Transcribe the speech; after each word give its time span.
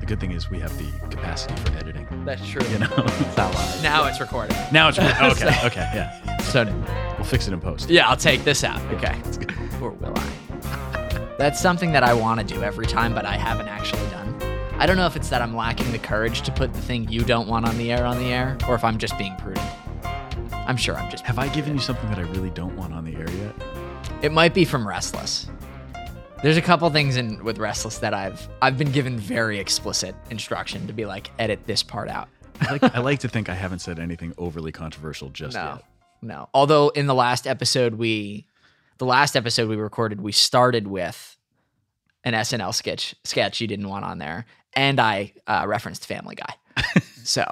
The 0.00 0.06
good 0.06 0.20
thing 0.20 0.32
is 0.32 0.50
we 0.50 0.58
have 0.58 0.76
the 0.78 1.08
capacity 1.08 1.54
for 1.62 1.76
editing. 1.76 2.06
That's 2.24 2.46
true. 2.48 2.66
You 2.68 2.78
know. 2.80 2.88
It's 3.20 3.36
not 3.36 3.54
live. 3.54 3.82
Now 3.82 4.06
it's 4.06 4.20
recording. 4.20 4.56
now 4.72 4.88
it's 4.88 4.98
okay. 4.98 5.66
Okay. 5.66 5.90
Yeah. 5.94 6.36
So 6.42 6.64
We'll 7.16 7.24
fix 7.24 7.46
it 7.46 7.52
in 7.54 7.60
post. 7.60 7.88
yeah, 7.88 8.08
I'll 8.08 8.16
take 8.16 8.42
this 8.44 8.64
out. 8.64 8.80
Okay. 8.94 9.20
Or 9.80 9.90
will 9.90 10.12
I? 10.16 11.34
That's 11.38 11.60
something 11.60 11.92
that 11.92 12.02
I 12.02 12.14
want 12.14 12.40
to 12.40 12.46
do 12.54 12.62
every 12.62 12.86
time, 12.86 13.14
but 13.14 13.24
I 13.24 13.36
haven't 13.36 13.68
actually 13.68 14.08
done. 14.10 14.34
I 14.78 14.86
don't 14.86 14.96
know 14.96 15.06
if 15.06 15.14
it's 15.16 15.28
that 15.28 15.40
I'm 15.42 15.54
lacking 15.54 15.92
the 15.92 15.98
courage 15.98 16.42
to 16.42 16.52
put 16.52 16.72
the 16.72 16.80
thing 16.80 17.08
you 17.08 17.22
don't 17.22 17.46
want 17.48 17.66
on 17.66 17.78
the 17.78 17.92
air 17.92 18.04
on 18.04 18.18
the 18.18 18.32
air, 18.32 18.58
or 18.68 18.74
if 18.74 18.82
I'm 18.84 18.98
just 18.98 19.16
being 19.18 19.34
prudent. 19.36 19.64
I'm 20.52 20.76
sure 20.76 20.96
I'm 20.96 21.10
just. 21.10 21.24
Have 21.24 21.38
I 21.38 21.48
given 21.48 21.74
you 21.74 21.80
something 21.80 22.08
that 22.10 22.18
I 22.18 22.22
really 22.22 22.50
don't 22.50 22.76
want 22.76 22.92
on 22.92 23.04
the 23.04 23.14
air 23.16 23.30
yet? 23.30 23.54
It 24.22 24.32
might 24.32 24.54
be 24.54 24.64
from 24.64 24.86
Restless. 24.86 25.46
There's 26.42 26.56
a 26.56 26.62
couple 26.62 26.90
things 26.90 27.16
in 27.16 27.42
with 27.44 27.58
Restless 27.58 27.98
that 27.98 28.14
I've 28.14 28.48
I've 28.60 28.76
been 28.76 28.90
given 28.90 29.16
very 29.16 29.58
explicit 29.60 30.14
instruction 30.30 30.86
to 30.88 30.92
be 30.92 31.04
like 31.06 31.30
edit 31.38 31.66
this 31.66 31.82
part 31.84 32.08
out. 32.08 32.28
I 32.60 32.72
like, 32.72 32.96
I 32.96 32.98
like 32.98 33.18
to 33.20 33.28
think 33.28 33.48
I 33.48 33.54
haven't 33.54 33.78
said 33.78 33.98
anything 34.00 34.34
overly 34.38 34.72
controversial 34.72 35.28
just 35.30 35.54
No, 35.54 35.64
yet. 35.74 35.84
no. 36.20 36.48
Although 36.52 36.88
in 36.90 37.06
the 37.06 37.14
last 37.14 37.46
episode 37.46 37.94
we, 37.94 38.46
the 38.98 39.04
last 39.06 39.36
episode 39.36 39.68
we 39.68 39.76
recorded, 39.76 40.20
we 40.20 40.32
started 40.32 40.86
with 40.88 41.36
an 42.24 42.34
SNL 42.34 42.74
sketch 42.74 43.14
sketch 43.24 43.60
you 43.60 43.68
didn't 43.68 43.88
want 43.88 44.04
on 44.04 44.18
there, 44.18 44.44
and 44.74 44.98
I 44.98 45.32
uh, 45.46 45.64
referenced 45.68 46.06
Family 46.06 46.34
Guy. 46.34 46.54
so 47.24 47.44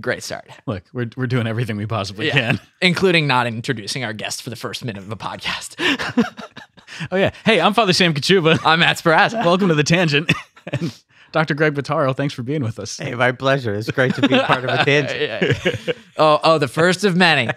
great 0.00 0.22
start. 0.22 0.48
Look, 0.66 0.84
we're, 0.92 1.10
we're 1.16 1.26
doing 1.26 1.48
everything 1.48 1.76
we 1.76 1.86
possibly 1.86 2.28
Yeah. 2.28 2.34
can. 2.34 2.60
Including 2.80 3.26
not 3.26 3.48
introducing 3.48 4.04
our 4.04 4.12
guest 4.12 4.42
for 4.42 4.50
the 4.50 4.54
first 4.56 4.84
minute 4.84 5.02
of 5.02 5.10
a 5.10 5.16
podcast. 5.16 5.74
Oh, 7.10 7.16
yeah. 7.16 7.30
Hey, 7.44 7.60
I'm 7.60 7.74
Father 7.74 7.92
Sam 7.92 8.14
Kachuba. 8.14 8.58
I'm 8.64 8.80
Matt 8.80 8.96
Sparazza. 8.98 9.44
Welcome 9.44 9.68
to 9.68 9.74
The 9.74 9.84
Tangent. 9.84 10.32
and 10.72 10.92
Dr. 11.32 11.54
Greg 11.54 11.74
Bottaro, 11.74 12.16
thanks 12.16 12.32
for 12.34 12.42
being 12.42 12.62
with 12.62 12.78
us. 12.78 12.96
Hey, 12.96 13.14
my 13.14 13.32
pleasure. 13.32 13.74
It's 13.74 13.90
great 13.90 14.14
to 14.14 14.22
be 14.26 14.38
part 14.40 14.64
of 14.64 14.70
a 14.70 14.84
tangent. 14.84 15.20
Yeah. 15.86 15.92
oh, 16.16 16.40
oh, 16.42 16.58
the 16.58 16.68
first 16.68 17.04
of 17.04 17.14
many. 17.16 17.50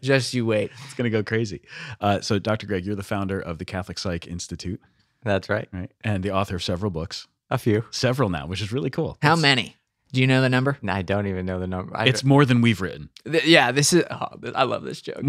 Just 0.00 0.32
you 0.34 0.46
wait. 0.46 0.70
It's 0.84 0.94
going 0.94 1.04
to 1.04 1.10
go 1.10 1.22
crazy. 1.22 1.60
Uh, 2.00 2.20
so, 2.20 2.38
Dr. 2.38 2.66
Greg, 2.66 2.86
you're 2.86 2.96
the 2.96 3.02
founder 3.02 3.38
of 3.38 3.58
the 3.58 3.64
Catholic 3.66 3.98
Psych 3.98 4.26
Institute, 4.26 4.80
That's 5.22 5.48
right. 5.50 5.68
right? 5.72 5.90
And 6.02 6.22
the 6.22 6.30
author 6.32 6.56
of 6.56 6.62
several 6.62 6.90
books, 6.90 7.26
A 7.50 7.58
few. 7.58 7.84
several 7.90 8.30
now, 8.30 8.46
which 8.46 8.62
is 8.62 8.72
really 8.72 8.90
cool. 8.90 9.18
How 9.20 9.36
many? 9.36 9.76
Do 10.12 10.20
you 10.20 10.26
know 10.26 10.40
the 10.40 10.48
number? 10.48 10.78
I 10.88 11.02
don't 11.02 11.26
even 11.26 11.44
know 11.44 11.58
the 11.60 11.66
number. 11.66 11.94
I 11.96 12.06
It's 12.06 12.24
more 12.24 12.44
than 12.46 12.60
we've 12.62 12.80
written. 12.80 13.10
Th- 13.30 13.44
yeah, 13.44 13.72
this 13.72 13.92
is. 13.92 14.04
Oh, 14.10 14.28
I 14.54 14.62
love 14.62 14.84
this 14.84 15.02
joke. 15.02 15.22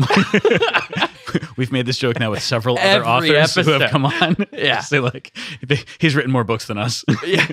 We've 1.58 1.72
made 1.72 1.86
this 1.86 1.98
joke 1.98 2.20
now 2.20 2.32
with 2.32 2.42
several 2.44 2.78
other 2.80 3.06
authors 3.06 3.56
who 3.56 3.72
have 3.72 3.90
come 3.92 4.06
on. 4.06 4.36
Yeah. 4.52 4.80
Say 4.82 5.00
like, 5.00 5.36
they- 5.66 5.84
he's 6.00 6.16
written 6.16 6.32
more 6.32 6.44
books 6.44 6.68
than 6.68 6.78
us. 6.78 7.04
yeah. 7.26 7.48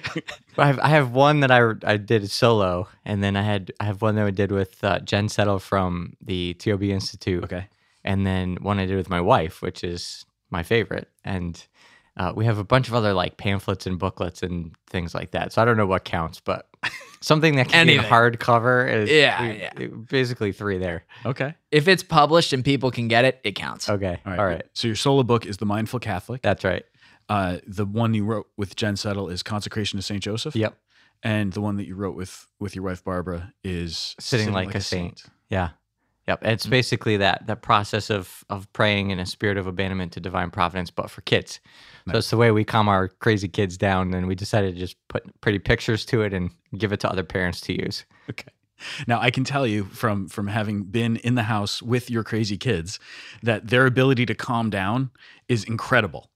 I 0.59 0.67
have, 0.67 0.79
I 0.81 0.89
have 0.89 1.13
one 1.13 1.41
that 1.41 1.51
I, 1.51 1.73
I 1.85 1.97
did 1.97 2.31
solo, 2.31 2.89
and 3.05 3.23
then 3.23 3.37
I 3.37 3.43
had 3.43 3.73
I 3.81 3.85
have 3.85 4.03
one 4.03 4.15
that 4.17 4.27
I 4.27 4.31
did 4.31 4.53
with 4.53 4.83
uh, 4.85 5.01
Jen 5.01 5.29
Settle 5.29 5.59
from 5.59 6.17
the 6.25 6.55
TOB 6.55 6.83
Institute. 6.85 7.45
okay. 7.45 7.67
and 8.05 8.27
then 8.27 8.57
one 8.61 8.79
I 8.79 8.87
did 8.87 8.97
with 8.97 9.09
my 9.11 9.21
wife, 9.21 9.63
which 9.63 9.83
is 9.85 10.25
my 10.51 10.63
favorite. 10.63 11.09
And 11.25 11.65
uh, 12.17 12.33
we 12.35 12.45
have 12.45 12.59
a 12.59 12.65
bunch 12.65 12.89
of 12.89 12.95
other 12.95 13.13
like 13.15 13.37
pamphlets 13.37 13.87
and 13.87 13.99
booklets 13.99 14.43
and 14.43 14.75
things 14.89 15.15
like 15.15 15.31
that. 15.33 15.53
So 15.53 15.63
I 15.63 15.65
don't 15.65 15.77
know 15.77 15.87
what 15.87 16.05
counts, 16.05 16.41
but 16.41 16.69
something 17.21 17.57
that 17.57 17.69
can 17.69 17.87
be 17.87 17.95
in 17.97 18.01
hardcover 18.05 18.93
is 18.93 19.11
Yeah, 19.11 19.43
we- 19.43 19.59
yeah. 19.59 19.87
basically 20.09 20.53
three 20.53 20.79
there. 20.79 21.05
Okay. 21.25 21.55
If 21.71 21.89
it's 21.89 22.03
published 22.03 22.53
and 22.53 22.65
people 22.65 22.91
can 22.91 23.09
get 23.09 23.25
it, 23.25 23.41
it 23.45 23.53
counts. 23.55 23.89
Okay, 23.89 24.21
All 24.27 24.31
right. 24.33 24.39
all 24.39 24.47
right, 24.47 24.65
So, 24.75 24.89
your 24.89 24.97
solo 24.97 25.23
book 25.23 25.47
is 25.47 25.57
The 25.57 25.67
Mindful 25.67 26.01
Catholic. 26.01 26.43
that's 26.43 26.65
right. 26.65 26.85
Uh, 27.29 27.59
the 27.67 27.87
one 27.87 28.13
you 28.15 28.25
wrote 28.25 28.49
with 28.57 28.77
Jen 28.77 28.97
Settle 28.97 29.29
is 29.29 29.43
Consecration 29.43 29.97
to 29.99 30.03
St. 30.03 30.23
Joseph. 30.23 30.55
Yep, 30.57 30.77
And 31.23 31.53
the 31.53 31.61
one 31.63 31.77
that 31.77 31.87
you 31.87 31.95
wrote 31.95 32.17
with 32.17 32.47
with 32.61 32.75
your 32.75 32.85
wife 32.85 33.03
Barbara 33.05 33.55
is 33.65 34.15
Sitting 34.19 34.53
Like 34.53 34.75
a 34.75 34.81
Saint. 34.81 35.23
yeah, 35.49 35.71
yep. 36.29 36.41
It's 36.45 36.67
basically 36.67 37.17
that 37.19 37.47
that 37.47 37.63
process 37.63 38.11
of 38.11 38.45
of 38.51 38.71
praying 38.73 39.11
in 39.13 39.19
a 39.21 39.25
spirit 39.25 39.57
of 39.57 39.67
abandonment 39.67 40.13
to 40.13 40.21
divine 40.21 40.51
providence, 40.51 40.91
but 40.91 41.11
for 41.11 41.21
kids. 41.23 41.61
So 42.11 42.19
it's 42.19 42.31
the 42.31 42.37
way 42.37 42.51
we 42.51 42.65
calm 42.65 42.89
our 42.89 43.09
crazy 43.09 43.49
kids 43.49 43.77
down, 43.77 44.13
and 44.15 44.27
we 44.27 44.35
decided 44.35 44.75
to 44.75 44.81
just 44.81 44.97
put 45.09 45.23
pretty 45.41 45.59
pictures 45.59 46.05
to 46.07 46.23
it 46.23 46.33
and 46.33 46.51
give 46.77 46.93
it 46.93 47.01
to 47.01 47.11
other 47.11 47.23
parents 47.23 47.61
to 47.63 47.73
use. 47.73 48.05
Okay. 48.29 48.49
Now 49.07 49.21
I 49.21 49.31
can 49.31 49.45
tell 49.45 49.67
you 49.67 49.85
from 49.85 50.29
from 50.29 50.49
having 50.49 50.83
been 50.83 51.17
in 51.19 51.37
the 51.37 51.45
house 51.45 51.81
with 51.81 52.11
your 52.11 52.25
crazy 52.25 52.57
kids 52.57 52.99
that 53.43 53.69
their 53.69 53.87
ability 53.87 54.27
to 54.27 54.35
calm 54.35 54.71
down 54.71 55.11
is 55.49 55.63
incredible. 55.63 56.32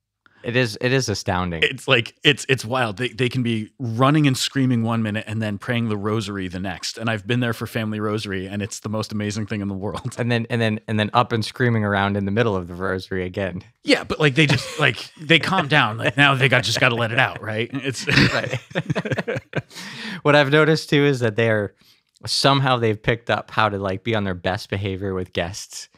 It 0.46 0.54
is 0.54 0.78
it 0.80 0.92
is 0.92 1.08
astounding. 1.08 1.64
It's 1.64 1.88
like 1.88 2.14
it's 2.22 2.46
it's 2.48 2.64
wild. 2.64 2.98
They 2.98 3.08
they 3.08 3.28
can 3.28 3.42
be 3.42 3.72
running 3.80 4.28
and 4.28 4.38
screaming 4.38 4.84
one 4.84 5.02
minute 5.02 5.24
and 5.26 5.42
then 5.42 5.58
praying 5.58 5.88
the 5.88 5.96
rosary 5.96 6.46
the 6.46 6.60
next. 6.60 6.98
And 6.98 7.10
I've 7.10 7.26
been 7.26 7.40
there 7.40 7.52
for 7.52 7.66
family 7.66 7.98
rosary 7.98 8.46
and 8.46 8.62
it's 8.62 8.78
the 8.78 8.88
most 8.88 9.10
amazing 9.10 9.46
thing 9.46 9.60
in 9.60 9.66
the 9.66 9.74
world. 9.74 10.14
and 10.18 10.30
then 10.30 10.46
and 10.48 10.60
then 10.62 10.78
and 10.86 11.00
then 11.00 11.10
up 11.12 11.32
and 11.32 11.44
screaming 11.44 11.84
around 11.84 12.16
in 12.16 12.26
the 12.26 12.30
middle 12.30 12.54
of 12.54 12.68
the 12.68 12.74
rosary 12.74 13.24
again. 13.24 13.64
Yeah, 13.82 14.04
but 14.04 14.20
like 14.20 14.36
they 14.36 14.46
just 14.46 14.78
like 14.78 15.10
they 15.20 15.40
calm 15.40 15.66
down. 15.66 15.98
Like 15.98 16.16
now 16.16 16.36
they 16.36 16.48
got 16.48 16.62
just 16.62 16.78
got 16.78 16.90
to 16.90 16.94
let 16.94 17.10
it 17.10 17.18
out, 17.18 17.42
right? 17.42 17.68
It's 17.72 18.06
Right. 18.32 18.60
what 20.22 20.36
I've 20.36 20.50
noticed 20.52 20.90
too 20.90 21.04
is 21.04 21.18
that 21.20 21.34
they're 21.34 21.74
somehow 22.24 22.76
they've 22.76 23.02
picked 23.02 23.30
up 23.30 23.50
how 23.50 23.68
to 23.68 23.78
like 23.78 24.04
be 24.04 24.14
on 24.14 24.22
their 24.22 24.34
best 24.34 24.70
behavior 24.70 25.12
with 25.12 25.32
guests. 25.32 25.88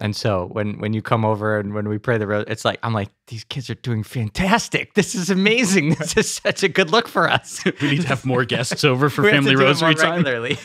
And 0.00 0.14
so 0.14 0.46
when 0.52 0.78
when 0.78 0.92
you 0.92 1.02
come 1.02 1.24
over 1.24 1.58
and 1.58 1.74
when 1.74 1.88
we 1.88 1.98
pray 1.98 2.18
the 2.18 2.26
rose, 2.26 2.44
it's 2.46 2.64
like 2.64 2.78
I'm 2.84 2.92
like 2.94 3.08
these 3.26 3.42
kids 3.44 3.68
are 3.68 3.74
doing 3.74 4.04
fantastic. 4.04 4.94
This 4.94 5.14
is 5.14 5.28
amazing. 5.30 5.94
This 5.98 6.16
is 6.16 6.32
such 6.32 6.62
a 6.62 6.68
good 6.68 6.90
look 6.90 7.08
for 7.08 7.28
us. 7.28 7.64
we 7.64 7.90
need 7.90 8.02
to 8.02 8.08
have 8.08 8.24
more 8.24 8.44
guests 8.54 8.84
over 8.84 9.10
for 9.10 9.22
We 9.22 9.28
have 9.32 9.38
to 9.42 9.50
family 9.50 9.56
do 9.56 9.60
it 9.62 9.64
rosary 9.64 9.94
more 9.94 10.02
time. 10.02 10.22
regularly. 10.24 10.56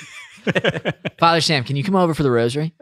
Father 1.19 1.41
Sam, 1.41 1.63
can 1.63 1.75
you 1.75 1.83
come 1.83 1.95
over 1.95 2.13
for 2.13 2.21
the 2.23 2.29
rosary? 2.31 2.73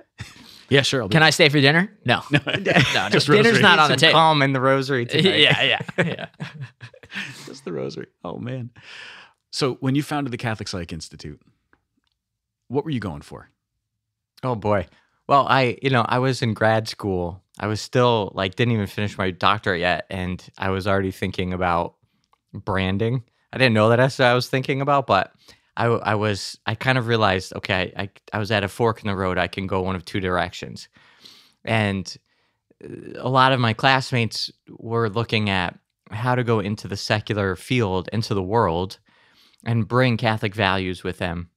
Yeah, 0.70 0.82
sure. 0.84 1.02
I'll 1.02 1.08
do 1.10 1.14
Can 1.14 1.24
I 1.24 1.30
stay 1.32 1.48
for 1.50 1.60
dinner? 1.60 1.98
No. 2.06 2.22
No, 2.32 2.40
Just 2.40 3.28
dinner's 3.28 3.28
rosary. 3.28 3.62
not 3.62 3.80
on 3.80 3.90
the 3.92 3.98
table. 3.98 4.14
calm 4.14 4.42
in 4.42 4.54
the 4.54 4.62
rosary 4.62 5.06
tonight. 5.06 5.40
yeah, 5.40 5.62
yeah, 5.64 5.80
yeah. 5.98 6.26
Just 7.46 7.66
the 7.66 7.72
rosary. 7.74 8.08
Oh 8.24 8.38
man. 8.38 8.72
So 9.52 9.76
when 9.76 9.96
you 9.96 10.04
founded 10.04 10.32
the 10.32 10.38
Catholic 10.38 10.68
Psych 10.70 10.92
Institute, 10.94 11.42
what 12.68 12.84
were 12.86 12.92
you 12.92 13.00
going 13.02 13.22
for? 13.22 13.50
Oh 14.44 14.56
boy. 14.56 14.88
Well, 15.28 15.48
I, 15.48 15.78
you 15.82 15.90
know, 15.90 16.06
I 16.08 16.20
was 16.20 16.42
in 16.42 16.54
grad 16.54 16.88
school. 16.88 17.42
I 17.60 17.68
was 17.68 17.80
still 17.80 18.32
like 18.34 18.56
didn't 18.56 18.74
even 18.74 18.88
finish 18.88 19.18
my 19.18 19.32
doctorate 19.32 19.82
yet 19.82 20.06
and 20.10 20.44
I 20.58 20.70
was 20.70 20.88
already 20.88 21.12
thinking 21.12 21.54
about 21.54 21.96
branding. 22.54 23.24
I 23.54 23.58
didn't 23.58 23.74
know 23.74 23.90
that 23.90 23.98
that's 23.98 24.20
what 24.20 24.28
I 24.28 24.34
was 24.34 24.50
thinking 24.50 24.82
about, 24.82 25.08
but 25.08 25.32
I, 25.78 25.86
I 25.86 26.16
was 26.16 26.58
I 26.66 26.76
kind 26.76 26.98
of 26.98 27.08
realized 27.08 27.54
okay, 27.56 27.94
I 27.96 28.10
I 28.34 28.40
was 28.40 28.52
at 28.52 28.64
a 28.64 28.68
fork 28.68 29.02
in 29.02 29.08
the 29.08 29.16
road. 29.16 29.38
I 29.38 29.48
can 29.48 29.68
go 29.68 29.82
one 29.82 29.96
of 29.96 30.06
two 30.06 30.20
directions. 30.20 30.90
And 31.64 32.14
uh, 32.84 33.20
a 33.20 33.30
lot 33.30 33.52
of 33.52 33.60
my 33.60 33.74
classmates 33.74 34.52
were 34.70 35.10
looking 35.10 35.50
at 35.50 35.78
how 36.10 36.36
to 36.36 36.44
go 36.44 36.60
into 36.60 36.88
the 36.88 36.98
secular 36.98 37.56
field, 37.56 38.10
into 38.12 38.34
the 38.34 38.44
world 38.44 39.00
and 39.66 39.88
bring 39.88 40.18
Catholic 40.18 40.56
values 40.56 41.04
with 41.04 41.20
them 41.20 41.50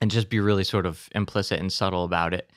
and 0.00 0.10
just 0.10 0.28
be 0.28 0.40
really 0.40 0.64
sort 0.64 0.86
of 0.86 1.08
implicit 1.14 1.60
and 1.60 1.72
subtle 1.72 2.04
about 2.04 2.34
it. 2.34 2.50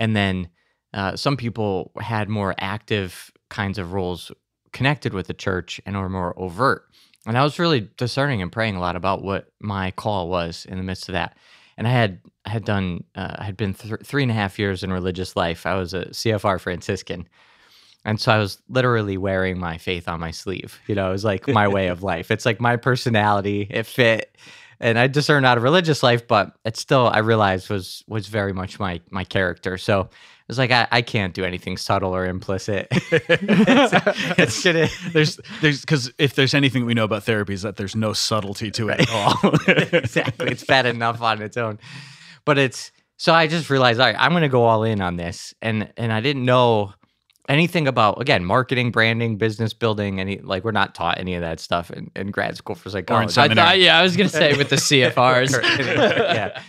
And 0.00 0.16
then 0.16 0.48
uh, 0.92 1.14
some 1.14 1.36
people 1.36 1.92
had 2.00 2.28
more 2.28 2.54
active 2.58 3.30
kinds 3.50 3.78
of 3.78 3.92
roles 3.92 4.32
connected 4.72 5.12
with 5.12 5.26
the 5.26 5.34
church 5.34 5.80
and 5.86 5.96
were 5.96 6.08
more 6.08 6.36
overt. 6.36 6.86
And 7.26 7.36
I 7.36 7.44
was 7.44 7.58
really 7.58 7.88
discerning 7.96 8.40
and 8.42 8.50
praying 8.50 8.76
a 8.76 8.80
lot 8.80 8.96
about 8.96 9.22
what 9.22 9.52
my 9.60 9.90
call 9.92 10.28
was 10.28 10.64
in 10.64 10.78
the 10.78 10.82
midst 10.84 11.08
of 11.08 11.12
that. 11.12 11.36
And 11.76 11.86
I 11.86 11.90
had 11.90 12.20
had 12.46 12.64
done 12.64 13.04
uh, 13.14 13.36
I 13.38 13.44
had 13.44 13.56
been 13.56 13.74
th- 13.74 14.00
three 14.04 14.22
and 14.22 14.30
a 14.30 14.34
half 14.34 14.58
years 14.58 14.82
in 14.82 14.92
religious 14.92 15.36
life. 15.36 15.66
I 15.66 15.74
was 15.74 15.94
a 15.94 16.06
CFR 16.06 16.60
Franciscan, 16.60 17.28
and 18.04 18.20
so 18.20 18.32
I 18.32 18.38
was 18.38 18.60
literally 18.68 19.16
wearing 19.16 19.58
my 19.58 19.78
faith 19.78 20.08
on 20.08 20.20
my 20.20 20.30
sleeve. 20.30 20.80
You 20.86 20.94
know, 20.94 21.08
it 21.08 21.12
was 21.12 21.24
like 21.24 21.48
my 21.48 21.68
way 21.68 21.88
of 21.88 22.02
life. 22.02 22.30
It's 22.30 22.46
like 22.46 22.60
my 22.60 22.76
personality. 22.76 23.66
It 23.70 23.86
fit, 23.86 24.36
and 24.80 24.98
I 24.98 25.06
discerned 25.06 25.44
out 25.44 25.58
of 25.58 25.62
religious 25.62 26.02
life, 26.02 26.26
but 26.26 26.56
it 26.64 26.76
still 26.76 27.08
I 27.08 27.18
realized 27.18 27.68
was 27.68 28.02
was 28.08 28.28
very 28.28 28.52
much 28.52 28.78
my 28.78 29.00
my 29.10 29.24
character. 29.24 29.76
So 29.76 30.00
it 30.00 30.08
was 30.48 30.58
like 30.58 30.70
I, 30.70 30.88
I 30.90 31.02
can't 31.02 31.34
do 31.34 31.44
anything 31.44 31.76
subtle 31.76 32.14
or 32.14 32.26
implicit. 32.26 32.88
it's, 32.92 34.62
it's 34.62 34.62
There's 35.12 35.38
there's 35.60 35.80
because 35.82 36.12
if 36.18 36.34
there's 36.34 36.54
anything 36.54 36.86
we 36.86 36.94
know 36.94 37.04
about 37.04 37.24
therapy 37.24 37.52
is 37.52 37.62
that 37.62 37.76
there's 37.76 37.94
no 37.94 38.14
subtlety 38.14 38.70
to 38.72 38.88
it 38.88 39.00
at 39.00 39.10
all. 39.10 39.34
exactly. 39.68 40.50
It's 40.50 40.64
bad 40.64 40.86
enough 40.86 41.20
on 41.20 41.42
its 41.42 41.56
own. 41.58 41.78
But 42.46 42.58
it's 42.58 42.90
so 43.18 43.34
I 43.34 43.48
just 43.48 43.68
realized, 43.68 44.00
all 44.00 44.06
right, 44.06 44.16
I'm 44.18 44.32
gonna 44.32 44.48
go 44.48 44.64
all 44.64 44.82
in 44.82 45.02
on 45.02 45.16
this. 45.16 45.54
And 45.60 45.92
and 45.98 46.10
I 46.10 46.20
didn't 46.22 46.46
know 46.46 46.94
anything 47.50 47.86
about 47.88 48.20
again, 48.20 48.44
marketing, 48.44 48.90
branding, 48.90 49.36
business 49.36 49.74
building, 49.74 50.20
any 50.20 50.38
like 50.38 50.64
we're 50.64 50.70
not 50.72 50.94
taught 50.94 51.18
any 51.18 51.34
of 51.34 51.42
that 51.42 51.60
stuff 51.60 51.90
in, 51.90 52.10
in 52.16 52.30
grad 52.30 52.56
school 52.56 52.74
for 52.76 52.88
psychology. 52.88 53.38
I 53.40 53.52
thought, 53.52 53.78
yeah, 53.78 53.98
I 53.98 54.02
was 54.02 54.16
gonna 54.16 54.28
say 54.30 54.56
with 54.56 54.70
the 54.70 54.76
CFRs. 54.88 55.52
yeah. 56.34 56.62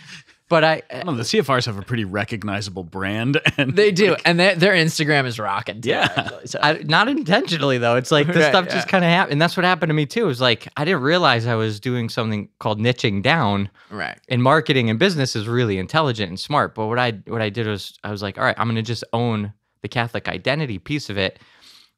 but 0.48 0.64
I, 0.64 0.82
I 0.92 1.02
know, 1.04 1.14
the 1.16 1.22
CFRs 1.22 1.64
have 1.64 1.78
a 1.78 1.82
pretty 1.82 2.04
recognizable 2.04 2.84
brand, 2.84 3.40
and 3.56 3.74
They 3.74 3.90
do, 3.90 4.16
and 4.26 4.38
their 4.38 4.54
their 4.54 4.74
Instagram 4.74 5.24
is 5.24 5.38
rocking. 5.38 5.80
Too, 5.80 5.88
Yeah. 5.90 6.12
actually, 6.14 6.46
so. 6.46 6.58
I, 6.62 6.74
not 6.84 7.08
intentionally 7.08 7.78
though. 7.78 7.96
It's 7.96 8.10
like 8.10 8.26
this 8.26 8.36
Right, 8.36 8.48
stuff 8.50 8.68
just 8.68 8.88
kind 8.88 9.02
of 9.04 9.08
happened, 9.10 9.32
and 9.32 9.40
that's 9.42 9.56
what 9.56 9.64
happened 9.64 9.88
to 9.90 9.94
me 9.94 10.04
too. 10.04 10.24
It 10.24 10.26
was 10.26 10.40
like 10.42 10.68
I 10.76 10.84
didn't 10.84 11.02
realize 11.02 11.46
I 11.46 11.54
was 11.54 11.80
doing 11.80 12.08
something 12.10 12.48
called 12.58 12.80
niching 12.80 13.22
down. 13.22 13.70
right. 13.90 14.18
And 14.28 14.42
marketing 14.42 14.90
and 14.90 14.98
business 14.98 15.34
is 15.36 15.48
really 15.48 15.78
intelligent 15.78 16.28
and 16.28 16.38
smart. 16.38 16.74
But 16.74 16.88
what 16.88 16.98
I 16.98 17.12
what 17.28 17.40
I 17.40 17.48
did 17.48 17.66
was 17.66 17.98
I 18.04 18.10
was 18.10 18.20
like, 18.22 18.36
all 18.36 18.44
right, 18.44 18.56
I'm 18.58 18.66
gonna 18.68 18.82
just 18.82 19.04
own 19.14 19.52
the 19.82 19.88
Catholic 19.88 20.28
identity 20.28 20.78
piece 20.78 21.10
of 21.10 21.18
it. 21.18 21.38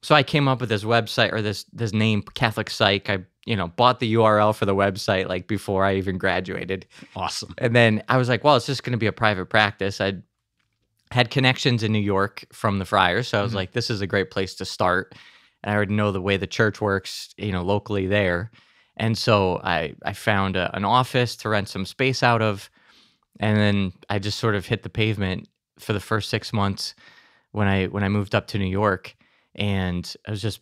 So 0.03 0.15
I 0.15 0.23
came 0.23 0.49
up 0.49 0.61
with 0.61 0.69
this 0.69 0.85
website 0.85 1.33
or 1.33 1.41
this 1.41 1.65
this 1.73 1.93
name 1.93 2.23
Catholic 2.35 2.69
Psych. 2.71 3.09
I 3.09 3.25
you 3.47 3.57
know 3.57 3.69
bought 3.69 4.01
the 4.01 4.15
URL 4.15 4.55
for 4.55 4.67
the 4.67 4.75
website 4.75 5.29
like 5.29 5.47
before 5.47 5.85
I 5.85 5.97
even 5.97 6.19
graduated. 6.19 6.87
awesome. 7.17 7.55
And 7.59 7.75
then 7.75 8.03
I 8.09 8.17
was 8.17 8.29
like, 8.29 8.45
well, 8.45 8.57
it's 8.57 8.67
just 8.67 8.83
going 8.85 8.93
to 8.93 8.99
be 8.99 9.07
a 9.07 9.13
private 9.13 9.47
practice. 9.47 10.01
I 10.01 10.15
had 11.11 11.31
connections 11.31 11.83
in 11.83 11.93
New 11.93 12.01
York 12.01 12.45
from 12.53 12.79
the 12.79 12.85
Friars, 12.85 13.29
so 13.29 13.39
I 13.39 13.43
was 13.43 13.53
Mhm. 13.53 13.57
like, 13.57 13.73
this 13.73 13.89
is 13.89 14.01
a 14.01 14.07
great 14.07 14.31
place 14.31 14.55
to 14.57 14.65
start. 14.65 15.15
And 15.63 15.71
I 15.73 15.77
already 15.77 15.95
know 15.95 16.11
the 16.13 16.21
way 16.21 16.37
the 16.37 16.47
church 16.47 16.81
works, 16.81 17.35
you 17.39 17.53
know, 17.53 17.63
locally 17.63 18.07
there. 18.07 18.51
And 18.97 19.17
so 19.17 19.61
I 19.65 19.95
I 20.05 20.13
found 20.13 20.57
a, 20.57 20.75
an 20.77 20.85
office 20.85 21.37
to 21.37 21.49
rent 21.49 21.69
some 21.69 21.85
space 21.87 22.23
out 22.23 22.43
of, 22.43 22.69
and 23.41 23.57
then 23.57 23.93
I 24.11 24.19
just 24.19 24.39
sort 24.39 24.55
of 24.55 24.67
hit 24.67 24.83
the 24.83 24.91
pavement 24.91 25.49
for 25.79 25.93
the 25.93 26.01
first 26.01 26.29
six 26.31 26.53
months 26.53 26.95
when 27.55 27.69
I 27.69 27.87
when 27.87 28.03
I 28.03 28.09
moved 28.09 28.35
up 28.35 28.49
to 28.49 28.59
New 28.59 28.67
York, 28.67 29.15
and 29.55 30.13
I 30.27 30.33
was 30.33 30.43
just 30.43 30.61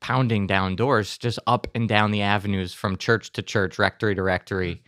pounding 0.00 0.46
down 0.46 0.76
doors, 0.76 1.18
just 1.18 1.38
up 1.46 1.66
and 1.74 1.88
down 1.88 2.10
the 2.10 2.22
avenues 2.22 2.72
from 2.72 2.96
church 2.96 3.32
to 3.34 3.42
church, 3.42 3.78
rectory 3.78 4.14
to 4.14 4.22
rectory, 4.22 4.82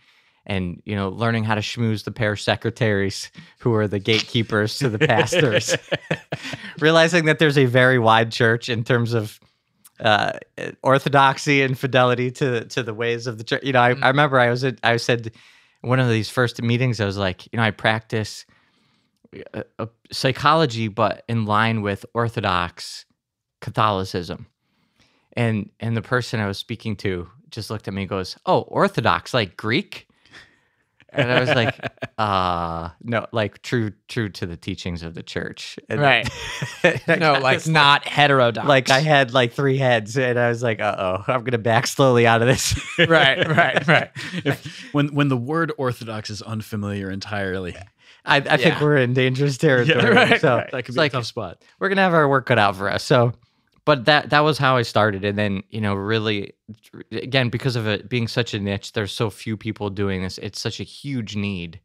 and 0.47 0.81
you 0.87 0.97
know, 0.97 1.11
learning 1.11 1.45
how 1.45 1.55
to 1.55 1.61
schmooze 1.61 2.05
the 2.05 2.11
parish 2.11 2.43
secretaries 2.43 3.31
who 3.59 3.75
are 3.75 3.87
the 3.87 3.99
gatekeepers 3.99 4.79
to 4.79 4.89
the 4.89 4.99
pastors. 4.99 5.77
Realizing 6.81 7.27
that 7.27 7.39
there's 7.39 7.59
a 7.59 7.67
very 7.67 7.99
wide 7.99 8.33
church 8.33 8.71
in 8.71 8.83
terms 8.83 9.13
of 9.13 9.39
uh, 10.01 10.33
orthodoxy 10.83 11.61
and 11.61 11.79
fidelity 11.79 12.31
to 12.31 12.65
to 12.65 12.83
the 12.83 12.95
ways 12.95 13.27
of 13.27 13.37
the 13.37 13.45
church. 13.45 13.63
You 13.63 13.75
know, 13.75 13.81
I, 13.81 13.95
I 14.01 14.09
remember 14.09 14.41
I 14.41 14.49
was 14.49 14.65
at, 14.65 14.79
I 14.83 14.97
said 14.97 15.31
one 15.83 16.01
of 16.01 16.09
these 16.09 16.31
first 16.31 16.63
meetings, 16.63 17.01
I 17.01 17.05
was 17.05 17.19
like, 17.19 17.47
you 17.53 17.59
know, 17.59 17.63
I 17.63 17.71
practice 17.71 18.47
uh, 19.79 19.87
psychology, 20.13 20.89
but 20.89 21.25
in 21.29 21.45
line 21.47 21.83
with 21.83 22.05
Orthodox 22.15 23.05
Catholicism. 23.61 24.47
And 25.37 25.71
and 25.81 25.97
the 25.97 26.03
person 26.03 26.41
I 26.41 26.47
was 26.47 26.59
speaking 26.59 26.97
to 26.97 27.29
just 27.51 27.71
looked 27.71 27.89
at 27.89 27.95
me 27.95 28.03
and 28.03 28.09
goes, 28.09 28.37
"Oh, 28.47 28.61
Orthodox, 28.63 29.35
like 29.35 29.57
Greek?" 29.57 30.07
And 31.17 31.31
I 31.31 31.41
was 31.41 31.49
like, 31.55 31.75
"Uh, 32.19 32.91
no, 33.03 33.27
like 33.33 33.63
true 33.63 33.93
true 34.09 34.29
to 34.31 34.47
the 34.47 34.57
teachings 34.57 35.03
of 35.03 35.15
the 35.15 35.23
church." 35.23 35.79
And 35.89 36.01
Right. 36.01 36.29
No, 37.09 37.35
like 37.35 37.59
this- 37.59 37.69
not 37.69 38.07
heterodox. 38.07 38.69
like 38.69 38.91
I 38.91 39.01
had 39.01 39.33
like 39.33 39.53
three 39.53 39.79
heads, 39.79 40.17
and 40.17 40.39
I 40.39 40.49
was 40.49 40.63
like, 40.63 40.81
"Uh 40.81 40.95
oh, 40.99 41.25
I'm 41.33 41.43
gonna 41.43 41.59
back 41.59 41.87
slowly 41.89 42.27
out 42.27 42.41
of 42.43 42.47
this." 42.49 42.79
right, 42.99 43.47
right, 43.49 43.87
right. 43.89 44.11
If, 44.45 44.89
when 44.93 45.15
when 45.15 45.29
the 45.29 45.37
word 45.37 45.73
orthodox 45.79 46.31
is 46.31 46.43
unfamiliar 46.43 47.11
entirely, 47.11 47.75
I, 48.25 48.37
I 48.37 48.57
think 48.57 48.81
we're 48.81 48.97
in 48.97 49.13
dangerous 49.13 49.59
territory. 49.67 50.11
right, 50.13 50.41
so 50.41 50.57
right. 50.57 50.71
that 50.73 50.85
could 50.85 50.95
be 50.95 51.01
like 51.01 51.13
a 51.13 51.17
tough 51.17 51.27
spot. 51.27 51.63
we're 51.79 51.89
gonna 51.89 52.01
have 52.03 52.15
our 52.15 52.29
work 52.29 52.47
cut 52.47 52.59
out 52.59 52.77
for 52.77 52.89
us. 52.91 53.05
So, 53.05 53.33
but 53.85 54.07
that 54.07 54.31
that 54.31 54.41
was 54.41 54.57
how 54.59 54.77
I 54.77 54.83
started, 54.83 55.25
and 55.25 55.37
then 55.39 55.63
you 55.71 55.81
know, 55.81 55.95
really, 55.95 56.55
again, 57.13 57.51
because 57.51 57.77
of 57.77 57.87
it 57.87 58.09
being 58.09 58.29
such 58.29 58.55
a 58.55 58.59
niche, 58.61 58.93
there's 58.93 59.13
so 59.13 59.29
few 59.31 59.57
people 59.57 59.91
doing 59.91 60.23
this. 60.23 60.39
It's 60.39 60.61
such 60.61 60.81
a 60.81 60.85
huge 60.85 61.37
need. 61.37 61.81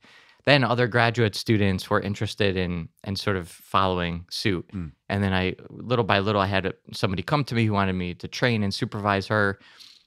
Then 0.45 0.63
other 0.63 0.87
graduate 0.87 1.35
students 1.35 1.89
were 1.89 1.99
interested 1.99 2.55
in 2.55 2.87
and 3.03 3.19
sort 3.19 3.35
of 3.35 3.49
following 3.49 4.25
suit, 4.31 4.65
Mm. 4.73 4.93
and 5.09 5.21
then 5.21 5.33
I, 5.33 5.55
little 5.69 6.05
by 6.05 6.19
little, 6.19 6.39
I 6.41 6.47
had 6.47 6.73
somebody 6.93 7.21
come 7.21 7.43
to 7.43 7.55
me 7.55 7.65
who 7.65 7.73
wanted 7.73 7.93
me 7.93 8.13
to 8.15 8.27
train 8.29 8.63
and 8.63 8.73
supervise 8.73 9.27
her, 9.27 9.59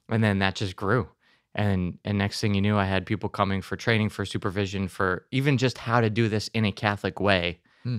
and 0.09 0.25
then 0.25 0.39
that 0.39 0.55
just 0.55 0.75
grew. 0.77 1.07
And 1.55 1.99
and 2.05 2.17
next 2.19 2.41
thing 2.41 2.55
you 2.55 2.61
knew, 2.63 2.77
I 2.77 2.85
had 2.87 3.05
people 3.07 3.29
coming 3.29 3.61
for 3.63 3.77
training, 3.77 4.09
for 4.09 4.25
supervision, 4.25 4.89
for 4.89 5.27
even 5.31 5.59
just 5.59 5.79
how 5.79 6.01
to 6.01 6.09
do 6.11 6.29
this 6.29 6.49
in 6.49 6.65
a 6.65 6.73
Catholic 6.73 7.21
way 7.21 7.61
Hmm. 7.83 7.99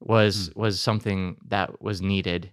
was 0.00 0.50
was 0.54 0.80
something 0.80 1.36
that 1.48 1.80
was 1.80 2.02
needed. 2.02 2.50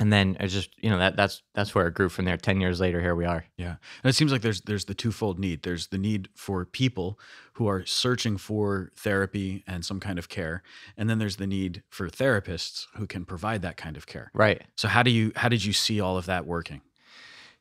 And 0.00 0.12
then 0.12 0.36
I 0.40 0.48
just 0.48 0.70
you 0.82 0.90
know 0.90 0.98
that 0.98 1.14
that's 1.16 1.42
that's 1.54 1.72
where 1.74 1.86
it 1.86 1.94
grew 1.94 2.08
from 2.08 2.24
there. 2.24 2.36
Ten 2.36 2.60
years 2.60 2.80
later, 2.80 3.00
here 3.00 3.14
we 3.14 3.24
are. 3.24 3.44
Yeah, 3.56 3.76
and 4.02 4.10
it 4.10 4.14
seems 4.14 4.32
like 4.32 4.42
there's 4.42 4.60
there's 4.62 4.86
the 4.86 4.94
twofold 4.94 5.38
need. 5.38 5.62
There's 5.62 5.86
the 5.86 5.98
need 5.98 6.28
for 6.34 6.64
people 6.64 7.18
who 7.54 7.68
are 7.68 7.86
searching 7.86 8.36
for 8.36 8.90
therapy 8.96 9.62
and 9.68 9.84
some 9.84 10.00
kind 10.00 10.18
of 10.18 10.28
care, 10.28 10.62
and 10.96 11.08
then 11.08 11.20
there's 11.20 11.36
the 11.36 11.46
need 11.46 11.84
for 11.90 12.08
therapists 12.08 12.86
who 12.96 13.06
can 13.06 13.24
provide 13.24 13.62
that 13.62 13.76
kind 13.76 13.96
of 13.96 14.06
care. 14.06 14.32
Right. 14.34 14.62
So 14.74 14.88
how 14.88 15.04
do 15.04 15.12
you 15.12 15.30
how 15.36 15.48
did 15.48 15.64
you 15.64 15.72
see 15.72 16.00
all 16.00 16.18
of 16.18 16.26
that 16.26 16.44
working? 16.44 16.80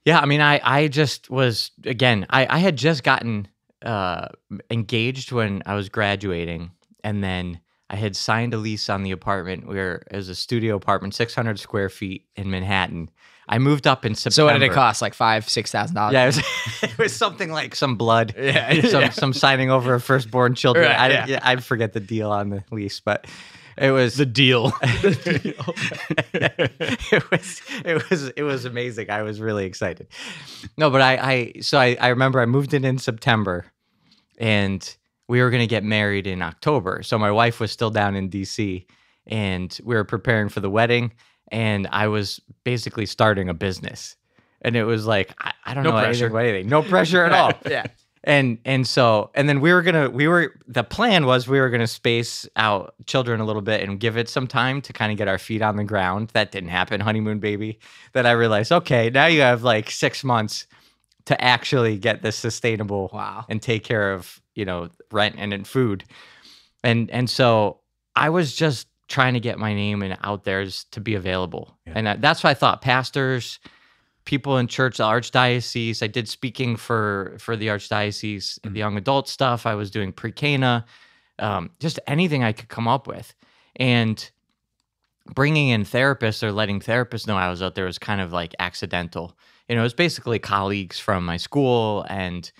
Yeah, 0.06 0.20
I 0.20 0.26
mean, 0.26 0.42
I 0.42 0.60
I 0.64 0.88
just 0.88 1.30
was 1.30 1.72
again. 1.86 2.26
I 2.30 2.46
I 2.50 2.60
had 2.60 2.76
just 2.78 3.04
gotten 3.04 3.48
uh, 3.84 4.28
engaged 4.70 5.32
when 5.32 5.64
I 5.66 5.76
was 5.76 5.90
graduating, 5.90 6.72
and 7.04 7.24
then 7.24 7.60
I 7.90 7.96
had 7.96 8.16
signed 8.16 8.54
a 8.54 8.58
lease 8.58 8.90
on 8.90 9.04
the 9.04 9.12
apartment 9.12 9.68
where 9.68 10.04
it 10.12 10.16
was 10.16 10.30
a 10.30 10.36
studio 10.36 10.76
apartment, 10.76 11.16
six 11.16 11.34
hundred 11.36 11.60
square 11.60 11.90
feet 11.90 12.26
in 12.36 12.50
Manhattan. 12.52 13.10
I 13.48 13.60
moved 13.60 13.88
up 13.88 14.06
in 14.06 14.16
September. 14.16 14.34
So 14.34 14.46
what 14.46 14.54
did 14.54 14.62
it 14.64 14.72
cost? 14.72 15.02
Like 15.02 15.14
five, 15.14 15.48
six 15.50 15.72
thousand 15.72 15.96
dollars. 15.96 16.14
Yeah, 16.14 16.24
it 16.24 16.28
was, 16.28 16.44
it 16.84 16.98
was 16.98 17.14
something 17.16 17.52
like 17.52 17.76
some 17.76 17.96
blood, 17.96 18.34
Yeah, 18.38 18.74
some 18.88 19.02
yeah. 19.02 19.10
some 19.10 19.34
signing 19.34 19.70
over 19.70 19.94
of 19.94 20.04
firstborn 20.04 20.56
children. 20.56 20.86
Right, 20.86 21.00
I, 21.00 21.10
yeah. 21.10 21.26
yeah, 21.28 21.40
I 21.44 21.56
forget 21.58 21.94
the 21.94 22.00
deal 22.00 22.32
on 22.32 22.50
the 22.50 22.64
lease, 22.72 23.00
but 23.00 23.28
it 23.78 23.92
was 23.92 24.16
The 24.16 24.26
deal. 24.26 24.72
it 26.34 27.32
was 27.32 27.62
it 27.86 28.10
was 28.10 28.24
it 28.36 28.44
was 28.44 28.66
amazing. 28.66 29.10
I 29.10 29.22
was 29.24 29.40
really 29.42 29.66
excited. 29.66 30.08
No, 30.78 30.90
but 30.90 31.02
I 31.02 31.18
I 31.18 31.54
so 31.62 31.78
I, 31.80 31.98
I 32.00 32.08
remember 32.10 32.40
I 32.42 32.46
moved 32.46 32.74
in 32.74 32.86
in 32.86 32.98
September, 32.98 33.66
and 34.38 34.96
we 35.28 35.42
were 35.42 35.50
gonna 35.50 35.68
get 35.68 35.84
married 35.84 36.28
in 36.28 36.42
October. 36.42 37.04
So 37.04 37.18
my 37.18 37.32
wife 37.32 37.60
was 37.60 37.72
still 37.72 37.90
down 37.90 38.16
in 38.16 38.30
D.C. 38.30 38.86
and 39.28 39.78
we 39.84 39.96
were 39.96 40.04
preparing 40.04 40.50
for 40.50 40.60
the 40.60 40.70
wedding, 40.70 41.14
and 41.50 41.88
I 41.92 42.08
was 42.08 42.40
basically 42.64 43.06
starting 43.06 43.50
a 43.50 43.54
business. 43.54 44.16
And 44.66 44.76
it 44.78 44.86
was 44.86 45.06
like 45.06 45.34
I, 45.40 45.52
I 45.66 45.74
don't 45.74 45.84
No 45.84 45.92
know 45.92 45.98
pressure. 45.98 46.08
anything 46.26 46.32
about 46.32 46.46
anything. 46.46 46.70
No 46.70 46.82
pressure 46.84 47.24
at 47.26 47.34
all 47.34 47.52
Yeah. 47.70 47.86
And 48.26 48.58
and 48.66 48.88
so 48.88 49.30
and 49.36 49.50
then 49.50 49.60
we 49.60 49.74
were 49.74 49.82
gonna 49.82 50.10
we 50.10 50.28
were 50.28 50.54
the 50.68 50.84
plan 50.84 51.26
was 51.26 51.48
we 51.48 51.60
were 51.60 51.70
gonna 51.70 51.88
space 51.88 52.48
out 52.56 52.94
children 53.06 53.40
a 53.42 53.46
little 53.46 53.62
bit 53.62 53.82
and 53.82 54.00
give 54.00 54.16
it 54.18 54.30
some 54.30 54.48
time 54.48 54.82
to 54.82 54.94
kind 54.94 55.12
of 55.12 55.18
get 55.18 55.28
our 55.28 55.38
feet 55.38 55.62
on 55.62 55.76
the 55.76 55.84
ground 55.84 56.30
that 56.34 56.52
didn't 56.52 56.70
happen 56.70 57.02
honeymoon 57.02 57.40
baby 57.40 57.80
then 58.14 58.26
i 58.26 58.32
realized 58.32 58.72
okay 58.72 59.10
now 59.10 59.26
you 59.26 59.42
have 59.42 59.64
like 59.64 59.90
six 59.92 60.24
months 60.24 60.68
to 61.26 61.42
actually 61.42 61.98
get 61.98 62.22
this 62.22 62.36
sustainable 62.36 63.10
Wow. 63.14 63.46
and 63.50 63.62
take 63.62 63.84
care 63.84 64.14
of 64.14 64.42
you 64.56 64.66
know 64.66 64.90
rent 65.12 65.36
and, 65.38 65.52
and 65.54 65.68
food 65.68 66.04
and 66.84 67.10
and 67.12 67.30
so 67.30 67.80
i 68.16 68.30
was 68.30 68.56
just 68.56 68.88
trying 69.10 69.34
to 69.34 69.40
get 69.42 69.60
my 69.60 69.74
name 69.74 70.02
and 70.02 70.18
out 70.24 70.44
there 70.46 70.66
to 70.92 71.02
be 71.02 71.16
available 71.16 71.78
Yeah. 71.86 71.94
and 71.98 72.08
that- 72.08 72.22
that's 72.22 72.44
why 72.44 72.52
i 72.52 72.54
thought 72.54 72.82
pastors 72.82 73.60
people 74.26 74.58
in 74.58 74.68
church 74.68 74.98
the 74.98 75.04
archdiocese 75.04 76.02
i 76.02 76.08
did 76.08 76.28
speaking 76.30 76.76
for 76.76 77.36
for 77.40 77.56
the 77.56 77.68
archdiocese 77.68 78.60
Mhm. 78.62 78.74
the 78.74 78.80
young 78.80 78.98
adult 78.98 79.28
stuff 79.28 79.66
i 79.66 79.76
was 79.76 79.92
doing 79.92 80.12
pre-cana 80.12 80.86
um, 81.40 81.72
just 81.80 82.00
anything 82.08 82.44
i 82.44 82.52
could 82.54 82.70
come 82.70 82.88
up 82.88 83.08
with. 83.08 83.34
And 83.78 84.30
bringing 85.34 85.70
in 85.70 85.84
therapists 85.84 86.44
or 86.44 86.52
letting 86.52 86.80
therapists 86.80 87.28
know 87.28 87.38
i 87.38 87.50
was 87.50 87.62
out 87.62 87.76
there 87.76 87.86
was 87.86 87.98
kind 87.98 88.22
of 88.22 88.32
like 88.34 88.54
accidental. 88.60 89.38
You 89.70 89.76
know 89.76 89.82
it 89.82 89.86
was 89.86 89.94
basically 89.94 90.40
colleagues 90.40 91.00
from 91.00 91.26
my 91.26 91.38
school 91.38 92.06
and 92.10 92.52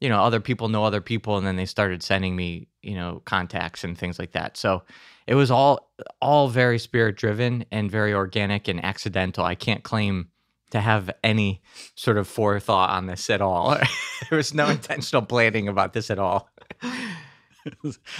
you 0.00 0.08
know 0.08 0.20
other 0.22 0.40
people 0.40 0.68
know 0.68 0.84
other 0.84 1.00
people 1.00 1.36
and 1.38 1.46
then 1.46 1.56
they 1.56 1.64
started 1.66 2.02
sending 2.02 2.34
me 2.36 2.68
you 2.82 2.94
know 2.94 3.22
contacts 3.24 3.84
and 3.84 3.96
things 3.96 4.18
like 4.18 4.32
that. 4.32 4.56
So 4.56 4.82
it 5.26 5.34
was 5.36 5.50
all 5.50 5.90
all 6.20 6.48
very 6.48 6.78
spirit 6.78 7.16
driven 7.16 7.64
and 7.70 7.90
very 7.90 8.12
organic 8.12 8.68
and 8.68 8.84
accidental. 8.84 9.44
I 9.44 9.54
can't 9.54 9.84
claim 9.84 10.28
to 10.70 10.80
have 10.80 11.10
any 11.22 11.62
sort 11.94 12.18
of 12.18 12.28
forethought 12.28 12.90
on 12.90 13.06
this 13.06 13.30
at 13.30 13.40
all 13.40 13.76
there 14.30 14.36
was 14.36 14.54
no 14.54 14.68
intentional 14.70 15.22
planning 15.22 15.68
about 15.68 15.92
this 15.92 16.10
at 16.10 16.18
all 16.18 16.50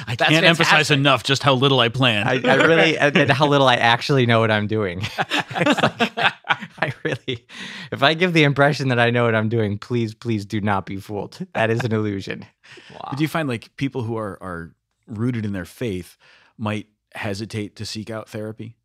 I 0.07 0.15
That's 0.15 0.31
can't 0.31 0.45
emphasize 0.45 0.91
enough 0.91 1.23
just 1.23 1.43
how 1.43 1.55
little 1.55 1.81
I 1.81 1.89
plan. 1.89 2.27
I, 2.27 2.41
I 2.45 2.55
really 2.67 2.99
and 2.99 3.31
how 3.31 3.47
little 3.47 3.69
I 3.69 3.77
actually 3.77 4.27
know 4.27 4.41
what 4.41 4.51
I'm 4.51 4.67
doing. 4.67 5.01
Like, 5.01 6.35
I 6.81 6.93
really, 7.05 7.47
if 7.93 8.03
I 8.03 8.15
give 8.15 8.33
the 8.33 8.45
impression 8.45 8.89
that 8.89 8.99
I 8.99 9.11
know 9.11 9.25
what 9.25 9.35
I'm 9.35 9.49
doing, 9.49 9.79
please, 9.79 10.15
please 10.15 10.45
do 10.45 10.61
not 10.61 10.87
be 10.87 10.97
fooled. 10.97 11.47
That 11.55 11.71
is 11.71 11.85
an 11.85 11.93
illusion. 11.93 12.47
Wow. 12.93 13.13
Do 13.17 13.23
you 13.23 13.29
find 13.29 13.49
like 13.49 13.75
people 13.77 14.03
who 14.03 14.17
are 14.17 14.39
are 14.43 14.75
rooted 15.07 15.45
in 15.45 15.53
their 15.53 15.65
faith 15.65 16.17
might 16.57 16.87
hesitate 17.15 17.77
to 17.77 17.87
seek 17.87 18.11
out 18.11 18.29
therapy? 18.29 18.77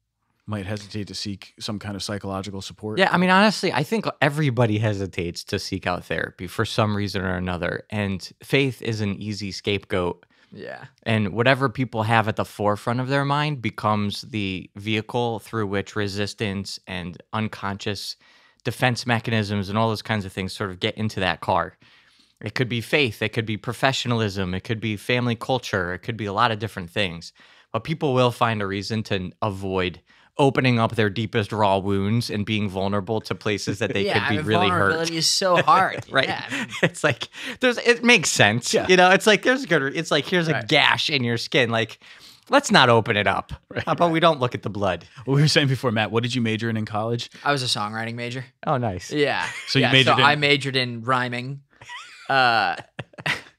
Might 0.46 0.66
hesitate 0.66 1.08
to 1.08 1.16
seek 1.16 1.54
some 1.60 1.80
kind 1.80 1.96
of 1.96 2.04
psychological 2.04 2.62
support? 2.62 3.00
Yeah, 3.00 3.10
I 3.12 3.18
mean, 3.18 3.30
honestly, 3.30 3.72
I 3.72 3.84
think 3.84 4.06
everybody 4.22 4.78
hesitates 4.78 5.44
to 5.46 5.58
seek 5.58 5.88
out 5.88 6.04
therapy 6.06 6.48
for 6.48 6.66
some 6.66 6.98
reason 6.98 7.22
or 7.22 7.36
another, 7.36 7.84
and 7.90 8.30
faith 8.44 8.82
is 8.82 9.00
an 9.00 9.16
easy 9.16 9.52
scapegoat 9.52 10.26
Yeah. 10.54 10.86
And 11.04 11.30
whatever 11.30 11.68
people 11.68 12.04
have 12.04 12.28
at 12.28 12.36
the 12.36 12.46
forefront 12.46 13.00
of 13.00 13.08
their 13.08 13.26
mind 13.26 13.62
becomes 13.62 14.22
the 14.22 14.70
vehicle 14.76 15.40
through 15.40 15.68
which 15.68 15.96
resistance 15.96 16.80
and 16.88 17.22
unconscious 17.34 18.16
defense 18.64 19.06
mechanisms 19.06 19.68
and 19.70 19.78
all 19.78 19.90
those 19.90 20.02
kinds 20.04 20.26
of 20.26 20.32
things 20.32 20.54
sort 20.54 20.70
of 20.70 20.80
get 20.80 20.96
into 20.96 21.20
that 21.20 21.42
car. 21.42 21.78
It 22.40 22.56
could 22.56 22.70
be 22.70 22.82
faith, 22.82 23.22
it 23.22 23.30
could 23.30 23.46
be 23.46 23.58
professionalism, 23.58 24.54
it 24.54 24.64
could 24.64 24.80
be 24.80 24.96
family 24.98 25.36
culture, 25.36 25.94
it 25.94 26.00
could 26.00 26.18
be 26.18 26.26
a 26.26 26.34
lot 26.34 26.52
of 26.52 26.60
different 26.60 26.90
things. 26.90 27.34
But 27.72 27.84
people 27.84 28.14
will 28.14 28.32
find 28.32 28.62
a 28.62 28.68
reason 28.68 29.02
to 29.04 29.32
avoid 29.42 30.02
opening 30.38 30.80
up 30.80 30.96
their 30.96 31.10
deepest 31.10 31.52
raw 31.52 31.78
wounds 31.78 32.30
and 32.30 32.46
being 32.46 32.68
vulnerable 32.70 33.22
to 33.22 33.36
places 33.36 33.80
that 33.80 33.94
they 33.94 34.06
yeah, 34.06 34.14
could 34.14 34.22
I 34.24 34.30
be 34.30 34.38
mean, 34.38 34.46
really 34.46 34.70
hurt. 34.70 34.80
vulnerability 34.80 35.18
is 35.18 35.30
so 35.30 35.58
hard. 35.62 36.04
right 36.12 36.28
Yeah, 36.28 36.44
I 36.50 36.56
mean, 36.62 36.68
it's 36.82 37.04
like 37.04 37.30
there's 37.60 37.78
it 37.78 38.04
makes 38.04 38.30
sense 38.30 38.74
Yeah. 38.74 38.88
you 38.88 38.98
know 38.98 39.12
it's 39.12 39.28
like 39.28 39.44
there's 39.44 39.66
good 39.66 39.96
it's 39.96 40.10
like 40.12 40.26
here's 40.26 40.48
a 40.48 40.64
gash 40.68 41.10
in 41.10 41.24
your 41.24 41.38
skin 41.38 41.70
like 41.70 42.00
let's 42.50 42.72
not 42.72 42.90
open 42.90 43.16
it 43.16 43.28
up 43.28 43.54
how 43.86 43.92
about 43.94 44.12
we 44.12 44.20
don't 44.20 44.40
look 44.40 44.56
at 44.56 44.64
the 44.64 44.70
blood 44.70 45.06
What 45.26 45.36
we 45.36 45.42
were 45.42 45.48
saying 45.48 45.68
before, 45.68 45.92
Matt, 45.92 46.12
what 46.12 46.24
did 46.24 46.34
you 46.36 46.42
major 46.42 46.70
in 46.70 46.78
in 46.78 46.86
college? 46.86 47.30
I 47.44 47.52
was 47.52 47.62
a 47.64 47.68
songwriting 47.68 48.16
major. 48.16 48.44
oh 48.66 48.78
nice 48.78 49.12
Yeah. 49.12 49.48
So 49.68 49.78
you 49.80 49.84
yeah, 49.86 49.92
majored 49.92 50.16
so 50.16 50.20
in- 50.20 50.26
I 50.26 50.36
majored 50.36 50.76
in 50.76 51.04
rhyming. 51.04 51.62
Uh, 52.30 52.76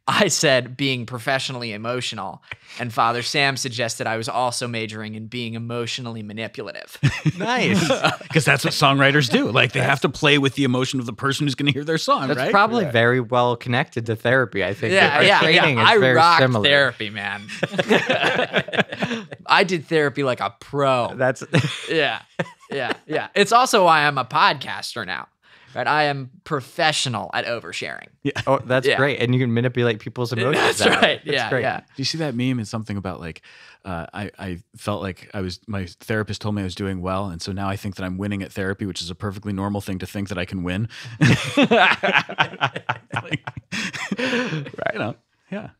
I 0.06 0.28
said 0.28 0.76
being 0.76 1.06
professionally 1.06 1.72
emotional, 1.72 2.42
and 2.78 2.92
Father 2.92 3.22
Sam 3.22 3.56
suggested 3.56 4.06
I 4.06 4.18
was 4.18 4.28
also 4.28 4.68
majoring 4.68 5.14
in 5.14 5.28
being 5.28 5.54
emotionally 5.54 6.22
manipulative. 6.22 6.98
nice 7.38 7.80
Because 8.22 8.44
that's 8.44 8.64
what 8.64 8.74
songwriters 8.74 9.30
do. 9.30 9.50
Like 9.50 9.72
they 9.72 9.80
have 9.80 10.00
to 10.02 10.10
play 10.10 10.36
with 10.36 10.56
the 10.56 10.64
emotion 10.64 11.00
of 11.00 11.06
the 11.06 11.14
person 11.14 11.46
who's 11.46 11.54
going 11.54 11.66
to 11.66 11.72
hear 11.72 11.84
their 11.84 11.96
song, 11.96 12.28
that's 12.28 12.38
right? 12.38 12.50
probably 12.50 12.84
very 12.84 13.20
well 13.20 13.56
connected 13.56 14.06
to 14.06 14.16
therapy 14.16 14.64
i 14.64 14.74
think 14.74 14.92
yeah, 14.92 15.16
Our 15.16 15.24
yeah, 15.24 15.40
training 15.40 15.76
yeah. 15.76 15.84
is 15.84 15.90
I 15.90 15.98
very 15.98 16.14
rocked 16.14 16.42
similar 16.42 16.64
therapy, 16.64 17.10
man. 17.10 17.42
I 19.46 19.64
did 19.64 19.86
therapy 19.86 20.22
like 20.22 20.40
a 20.40 20.54
pro. 20.60 21.14
that's 21.14 21.42
yeah, 21.88 22.22
yeah, 22.70 22.92
yeah. 23.06 23.28
It's 23.34 23.52
also 23.52 23.84
why 23.84 24.06
I'm 24.06 24.18
a 24.18 24.24
podcaster 24.24 25.06
now. 25.06 25.28
Right, 25.74 25.86
I 25.86 26.04
am 26.04 26.30
professional 26.44 27.30
at 27.34 27.46
oversharing. 27.46 28.08
Yeah. 28.22 28.32
oh 28.46 28.58
that's 28.64 28.86
Yeah. 28.86 28.96
great 28.96 29.20
and 29.20 29.34
you 29.34 29.40
can 29.40 29.52
manipulate 29.52 29.98
people's 29.98 30.32
emotions 30.32 30.54
That's 30.56 30.78
that 30.78 31.02
right. 31.02 31.20
That's 31.24 31.34
yeah, 31.36 31.48
great. 31.50 31.62
yeah. 31.62 31.80
Do 31.80 31.84
you 31.96 32.04
see 32.04 32.18
that 32.18 32.34
meme? 32.34 32.60
It's 32.60 32.70
something 32.70 32.96
about 32.96 33.20
like, 33.20 33.42
uh, 33.84 34.06
I, 34.14 34.30
I 34.38 34.58
felt 34.76 35.02
like 35.02 35.30
I 35.34 35.40
was, 35.40 35.60
my 35.66 35.86
therapist 36.00 36.40
told 36.40 36.54
me 36.54 36.62
I 36.62 36.64
was 36.64 36.74
doing 36.74 37.00
well. 37.02 37.26
And 37.26 37.42
so 37.42 37.52
now 37.52 37.68
I 37.68 37.76
think 37.76 37.96
that 37.96 38.04
I'm 38.04 38.16
winning 38.18 38.42
at 38.42 38.52
therapy, 38.52 38.86
which 38.86 39.02
is 39.02 39.10
a 39.10 39.14
perfectly 39.14 39.52
normal 39.52 39.80
thing 39.80 39.98
to 39.98 40.06
think 40.06 40.28
that 40.28 40.38
I 40.38 40.44
can 40.44 40.62
win. 40.62 40.88
Like, 43.22 43.42
You 44.18 44.98
know, 44.98 45.14
yeah. 45.50 45.70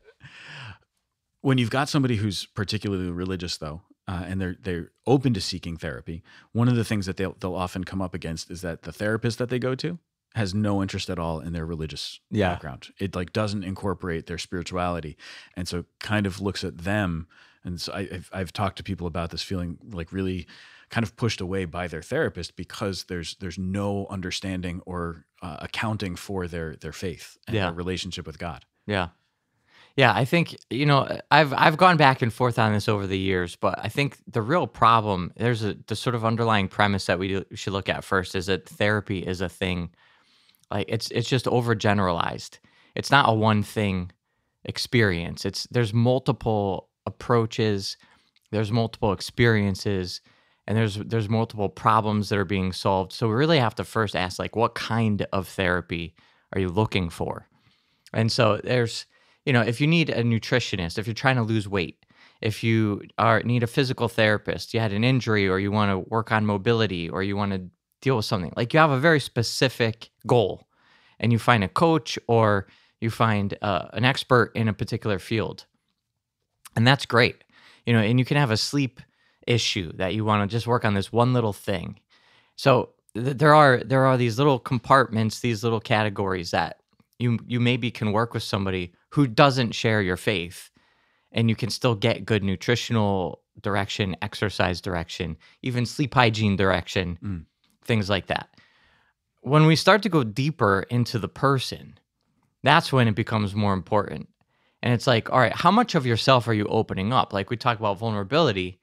When 1.45 1.59
you've 1.59 1.69
got 1.69 1.89
somebody 1.89 2.15
who's 2.15 2.47
particularly 2.47 3.11
religious, 3.11 3.57
though, 3.57 3.83
uh, 4.07 4.23
and 4.25 4.41
they're 4.41 4.55
they're 4.59 4.91
open 5.05 5.33
to 5.35 5.41
seeking 5.41 5.77
therapy, 5.77 6.23
one 6.53 6.67
of 6.67 6.75
the 6.75 6.83
things 6.83 7.05
that 7.05 7.17
they'll 7.17 7.35
they'll 7.39 7.53
often 7.53 7.83
come 7.83 8.01
up 8.01 8.13
against 8.15 8.49
is 8.49 8.61
that 8.61 8.81
the 8.81 8.91
therapist 8.91 9.37
that 9.37 9.49
they 9.49 9.59
go 9.59 9.75
to 9.75 9.99
has 10.33 10.55
no 10.55 10.81
interest 10.81 11.07
at 11.09 11.19
all 11.19 11.39
in 11.39 11.53
their 11.53 11.65
religious 11.65 12.19
Yeah. 12.31 12.49
background. 12.53 12.87
It 12.99 13.15
like 13.15 13.31
doesn't 13.31 13.63
incorporate 13.63 14.25
their 14.25 14.39
spirituality, 14.39 15.17
and 15.55 15.67
so 15.67 15.85
kind 15.99 16.25
of 16.25 16.41
looks 16.41 16.63
at 16.63 16.79
them. 16.79 17.27
And 17.63 17.79
so 17.79 17.93
I, 17.93 17.99
I've 18.11 18.29
I've 18.33 18.51
talked 18.53 18.77
to 18.77 18.83
people 18.83 19.05
about 19.05 19.29
this 19.29 19.43
feeling 19.43 19.77
like 19.91 20.11
really 20.11 20.47
kind 20.89 21.03
of 21.03 21.15
pushed 21.15 21.41
away 21.41 21.65
by 21.65 21.87
their 21.87 22.01
therapist 22.01 22.55
because 22.55 23.03
there's 23.03 23.35
there's 23.35 23.59
no 23.59 24.07
understanding 24.09 24.81
or 24.87 25.25
uh, 25.43 25.57
accounting 25.59 26.15
for 26.15 26.47
their 26.47 26.75
their 26.75 26.91
faith 26.93 27.37
and 27.47 27.55
Yeah. 27.55 27.65
their 27.65 27.73
relationship 27.73 28.25
with 28.25 28.39
God. 28.39 28.65
Yeah. 28.87 29.09
Yeah, 29.95 30.13
I 30.13 30.25
think 30.25 30.57
you 30.69 30.85
know 30.85 30.99
uh, 30.99 31.21
I've 31.31 31.53
I've 31.53 31.77
gone 31.77 31.97
back 31.97 32.21
and 32.21 32.33
forth 32.33 32.59
on 32.59 32.73
this 32.73 32.89
over 32.89 33.07
the 33.07 33.17
years, 33.17 33.55
but 33.55 33.79
I 33.81 33.87
think 33.87 34.17
the 34.27 34.41
real 34.41 34.67
problem 34.67 35.31
there's 35.37 35.63
a 35.63 35.75
the 35.87 35.95
sort 35.95 36.15
of 36.15 36.25
underlying 36.25 36.67
premise 36.67 37.05
that 37.05 37.19
we, 37.19 37.43
should 37.53 37.73
look 37.73 37.89
at 37.89 38.03
first 38.03 38.35
is 38.35 38.47
that 38.47 38.67
therapy 38.67 39.19
is 39.19 39.41
a 39.41 39.49
thing 39.49 39.89
like 40.69 40.85
it's 40.89 41.11
it's 41.11 41.29
just 41.29 41.45
overgeneralized. 41.45 42.59
It's 42.95 43.11
not 43.11 43.29
a 43.29 43.33
one 43.33 43.63
thing 43.63 44.11
experience. 44.65 45.45
It's 45.45 45.65
there's 45.71 45.93
multiple 45.93 46.89
approaches, 47.05 47.97
there's 48.51 48.71
multiple 48.71 49.13
experiences, 49.13 50.19
and 50.67 50.77
there's 50.77 50.95
there's 50.95 51.29
multiple 51.29 51.69
problems 51.69 52.29
that 52.29 52.39
are 52.39 52.45
being 52.45 52.73
solved. 52.73 53.13
So 53.13 53.29
we 53.29 53.35
really 53.35 53.59
have 53.59 53.75
to 53.75 53.85
first 53.85 54.15
ask 54.15 54.39
like 54.39 54.55
what 54.57 54.75
kind 54.75 55.25
of 55.31 55.47
therapy 55.47 56.15
are 56.53 56.59
you 56.59 56.69
looking 56.69 57.09
for? 57.09 57.47
And 58.13 58.31
so 58.31 58.59
there's, 58.63 59.05
you 59.45 59.53
know, 59.53 59.61
if 59.61 59.79
you 59.79 59.87
need 59.87 60.09
a 60.09 60.23
nutritionist, 60.23 60.97
if 60.97 61.07
you're 61.07 61.13
trying 61.13 61.35
to 61.35 61.43
lose 61.43 61.67
weight, 61.67 62.05
if 62.41 62.63
you 62.63 63.01
are 63.17 63.41
need 63.43 63.63
a 63.63 63.67
physical 63.67 64.07
therapist, 64.07 64.73
you 64.73 64.79
had 64.79 64.91
an 64.91 65.03
injury 65.03 65.47
or 65.47 65.59
you 65.59 65.71
want 65.71 65.91
to 65.91 65.99
work 66.09 66.31
on 66.31 66.45
mobility 66.45 67.09
or 67.09 67.23
you 67.23 67.37
want 67.37 67.51
to 67.53 67.69
deal 68.01 68.17
with 68.17 68.25
something, 68.25 68.53
like 68.55 68.73
you 68.73 68.79
have 68.79 68.91
a 68.91 68.99
very 68.99 69.19
specific 69.19 70.09
goal 70.27 70.67
and 71.19 71.31
you 71.31 71.39
find 71.39 71.63
a 71.63 71.69
coach 71.69 72.19
or 72.27 72.67
you 73.01 73.09
find 73.09 73.57
uh, 73.61 73.87
an 73.93 74.03
expert 74.03 74.51
in 74.55 74.67
a 74.67 74.73
particular 74.73 75.19
field. 75.19 75.65
And 76.75 76.85
that's 76.85 77.05
great. 77.05 77.43
You 77.85 77.93
know, 77.93 77.99
and 77.99 78.19
you 78.19 78.25
can 78.25 78.37
have 78.37 78.51
a 78.51 78.57
sleep 78.57 78.99
issue 79.47 79.91
that 79.93 80.13
you 80.13 80.25
want 80.25 80.49
to 80.49 80.53
just 80.53 80.67
work 80.67 80.83
on 80.83 80.93
this 80.93 81.11
one 81.11 81.33
little 81.33 81.53
thing. 81.53 81.99
So 82.55 82.89
th- 83.13 83.37
there 83.37 83.53
are 83.53 83.77
there 83.83 84.05
are 84.05 84.17
these 84.17 84.37
little 84.37 84.59
compartments, 84.59 85.39
these 85.39 85.63
little 85.63 85.79
categories 85.79 86.51
that 86.51 86.79
you 87.19 87.39
you 87.45 87.59
maybe 87.59 87.91
can 87.91 88.11
work 88.11 88.33
with 88.33 88.43
somebody 88.43 88.93
who 89.15 89.27
doesn't 89.27 89.73
share 89.73 90.01
your 90.01 90.17
faith 90.17 90.69
and 91.31 91.49
you 91.49 91.55
can 91.55 91.69
still 91.69 91.95
get 91.95 92.25
good 92.25 92.43
nutritional 92.43 93.41
direction, 93.61 94.15
exercise 94.21 94.81
direction, 94.81 95.37
even 95.61 95.85
sleep 95.85 96.13
hygiene 96.13 96.55
direction, 96.57 97.17
Mm. 97.23 97.45
things 97.83 98.09
like 98.09 98.27
that. 98.27 98.49
When 99.41 99.65
we 99.67 99.75
start 99.77 100.01
to 100.03 100.09
go 100.09 100.23
deeper 100.23 100.85
into 100.89 101.17
the 101.19 101.29
person, 101.29 101.97
that's 102.63 102.91
when 102.91 103.07
it 103.07 103.15
becomes 103.15 103.55
more 103.55 103.73
important. 103.73 104.27
And 104.81 104.93
it's 104.93 105.07
like, 105.07 105.31
all 105.31 105.39
right, 105.39 105.53
how 105.55 105.71
much 105.71 105.95
of 105.95 106.05
yourself 106.05 106.47
are 106.47 106.53
you 106.53 106.65
opening 106.65 107.13
up? 107.13 107.31
Like 107.31 107.49
we 107.49 107.57
talk 107.57 107.79
about 107.79 107.97
vulnerability. 107.97 108.79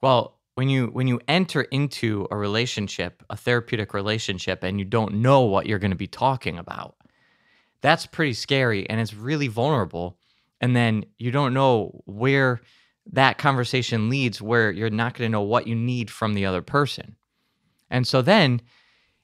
Well, 0.00 0.36
when 0.54 0.68
you 0.68 0.88
when 0.88 1.06
you 1.06 1.20
enter 1.28 1.62
into 1.62 2.26
a 2.30 2.36
relationship, 2.36 3.22
a 3.30 3.36
therapeutic 3.36 3.94
relationship 3.94 4.62
and 4.64 4.78
you 4.78 4.84
don't 4.84 5.14
know 5.14 5.42
what 5.42 5.66
you're 5.66 5.78
going 5.78 5.92
to 5.92 5.96
be 5.96 6.08
talking 6.08 6.58
about, 6.58 6.96
that's 7.82 8.06
pretty 8.06 8.34
scary 8.34 8.88
and 8.88 9.00
it's 9.00 9.14
really 9.14 9.48
vulnerable. 9.48 10.18
And 10.60 10.76
then 10.76 11.04
you 11.18 11.30
don't 11.30 11.54
know 11.54 12.02
where 12.04 12.60
that 13.12 13.38
conversation 13.38 14.08
leads, 14.10 14.42
where 14.42 14.70
you're 14.70 14.90
not 14.90 15.14
going 15.14 15.28
to 15.28 15.32
know 15.32 15.42
what 15.42 15.66
you 15.66 15.74
need 15.74 16.10
from 16.10 16.34
the 16.34 16.44
other 16.46 16.62
person. 16.62 17.16
And 17.90 18.06
so 18.06 18.22
then, 18.22 18.60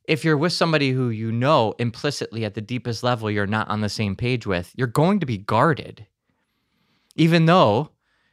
if 0.04 0.24
you're 0.24 0.36
with 0.36 0.52
somebody 0.52 0.90
who 0.90 1.10
you 1.10 1.30
know 1.32 1.74
implicitly 1.78 2.44
at 2.44 2.54
the 2.54 2.60
deepest 2.60 3.02
level 3.02 3.30
you're 3.30 3.46
not 3.46 3.68
on 3.68 3.80
the 3.80 3.88
same 3.88 4.16
page 4.16 4.46
with, 4.46 4.72
you're 4.76 4.86
going 4.86 5.20
to 5.20 5.26
be 5.26 5.38
guarded. 5.38 6.06
Even 7.16 7.46
though 7.46 7.90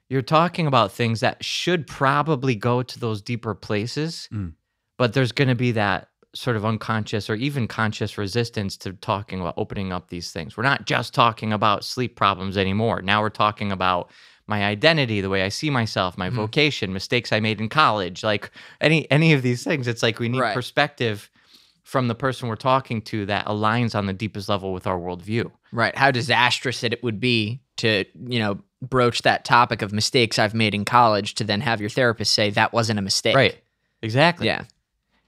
you're 0.09 0.21
talking 0.21 0.67
about 0.67 0.91
things 0.91 1.19
that 1.21 1.43
should 1.43 1.87
probably 1.87 2.55
go 2.55 2.83
to 2.83 2.99
those 2.99 3.21
deeper 3.21 3.55
places, 3.55 4.27
Mm. 4.31 4.53
but 4.97 5.13
there's 5.13 5.31
going 5.31 5.47
to 5.47 5.55
be 5.55 5.71
that 5.73 6.09
sort 6.35 6.55
of 6.55 6.65
unconscious 6.65 7.29
or 7.29 7.35
even 7.35 7.67
conscious 7.67 8.17
resistance 8.17 8.75
to 8.77 8.93
talking 8.93 9.39
about 9.39 9.53
opening 9.57 9.91
up 9.93 10.09
these 10.09 10.31
things. 10.31 10.57
We're 10.57 10.63
not 10.63 10.85
just 10.85 11.13
talking 11.13 11.53
about 11.53 11.83
sleep 11.83 12.15
problems 12.15 12.57
anymore. 12.57 13.01
Now 13.01 13.21
we're 13.21 13.29
talking 13.29 13.71
about 13.71 14.09
my 14.47 14.63
identity, 14.65 15.21
the 15.21 15.29
way 15.29 15.43
I 15.43 15.49
see 15.49 15.69
myself, 15.69 16.17
my 16.17 16.29
Mhm. 16.29 16.33
vocation, 16.33 16.91
mistakes 16.91 17.31
I 17.31 17.39
made 17.39 17.61
in 17.61 17.69
college, 17.69 18.23
like 18.23 18.49
any 18.81 19.09
any 19.11 19.31
of 19.33 19.41
these 19.41 19.63
things. 19.63 19.87
It's 19.87 20.03
like 20.03 20.19
we 20.19 20.27
need 20.27 20.39
Right. 20.39 20.53
perspective 20.53 21.29
from 21.83 22.07
the 22.07 22.15
person 22.15 22.47
we're 22.49 22.55
talking 22.55 23.01
to 23.03 23.25
that 23.27 23.45
aligns 23.45 23.93
on 23.93 24.05
the 24.07 24.13
deepest 24.13 24.49
level 24.49 24.73
with 24.73 24.87
our 24.87 24.97
worldview. 24.97 25.51
Right. 25.71 25.95
How 25.95 26.11
disastrous 26.11 26.83
it 26.83 27.03
would 27.03 27.19
be 27.19 27.59
to, 27.77 28.05
you 28.27 28.39
know, 28.39 28.59
broach 28.81 29.21
that 29.21 29.45
topic 29.45 29.81
of 29.81 29.93
mistakes 29.93 30.39
I've 30.39 30.53
made 30.53 30.73
in 30.73 30.83
college 30.85 31.35
to 31.35 31.43
then 31.43 31.61
have 31.61 31.79
your 31.79 31.89
therapist 31.89 32.33
say 32.33 32.49
that 32.51 32.73
wasn't 32.73 32.99
a 32.99 33.01
mistake. 33.01 33.35
Right. 33.35 33.57
Exactly. 34.01 34.47
Yeah. 34.47 34.63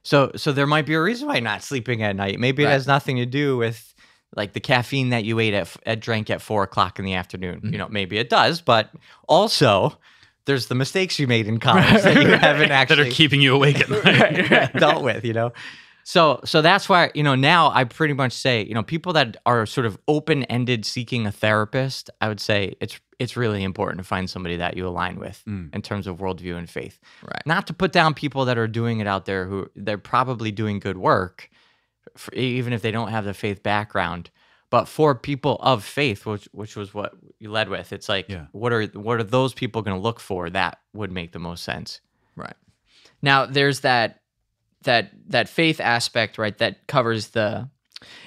So 0.06 0.32
so 0.38 0.52
there 0.54 0.68
might 0.68 0.86
be 0.86 0.94
a 0.94 1.02
reason 1.02 1.28
why 1.28 1.40
not 1.42 1.64
sleeping 1.64 2.02
at 2.04 2.16
night. 2.16 2.40
Maybe 2.40 2.64
it 2.64 2.68
Right. 2.68 2.72
has 2.74 2.88
nothing 2.88 3.18
to 3.18 3.26
do 3.26 3.58
with 3.58 3.94
like 4.36 4.54
the 4.54 4.60
caffeine 4.60 5.10
that 5.10 5.24
you 5.26 5.40
ate 5.40 5.54
at, 5.54 5.76
at 5.86 6.00
drank 6.00 6.30
at 6.30 6.42
four 6.42 6.64
o'clock 6.64 7.00
in 7.00 7.06
the 7.06 7.14
afternoon. 7.16 7.62
Mhm. 7.62 7.72
You 7.72 7.78
know, 7.80 7.88
maybe 7.90 8.18
it 8.18 8.30
does, 8.30 8.62
but 8.62 8.92
also 9.28 9.98
there's 10.46 10.68
the 10.68 10.76
mistakes 10.76 11.18
you 11.20 11.26
made 11.28 11.48
in 11.48 11.60
college 11.70 12.04
that 12.04 12.22
you 12.22 12.30
haven't 12.38 12.70
actually 12.72 12.98
that 13.04 13.08
are 13.08 13.12
keeping 13.12 13.42
you 13.42 13.56
awake 13.56 13.80
at 13.82 13.90
night. 14.06 14.74
dealt 14.78 15.04
with, 15.04 15.26
you 15.26 15.34
know. 15.34 15.52
So 16.08 16.40
so 16.46 16.62
that's 16.62 16.88
why, 16.88 17.10
you 17.16 17.24
know, 17.24 17.34
now 17.34 17.72
I 17.72 17.84
pretty 17.84 18.14
much 18.14 18.32
say, 18.32 18.64
you 18.64 18.76
know, 18.76 18.84
people 18.84 19.12
that 19.14 19.38
are 19.48 19.66
sort 19.66 19.88
of 19.88 19.98
open-ended 20.08 20.86
seeking 20.86 21.26
a 21.26 21.32
therapist, 21.32 22.12
I 22.22 22.28
would 22.28 22.40
say 22.40 22.76
it's 22.80 23.00
it's 23.18 23.36
really 23.36 23.64
important 23.64 23.98
to 23.98 24.04
find 24.04 24.30
somebody 24.30 24.58
that 24.58 24.78
you 24.78 24.88
align 24.88 25.18
with 25.20 25.42
Mm. 25.48 25.74
in 25.74 25.82
terms 25.82 26.06
of 26.06 26.18
worldview 26.18 26.58
and 26.58 26.70
faith. 26.70 27.00
Right. 27.24 27.42
Not 27.48 27.66
to 27.68 27.74
put 27.74 27.92
down 27.92 28.14
people 28.14 28.46
that 28.46 28.58
are 28.58 28.68
doing 28.68 29.00
it 29.00 29.08
out 29.08 29.26
there 29.26 29.46
who 29.48 29.68
they're 29.76 29.98
probably 29.98 30.52
doing 30.52 30.80
good 30.80 30.98
work, 30.98 31.50
f 32.16 32.30
even 32.34 32.72
if 32.72 32.82
they 32.84 32.92
don't 32.92 33.10
have 33.10 33.26
the 33.26 33.34
faith 33.34 33.64
background. 33.64 34.30
But 34.70 34.88
for 34.88 35.16
people 35.16 35.58
of 35.62 35.84
faith, 35.84 36.28
which 36.28 36.48
which 36.52 36.76
was 36.76 36.94
what 36.94 37.14
you 37.40 37.50
led 37.50 37.68
with, 37.70 37.92
it's 37.92 38.08
like 38.10 38.30
Yeah. 38.30 38.46
what 38.52 38.72
are 38.72 38.86
what 38.94 39.18
are 39.20 39.24
those 39.24 39.56
people 39.56 39.82
going 39.82 39.98
to 39.98 40.04
look 40.04 40.20
for 40.20 40.52
that 40.52 40.78
would 40.94 41.12
make 41.12 41.32
the 41.32 41.40
most 41.40 41.64
sense? 41.64 42.00
Right. 42.36 42.58
Now 43.24 43.48
there's 43.48 43.80
that 43.80 44.20
that 44.86 45.12
that 45.28 45.50
faith 45.50 45.80
aspect, 45.80 46.38
right? 46.38 46.58
That 46.58 46.88
covers 46.88 47.30
the 47.30 47.70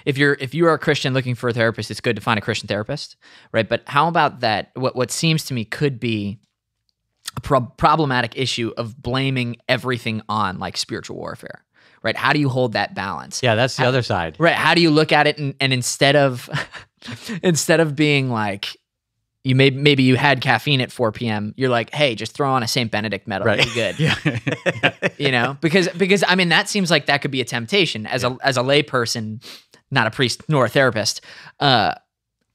if 0.05 0.19
you're 0.19 0.37
if 0.41 0.55
you 0.55 0.67
are 0.67 0.75
a 0.75 0.79
Christian 0.79 1.15
looking 1.15 1.35
for 1.35 1.49
a 1.49 1.53
therapist, 1.53 1.91
it's 1.91 2.01
good 2.01 2.17
to 2.17 2.23
find 2.23 2.39
a 2.39 2.43
Christian 2.43 2.69
therapist, 2.69 3.17
right? 3.53 3.69
But 3.69 3.83
how 3.87 4.09
about 4.09 4.41
that 4.41 4.71
what 4.75 4.95
what 4.95 5.11
seems 5.11 5.45
to 5.47 5.55
me 5.55 5.65
could 5.65 5.99
be 5.99 6.39
a 7.37 7.41
pro- 7.41 7.61
problematic 7.61 8.37
issue 8.37 8.73
of 8.77 9.01
blaming 9.01 9.57
everything 9.69 10.23
on 10.29 10.59
like 10.59 10.77
spiritual 10.77 11.17
warfare. 11.17 11.65
Right? 12.03 12.17
How 12.17 12.33
do 12.33 12.39
you 12.39 12.49
hold 12.49 12.75
that 12.75 12.95
balance? 12.95 13.43
Yeah, 13.43 13.57
that's 13.57 13.77
the 13.77 13.85
other 13.85 14.03
side. 14.03 14.37
Right. 14.39 14.55
How 14.55 14.75
do 14.75 14.81
you 14.81 14.91
look 14.91 15.11
at 15.11 15.27
it 15.27 15.39
and, 15.39 15.55
and 15.61 15.73
instead 15.73 16.15
of 16.15 16.49
instead 17.43 17.81
of 17.81 17.97
being 17.97 18.31
like 18.31 18.77
you 19.45 19.55
may 19.55 19.71
maybe 19.71 20.03
you 20.03 20.17
had 20.17 20.41
caffeine 20.41 20.81
at 20.81 20.91
4 20.93 21.13
p.m. 21.13 21.55
You're 21.57 21.69
like, 21.71 21.95
hey, 21.95 22.15
just 22.15 22.33
throw 22.33 22.51
on 22.51 22.63
a 22.63 22.69
St. 22.69 22.91
Benedict 22.91 23.27
medal. 23.27 23.47
Right. 23.47 23.65
You're 23.65 23.75
good. 23.75 23.99
Yeah. 23.99 24.93
You 25.19 25.33
know, 25.33 25.57
because 25.61 25.89
because 25.89 26.23
I 26.27 26.37
mean 26.37 26.51
that 26.51 26.69
seems 26.69 26.93
like 26.93 27.07
that 27.07 27.23
could 27.23 27.33
be 27.33 27.41
a 27.41 27.45
temptation 27.45 28.07
as 28.07 28.23
a 28.23 28.37
as 28.43 28.57
a 28.57 28.61
layperson, 28.61 29.45
not 29.91 30.07
a 30.07 30.13
priest 30.13 30.43
nor 30.49 30.67
a 30.67 30.69
therapist. 30.69 31.23
Uh, 31.59 31.95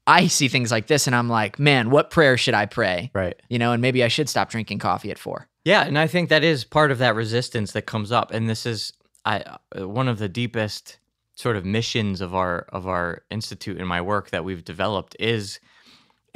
I 0.06 0.28
see 0.28 0.48
things 0.48 0.70
like 0.70 0.86
this 0.86 1.06
and 1.06 1.14
I'm 1.14 1.28
like, 1.28 1.58
man, 1.58 1.90
what 1.90 2.10
prayer 2.10 2.38
should 2.38 2.54
I 2.54 2.64
pray? 2.64 3.10
Right. 3.12 3.38
You 3.50 3.58
know, 3.58 3.72
and 3.72 3.82
maybe 3.82 4.02
I 4.02 4.08
should 4.08 4.30
stop 4.30 4.48
drinking 4.48 4.78
coffee 4.78 5.10
at 5.10 5.18
four. 5.18 5.48
Yeah, 5.64 5.84
and 5.84 5.98
I 5.98 6.06
think 6.06 6.28
that 6.28 6.44
is 6.44 6.64
part 6.64 6.90
of 6.90 6.98
that 6.98 7.14
resistance 7.14 7.72
that 7.72 7.82
comes 7.82 8.12
up, 8.12 8.30
and 8.30 8.48
this 8.48 8.66
is 8.66 8.92
I 9.24 9.40
uh, 9.78 9.88
one 9.88 10.08
of 10.08 10.18
the 10.18 10.28
deepest 10.28 10.98
sort 11.34 11.56
of 11.56 11.64
missions 11.64 12.20
of 12.20 12.34
our 12.34 12.60
of 12.70 12.86
our 12.86 13.24
institute 13.30 13.78
and 13.78 13.88
my 13.88 14.00
work 14.00 14.30
that 14.30 14.44
we've 14.44 14.64
developed 14.64 15.16
is 15.18 15.58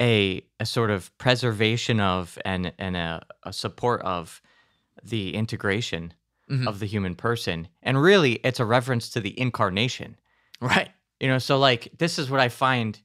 a 0.01 0.43
a 0.59 0.65
sort 0.65 0.89
of 0.91 1.15
preservation 1.17 1.99
of 1.99 2.37
and 2.45 2.73
and 2.77 2.95
a, 2.97 3.25
a 3.43 3.53
support 3.53 4.01
of 4.01 4.41
the 5.03 5.33
integration 5.35 6.13
Mhm. 6.49 6.67
of 6.67 6.79
the 6.79 6.87
human 6.87 7.15
person, 7.15 7.67
and 7.83 8.01
really, 8.01 8.33
it's 8.43 8.59
a 8.59 8.65
reference 8.65 9.09
to 9.11 9.19
the 9.19 9.39
incarnation. 9.39 10.15
Right. 10.59 10.89
You 11.19 11.27
know, 11.27 11.37
so 11.37 11.59
like 11.59 11.89
this 11.97 12.17
is 12.17 12.29
what 12.31 12.39
I 12.39 12.49
find 12.49 12.99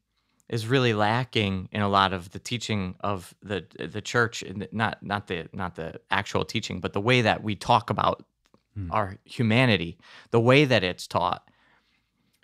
is 0.48 0.66
really 0.66 0.94
lacking 0.94 1.68
in 1.72 1.82
a 1.82 1.88
lot 1.88 2.12
of 2.12 2.30
the 2.30 2.38
teaching 2.38 2.94
of 3.00 3.34
the 3.42 3.66
the 3.78 4.00
church, 4.00 4.42
not 4.72 5.02
not 5.02 5.26
the 5.26 5.48
not 5.52 5.74
the 5.74 6.00
actual 6.10 6.44
teaching, 6.44 6.80
but 6.80 6.92
the 6.94 7.00
way 7.00 7.22
that 7.22 7.42
we 7.42 7.54
talk 7.54 7.90
about 7.90 8.24
Hmm. 8.74 8.90
our 8.90 9.16
humanity, 9.24 9.98
the 10.30 10.40
way 10.40 10.64
that 10.64 10.82
it's 10.82 11.06
taught. 11.06 11.48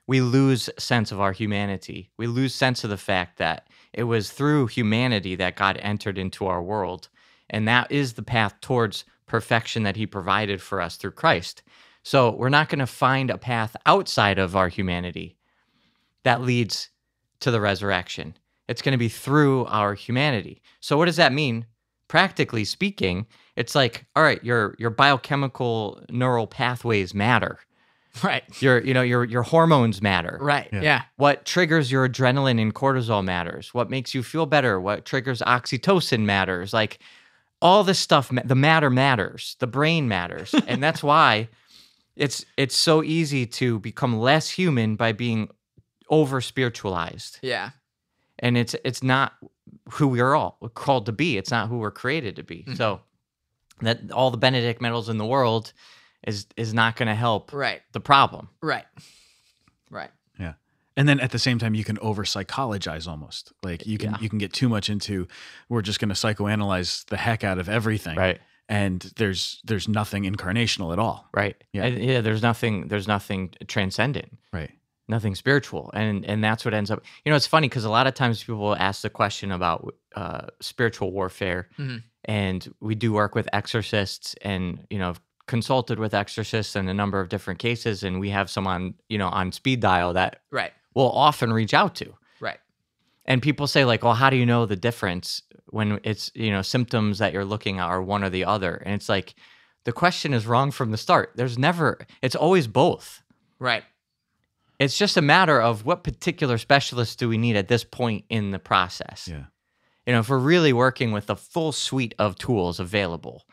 We 0.06 0.20
lose 0.20 0.68
sense 0.78 1.12
of 1.12 1.20
our 1.20 1.32
humanity. 1.32 2.10
We 2.16 2.26
lose 2.26 2.54
sense 2.54 2.84
of 2.84 2.90
the 2.90 2.96
fact 2.96 3.38
that 3.38 3.68
it 3.92 4.04
was 4.04 4.30
through 4.30 4.68
humanity 4.68 5.34
that 5.36 5.56
God 5.56 5.78
entered 5.82 6.18
into 6.18 6.46
our 6.46 6.62
world, 6.62 7.08
and 7.48 7.66
that 7.66 7.90
is 7.90 8.12
the 8.12 8.22
path 8.22 8.60
towards 8.60 9.04
perfection 9.26 9.82
that 9.82 9.96
He 9.96 10.06
provided 10.06 10.60
for 10.60 10.80
us 10.80 10.96
through 10.96 11.12
Christ. 11.12 11.62
So 12.02 12.30
we're 12.30 12.48
not 12.48 12.68
going 12.68 12.78
to 12.78 12.86
find 12.86 13.30
a 13.30 13.38
path 13.38 13.76
outside 13.86 14.38
of 14.38 14.56
our 14.56 14.68
humanity 14.68 15.36
that 16.22 16.42
leads 16.42 16.90
to 17.40 17.50
the 17.50 17.60
resurrection. 17.60 18.36
It's 18.68 18.82
going 18.82 18.92
to 18.92 18.98
be 18.98 19.08
through 19.08 19.66
our 19.66 19.94
humanity. 19.94 20.62
So 20.80 20.96
what 20.96 21.06
does 21.06 21.16
that 21.16 21.32
mean? 21.32 21.66
Practically 22.08 22.64
speaking, 22.64 23.26
it's 23.56 23.74
like, 23.74 24.06
all 24.16 24.22
right, 24.22 24.42
your 24.44 24.74
your 24.78 24.90
biochemical 24.90 26.02
neural 26.10 26.46
pathways 26.46 27.14
matter. 27.14 27.58
Right. 28.22 28.42
Your 28.60 28.80
you 28.80 28.92
know 28.92 29.02
your 29.02 29.24
your 29.24 29.42
hormones 29.42 30.02
matter. 30.02 30.38
Right. 30.40 30.68
Yeah. 30.72 30.80
yeah. 30.82 31.02
What 31.16 31.44
triggers 31.44 31.90
your 31.92 32.08
adrenaline 32.08 32.60
and 32.60 32.74
cortisol 32.74 33.24
matters. 33.24 33.72
What 33.72 33.88
makes 33.88 34.14
you 34.14 34.22
feel 34.22 34.46
better? 34.46 34.80
What 34.80 35.04
triggers 35.04 35.40
oxytocin 35.40 36.20
matters. 36.24 36.72
Like 36.72 36.98
all 37.62 37.84
this 37.84 37.98
stuff, 37.98 38.30
the 38.44 38.54
matter 38.54 38.90
matters. 38.90 39.56
The 39.60 39.66
brain 39.66 40.08
matters, 40.08 40.54
and 40.66 40.82
that's 40.82 41.02
why 41.02 41.48
it's 42.16 42.44
it's 42.56 42.76
so 42.76 43.02
easy 43.02 43.46
to 43.46 43.78
become 43.78 44.18
less 44.18 44.50
human 44.50 44.96
by 44.96 45.12
being 45.12 45.48
over 46.08 46.40
spiritualized. 46.40 47.38
Yeah. 47.42 47.70
And 48.40 48.58
it's 48.58 48.74
it's 48.84 49.02
not 49.02 49.34
who 49.92 50.08
we're 50.08 50.34
all 50.34 50.58
called 50.74 51.06
to 51.06 51.12
be. 51.12 51.38
It's 51.38 51.50
not 51.50 51.68
who 51.68 51.78
we're 51.78 51.90
created 51.90 52.36
to 52.36 52.42
be. 52.42 52.64
Mhm. 52.66 52.76
So 52.76 53.00
that 53.82 54.10
all 54.10 54.30
the 54.30 54.36
Benedict 54.36 54.80
medals 54.80 55.08
in 55.08 55.16
the 55.18 55.24
world 55.26 55.72
is 56.26 56.46
is 56.56 56.72
not 56.74 56.96
going 56.96 57.08
to 57.08 57.14
help 57.14 57.52
Right. 57.52 57.80
the 57.92 58.00
problem. 58.00 58.48
Right. 58.62 58.84
Right. 59.90 60.10
Yeah. 60.38 60.54
And 60.96 61.08
then 61.08 61.20
at 61.20 61.30
the 61.30 61.38
same 61.38 61.58
time, 61.58 61.74
you 61.74 61.84
can 61.84 61.98
over 61.98 62.24
psychologize 62.24 63.06
almost. 63.08 63.52
Like 63.62 63.86
you 63.86 63.98
can 63.98 64.10
Yeah. 64.12 64.18
you 64.20 64.28
can 64.28 64.38
get 64.38 64.52
too 64.52 64.68
much 64.68 64.88
into 64.90 65.26
we're 65.68 65.82
just 65.82 65.98
going 66.00 66.08
to 66.10 66.14
psychoanalyze 66.14 67.04
the 67.06 67.16
heck 67.16 67.44
out 67.44 67.58
of 67.58 67.68
everything, 67.68 68.16
Right. 68.16 68.40
And 68.68 69.00
there's 69.16 69.60
there's 69.64 69.88
nothing 69.88 70.24
incarnational 70.24 70.92
at 70.92 70.98
all, 70.98 71.28
Right. 71.34 71.56
Yeah. 71.72 71.86
Yeah. 71.86 72.12
yeah. 72.12 72.20
There's 72.20 72.42
nothing. 72.42 72.88
There's 72.88 73.08
nothing 73.08 73.54
transcendent. 73.66 74.38
right? 74.52 74.70
Nothing 75.08 75.34
spiritual, 75.34 75.90
and 75.92 76.24
and 76.24 76.44
that's 76.44 76.64
what 76.64 76.72
ends 76.72 76.88
up. 76.88 77.02
You 77.24 77.30
know, 77.30 77.36
it's 77.36 77.46
funny 77.48 77.68
because 77.68 77.84
a 77.84 77.90
lot 77.90 78.06
of 78.06 78.14
times 78.14 78.44
people 78.44 78.76
ask 78.76 79.02
the 79.02 79.10
question 79.10 79.50
about 79.50 79.92
uh, 80.14 80.46
spiritual 80.60 81.10
warfare, 81.10 81.68
Mhm. 81.78 82.02
and 82.26 82.72
we 82.80 82.94
do 82.94 83.12
work 83.12 83.34
with 83.34 83.48
exorcists, 83.52 84.34
and 84.42 84.86
you 84.88 84.98
know, 85.00 85.08
I've 85.10 85.20
consulted 85.50 85.98
with 85.98 86.14
exorcists 86.14 86.74
in 86.76 86.88
a 86.88 86.94
number 86.94 87.20
of 87.20 87.28
different 87.28 87.58
cases, 87.60 88.02
and 88.02 88.20
we 88.20 88.30
have 88.30 88.48
some 88.48 88.66
on 88.66 88.94
you 89.10 89.18
know 89.18 89.28
on 89.28 89.52
speed 89.52 89.80
dial 89.80 90.14
that 90.14 90.40
Right. 90.50 90.72
we'll 90.94 91.10
often 91.10 91.52
reach 91.52 91.74
out 91.74 91.94
to. 91.96 92.14
Right. 92.40 92.60
And 93.26 93.42
people 93.42 93.66
say 93.66 93.84
like, 93.84 94.02
"Well, 94.02 94.14
how 94.14 94.30
do 94.30 94.36
you 94.36 94.46
know 94.46 94.64
the 94.64 94.76
difference 94.76 95.42
when 95.66 96.00
it's 96.04 96.30
you 96.34 96.50
know 96.50 96.62
symptoms 96.62 97.18
that 97.18 97.32
you're 97.34 97.44
looking 97.44 97.78
at 97.78 97.84
are 97.88 98.00
one 98.02 98.24
or 98.24 98.30
the 98.30 98.44
other?" 98.46 98.76
And 98.86 98.94
it's 98.94 99.08
like 99.08 99.34
the 99.84 99.92
question 99.92 100.32
is 100.34 100.46
wrong 100.46 100.70
from 100.70 100.90
the 100.92 100.96
start. 100.96 101.32
There's 101.36 101.58
never. 101.58 101.98
It's 102.22 102.36
always 102.36 102.66
both. 102.66 103.22
Right. 103.58 103.84
It's 104.78 104.96
just 104.96 105.16
a 105.18 105.22
matter 105.22 105.60
of 105.60 105.84
what 105.84 106.04
particular 106.04 106.56
specialist 106.58 107.18
do 107.18 107.28
we 107.28 107.36
need 107.36 107.56
at 107.56 107.68
this 107.68 107.84
point 107.84 108.24
in 108.30 108.50
the 108.50 108.58
process. 108.58 109.28
Yeah. 109.28 109.44
You 110.06 110.14
know, 110.14 110.20
if 110.20 110.28
we're 110.30 110.38
really 110.38 110.72
working 110.72 111.12
with 111.12 111.26
the 111.26 111.36
full 111.36 111.72
suite 111.72 112.14
of 112.18 112.36
tools 112.36 112.80
available, 112.80 113.44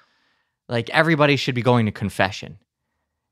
like 0.69 0.89
everybody 0.91 1.35
should 1.35 1.55
be 1.55 1.61
going 1.61 1.85
to 1.85 1.91
confession. 1.91 2.57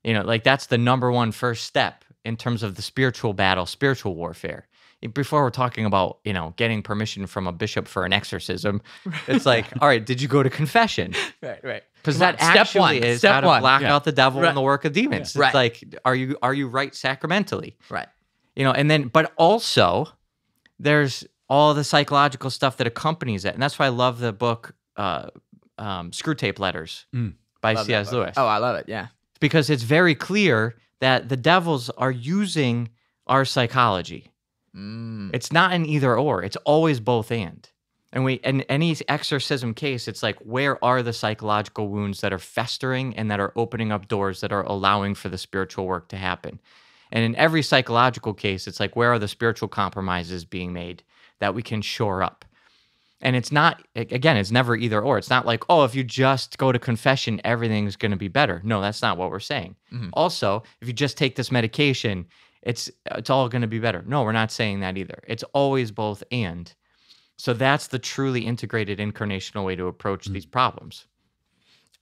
You 0.04 0.14
know, 0.14 0.22
like 0.22 0.44
that's 0.44 0.66
the 0.66 0.78
number 0.78 1.10
one 1.10 1.32
first 1.32 1.64
step 1.64 2.04
in 2.24 2.36
terms 2.36 2.62
of 2.62 2.76
the 2.76 2.82
spiritual 2.82 3.32
battle, 3.32 3.66
spiritual 3.66 4.14
warfare. 4.14 4.68
Before 5.12 5.42
we're 5.42 5.50
talking 5.50 5.84
about, 5.84 6.18
you 6.24 6.32
know, 6.32 6.54
getting 6.56 6.82
permission 6.82 7.26
from 7.26 7.46
a 7.46 7.52
bishop 7.52 7.86
for 7.86 8.04
an 8.04 8.12
exorcism, 8.12 8.80
it's 9.28 9.44
like, 9.46 9.66
all 9.80 9.86
right, 9.88 10.04
did 10.04 10.20
you 10.22 10.26
go 10.28 10.42
to 10.42 10.50
confession? 10.50 11.12
Right. 11.42 11.62
Right. 11.62 11.82
Because 11.96 12.18
that 12.20 12.40
step 12.40 12.56
actually 12.56 12.80
one, 12.80 12.94
is 12.96 13.18
step 13.18 13.34
how 13.34 13.40
to 13.42 13.46
one. 13.46 13.60
block 13.60 13.82
Yeah. 13.82 13.94
out 13.94 14.04
the 14.04 14.12
devil 14.12 14.40
Right. 14.40 14.48
and 14.48 14.56
the 14.56 14.62
work 14.62 14.84
of 14.84 14.92
demons. 14.92 15.12
Yeah. 15.12 15.20
It's 15.20 15.36
Right. 15.36 15.54
like, 15.54 15.84
are 16.04 16.14
you 16.14 16.36
are 16.42 16.54
you 16.54 16.66
right 16.68 16.92
sacramentally? 16.94 17.76
Right. 17.90 18.08
you 18.56 18.64
know 18.64 18.72
and 18.72 18.90
then 18.90 19.08
but 19.08 19.32
also 19.36 20.08
there's 20.78 21.24
all 21.48 21.74
the 21.74 21.84
psychological 21.84 22.48
stuff 22.50 22.76
that 22.78 22.86
accompanies 22.86 23.44
it 23.44 23.52
and 23.54 23.62
that's 23.62 23.78
why 23.78 23.86
i 23.86 23.90
love 23.90 24.18
the 24.18 24.32
book 24.32 24.74
uh, 24.96 25.28
um, 25.78 26.10
Screwtape 26.10 26.58
letters 26.58 27.06
Mm. 27.14 27.34
by 27.60 27.72
Love 27.74 27.86
cs 27.86 28.12
lewis 28.12 28.34
Oh, 28.36 28.46
I 28.46 28.58
love 28.58 28.76
it. 28.76 28.86
Yeah. 28.88 29.08
because 29.40 29.68
it's 29.70 29.82
very 29.82 30.14
clear 30.14 30.76
that 31.00 31.28
the 31.28 31.36
devils 31.36 31.90
are 31.90 32.10
using 32.10 32.88
our 33.26 33.44
psychology 33.44 34.32
Mm. 34.74 35.30
it's 35.34 35.50
not 35.52 35.72
an 35.72 35.86
either 35.86 36.16
or 36.18 36.42
it's 36.42 36.56
always 36.64 37.00
both 37.00 37.30
and 37.30 37.68
and 38.12 38.24
we 38.24 38.34
in 38.34 38.60
any 38.62 38.94
exorcism 39.08 39.72
case 39.74 40.06
it's 40.06 40.22
like 40.22 40.36
where 40.40 40.82
are 40.84 41.02
the 41.02 41.12
psychological 41.14 41.88
wounds 41.88 42.20
that 42.20 42.32
are 42.32 42.38
festering 42.38 43.16
and 43.16 43.30
that 43.30 43.40
are 43.40 43.52
opening 43.56 43.90
up 43.90 44.06
doors 44.06 44.40
that 44.42 44.52
are 44.52 44.62
allowing 44.64 45.14
for 45.14 45.30
the 45.30 45.38
spiritual 45.38 45.86
work 45.86 46.08
to 46.08 46.16
happen 46.18 46.60
and 47.10 47.24
in 47.24 47.34
every 47.36 47.62
psychological 47.62 48.34
case 48.34 48.66
it's 48.66 48.78
like 48.80 48.94
where 48.96 49.12
are 49.12 49.18
the 49.18 49.28
spiritual 49.28 49.68
compromises 49.68 50.44
being 50.44 50.72
made 50.74 51.02
that 51.38 51.54
we 51.54 51.62
can 51.62 51.80
shore 51.80 52.22
up 52.22 52.44
and 53.22 53.34
it's 53.36 53.50
not 53.50 53.82
again 53.94 54.36
it's 54.36 54.50
never 54.50 54.76
either 54.76 55.00
or 55.00 55.16
it's 55.18 55.30
not 55.30 55.46
like 55.46 55.64
oh 55.70 55.84
if 55.84 55.94
you 55.94 56.04
just 56.04 56.58
go 56.58 56.70
to 56.72 56.78
confession 56.78 57.40
everything's 57.44 57.96
going 57.96 58.10
to 58.10 58.16
be 58.16 58.28
better 58.28 58.60
no 58.64 58.80
that's 58.80 59.00
not 59.02 59.16
what 59.16 59.30
we're 59.30 59.40
saying 59.40 59.74
Mhm. 59.92 60.10
also 60.12 60.62
if 60.80 60.86
you 60.88 60.92
just 60.94 61.16
take 61.16 61.34
this 61.36 61.50
medication 61.50 62.26
it's 62.62 62.90
it's 63.12 63.30
all 63.30 63.48
going 63.48 63.62
to 63.62 63.68
be 63.68 63.78
better 63.78 64.02
no 64.06 64.22
we're 64.22 64.32
not 64.32 64.50
saying 64.52 64.80
that 64.80 64.96
either 64.98 65.22
it's 65.26 65.44
always 65.54 65.90
both 65.90 66.22
and 66.30 66.74
so 67.38 67.52
that's 67.52 67.86
the 67.88 67.98
truly 67.98 68.46
integrated 68.46 68.98
incarnational 68.98 69.64
way 69.64 69.76
to 69.76 69.86
approach 69.86 70.26
these 70.26 70.46
problems 70.46 71.06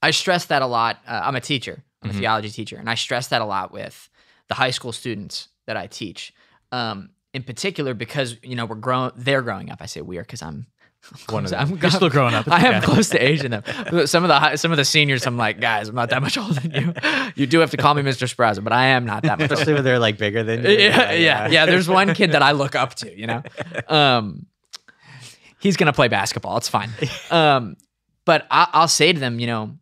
I 0.01 0.11
stress 0.11 0.45
that 0.45 0.61
a 0.61 0.67
lot. 0.67 0.99
Uh, 1.07 1.21
I'm 1.23 1.35
a 1.35 1.41
teacher. 1.41 1.83
I'm 2.03 2.11
Mhm. 2.11 2.15
a 2.15 2.17
theology 2.19 2.49
teacher, 2.51 2.77
and 2.77 2.87
I 2.89 2.93
stress 2.95 3.27
that 3.29 3.41
a 3.41 3.45
lot 3.45 3.71
with 3.71 4.07
the 4.49 4.53
high 4.53 4.69
school 4.69 4.91
students 4.91 5.47
that 5.65 5.77
I 5.77 5.87
teach. 5.87 6.31
Um, 6.71 7.09
in 7.33 7.41
particular, 7.41 7.95
because 7.95 8.37
you 8.43 8.55
know 8.55 8.65
we're 8.67 8.75
growing, 8.75 9.11
they're 9.15 9.41
growing 9.41 9.71
up. 9.71 9.81
I 9.81 9.87
say 9.87 10.01
we're 10.01 10.21
because 10.21 10.43
I'm 10.43 10.67
One 11.29 11.45
of 11.45 11.53
I'm. 11.53 11.77
You're 11.77 11.91
still 11.91 12.09
growing 12.09 12.33
up. 12.33 12.47
I 12.47 12.65
am 12.67 12.81
close 12.81 13.09
to 13.09 13.17
aging 13.23 13.51
them. 13.51 13.63
Some 14.07 14.23
of 14.23 14.27
the 14.27 14.39
hi- 14.39 14.55
some 14.55 14.71
of 14.71 14.77
the 14.77 14.85
seniors, 14.85 15.25
I'm 15.25 15.37
like, 15.37 15.59
guys, 15.59 15.87
I'm 15.89 15.95
not 15.95 16.09
that 16.09 16.21
much 16.21 16.37
older 16.37 16.59
than 16.59 16.71
you. 16.71 16.93
You 17.35 17.45
do 17.45 17.59
have 17.59 17.71
to 17.71 17.77
call 17.77 17.93
me 17.93 18.01
Mr. 18.01 18.33
Sprazza, 18.33 18.63
but 18.63 18.71
I 18.71 18.87
am 18.87 19.05
not 19.05 19.23
that 19.23 19.37
much. 19.39 19.51
Especially 19.51 19.73
when 19.73 19.83
they're 19.83 19.99
like 19.99 20.17
bigger 20.17 20.43
than 20.43 20.63
you. 20.63 20.69
yeah, 20.71 21.11
yeah, 21.11 21.47
yeah. 21.47 21.65
There's 21.65 21.87
one 21.89 22.13
kid 22.13 22.31
that 22.31 22.41
I 22.41 22.53
look 22.53 22.75
up 22.75 22.95
to, 22.95 23.17
you 23.17 23.27
know. 23.27 23.43
Um, 23.87 24.45
he's 25.59 25.75
gonna 25.77 25.93
play 25.93 26.07
basketball. 26.07 26.57
It's 26.57 26.69
fine. 26.69 26.89
Um, 27.29 27.75
but 28.23 28.47
I, 28.49 28.67
I'll 28.73 28.87
say 28.87 29.11
to 29.13 29.19
them, 29.19 29.39
you 29.39 29.47
know, 29.47 29.77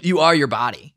you 0.00 0.20
are 0.20 0.34
your 0.34 0.46
body, 0.46 0.94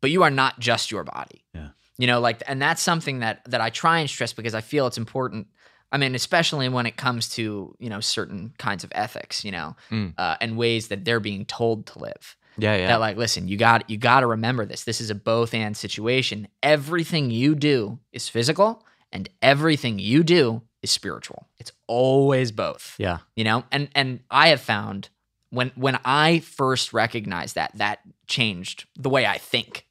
but 0.00 0.10
you 0.10 0.22
are 0.22 0.30
not 0.30 0.58
just 0.60 0.90
your 0.90 1.04
body. 1.04 1.44
Yeah. 1.54 1.68
You 1.96 2.06
know, 2.06 2.20
like, 2.20 2.42
and 2.46 2.60
that's 2.62 2.80
something 2.82 3.20
that 3.20 3.42
that 3.50 3.60
I 3.60 3.70
try 3.70 3.98
and 4.00 4.08
stress 4.10 4.32
because 4.32 4.54
I 4.54 4.60
feel 4.60 4.86
it's 4.86 4.98
important. 4.98 5.48
I 5.90 5.96
mean, 5.98 6.14
especially 6.14 6.68
when 6.68 6.86
it 6.86 6.96
comes 6.96 7.28
to 7.30 7.74
you 7.78 7.88
know 7.90 8.00
certain 8.00 8.52
kinds 8.58 8.84
of 8.84 8.92
ethics, 8.94 9.44
you 9.44 9.52
know, 9.52 9.76
Mm. 9.90 10.14
uh, 10.18 10.36
and 10.40 10.56
ways 10.56 10.88
that 10.88 11.04
they're 11.04 11.20
being 11.20 11.44
told 11.44 11.86
to 11.86 11.98
live. 11.98 12.36
Yeah, 12.60 12.74
yeah. 12.76 12.86
that 12.88 13.00
like 13.00 13.16
listen 13.16 13.46
you 13.48 13.56
got 13.56 13.88
you 13.88 13.96
got 13.96 14.20
to 14.20 14.26
remember 14.26 14.66
this. 14.66 14.84
This 14.84 15.00
is 15.00 15.10
a 15.10 15.14
both 15.14 15.54
and 15.54 15.76
situation. 15.76 16.48
Everything 16.62 17.30
you 17.30 17.54
do 17.54 17.98
is 18.12 18.28
physical 18.28 18.84
and 19.12 19.28
everything 19.42 19.98
you 19.98 20.22
do 20.24 20.62
is 20.82 20.90
spiritual. 20.90 21.46
It's 21.58 21.72
always 21.86 22.52
both. 22.52 22.94
Yeah. 22.98 23.18
you 23.36 23.44
know? 23.44 23.64
And 23.72 23.88
and 23.94 24.20
i 24.30 24.48
have 24.48 24.60
found 24.60 25.08
when 25.50 25.70
when 25.76 25.98
i 26.04 26.40
first 26.40 26.92
recognized 26.92 27.54
that 27.54 27.70
that 27.76 28.00
changed 28.26 28.84
the 28.96 29.08
way 29.08 29.24
i 29.24 29.38
think 29.38 29.86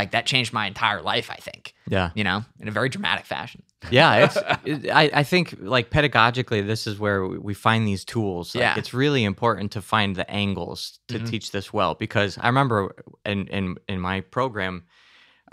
like 0.00 0.10
that 0.12 0.24
changed 0.32 0.52
my 0.52 0.66
entire 0.66 1.02
life 1.12 1.28
i 1.30 1.40
think 1.48 1.74
Yeah. 1.96 2.10
you 2.18 2.24
know 2.24 2.38
in 2.60 2.68
a 2.68 2.70
very 2.78 2.88
dramatic 2.88 3.26
fashion 3.26 3.62
Yeah, 3.90 4.10
it's. 4.24 4.36
it, 4.70 4.90
I 4.90 5.04
I 5.20 5.24
think 5.32 5.54
like 5.76 5.88
pedagogically, 5.90 6.60
this 6.66 6.86
is 6.90 6.98
where 7.04 7.20
we 7.48 7.54
find 7.54 7.86
these 7.86 8.04
tools. 8.04 8.54
Like, 8.54 8.62
Yeah. 8.62 8.78
it's 8.80 8.92
really 9.04 9.22
important 9.32 9.70
to 9.72 9.80
find 9.80 10.16
the 10.16 10.26
angles 10.44 10.98
to 11.08 11.18
Mhm. 11.18 11.26
teach 11.30 11.46
this 11.52 11.72
well 11.72 11.94
because 11.94 12.38
I 12.44 12.46
remember 12.52 12.78
in 13.24 13.46
in 13.58 13.64
in 13.92 13.98
my 14.00 14.16
program, 14.36 14.74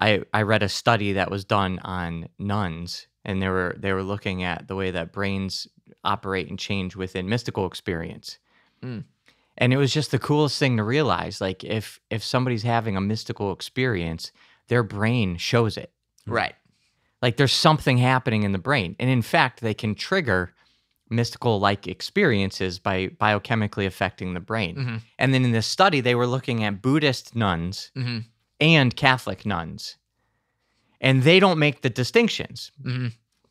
I 0.07 0.09
I 0.39 0.41
read 0.51 0.63
a 0.63 0.69
study 0.69 1.13
that 1.13 1.29
was 1.29 1.45
done 1.45 1.73
on 1.83 2.27
nuns, 2.39 3.07
and 3.27 3.41
they 3.41 3.49
were 3.49 3.75
they 3.83 3.93
were 3.93 4.03
looking 4.13 4.43
at 4.43 4.67
the 4.67 4.75
way 4.75 4.91
that 4.91 5.11
brains 5.13 5.67
operate 6.03 6.49
and 6.49 6.57
change 6.59 6.95
within 6.95 7.29
mystical 7.29 7.65
experience. 7.71 8.39
Mm. 8.81 9.03
And 9.57 9.71
it 9.73 9.77
was 9.77 9.93
just 9.93 10.11
the 10.11 10.19
coolest 10.19 10.59
thing 10.59 10.77
to 10.77 10.83
realize. 10.83 11.39
Like 11.41 11.63
if 11.63 11.99
if 12.09 12.23
somebody's 12.23 12.63
having 12.63 12.97
a 12.97 13.01
mystical 13.01 13.51
experience, 13.51 14.31
their 14.67 14.83
brain 14.83 15.37
shows 15.37 15.77
it. 15.77 15.91
Right. 16.27 16.55
Like 17.21 17.37
there's 17.37 17.53
something 17.53 17.97
happening 17.97 18.43
in 18.43 18.51
the 18.51 18.57
brain. 18.57 18.95
And 18.99 19.09
in 19.09 19.21
fact 19.21 19.61
they 19.61 19.73
can 19.73 19.95
trigger 19.95 20.53
mystical 21.09 21.59
like 21.59 21.87
experiences 21.87 22.79
by 22.79 23.07
biochemically 23.07 23.85
affecting 23.85 24.33
the 24.33 24.39
brain. 24.39 24.75
Mhm. 24.75 25.01
and 25.19 25.33
then 25.33 25.45
in 25.45 25.51
this 25.51 25.67
study 25.67 26.01
they 26.01 26.15
were 26.15 26.27
looking 26.27 26.63
at 26.63 26.81
buddhist 26.81 27.35
nuns 27.35 27.91
hmm 27.93 28.19
and 28.59 28.95
catholic 28.95 29.45
nuns. 29.45 29.97
And 31.01 31.23
they 31.23 31.39
don't 31.39 31.59
make 31.59 31.81
the 31.81 31.89
distinctions. 31.89 32.71
Hmm 32.81 33.07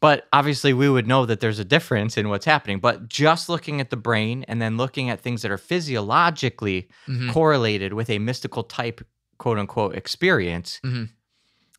but 0.06 0.18
obviously 0.38 0.72
we 0.82 0.88
would 0.94 1.06
know 1.12 1.22
that 1.26 1.40
there's 1.40 1.58
a 1.66 1.70
difference 1.76 2.12
in 2.20 2.28
what's 2.28 2.44
happening. 2.54 2.78
But 2.88 2.96
just 3.08 3.48
looking 3.48 3.76
at 3.80 3.88
the 3.90 3.96
brain 4.08 4.36
and 4.48 4.58
then 4.62 4.76
looking 4.76 5.06
at 5.10 5.20
things 5.20 5.40
that 5.42 5.50
are 5.50 5.62
physiologically 5.72 6.88
hmm 7.06 7.30
correlated 7.30 7.92
with 7.98 8.08
a 8.10 8.18
mystical 8.18 8.62
type 8.62 8.98
quote 9.38 9.58
unquote 9.58 9.94
experience 10.02 10.70
Mhm. 10.84 11.08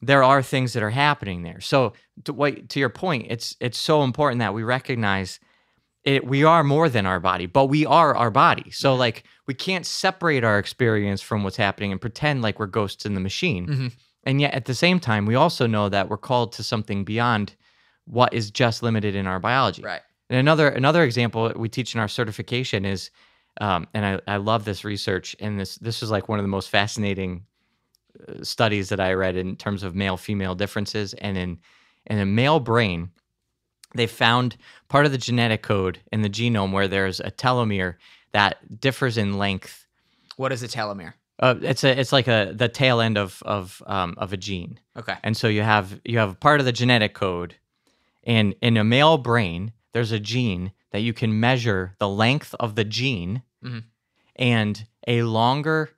there 0.01 0.23
are 0.31 0.41
things 0.43 0.73
that 0.73 0.83
are 0.83 0.95
happening 1.07 1.43
there. 1.43 1.61
So 1.61 1.93
to, 2.25 2.33
what, 2.33 2.51
to 2.71 2.79
your 2.83 2.89
point 3.03 3.27
it's 3.33 3.47
it's 3.65 3.77
so 3.91 4.03
important 4.03 4.39
that 4.39 4.53
we 4.57 4.63
recognize 4.63 5.39
it 6.03 6.21
we 6.33 6.43
are 6.53 6.63
more 6.63 6.87
than 6.95 7.05
our 7.11 7.19
body 7.31 7.45
but 7.57 7.65
we 7.75 7.81
are 7.99 8.11
our 8.21 8.31
body. 8.31 8.69
So 8.71 8.89
like 9.05 9.17
we 9.47 9.53
can't 9.67 9.85
separate 9.85 10.43
our 10.49 10.57
experience 10.59 11.21
from 11.27 11.43
what's 11.43 11.57
happening 11.67 11.91
and 11.91 12.01
pretend 12.01 12.41
like 12.41 12.59
we're 12.59 12.67
ghosts 12.79 13.05
in 13.05 13.13
the 13.13 13.25
machine. 13.29 13.65
Mhm. 13.67 13.91
and 14.27 14.41
yet 14.41 14.53
at 14.59 14.65
the 14.65 14.73
same 14.85 14.99
time 14.99 15.23
we 15.31 15.35
also 15.43 15.65
know 15.75 15.89
that 15.89 16.09
we're 16.09 16.25
called 16.29 16.49
to 16.53 16.63
something 16.63 17.03
beyond 17.05 17.47
what 18.05 18.33
is 18.33 18.51
just 18.51 18.83
limited 18.83 19.15
in 19.15 19.27
our 19.27 19.39
biology. 19.39 19.81
Right. 19.81 20.01
And 20.29 20.39
another 20.39 20.69
another 20.69 21.03
example 21.03 21.51
we 21.55 21.69
teach 21.69 21.93
in 21.93 22.01
our 22.01 22.07
certification 22.07 22.85
is, 22.85 23.11
um, 23.61 23.87
and 23.93 24.05
I, 24.05 24.33
I 24.33 24.37
love 24.37 24.65
this 24.65 24.83
research, 24.83 25.35
and 25.39 25.59
this 25.59 25.75
this 25.75 26.01
is 26.01 26.09
like 26.09 26.27
one 26.27 26.39
of 26.39 26.43
the 26.43 26.49
most 26.49 26.69
fascinating 26.69 27.45
uh, 28.27 28.43
studies 28.43 28.89
that 28.89 28.99
I 28.99 29.13
read 29.13 29.35
in 29.35 29.55
terms 29.55 29.83
of 29.83 29.95
male 29.95 30.17
female 30.17 30.55
differences, 30.55 31.13
and 31.13 31.37
in 31.37 31.59
in 32.07 32.17
a 32.17 32.25
male 32.25 32.59
brain, 32.59 33.11
they 33.93 34.07
found 34.07 34.57
part 34.87 35.05
of 35.05 35.11
the 35.11 35.17
genetic 35.17 35.61
code 35.61 35.99
in 36.11 36.21
the 36.21 36.29
genome 36.29 36.71
where 36.71 36.87
there's 36.87 37.19
a 37.19 37.31
telomere 37.31 37.95
that 38.31 38.79
differs 38.81 39.17
in 39.17 39.37
length. 39.37 39.85
what 40.37 40.51
is 40.51 40.63
a 40.63 40.67
telomere? 40.67 41.13
Uh, 41.39 41.55
it's 41.61 41.83
a 41.83 41.99
it's 41.99 42.13
like 42.13 42.27
a 42.27 42.53
the 42.55 42.69
tail 42.69 43.01
end 43.01 43.17
of 43.17 43.43
of 43.45 43.83
um, 43.85 44.15
of 44.17 44.33
a 44.33 44.37
gene. 44.37 44.79
okay. 44.97 45.15
And 45.23 45.35
so 45.35 45.47
you 45.47 45.61
have 45.61 45.99
you 46.05 46.17
have 46.17 46.39
part 46.39 46.59
of 46.59 46.65
the 46.65 46.71
genetic 46.71 47.13
code, 47.13 47.55
and 48.25 48.55
in 48.61 48.77
a 48.77 48.83
male 48.83 49.17
brain, 49.17 49.71
there's 49.93 50.11
a 50.11 50.19
gene 50.19 50.71
that 50.91 51.01
you 51.01 51.13
can 51.13 51.39
measure 51.39 51.95
the 51.99 52.09
length 52.09 52.55
of 52.59 52.75
the 52.75 52.83
gene, 52.85 53.41
Mhm. 53.63 53.83
and 54.35 54.87
a 55.07 55.23
longer 55.23 55.89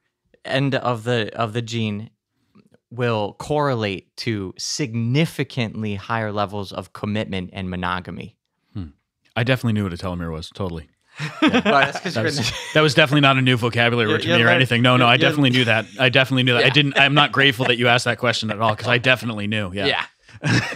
end 0.45 0.75
of 0.75 1.03
the 1.03 1.31
of 1.35 1.53
the 1.53 1.61
gene 1.61 2.09
will 2.89 3.33
correlate 3.39 4.15
to 4.17 4.53
significantly 4.57 5.95
higher 5.95 6.31
levels 6.31 6.71
of 6.71 6.93
commitment 6.93 7.49
and 7.53 7.69
monogamy. 7.69 8.35
I 9.35 9.43
definitely 9.43 9.73
knew 9.73 9.83
what 9.83 9.93
a 9.93 9.97
telomere 9.97 10.31
was. 10.31 10.49
Totally. 10.49 10.89
that's 11.41 11.99
'cause 11.99 12.15
That 12.15 12.21
you're 12.21 12.23
was, 12.23 12.51
that 12.73 12.81
was 12.81 12.95
definitely 12.95 13.21
not 13.21 13.37
a 13.37 13.41
new 13.43 13.55
vocabulary 13.55 14.07
word 14.07 14.23
to 14.23 14.35
me 14.35 14.41
or 14.41 14.47
anything. 14.49 14.81
No, 14.81 14.97
no, 14.97 15.05
I 15.05 15.17
definitely 15.17 15.51
knew 15.51 15.65
that. 15.65 15.85
I 15.99 16.09
definitely 16.09 16.41
knew 16.41 16.53
that. 16.53 16.63
I 16.63 16.69
didn't. 16.69 16.97
I'm 16.97 17.13
not 17.13 17.31
grateful 17.31 17.65
that 17.67 17.77
you 17.77 17.87
asked 17.87 18.05
that 18.05 18.17
question 18.17 18.49
at 18.49 18.59
all 18.59 18.71
because 18.75 18.87
I 18.87 18.97
definitely 18.97 19.45
knew. 19.45 19.71
Yeah. 19.73 19.85
yeah 19.85 20.05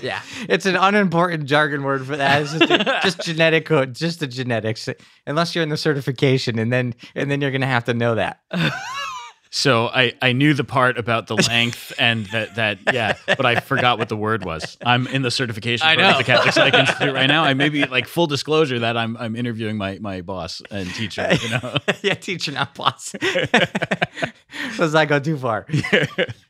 yeah 0.02 0.22
It's 0.50 0.66
an 0.66 0.76
unimportant 0.76 1.46
jargon 1.46 1.84
word 1.84 2.06
for 2.06 2.18
that. 2.18 2.42
It's 2.42 2.54
just, 2.54 2.70
just 3.04 3.22
genetic 3.22 3.66
code, 3.66 3.94
just 3.94 4.20
the 4.20 4.28
genetics. 4.28 4.90
Unless 5.28 5.56
you're 5.56 5.64
in 5.64 5.70
the 5.70 5.78
certification, 5.78 6.60
and 6.60 6.72
then 6.74 6.96
and 7.16 7.30
then 7.30 7.42
you're 7.42 7.52
gonna 7.52 7.68
have 7.68 7.86
to 7.86 7.94
know 7.94 8.16
that. 8.16 8.42
So 9.54 9.88
I 9.88 10.14
I 10.22 10.32
knew 10.32 10.54
the 10.54 10.64
part 10.64 10.98
about 10.98 11.28
the 11.28 11.36
length 11.36 11.92
and 12.00 12.26
that 12.28 12.56
that 12.56 12.80
yeah, 12.94 13.18
but 13.26 13.46
I 13.46 13.60
forgot 13.60 14.00
what 14.00 14.08
the 14.08 14.16
word 14.16 14.46
was. 14.46 14.78
I'm 14.86 15.08
in 15.08 15.24
the 15.24 15.30
certification 15.30 15.86
I 15.86 15.96
know. 15.96 16.18
the 16.18 16.24
Catholic 16.24 16.54
Psych 16.54 16.74
Institute 16.74 17.14
right 17.14 17.28
now. 17.28 17.44
I 17.44 17.54
maybe 17.54 17.84
like 17.84 18.08
full 18.08 18.28
disclosure 18.28 18.80
that 18.80 18.96
I'm 18.96 19.18
I'm 19.18 19.36
interviewing 19.36 19.76
my 19.76 20.00
my 20.00 20.22
boss 20.22 20.62
and 20.72 20.90
teacher. 20.94 21.28
You 21.44 21.50
know. 21.50 21.76
yeah, 22.02 22.14
teacher, 22.14 22.54
not 22.54 22.76
boss. 22.76 23.14
Let's 24.80 24.94
not 24.94 25.10
go 25.10 25.20
too 25.20 25.38
far. 25.38 25.68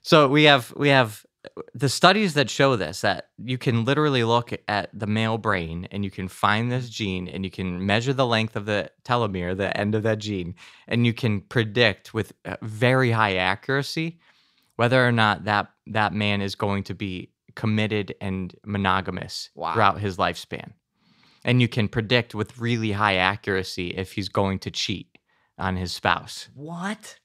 So 0.03 0.27
we 0.27 0.43
have 0.43 0.71
we 0.77 0.89
have 0.89 1.25
the 1.73 1.89
studies 1.89 2.33
that 2.35 2.49
show 2.49 2.75
this 2.75 3.01
that 3.01 3.29
you 3.37 3.57
can 3.57 3.85
literally 3.85 4.23
look 4.23 4.51
at 4.67 4.89
the 4.97 5.07
male 5.07 5.37
brain 5.37 5.87
and 5.91 6.03
you 6.03 6.11
can 6.11 6.27
find 6.27 6.71
this 6.71 6.89
gene 6.89 7.27
and 7.27 7.43
you 7.45 7.51
can 7.51 7.85
measure 7.85 8.13
the 8.13 8.25
length 8.25 8.55
of 8.55 8.65
the 8.65 8.91
telomere, 9.03 9.55
the 9.55 9.75
end 9.77 9.95
of 9.95 10.03
that 10.03 10.19
gene, 10.19 10.55
and 10.87 11.05
you 11.05 11.13
can 11.13 11.41
predict 11.41 12.13
with 12.13 12.33
uh, 12.45 12.55
very 12.61 13.11
high 13.11 13.35
accuracy 13.35 14.19
whether 14.75 15.05
or 15.05 15.11
not 15.11 15.43
that 15.45 15.67
that 15.87 16.13
man 16.13 16.41
is 16.41 16.55
going 16.55 16.83
to 16.83 16.95
be 16.95 17.31
committed 17.55 18.15
and 18.21 18.55
monogamous 18.65 19.49
Wow. 19.55 19.73
throughout 19.73 19.99
his 19.99 20.17
lifespan. 20.17 20.73
And 21.43 21.61
you 21.61 21.67
can 21.67 21.87
predict 21.87 22.33
with 22.35 22.57
really 22.59 22.91
high 22.93 23.15
accuracy 23.15 23.89
if 23.89 24.13
he's 24.13 24.29
going 24.29 24.59
to 24.59 24.71
cheat 24.71 25.17
on 25.57 25.75
his 25.75 25.91
spouse. 25.91 26.49
what 26.53 27.19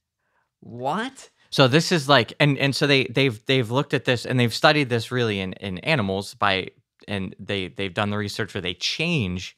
what 0.60 1.30
So 1.56 1.68
this 1.68 1.90
is 1.90 2.06
like, 2.06 2.34
and 2.38 2.58
and 2.58 2.76
so 2.76 2.86
they 2.86 3.04
they've 3.04 3.42
they've 3.46 3.70
looked 3.70 3.94
at 3.94 4.04
this 4.04 4.26
and 4.26 4.38
they've 4.38 4.52
studied 4.52 4.90
this 4.90 5.10
really 5.10 5.40
in 5.40 5.54
in 5.54 5.78
animals 5.78 6.34
by, 6.34 6.68
and 7.08 7.34
they 7.40 7.68
they've 7.68 7.94
done 7.94 8.10
the 8.10 8.18
research 8.18 8.52
where 8.52 8.60
they 8.60 8.74
change 8.74 9.56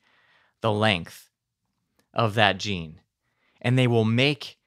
the 0.61 0.71
length 0.71 1.29
of 2.15 2.35
that 2.35 2.59
gene, 2.59 3.01
and 3.61 3.77
they 3.77 3.89
will 3.89 4.05
make 4.05 4.59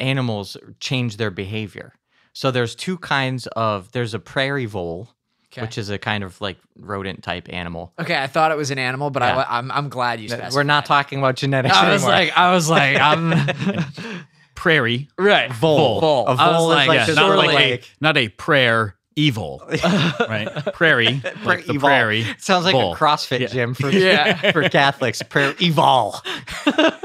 animals 0.00 0.56
change 0.80 1.18
their 1.18 1.30
behavior. 1.30 1.92
So 2.32 2.50
there's 2.50 2.74
two 2.74 2.98
kinds 2.98 3.46
of 3.54 3.92
there's 3.92 4.12
a 4.12 4.18
prairie 4.18 4.66
vole, 4.66 5.08
okay 5.52 5.62
which 5.62 5.78
is 5.78 5.88
a 5.88 5.98
kind 5.98 6.24
of 6.24 6.40
like 6.40 6.58
rodent 6.76 7.22
type 7.22 7.46
animal. 7.48 7.92
Okay, 8.00 8.20
I 8.20 8.26
thought 8.26 8.50
it 8.50 8.56
was 8.56 8.72
an 8.72 8.80
animal, 8.80 9.10
but 9.10 9.22
Yeah. 9.22 9.36
I, 9.36 9.58
I'm 9.58 9.70
I'm 9.70 9.88
glad 9.88 10.18
you 10.18 10.28
specified. 10.28 10.52
We're 10.52 10.64
not 10.64 10.84
talking 10.84 11.20
about 11.20 11.36
genetics 11.36 11.76
I 11.76 11.92
was 11.92 12.02
anymore. 12.02 12.18
like, 12.18 12.36
I 12.36 12.52
was 12.52 12.68
like, 12.68 12.96
I'm 13.00 14.24
Prairie. 14.62 15.08
right. 15.18 15.52
vole. 15.52 16.00
Vole. 16.00 16.26
A 16.28 16.30
I 16.36 16.48
was 16.50 16.56
vole 16.56 16.70
is 16.70 16.76
like, 16.76 16.88
like 16.88 17.08
yeah, 17.08 17.14
not 17.14 17.36
like, 17.36 17.50
a 17.50 17.52
like- 17.72 17.90
not 18.00 18.16
a 18.16 18.28
prayer 18.28 18.96
evil, 19.16 19.60
right? 20.20 20.48
Prairie, 20.72 21.20
like 21.44 21.66
the 21.66 21.72
Evol. 21.74 21.80
prairie. 21.80 22.22
It 22.22 22.40
sounds 22.40 22.64
like 22.64 22.72
Vole. 22.74 22.92
a 22.94 22.96
CrossFit 22.96 23.40
Yeah. 23.40 23.46
gym 23.48 23.74
for 23.74 23.90
Yeah. 23.90 24.52
for 24.52 24.68
Catholics. 24.68 25.20
Prayer 25.22 25.52
evol. 25.54 26.20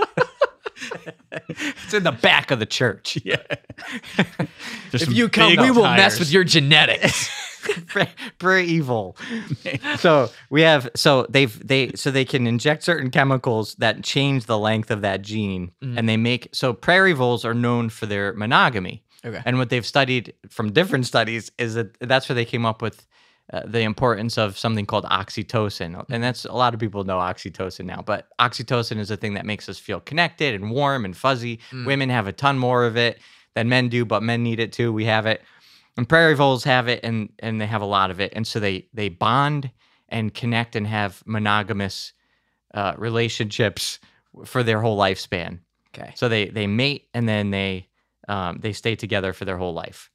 it's 1.50 1.94
in 1.96 2.04
the 2.04 2.12
back 2.12 2.52
of 2.52 2.60
the 2.60 2.68
church. 2.68 3.18
Yeah. 3.26 3.38
If 4.94 5.12
you 5.12 5.28
come, 5.28 5.56
we 5.58 5.72
will 5.72 5.84
mess 5.84 6.20
with 6.20 6.32
your 6.32 6.44
genetics. 6.44 7.30
very 8.40 8.66
evil. 8.66 9.18
so 9.98 10.30
we 10.50 10.62
have 10.62 10.90
so 10.96 11.26
they've 11.30 11.68
they 11.68 11.92
so 11.94 12.12
they 12.12 12.26
can 12.26 12.48
inject 12.48 12.84
certain 12.84 13.10
chemicals 13.10 13.76
that 13.76 14.04
change 14.04 14.46
the 14.46 14.58
length 14.58 14.92
of 14.92 15.02
that 15.02 15.22
gene, 15.22 15.72
and 15.82 16.08
they 16.08 16.18
make 16.18 16.50
so 16.54 16.74
prairie 16.74 17.14
voles 17.14 17.46
are 17.46 17.54
known 17.54 17.90
for 17.90 18.06
their 18.06 18.34
monogamy. 18.34 19.04
Okay. 19.26 19.42
And 19.46 19.58
what 19.58 19.70
they've 19.70 19.86
studied 19.86 20.34
from 20.50 20.72
different 20.72 21.06
studies 21.06 21.52
is 21.58 21.74
that 21.74 21.98
that's 22.00 22.30
where 22.30 22.36
they 22.36 22.46
came 22.46 22.66
up 22.66 22.82
with 22.82 23.06
uh, 23.52 23.62
the 23.66 23.82
importance 23.82 24.38
of 24.38 24.58
something 24.58 24.86
called 24.86 25.06
oxytocin. 25.06 26.04
And 26.10 26.22
that's 26.22 26.46
a 26.46 26.52
lot 26.52 26.74
of 26.74 26.80
people 26.80 27.04
know 27.06 27.18
oxytocin 27.18 27.86
now, 27.86 28.04
but 28.06 28.28
oxytocin 28.40 29.00
is 29.00 29.10
a 29.10 29.18
thing 29.18 29.36
that 29.36 29.46
makes 29.46 29.70
us 29.70 29.80
feel 29.80 30.00
connected 30.02 30.54
and 30.54 30.70
warm 30.70 31.06
and 31.06 31.16
fuzzy. 31.16 31.60
Women 31.86 32.10
have 32.10 32.28
a 32.28 32.34
ton 32.34 32.60
more 32.60 32.86
of 32.86 32.98
it 32.98 33.20
than 33.56 33.70
men 33.70 33.90
do, 33.90 34.06
but 34.06 34.22
men 34.22 34.44
need 34.44 34.60
it 34.60 34.74
too. 34.74 34.92
We 34.92 35.06
have 35.06 35.26
it. 35.26 35.42
And 35.98 36.08
prairie 36.08 36.36
voles 36.36 36.64
have 36.64 36.88
it 36.88 37.00
and 37.04 37.30
and 37.40 37.60
they 37.60 37.66
have 37.68 37.82
a 37.82 37.86
lot 37.86 38.12
of 38.12 38.20
it. 38.20 38.32
And 38.36 38.46
so 38.48 38.60
they 38.60 38.88
they 38.94 39.10
bond 39.10 39.72
and 40.10 40.34
connect 40.34 40.76
and 40.76 40.88
have 40.88 41.22
monogamous 41.26 42.14
uh, 42.74 42.94
relationships 42.98 44.00
for 44.46 44.64
their 44.64 44.80
whole 44.82 44.98
lifespan. 44.98 45.60
Okay. 45.98 46.14
So 46.16 46.30
they 46.30 46.46
they 46.50 46.68
mate 46.68 47.08
and 47.14 47.28
then 47.28 47.50
they 47.52 47.88
um, 48.28 48.60
they 48.62 48.74
stay 48.74 48.96
together 48.96 49.34
for 49.34 49.46
their 49.46 49.58
whole 49.58 49.74
life, 49.74 50.12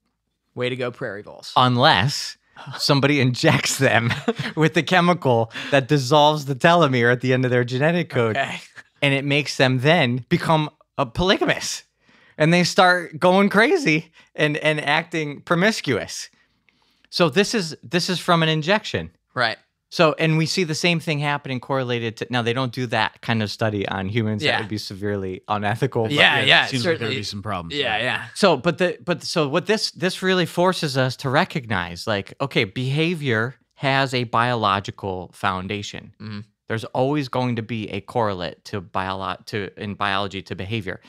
Way 0.55 0.68
to 0.68 0.77
go, 0.77 0.90
prairie 0.90 1.23
voles. 1.23 1.53
unless 1.57 2.37
somebody 2.79 3.21
injects 3.21 3.79
them 3.79 4.12
with 4.57 4.75
the 4.75 4.83
chemical 4.83 5.51
that 5.71 5.88
dissolves 5.88 6.45
the 6.45 6.55
telomere 6.55 7.11
at 7.11 7.23
the 7.23 7.33
end 7.33 7.45
of 7.47 7.51
their 7.51 7.64
genetic 7.64 8.11
code, 8.11 8.37
Okay. 8.37 8.61
and 9.01 9.14
it 9.14 9.25
makes 9.25 9.57
them 9.57 9.79
then 9.81 10.27
become 10.29 10.68
a 10.99 11.07
polygamous, 11.07 11.85
and 12.38 12.53
they 12.53 12.64
start 12.64 13.18
going 13.18 13.49
crazy 13.49 14.12
and 14.35 14.57
and 14.59 14.81
acting 14.81 15.40
promiscuous. 15.42 16.29
So 17.11 17.29
this 17.29 17.55
is 17.55 17.77
this 17.83 18.09
is 18.09 18.18
from 18.18 18.42
an 18.42 18.49
injection. 18.49 19.11
Right. 19.35 19.59
So, 19.90 20.14
and 20.18 20.38
we 20.38 20.47
see 20.47 20.64
the 20.64 20.75
same 20.75 21.01
thing 21.01 21.18
happening 21.18 21.61
correlated 21.61 22.16
to 22.16 22.27
now. 22.31 22.40
They 22.40 22.55
don't 22.55 22.73
do 22.73 22.87
that 22.87 23.21
kind 23.21 23.42
of 23.42 23.51
study 23.51 23.87
on 23.87 24.09
humans. 24.09 24.42
Yeah. 24.42 24.53
That 24.53 24.61
would 24.62 24.71
be 24.71 24.79
severely 24.79 25.42
unethical. 25.49 26.05
but- 26.05 26.12
Yeah, 26.12 26.40
yeah. 26.40 26.64
Seems 26.64 26.87
like 26.87 26.99
there'd 26.99 27.11
be 27.11 27.23
some 27.23 27.42
problems. 27.42 27.75
Yeah, 27.75 27.99
there. 27.99 28.07
yeah. 28.07 28.25
So, 28.35 28.57
but 28.57 28.79
the 28.79 28.97
but 29.05 29.23
so 29.23 29.47
what 29.49 29.66
this 29.66 29.90
this 29.90 30.23
really 30.23 30.47
forces 30.47 30.97
us 30.97 31.14
to 31.16 31.29
recognize, 31.29 32.07
like, 32.07 32.33
okay, 32.40 32.64
behavior 32.64 33.57
has 33.75 34.14
a 34.14 34.25
biological 34.25 35.31
foundation. 35.35 36.14
Mhm. 36.18 36.45
There's 36.68 36.85
always 36.95 37.29
going 37.29 37.57
to 37.57 37.62
be 37.62 37.90
a 37.90 38.01
correlate 38.01 38.64
to 38.66 38.81
biolo- 38.81 39.45
to 39.47 39.68
in 39.77 39.92
biology 39.95 40.40
to 40.42 40.55
behavior, 40.55 41.03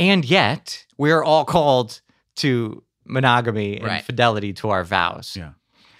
and 0.00 0.24
yet 0.24 0.86
we're 0.98 1.22
all 1.22 1.44
called 1.44 2.00
to 2.36 2.82
monogamy 3.04 3.76
and 3.76 3.86
Right. 3.86 4.02
fidelity 4.04 4.52
to 4.54 4.70
our 4.70 4.82
vows. 4.84 5.36
Yeah. 5.36 5.52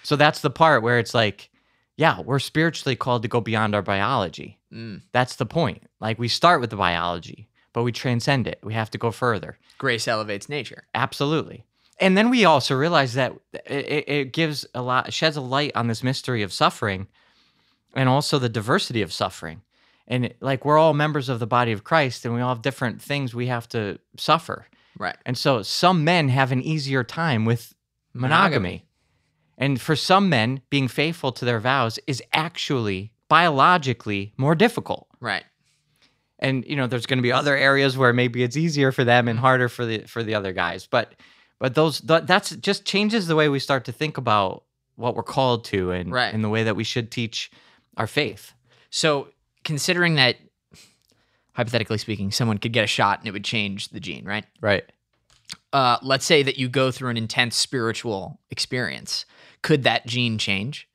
So 0.03 0.17
that's 0.17 0.41
the 0.41 0.51
part 0.51 0.83
where 0.83 0.99
it's 0.99 1.15
like, 1.15 1.51
yeah, 1.97 2.21
we're 2.21 2.39
spiritually 2.39 2.97
called 2.97 3.23
to 3.23 3.29
go 3.29 3.41
beyond 3.41 3.75
our 3.75 3.83
biology. 3.83 4.59
Mm. 4.73 5.03
That's 5.13 5.37
the 5.37 5.47
point. 5.47 5.83
Like 6.01 6.19
we 6.19 6.29
start 6.29 6.61
with 6.61 6.71
the 6.71 6.77
biology, 6.77 7.49
but 7.73 7.83
we 7.83 7.93
transcend 7.93 8.47
it. 8.47 8.59
We 8.63 8.73
have 8.75 8.91
to 8.93 8.99
go 8.99 9.11
further. 9.11 9.59
Grace 9.79 10.09
elevates 10.09 10.49
nature. 10.49 10.85
Absolutely. 10.95 11.65
And 12.01 12.17
then 12.17 12.31
we 12.31 12.47
also 12.47 12.75
realize 12.75 13.13
that 13.15 13.35
it- 13.67 14.09
it 14.09 14.33
gives 14.33 14.65
a 14.75 14.81
lot, 14.81 15.13
sheds 15.13 15.37
a 15.37 15.43
light 15.43 15.73
on 15.75 15.89
this 15.89 16.03
mystery 16.03 16.43
of 16.43 16.53
suffering 16.53 17.09
and 17.95 18.09
also 18.09 18.39
the 18.39 18.49
diversity 18.49 19.03
of 19.03 19.13
suffering. 19.13 19.61
And 20.11 20.35
like 20.41 20.65
we're 20.65 20.77
all 20.77 20.93
members 20.93 21.29
of 21.29 21.39
the 21.39 21.47
body 21.47 21.73
of 21.73 21.85
Christ 21.85 22.27
and 22.27 22.35
we 22.35 22.41
all 22.41 22.51
have 22.51 22.63
different 22.63 23.01
things 23.01 23.33
we 23.33 23.47
have 23.47 23.69
to 23.71 23.99
suffer. 24.19 24.67
Right. 24.99 25.17
And 25.25 25.39
so 25.39 25.63
some 25.63 26.05
men 26.05 26.29
have 26.29 26.53
an 26.53 26.61
easier 26.61 27.05
time 27.05 27.47
with 27.47 27.75
monogamy. 28.13 28.85
And 29.57 29.81
for 29.81 29.95
some 29.95 30.29
men, 30.29 30.63
being 30.69 30.89
faithful 30.89 31.33
to 31.33 31.45
their 31.45 31.61
vows 31.61 31.99
is 32.07 32.23
actually 32.33 33.13
biologically 33.29 34.35
more 34.37 34.57
difficult. 34.57 35.07
Right. 35.21 35.45
And 36.41 36.65
you 36.67 36.75
know, 36.75 36.89
there's 36.89 37.07
going 37.07 37.19
to 37.19 37.23
be 37.23 37.33
other 37.33 37.57
areas 37.57 37.97
where 37.97 38.13
maybe 38.13 38.43
it's 38.43 38.57
easier 38.57 38.91
for 38.91 39.05
them 39.05 39.29
and 39.29 39.37
mm-hmm. 39.37 39.45
harder 39.45 39.69
for 39.69 39.87
the 39.87 40.01
for 40.01 40.23
the 40.23 40.35
other 40.35 40.53
guys. 40.53 40.87
But 40.87 41.15
but 41.61 41.75
those 41.75 42.01
th- 42.01 42.25
that's 42.25 42.57
just 42.57 42.85
changes 42.85 43.29
the 43.29 43.37
way 43.37 43.49
we 43.49 43.61
start 43.61 43.85
to 43.85 43.93
think 43.93 44.19
about 44.19 44.65
what 44.97 45.15
we're 45.15 45.23
called 45.23 45.65
to 45.67 45.93
and 45.93 46.11
Right. 46.11 46.35
and 46.35 46.43
the 46.43 46.49
way 46.49 46.65
that 46.65 46.75
we 46.75 46.85
should 46.85 47.11
teach 47.11 47.51
our 47.97 48.07
faith. 48.07 48.55
So, 48.91 49.29
considering 49.65 50.15
that, 50.17 50.37
hypothetically 51.53 51.99
speaking, 51.99 52.31
someone 52.31 52.59
could 52.59 52.73
get 52.73 52.85
a 52.85 52.89
shot 52.89 53.19
and 53.19 53.29
it 53.29 53.33
would 53.33 53.45
change 53.45 53.89
the 53.89 54.01
gene, 54.01 54.25
right? 54.25 54.45
Right. 54.61 54.85
Uh, 55.73 55.99
let's 56.03 56.25
say 56.25 56.43
that 56.43 56.59
you 56.59 56.69
go 56.69 56.91
through 56.91 57.11
an 57.11 57.17
intense 57.17 57.57
spiritual 57.57 58.41
experience. 58.51 59.25
Could 59.63 59.83
that 59.85 60.07
gene 60.07 60.39
change? 60.39 60.89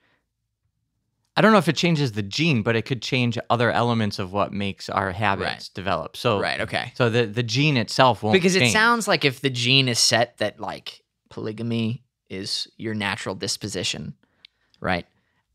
I 1.38 1.42
don't 1.42 1.52
know 1.52 1.58
if 1.58 1.68
it 1.68 1.76
changes 1.76 2.14
the 2.14 2.22
gene, 2.24 2.62
but 2.62 2.78
it 2.78 2.84
could 2.84 3.02
change 3.02 3.38
other 3.50 3.70
elements 3.70 4.20
of 4.20 4.32
what 4.32 4.54
makes 4.54 4.88
our 4.88 5.12
habits 5.12 5.46
Right. 5.50 5.70
develop. 5.74 6.16
So 6.16 6.40
Right. 6.40 6.62
Okay. 6.62 6.94
So 6.96 7.10
the 7.10 7.26
the 7.26 7.44
gene 7.44 7.76
itself 7.76 8.24
won't 8.24 8.32
because 8.34 8.56
it 8.56 8.72
sounds 8.72 9.06
like 9.08 9.26
if 9.26 9.42
the 9.42 9.50
gene 9.50 9.90
is 9.90 10.00
set 10.00 10.38
that 10.38 10.60
like 10.62 11.04
polygamy 11.30 12.04
is 12.30 12.70
your 12.78 12.94
natural 12.96 13.36
disposition, 13.36 14.14
right? 14.80 15.06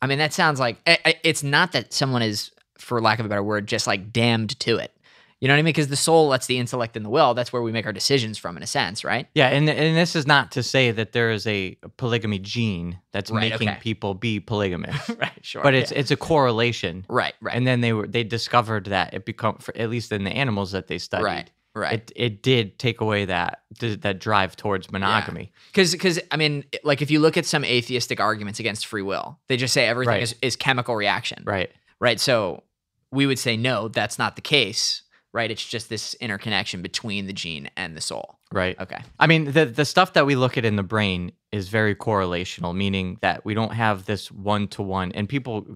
I 0.03 0.07
mean, 0.07 0.19
that 0.19 0.35
sounds 0.35 0.61
like 0.61 0.77
i- 0.87 0.99
i- 1.05 1.21
it's 1.25 1.43
not 1.43 1.73
that 1.73 1.93
someone 1.95 2.21
is, 2.23 2.51
for 2.81 3.01
lack 3.01 3.19
of 3.19 3.27
a 3.27 3.29
better 3.29 3.43
word, 3.43 3.67
just 3.67 3.87
like 3.87 4.13
damned 4.13 4.59
to 4.61 4.77
it. 4.77 4.93
You 5.41 5.49
know 5.49 5.55
what 5.55 5.61
I 5.61 5.63
mean? 5.63 5.71
Because 5.71 5.89
the 5.89 5.97
soul 5.97 6.29
lets 6.29 6.47
the 6.47 6.59
intellect 6.59 6.97
and 6.97 7.05
the 7.07 7.09
will. 7.09 7.33
That's 7.33 7.51
where 7.51 7.63
we 7.63 7.73
make 7.73 7.87
our 7.87 7.95
decisions 7.95 8.37
from, 8.37 8.59
in 8.59 8.63
a 8.63 8.67
sense, 8.67 9.05
right? 9.05 9.27
Yeah, 9.35 9.49
and 9.49 9.71
and 9.71 9.97
this 9.97 10.15
is 10.15 10.27
not 10.27 10.53
to 10.53 10.63
say 10.63 10.91
that 10.91 11.13
there 11.13 11.31
is 11.31 11.47
a 11.47 11.77
polygamy 11.97 12.39
gene 12.41 12.99
that's 13.13 13.31
Right, 13.31 13.49
making 13.51 13.71
okay. 13.71 13.79
people 13.81 14.13
be 14.13 14.39
polygamous, 14.39 15.09
right. 15.19 15.33
Sure. 15.41 15.63
but 15.63 15.73
it's 15.73 15.93
it's 15.93 16.11
a 16.11 16.17
correlation. 16.17 17.07
right. 17.09 17.33
Right. 17.41 17.55
And 17.57 17.67
then 17.67 17.81
they 17.81 17.95
were 17.95 18.07
they 18.07 18.23
discovered 18.23 18.85
that 18.87 19.15
it 19.15 19.25
become 19.25 19.57
for 19.57 19.75
at 19.79 19.89
least 19.89 20.13
in 20.13 20.25
the 20.25 20.31
animals 20.31 20.73
that 20.73 20.89
they 20.89 20.99
studied. 20.99 21.25
right. 21.25 21.51
Right. 21.75 21.93
It 21.95 22.13
it 22.17 22.43
did 22.43 22.79
take 22.79 23.01
away 23.01 23.25
that 23.27 23.63
that 23.79 24.19
drive 24.19 24.57
towards 24.57 24.91
monogamy. 24.91 25.53
Because, 25.69 25.93
because 25.93 26.21
I 26.31 26.37
mean, 26.37 26.65
like 26.85 27.01
if 27.01 27.11
you 27.13 27.21
look 27.21 27.37
at 27.39 27.47
some 27.47 27.65
atheistic 27.65 28.21
arguments 28.21 28.59
against 28.61 28.85
free 28.87 29.03
will, 29.03 29.39
they 29.47 29.57
just 29.57 29.73
say 29.73 29.87
everything 29.87 30.15
Right. 30.15 30.23
is, 30.23 30.35
is 30.43 30.57
chemical 30.57 30.97
reaction. 30.97 31.45
Right. 31.47 31.71
right? 32.01 32.19
So 32.21 32.65
we 33.13 33.27
would 33.27 33.39
say 33.39 33.57
no, 33.57 33.89
that's 33.89 34.19
not 34.19 34.37
the 34.37 34.43
case, 34.43 35.03
right? 35.33 35.51
It's 35.51 35.65
just 35.65 35.89
this 35.89 36.15
interconnection 36.15 36.83
between 36.83 37.27
the 37.27 37.33
gene 37.33 37.71
and 37.77 37.97
the 37.97 38.01
soul. 38.01 38.39
Right. 38.53 38.79
Okay. 38.81 38.99
I 39.19 39.27
mean, 39.27 39.53
the 39.53 39.65
the 39.67 39.85
stuff 39.85 40.13
that 40.15 40.27
we 40.27 40.35
look 40.37 40.59
at 40.59 40.65
in 40.65 40.77
the 40.77 40.83
brain 40.83 41.33
is 41.53 41.69
very 41.69 41.95
correlational, 41.95 42.75
meaning 42.75 43.19
that 43.21 43.45
we 43.45 43.55
don't 43.55 43.73
have 43.73 44.07
this 44.07 44.31
one 44.31 44.69
to 44.69 44.83
one. 44.83 45.13
And 45.13 45.29
people 45.29 45.67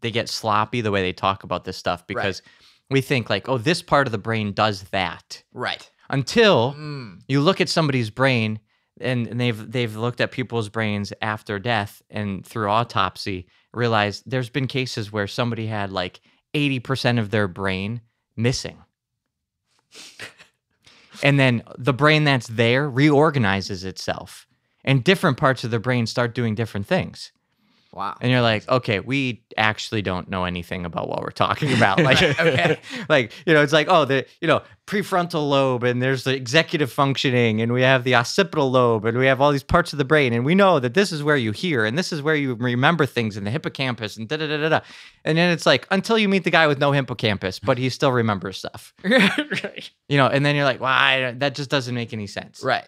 they 0.00 0.10
get 0.10 0.28
sloppy 0.28 0.80
the 0.80 0.90
way 0.90 1.02
they 1.02 1.12
talk 1.12 1.44
about 1.44 1.64
this 1.64 1.76
stuff 1.76 2.06
because 2.06 2.40
we 2.88 3.02
think 3.02 3.28
like, 3.28 3.48
oh, 3.48 3.58
this 3.58 3.82
part 3.82 4.06
of 4.06 4.12
the 4.12 4.18
brain 4.18 4.52
does 4.52 4.84
that. 4.84 5.42
Right. 5.52 5.88
Until 6.08 6.72
Mm. 6.74 7.20
you 7.28 7.40
look 7.40 7.60
at 7.60 7.68
somebody's 7.68 8.10
brain 8.10 8.58
and, 9.00 9.26
and 9.28 9.38
they've 9.40 9.70
they've 9.70 9.94
looked 9.94 10.20
at 10.20 10.30
people's 10.32 10.68
brains 10.70 11.12
after 11.22 11.58
death 11.58 12.02
and 12.10 12.44
through 12.44 12.68
autopsy 12.70 13.46
realized 13.74 14.24
there's 14.26 14.50
been 14.50 14.66
cases 14.66 15.12
where 15.12 15.26
somebody 15.26 15.66
had 15.66 15.92
like 15.92 16.20
80% 16.54 17.18
of 17.18 17.30
their 17.30 17.48
brain 17.48 18.00
missing. 18.36 18.78
and 21.22 21.38
then 21.38 21.62
the 21.78 21.92
brain 21.92 22.24
that's 22.24 22.46
there 22.46 22.88
reorganizes 22.88 23.84
itself 23.84 24.46
and 24.84 25.04
different 25.04 25.36
parts 25.36 25.64
of 25.64 25.70
the 25.70 25.80
brain 25.80 26.06
start 26.06 26.34
doing 26.34 26.54
different 26.54 26.86
things. 26.86 27.32
Wow. 27.92 28.16
And 28.20 28.30
you're 28.30 28.40
like, 28.40 28.68
okay, 28.68 29.00
we 29.00 29.42
actually 29.56 30.00
don't 30.00 30.30
know 30.30 30.44
anything 30.44 30.86
about 30.86 31.08
what 31.08 31.22
we're 31.22 31.30
talking 31.30 31.72
about. 31.72 31.98
Like, 32.10 32.20
Right, 32.20 32.40
okay. 32.40 32.80
like 33.08 33.32
you 33.46 33.52
know, 33.52 33.62
it's 33.62 33.72
like, 33.72 33.88
oh, 33.88 34.04
the 34.04 34.26
you 34.40 34.48
know 34.48 34.62
prefrontal 34.86 35.48
lobe, 35.48 35.84
and 35.84 36.00
there's 36.02 36.24
the 36.24 36.34
executive 36.34 36.90
functioning, 36.90 37.60
and 37.60 37.72
we 37.72 37.82
have 37.82 38.04
the 38.04 38.14
occipital 38.14 38.70
lobe, 38.70 39.04
and 39.04 39.18
we 39.18 39.26
have 39.26 39.40
all 39.40 39.52
these 39.52 39.62
parts 39.62 39.92
of 39.92 39.98
the 39.98 40.04
brain, 40.04 40.32
and 40.32 40.44
we 40.44 40.54
know 40.54 40.78
that 40.80 40.94
this 40.94 41.12
is 41.12 41.22
where 41.22 41.36
you 41.36 41.52
hear, 41.52 41.84
and 41.84 41.98
this 41.98 42.12
is 42.12 42.22
where 42.22 42.34
you 42.34 42.54
remember 42.54 43.06
things, 43.06 43.36
in 43.36 43.44
the 43.44 43.50
hippocampus, 43.50 44.16
and 44.16 44.28
da 44.28 44.36
da 44.36 44.46
da 44.46 44.56
da 44.56 44.68
da. 44.68 44.80
And 45.24 45.36
then 45.36 45.50
it's 45.52 45.66
like 45.66 45.86
until 45.90 46.18
you 46.18 46.28
meet 46.28 46.44
the 46.44 46.50
guy 46.50 46.66
with 46.66 46.78
no 46.78 46.92
hippocampus, 46.92 47.58
but 47.58 47.76
he 47.78 47.88
still 47.90 48.12
remembers 48.12 48.58
stuff, 48.58 48.94
right. 49.04 49.90
you 50.08 50.16
know. 50.16 50.26
And 50.26 50.44
then 50.44 50.56
you're 50.56 50.64
like, 50.64 50.80
why? 50.80 51.32
that 51.38 51.54
just 51.54 51.70
doesn't 51.70 51.94
make 51.94 52.12
any 52.12 52.26
sense. 52.26 52.62
Right. 52.62 52.86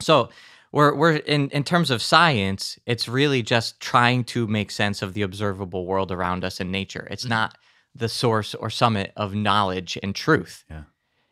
So 0.00 0.30
we're 0.74 0.92
we're 0.92 1.16
in 1.16 1.50
in 1.50 1.62
terms 1.62 1.90
of 1.92 2.02
science, 2.02 2.80
it's 2.84 3.08
really 3.08 3.42
just 3.42 3.78
trying 3.78 4.24
to 4.24 4.48
make 4.48 4.72
sense 4.72 5.02
of 5.02 5.14
the 5.14 5.22
observable 5.22 5.86
world 5.86 6.10
around 6.10 6.44
us 6.44 6.60
in 6.60 6.72
nature. 6.72 7.06
It's 7.12 7.24
not 7.24 7.56
the 7.94 8.08
source 8.08 8.56
or 8.56 8.70
summit 8.70 9.12
of 9.16 9.36
knowledge 9.36 9.96
and 10.02 10.12
truth. 10.16 10.64
Yeah. 10.68 10.82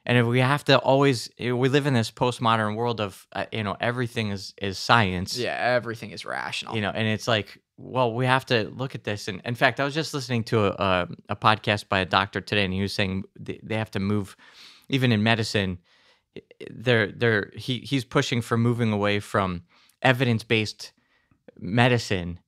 And 0.07 0.17
if 0.17 0.27
we 0.27 0.39
have 0.39 0.65
to 0.65 0.79
always 0.79 1.29
we 1.41 1.69
live 1.69 1.89
in 1.89 1.95
this 1.95 2.09
postmodern 2.09 2.77
world 2.77 3.01
of 3.01 3.27
uh, 3.33 3.47
you 3.51 3.65
know 3.65 3.77
everything 3.81 4.31
is 4.31 4.55
is 4.63 4.79
science. 4.79 5.37
Yeah. 5.37 5.57
Everything 5.59 6.13
is 6.13 6.25
rational. 6.25 6.77
You 6.77 6.83
know, 6.83 6.91
and 6.91 7.09
it's 7.09 7.27
like, 7.27 7.59
well, 7.77 8.15
we 8.15 8.27
have 8.27 8.47
to 8.47 8.71
look 8.77 8.95
at 8.95 9.03
this. 9.03 9.27
And 9.27 9.43
in 9.45 9.57
fact, 9.57 9.81
I 9.81 9.85
was 9.85 9.95
just 9.95 10.15
listening 10.15 10.45
to 10.45 10.67
a, 10.67 10.71
a, 10.71 11.09
a 11.31 11.37
podcast 11.37 11.89
by 11.89 11.99
a 11.99 12.07
doctor 12.07 12.41
today, 12.41 12.65
and 12.65 12.73
he 12.73 12.81
was 12.81 12.93
saying 12.93 13.25
they, 13.37 13.59
they 13.61 13.75
have 13.77 13.91
to 13.91 14.01
move, 14.01 14.37
even 14.89 15.11
in 15.11 15.25
medicine, 15.25 15.79
they're 16.71 17.13
they're 17.13 17.51
he 17.55 17.79
he's 17.79 18.05
pushing 18.05 18.41
for 18.43 18.57
moving 18.57 18.93
away 18.93 19.21
from 19.21 19.63
evidence 20.03 20.45
based 20.45 20.93
medicine 21.59 22.39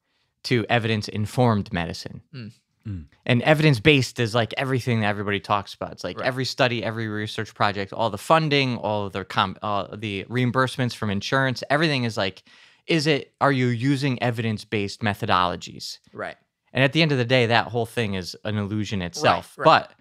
to 0.45 0.65
evidence 0.69 1.09
informed 1.09 1.73
medicine. 1.73 2.23
Mm. 2.35 2.53
Mm. 2.87 3.05
And 3.25 3.41
evidence 3.43 3.81
based 3.81 4.21
is 4.21 4.35
like 4.35 4.53
everything 4.59 5.01
that 5.01 5.07
everybody 5.09 5.41
talks 5.41 5.73
about. 5.73 5.93
It's 5.93 6.05
like 6.05 6.19
Right. 6.19 6.27
every 6.27 6.45
study, 6.45 6.85
every 6.85 7.09
research 7.09 7.55
project, 7.55 7.93
all 7.95 8.11
the 8.11 8.19
funding, 8.19 8.77
all 8.77 9.09
the 9.09 9.25
com- 9.25 9.57
uh, 9.63 9.97
the 9.97 10.25
reimbursements 10.29 10.95
from 10.95 11.09
insurance, 11.11 11.63
everything 11.71 12.05
is 12.05 12.17
like, 12.19 12.43
is 12.87 13.07
it? 13.07 13.33
Are 13.41 13.53
you 13.53 13.69
using 13.69 14.23
evidence 14.23 14.67
based 14.67 15.01
methodologies? 15.01 15.99
Right. 16.13 16.37
And 16.75 16.85
at 16.85 16.93
the 16.93 17.01
end 17.01 17.13
of 17.13 17.19
the 17.19 17.25
day, 17.25 17.47
that 17.47 17.69
whole 17.69 17.87
thing 17.87 18.15
is 18.15 18.37
an 18.45 18.59
illusion 18.59 19.01
itself. 19.01 19.57
right. 19.57 19.65
But 19.65 19.93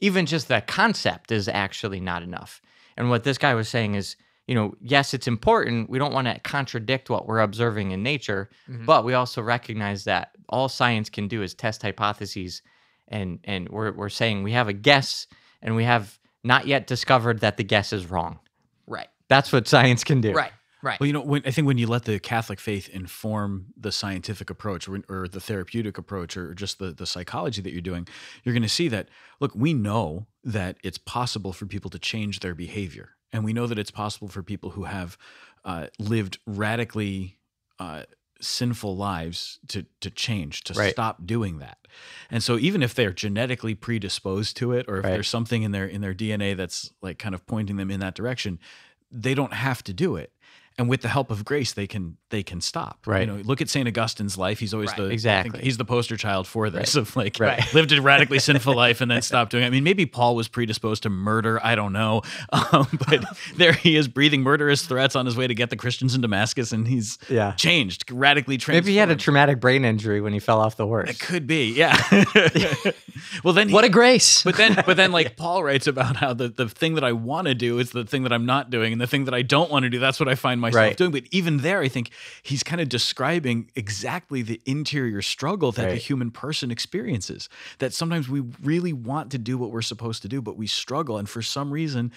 even 0.00 0.26
just 0.26 0.48
the 0.48 0.60
concept 0.62 1.30
is 1.30 1.46
actually 1.46 2.00
not 2.00 2.24
enough. 2.24 2.60
And 2.96 3.10
what 3.10 3.24
this 3.24 3.38
guy 3.38 3.54
was 3.54 3.68
saying 3.68 3.94
is, 3.94 4.16
you 4.46 4.54
know, 4.54 4.74
yes, 4.80 5.14
it's 5.14 5.28
important. 5.28 5.88
We 5.88 5.98
don't 5.98 6.12
want 6.12 6.26
to 6.26 6.38
contradict 6.40 7.08
what 7.10 7.26
we're 7.26 7.40
observing 7.40 7.92
in 7.92 8.02
nature, 8.02 8.50
Mhm. 8.68 8.86
but 8.86 9.04
we 9.04 9.14
also 9.14 9.40
recognize 9.40 10.04
that 10.04 10.32
all 10.48 10.68
science 10.68 11.08
can 11.08 11.28
do 11.28 11.42
is 11.42 11.54
test 11.54 11.82
hypotheses. 11.82 12.62
And 13.08 13.38
and 13.44 13.68
we're 13.68 13.92
we're 13.92 14.08
saying 14.08 14.42
we 14.42 14.52
have 14.52 14.68
a 14.68 14.72
guess 14.72 15.26
and 15.60 15.76
we 15.76 15.84
have 15.84 16.18
not 16.44 16.66
yet 16.66 16.86
discovered 16.86 17.40
that 17.40 17.56
the 17.56 17.64
guess 17.64 17.92
is 17.92 18.06
wrong. 18.10 18.40
Right. 18.86 19.08
That's 19.28 19.52
what 19.52 19.68
science 19.68 20.02
can 20.04 20.20
do. 20.20 20.32
Right. 20.32 20.52
Right. 20.84 20.98
Well, 20.98 21.06
you 21.06 21.12
know, 21.12 21.20
when, 21.20 21.42
I 21.46 21.52
think 21.52 21.68
when 21.68 21.78
you 21.78 21.86
let 21.86 22.06
the 22.06 22.18
Catholic 22.18 22.58
faith 22.58 22.88
inform 22.88 23.66
the 23.76 23.92
scientific 23.92 24.50
approach 24.50 24.88
or, 24.88 25.00
or 25.08 25.28
the 25.28 25.38
therapeutic 25.38 25.96
approach 25.96 26.36
or 26.36 26.54
just 26.54 26.80
the, 26.80 26.90
the 26.90 27.06
psychology 27.06 27.62
that 27.62 27.70
you're 27.70 27.80
doing, 27.80 28.08
you're 28.42 28.52
going 28.52 28.64
to 28.64 28.68
see 28.68 28.88
that, 28.88 29.08
look, 29.38 29.52
we 29.54 29.74
know 29.74 30.26
that 30.44 30.76
it's 30.82 30.98
possible 30.98 31.52
for 31.52 31.66
people 31.66 31.90
to 31.90 31.98
change 31.98 32.40
their 32.40 32.54
behavior. 32.54 33.10
And 33.32 33.44
we 33.44 33.52
know 33.52 33.66
that 33.66 33.78
it's 33.78 33.90
possible 33.90 34.28
for 34.28 34.42
people 34.42 34.70
who 34.70 34.84
have 34.84 35.16
uh, 35.64 35.86
lived 35.98 36.38
radically 36.46 37.38
uh, 37.78 38.02
sinful 38.40 38.96
lives 38.96 39.60
to, 39.68 39.86
to 40.00 40.10
change, 40.10 40.64
to 40.64 40.74
Right. 40.74 40.92
stop 40.92 41.24
doing 41.24 41.58
that. 41.58 41.78
And 42.30 42.42
so 42.42 42.58
even 42.58 42.82
if 42.82 42.94
they're 42.94 43.12
genetically 43.12 43.74
predisposed 43.74 44.56
to 44.58 44.72
it 44.72 44.86
or 44.88 44.98
if 44.98 45.04
Right. 45.04 45.12
there's 45.12 45.28
something 45.28 45.62
in 45.62 45.70
their 45.70 45.86
in 45.86 46.00
their 46.00 46.14
DNA 46.14 46.56
that's 46.56 46.90
like 47.00 47.18
kind 47.18 47.34
of 47.34 47.46
pointing 47.46 47.76
them 47.76 47.90
in 47.90 48.00
that 48.00 48.14
direction, 48.14 48.58
they 49.10 49.34
don't 49.34 49.52
have 49.52 49.82
to 49.84 49.92
do 49.92 50.16
it 50.16 50.31
and 50.78 50.88
with 50.88 51.02
the 51.02 51.08
help 51.08 51.30
of 51.30 51.44
grace 51.44 51.72
they 51.72 51.86
can 51.86 52.16
they 52.30 52.42
can 52.42 52.60
stop 52.60 53.00
Right. 53.06 53.20
you 53.20 53.26
know 53.26 53.42
look 53.44 53.60
at 53.60 53.68
saint 53.68 53.86
augustine's 53.88 54.38
life 54.38 54.58
he's 54.58 54.72
always 54.74 54.88
Right. 54.90 54.96
the 54.96 55.02
I 55.02 55.06
think 55.08 55.12
Exactly. 55.14 55.60
he's 55.62 55.76
the 55.76 55.84
poster 55.84 56.16
child 56.16 56.46
for 56.46 56.70
this 56.70 56.94
of 57.02 57.14
like 57.16 57.38
Right. 57.40 57.62
lived 57.74 57.92
a 57.92 58.00
radically 58.02 58.38
sinful 58.38 58.74
life 58.74 59.00
and 59.00 59.10
then 59.10 59.20
stopped 59.30 59.50
doing 59.50 59.64
it 59.64 59.66
i 59.66 59.70
mean 59.70 59.84
maybe 59.84 60.06
paul 60.06 60.34
was 60.36 60.48
predisposed 60.48 61.02
to 61.04 61.10
murder 61.10 61.60
i 61.64 61.74
don't 61.74 61.92
know 61.92 62.22
um, 62.52 62.86
but 63.08 63.24
there 63.56 63.72
he 63.72 63.96
is 63.96 64.08
breathing 64.08 64.42
murderous 64.42 64.82
threats 64.82 65.14
on 65.16 65.26
his 65.26 65.36
way 65.36 65.46
to 65.46 65.54
get 65.54 65.70
the 65.70 65.76
christians 65.76 66.14
in 66.14 66.20
damascus 66.20 66.72
and 66.72 66.88
he's 66.88 67.18
Yeah. 67.28 67.52
changed 67.52 68.10
radically 68.10 68.56
transformed 68.58 68.84
Maybe 68.86 68.92
he 68.92 68.98
had 68.98 69.10
a 69.10 69.16
traumatic 69.16 69.60
brain 69.60 69.84
injury 69.84 70.20
when 70.20 70.32
he 70.32 70.38
fell 70.38 70.60
off 70.60 70.76
the 70.76 70.86
horse. 70.86 71.10
it 71.10 71.18
could 71.20 71.46
be 71.46 71.72
yeah 71.74 71.96
well 73.44 73.52
then 73.54 73.68
he, 73.68 73.74
what 73.74 73.84
a 73.84 73.88
grace. 73.88 74.42
but 74.42 74.56
then 74.56 74.74
but 74.86 74.96
then 74.96 75.12
like 75.12 75.36
paul 75.36 75.62
writes 75.62 75.86
about 75.86 76.16
how 76.16 76.32
the, 76.32 76.48
the 76.48 76.68
thing 76.68 76.94
that 76.94 77.04
i 77.04 77.12
want 77.12 77.46
to 77.46 77.54
do 77.54 77.78
is 77.78 77.90
the 77.90 78.04
thing 78.04 78.22
that 78.22 78.32
i'm 78.32 78.46
not 78.46 78.70
doing 78.70 78.92
and 78.92 79.00
the 79.00 79.06
thing 79.06 79.24
that 79.24 79.34
i 79.34 79.42
don't 79.42 79.70
want 79.70 79.82
to 79.84 79.90
do 79.90 79.98
that's 79.98 80.18
what 80.20 80.28
i 80.28 80.34
find 80.34 80.60
myself 80.62 80.82
Right. 80.82 80.96
doing 80.96 81.10
but 81.12 81.24
even 81.30 81.58
there 81.58 81.80
i 81.80 81.88
think 81.88 82.10
he's 82.42 82.62
kind 82.62 82.80
of 82.80 82.88
describing 82.88 83.70
exactly 83.76 84.40
the 84.42 84.60
interior 84.64 85.20
struggle 85.20 85.70
that 85.72 85.82
the 85.90 85.96
human 85.96 86.30
person 86.30 86.70
experiences 86.70 87.48
that 87.78 87.92
sometimes 87.92 88.28
we 88.28 88.40
really 88.62 88.92
want 88.92 89.30
to 89.32 89.38
do 89.38 89.58
what 89.58 89.70
we're 89.70 89.82
supposed 89.82 90.22
to 90.22 90.28
do 90.28 90.40
but 90.40 90.56
we 90.56 90.66
struggle 90.66 91.18
and 91.18 91.28
for 91.28 91.42
some 91.42 91.70
reason 91.70 92.10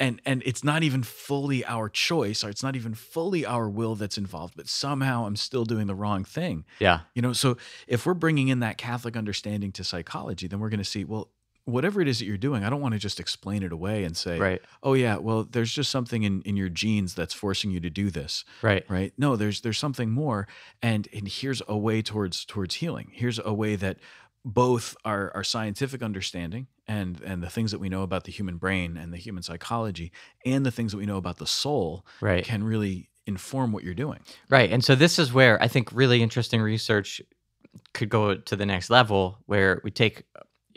and 0.00 0.22
and 0.24 0.44
it's 0.46 0.62
not 0.62 0.84
even 0.84 1.02
fully 1.02 1.64
our 1.64 1.88
choice 1.88 2.44
or 2.44 2.48
it's 2.50 2.62
not 2.62 2.76
even 2.76 2.94
fully 2.94 3.44
our 3.44 3.68
will 3.68 3.96
that's 3.96 4.16
involved 4.16 4.54
but 4.56 4.68
somehow 4.68 5.26
i'm 5.26 5.34
still 5.34 5.64
doing 5.64 5.86
the 5.88 5.94
wrong 5.94 6.22
thing 6.24 6.64
yeah. 6.78 7.00
you 7.14 7.22
know, 7.22 7.32
so 7.32 7.56
if 7.88 8.06
we're 8.06 8.14
bringing 8.14 8.46
in 8.48 8.60
that 8.60 8.78
Catholic 8.78 9.16
understanding 9.16 9.72
to 9.72 9.82
psychology, 9.82 10.46
then 10.46 10.60
we're 10.60 10.68
going 10.68 10.78
to 10.78 10.84
see, 10.84 11.04
well, 11.04 11.30
whatever 11.68 12.00
it 12.00 12.08
is 12.08 12.18
that 12.18 12.24
you're 12.24 12.36
doing, 12.36 12.64
I 12.64 12.70
don't 12.70 12.80
want 12.80 12.94
to 12.94 12.98
just 12.98 13.20
explain 13.20 13.62
it 13.62 13.72
away 13.72 14.04
and 14.04 14.16
say, 14.16 14.38
Right. 14.38 14.62
oh 14.82 14.94
yeah, 14.94 15.16
well, 15.18 15.44
there's 15.44 15.72
just 15.72 15.90
something 15.90 16.22
in, 16.22 16.42
in 16.42 16.56
your 16.56 16.68
genes 16.68 17.14
that's 17.14 17.34
forcing 17.34 17.70
you 17.70 17.80
to 17.80 17.90
do 17.90 18.10
this, 18.10 18.44
Right. 18.62 18.84
right? 18.88 19.12
No, 19.18 19.36
there's 19.36 19.60
there's 19.60 19.78
something 19.78 20.10
more, 20.10 20.48
and 20.82 21.06
and 21.12 21.28
here's 21.28 21.62
a 21.68 21.76
way 21.76 22.02
towards 22.02 22.44
towards 22.44 22.76
healing. 22.76 23.10
Here's 23.12 23.38
a 23.38 23.52
way 23.52 23.76
that 23.76 23.98
both 24.44 24.96
our 25.04 25.30
our 25.34 25.44
scientific 25.44 26.02
understanding 26.02 26.68
and 26.86 27.20
and 27.22 27.42
the 27.42 27.50
things 27.50 27.70
that 27.72 27.80
we 27.80 27.88
know 27.88 28.02
about 28.02 28.24
the 28.24 28.32
human 28.32 28.56
brain 28.56 28.96
and 28.96 29.12
the 29.12 29.18
human 29.18 29.42
psychology 29.42 30.10
and 30.46 30.64
the 30.64 30.70
things 30.70 30.92
that 30.92 30.98
we 30.98 31.06
know 31.06 31.16
about 31.18 31.36
the 31.38 31.46
soul 31.46 32.06
Right. 32.20 32.44
can 32.44 32.64
really 32.64 33.10
inform 33.26 33.72
what 33.72 33.84
you're 33.84 33.94
doing. 33.94 34.20
Right. 34.48 34.70
And 34.72 34.82
so 34.82 34.94
this 34.94 35.18
is 35.18 35.32
where 35.34 35.62
I 35.62 35.68
think 35.68 35.90
really 35.92 36.22
interesting 36.22 36.62
research 36.62 37.20
could 37.92 38.08
go 38.08 38.34
to 38.36 38.56
the 38.56 38.64
next 38.64 38.88
level 38.90 39.38
where 39.46 39.80
we 39.84 39.90
take, 39.90 40.22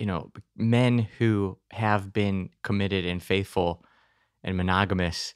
you 0.02 0.08
know, 0.08 0.32
men 0.58 1.08
who 1.20 1.60
have 1.70 2.12
been 2.12 2.50
committed 2.64 3.06
and 3.06 3.22
faithful 3.22 3.86
and 4.44 4.58
monogamous 4.58 5.36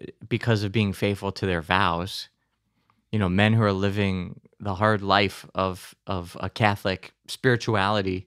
eh, 0.00 0.06
because 0.28 0.64
of 0.64 0.72
being 0.72 0.92
faithful 0.92 1.30
to 1.30 1.46
their 1.46 1.62
vows. 1.62 2.28
You 3.12 3.20
know, 3.20 3.28
men 3.28 3.52
who 3.52 3.62
are 3.62 3.72
living 3.72 4.40
the 4.58 4.74
hard 4.74 5.02
life 5.02 5.46
of 5.54 5.94
of 6.08 6.36
a 6.40 6.50
Catholic 6.50 7.12
spirituality 7.28 8.26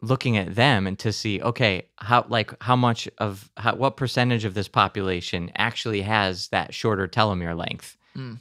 looking 0.00 0.38
at 0.38 0.54
them 0.54 0.86
and 0.86 0.98
to 1.00 1.12
see 1.12 1.42
okay 1.42 1.88
how 1.96 2.24
like 2.30 2.50
how 2.62 2.76
much 2.76 3.06
of 3.18 3.50
how, 3.58 3.74
what 3.74 3.98
percentage 3.98 4.46
of 4.46 4.54
this 4.54 4.68
population 4.68 5.52
actually 5.56 6.00
has 6.00 6.48
that 6.48 6.72
shorter 6.72 7.06
telomere 7.06 7.56
length 7.56 7.96
Mm. 8.16 8.40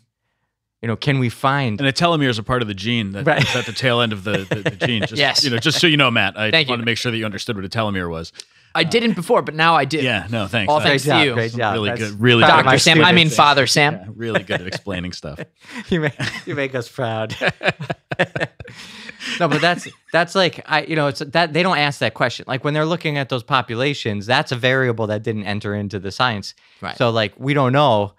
You 0.82 0.88
know 0.88 0.96
can 0.96 1.20
we 1.20 1.30
find 1.30 1.80
And 1.80 1.88
a 1.88 1.94
telomere 1.94 2.30
is 2.30 2.38
a 2.40 2.44
part 2.44 2.62
of 2.62 2.68
the 2.68 2.74
gene 2.74 3.12
that, 3.14 3.26
Right. 3.26 3.40
that's 3.40 3.56
at 3.56 3.66
the 3.66 3.74
tail 3.74 4.02
end 4.02 4.14
of 4.14 4.24
the, 4.24 4.46
the, 4.50 4.70
the 4.70 4.86
gene. 4.88 5.02
Just, 5.08 5.14
Yes. 5.18 5.44
You 5.44 5.50
know, 5.50 5.58
just 5.58 5.80
so 5.80 5.88
you 5.88 5.98
know, 5.98 6.12
Matt, 6.12 6.38
I 6.38 6.52
Thank 6.52 6.70
want 6.70 6.80
you. 6.80 6.84
to 6.84 6.86
make 6.86 6.98
sure 6.98 7.12
that 7.12 7.18
you 7.18 7.26
understood 7.26 7.56
what 7.56 7.66
a 7.66 7.70
telomere 7.70 8.10
was. 8.10 8.32
I 8.76 8.84
didn't 8.84 9.14
before, 9.16 9.42
but 9.42 9.56
now 9.56 9.74
I 9.76 9.86
do. 9.86 9.98
Yeah, 9.98 10.28
no, 10.30 10.46
thanks. 10.46 10.70
All 10.70 10.78
Uh, 10.78 10.82
thanks 10.84 11.04
great 11.04 11.14
to 11.14 11.18
job 11.20 11.26
you. 11.26 11.34
great 11.34 11.52
job 11.54 11.74
Really 11.74 11.90
That's 11.90 12.02
good, 12.12 12.22
really 12.22 12.42
good. 12.44 12.48
Dr. 12.64 12.78
Sam, 12.78 13.04
I 13.04 13.12
mean. 13.12 13.30
Father 13.30 13.66
Sam. 13.66 13.94
yeah, 13.96 14.06
really 14.16 14.44
good 14.44 14.62
at 14.62 14.68
explaining 14.68 15.14
stuff. 15.14 15.40
you 15.90 16.02
make 16.02 16.14
you 16.46 16.54
make 16.54 16.76
us 16.76 16.88
proud. 16.88 17.36
no, 19.40 19.48
but 19.48 19.62
that's 19.62 19.88
that's 20.12 20.36
like 20.36 20.62
I 20.66 20.84
you 20.84 20.96
know 20.96 21.08
it's 21.08 21.20
that 21.20 21.54
they 21.54 21.64
don't 21.64 21.78
ask 21.78 22.00
that 22.00 22.14
question. 22.14 22.46
Like 22.48 22.64
when 22.64 22.74
they're 22.74 22.86
looking 22.86 23.18
at 23.18 23.30
those 23.30 23.44
populations, 23.44 24.26
that's 24.26 24.52
a 24.52 24.56
variable 24.56 25.08
that 25.08 25.24
didn't 25.24 25.46
enter 25.46 25.74
into 25.74 26.00
the 26.00 26.12
science. 26.12 26.54
Right. 26.82 26.96
So 26.98 27.10
like 27.10 27.34
we 27.38 27.54
don't 27.54 27.74
know 27.74 28.14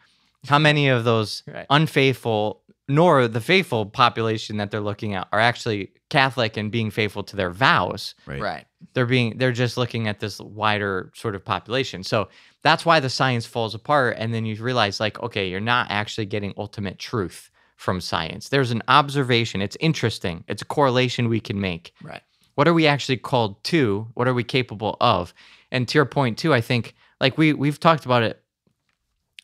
how 0.46 0.58
many 0.58 0.88
of 0.88 1.04
those 1.04 1.42
Right. 1.46 1.66
unfaithful 1.70 2.62
nor 2.90 3.28
the 3.28 3.40
faithful 3.40 3.84
population 3.84 4.56
that 4.56 4.70
they're 4.70 4.80
looking 4.80 5.12
at 5.14 5.28
are 5.30 5.40
actually 5.40 5.92
Catholic 6.08 6.56
and 6.56 6.72
being 6.72 6.90
faithful 6.90 7.22
to 7.22 7.36
their 7.36 7.50
vows. 7.50 8.14
Right. 8.24 8.40
Right. 8.40 8.64
They're 8.94 9.04
being 9.04 9.36
they're 9.36 9.52
just 9.52 9.76
looking 9.76 10.08
at 10.08 10.20
this 10.20 10.40
wider 10.40 11.12
sort 11.14 11.34
of 11.34 11.44
population. 11.44 12.02
So 12.02 12.28
that's 12.62 12.86
why 12.86 12.98
the 13.00 13.10
science 13.10 13.44
falls 13.44 13.74
apart 13.74 14.16
and 14.18 14.32
then 14.32 14.46
you 14.46 14.54
realize 14.62 15.00
like 15.00 15.20
okay, 15.22 15.48
you're 15.50 15.60
not 15.60 15.88
actually 15.90 16.24
getting 16.26 16.54
ultimate 16.56 16.98
truth 16.98 17.50
from 17.76 18.00
science. 18.00 18.48
There's 18.48 18.70
an 18.70 18.82
observation. 18.88 19.60
It's 19.60 19.76
interesting. 19.80 20.44
It's 20.48 20.62
a 20.62 20.64
correlation 20.64 21.28
we 21.28 21.40
can 21.40 21.60
make. 21.60 21.92
Right. 22.02 22.22
What 22.54 22.66
are 22.66 22.74
we 22.74 22.86
actually 22.86 23.18
called 23.18 23.62
to? 23.64 24.08
What 24.14 24.26
are 24.26 24.34
we 24.34 24.44
capable 24.44 24.96
of? 25.00 25.34
And 25.70 25.86
to 25.88 25.98
your 25.98 26.06
point 26.06 26.38
too, 26.38 26.54
I 26.54 26.62
think 26.62 26.94
like 27.20 27.36
we 27.36 27.52
we've 27.52 27.78
talked 27.78 28.06
about 28.06 28.22
it 28.22 28.42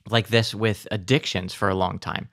like 0.09 0.29
this 0.29 0.55
with 0.55 0.87
addictions 0.90 1.55
for 1.55 1.69
a 1.69 1.75
long 1.75 1.99
time. 1.99 2.29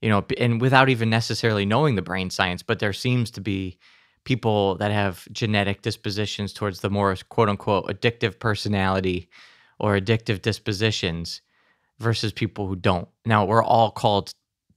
You 0.00 0.08
know, 0.10 0.24
and 0.38 0.60
without 0.60 0.88
even 0.88 1.10
necessarily 1.10 1.66
knowing 1.66 1.96
the 1.96 2.02
brain 2.02 2.30
science, 2.30 2.62
but 2.62 2.78
there 2.78 2.92
seems 2.92 3.30
to 3.32 3.40
be 3.40 3.78
people 4.24 4.76
that 4.76 4.92
have 4.92 5.26
genetic 5.32 5.82
dispositions 5.82 6.52
towards 6.52 6.80
the 6.80 6.90
more 6.90 7.16
quote 7.28 7.48
unquote 7.48 7.86
addictive 7.86 8.38
personality 8.38 9.28
or 9.80 9.98
addictive 9.98 10.40
dispositions 10.42 11.40
versus 11.98 12.32
people 12.32 12.68
who 12.68 12.76
don't. 12.76 13.08
Now, 13.24 13.44
we're 13.44 13.62
all 13.64 13.90
called 13.90 14.30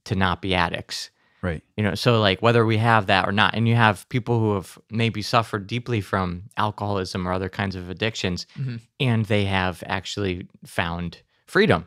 to 0.06 0.16
not 0.16 0.42
be 0.42 0.54
addicts 0.54 1.10
Right. 1.42 1.62
you 1.76 1.82
know 1.84 1.94
so 1.94 2.20
like 2.20 2.40
whether 2.42 2.64
we 2.66 2.76
have 2.78 3.06
that 3.06 3.28
or 3.28 3.32
not 3.32 3.54
and 3.54 3.66
you 3.68 3.74
have 3.76 4.08
people 4.08 4.38
who 4.40 4.54
have 4.54 4.78
maybe 4.90 5.22
suffered 5.22 5.66
deeply 5.68 6.00
from 6.00 6.44
alcoholism 6.56 7.26
or 7.26 7.32
other 7.32 7.48
kinds 7.48 7.74
of 7.76 7.88
addictions 7.90 8.46
Mhm. 8.58 8.80
and 8.98 9.26
they 9.26 9.44
have 9.44 9.82
actually 9.86 10.46
found 10.64 11.18
freedom 11.46 11.86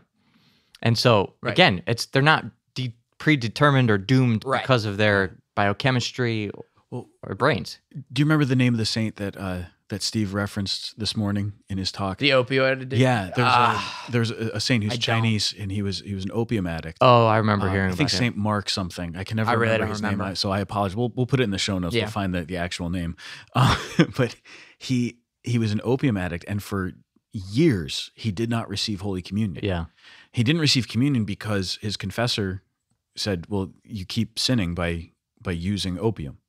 and 0.85 0.97
so 0.97 1.33
Right. 1.41 1.51
again 1.51 1.81
it's 1.87 2.05
they're 2.05 2.21
not 2.21 2.45
de- 2.75 2.95
predetermined 3.17 3.89
or 3.91 3.97
doomed 3.97 4.43
Right. 4.45 4.61
because 4.61 4.85
of 4.85 4.95
their 4.97 5.37
biochemistry 5.55 6.51
Well, 6.91 7.09
or 7.23 7.35
brains 7.35 7.79
do 8.13 8.21
you 8.21 8.25
remember 8.25 8.45
the 8.45 8.55
name 8.55 8.73
of 8.73 8.77
the 8.77 8.85
saint 8.85 9.17
that 9.17 9.35
uh, 9.35 9.63
that 9.89 10.01
Steve 10.01 10.33
referenced 10.33 10.97
this 10.97 11.15
morning 11.15 11.53
in 11.69 11.77
his 11.77 11.91
talk? 11.91 12.17
The 12.17 12.31
opioid 12.31 12.81
addiction. 12.81 12.99
yeah, 13.01 13.29
there's 13.35 13.47
Ah. 13.51 14.05
a 14.07 14.11
there's 14.11 14.31
a, 14.31 14.49
a 14.55 14.59
saint 14.59 14.83
who's 14.83 14.93
I 14.93 14.95
don't. 14.95 15.01
Chinese 15.01 15.53
and 15.59 15.71
he 15.71 15.81
was 15.83 15.99
he 15.99 16.15
was 16.15 16.25
an 16.25 16.31
opium 16.33 16.65
addict. 16.65 16.97
oh 17.01 17.27
i 17.27 17.37
remember 17.37 17.67
Uh, 17.67 17.71
hearing 17.71 17.91
I 17.91 17.95
think 17.95 18.09
about 18.09 18.17
Saint 18.17 18.35
Mark 18.37 18.69
something. 18.69 19.15
I 19.15 19.23
can 19.23 19.37
never 19.37 19.51
I 19.51 19.53
really 19.53 19.65
remember 19.73 19.85
don't 19.85 19.89
his 19.91 20.01
remember. 20.01 20.25
name, 20.25 20.35
so 20.35 20.49
I 20.51 20.59
apologize. 20.59 20.95
We'll 20.95 21.11
we'll 21.15 21.27
put 21.27 21.39
it 21.39 21.43
in 21.43 21.51
the 21.51 21.59
show 21.59 21.77
notes. 21.79 21.93
Yeah. 21.95 22.03
We'll 22.05 22.11
find 22.11 22.33
the, 22.33 22.43
the 22.45 22.57
actual 22.57 22.89
name. 22.89 23.15
Uh, 23.55 23.75
but 24.17 24.35
he 24.79 25.19
he 25.43 25.57
was 25.59 25.71
an 25.71 25.81
opium 25.83 26.17
addict, 26.17 26.45
and 26.47 26.63
for 26.63 26.93
years 27.31 28.11
he 28.15 28.31
did 28.31 28.49
not 28.49 28.67
receive 28.69 29.01
Holy 29.01 29.21
Communion. 29.21 29.63
yeah 29.63 29.85
He 30.35 30.43
didn't 30.43 30.59
receive 30.59 30.89
communion 30.89 31.23
because 31.23 31.79
his 31.81 31.95
confessor 31.95 32.61
said, 33.15 33.45
"Well, 33.47 33.71
you 33.85 34.03
keep 34.03 34.37
sinning 34.37 34.75
by 34.75 35.11
by 35.41 35.53
using 35.53 35.97
opium," 35.97 36.39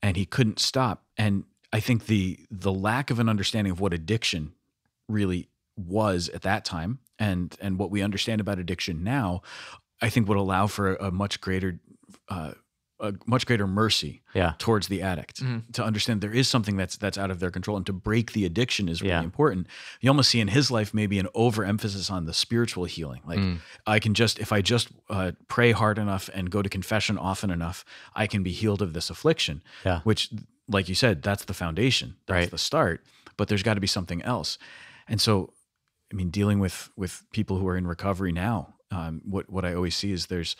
and 0.00 0.16
he 0.16 0.24
couldn't 0.24 0.60
stop. 0.60 1.04
And 1.18 1.42
I 1.72 1.80
think 1.80 2.06
the 2.06 2.38
the 2.52 2.72
lack 2.72 3.10
of 3.10 3.18
an 3.18 3.28
understanding 3.28 3.72
of 3.72 3.80
what 3.80 3.92
addiction 3.92 4.52
really 5.08 5.48
was 5.76 6.28
at 6.28 6.42
that 6.42 6.64
time, 6.64 7.00
and 7.18 7.56
and 7.60 7.80
what 7.80 7.90
we 7.90 8.00
understand 8.00 8.40
about 8.40 8.60
addiction 8.60 9.02
now, 9.02 9.42
I 10.00 10.08
think 10.08 10.28
would 10.28 10.38
allow 10.38 10.68
for 10.68 10.94
a, 10.94 11.10
much 11.10 11.40
greater. 11.40 11.80
Uh, 12.28 12.52
a 12.98 13.12
much 13.26 13.44
greater 13.46 13.66
mercy 13.66 14.22
Yeah. 14.34 14.54
towards 14.58 14.88
the 14.88 15.02
addict 15.02 15.42
Mhm. 15.42 15.70
to 15.72 15.84
understand 15.84 16.20
there 16.22 16.32
is 16.32 16.48
something 16.48 16.76
that's 16.76 16.96
that's 16.96 17.18
out 17.18 17.30
of 17.30 17.40
their 17.40 17.50
control 17.50 17.76
and 17.76 17.84
to 17.86 17.92
break 17.92 18.32
the 18.32 18.44
addiction 18.46 18.88
is 18.88 19.02
really 19.02 19.10
Yeah. 19.12 19.22
important 19.22 19.66
you 20.00 20.08
almost 20.10 20.30
see 20.30 20.40
in 20.40 20.48
his 20.48 20.70
life 20.70 20.94
maybe 20.94 21.18
an 21.18 21.28
overemphasis 21.34 22.10
on 22.10 22.24
the 22.24 22.32
spiritual 22.32 22.86
healing 22.86 23.20
like 23.26 23.38
Mm. 23.38 23.58
i 23.86 23.98
can 23.98 24.14
just 24.14 24.38
if 24.38 24.50
i 24.52 24.62
just 24.62 24.88
uh, 25.10 25.32
pray 25.48 25.72
hard 25.72 25.98
enough 25.98 26.30
and 26.32 26.50
go 26.50 26.62
to 26.62 26.68
confession 26.70 27.18
often 27.18 27.50
enough 27.50 27.84
i 28.14 28.26
can 28.26 28.42
be 28.42 28.50
healed 28.52 28.80
of 28.80 28.94
this 28.94 29.10
affliction 29.10 29.62
Yeah. 29.84 30.00
which 30.04 30.30
like 30.68 30.88
you 30.88 30.94
said 30.94 31.22
that's 31.22 31.44
the 31.44 31.54
foundation 31.54 32.16
that's 32.26 32.34
Right. 32.34 32.50
the 32.50 32.58
start 32.58 33.04
but 33.36 33.48
there's 33.48 33.62
got 33.62 33.74
to 33.74 33.80
be 33.80 33.86
something 33.86 34.22
else 34.22 34.56
and 35.06 35.20
so 35.20 35.52
i 36.10 36.14
mean 36.16 36.30
dealing 36.30 36.60
with 36.60 36.88
with 36.96 37.24
people 37.32 37.58
who 37.58 37.68
are 37.68 37.76
in 37.76 37.86
recovery 37.86 38.32
now 38.32 38.74
um, 38.90 39.20
what 39.24 39.48
what 39.50 39.64
i 39.64 39.74
always 39.74 39.96
see 39.96 40.12
is 40.12 40.26
there's 40.26 40.54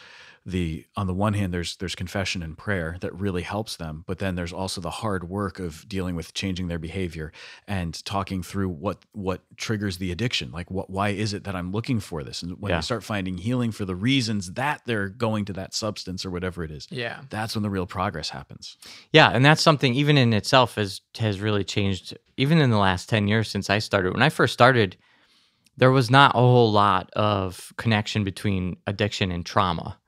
the 0.45 0.85
on 0.97 1.09
the 1.09 1.14
one 1.14 1.35
hand 1.35 1.53
there's 1.53 1.77
there's 1.77 1.97
confession 1.97 2.41
and 2.43 2.57
prayer 2.57 2.97
that 3.01 3.12
really 3.14 3.43
helps 3.43 3.77
them 3.77 4.05
but 4.07 4.18
then 4.18 4.37
there's 4.37 4.53
also 4.53 4.81
the 4.81 4.91
hard 4.91 5.29
work 5.29 5.59
of 5.59 5.89
dealing 5.89 6.14
with 6.14 6.35
changing 6.35 6.68
their 6.68 6.79
behavior 6.79 7.33
and 7.66 8.05
talking 8.05 8.43
through 8.45 8.68
what 8.68 8.99
what 9.12 9.41
triggers 9.57 9.99
the 9.99 10.12
addiction 10.12 10.53
like 10.53 10.70
what 10.70 10.89
why 10.89 11.09
is 11.09 11.35
it 11.35 11.43
that 11.45 11.57
i'm 11.57 11.72
looking 11.72 11.99
for 11.99 12.22
this 12.22 12.43
and 12.43 12.61
when 12.61 12.70
Yeah. 12.70 12.77
they 12.79 12.83
start 12.83 13.03
finding 13.03 13.39
healing 13.39 13.72
for 13.72 13.85
the 13.85 13.97
reasons 13.97 14.53
that 14.53 14.83
they're 14.87 15.09
going 15.09 15.45
to 15.47 15.53
that 15.55 15.74
substance 15.74 16.24
or 16.24 16.31
whatever 16.31 16.62
it 16.62 16.70
is 16.70 16.87
Yeah. 16.91 17.22
that's 17.29 17.57
when 17.57 17.62
the 17.64 17.70
real 17.70 17.87
progress 17.87 18.31
happens 18.31 18.77
Yeah, 19.12 19.31
and 19.31 19.45
that's 19.45 19.62
something 19.62 19.95
even 19.95 20.16
in 20.16 20.33
itself 20.33 20.77
has 20.77 21.01
has 21.18 21.41
really 21.41 21.64
changed. 21.64 22.16
Even 22.37 22.59
in 22.61 22.70
the 22.70 22.77
last 22.79 23.09
ten 23.09 23.27
years 23.29 23.49
since 23.49 23.70
I 23.70 23.79
started, 23.79 24.12
when 24.12 24.22
I 24.22 24.29
first 24.29 24.53
started, 24.53 24.97
there 25.77 25.91
was 25.91 26.11
not 26.11 26.35
a 26.35 26.39
whole 26.39 26.72
lot 26.72 27.11
of 27.14 27.72
connection 27.77 28.24
between 28.24 28.77
addiction 28.87 29.31
and 29.31 29.45
trauma, 29.45 29.99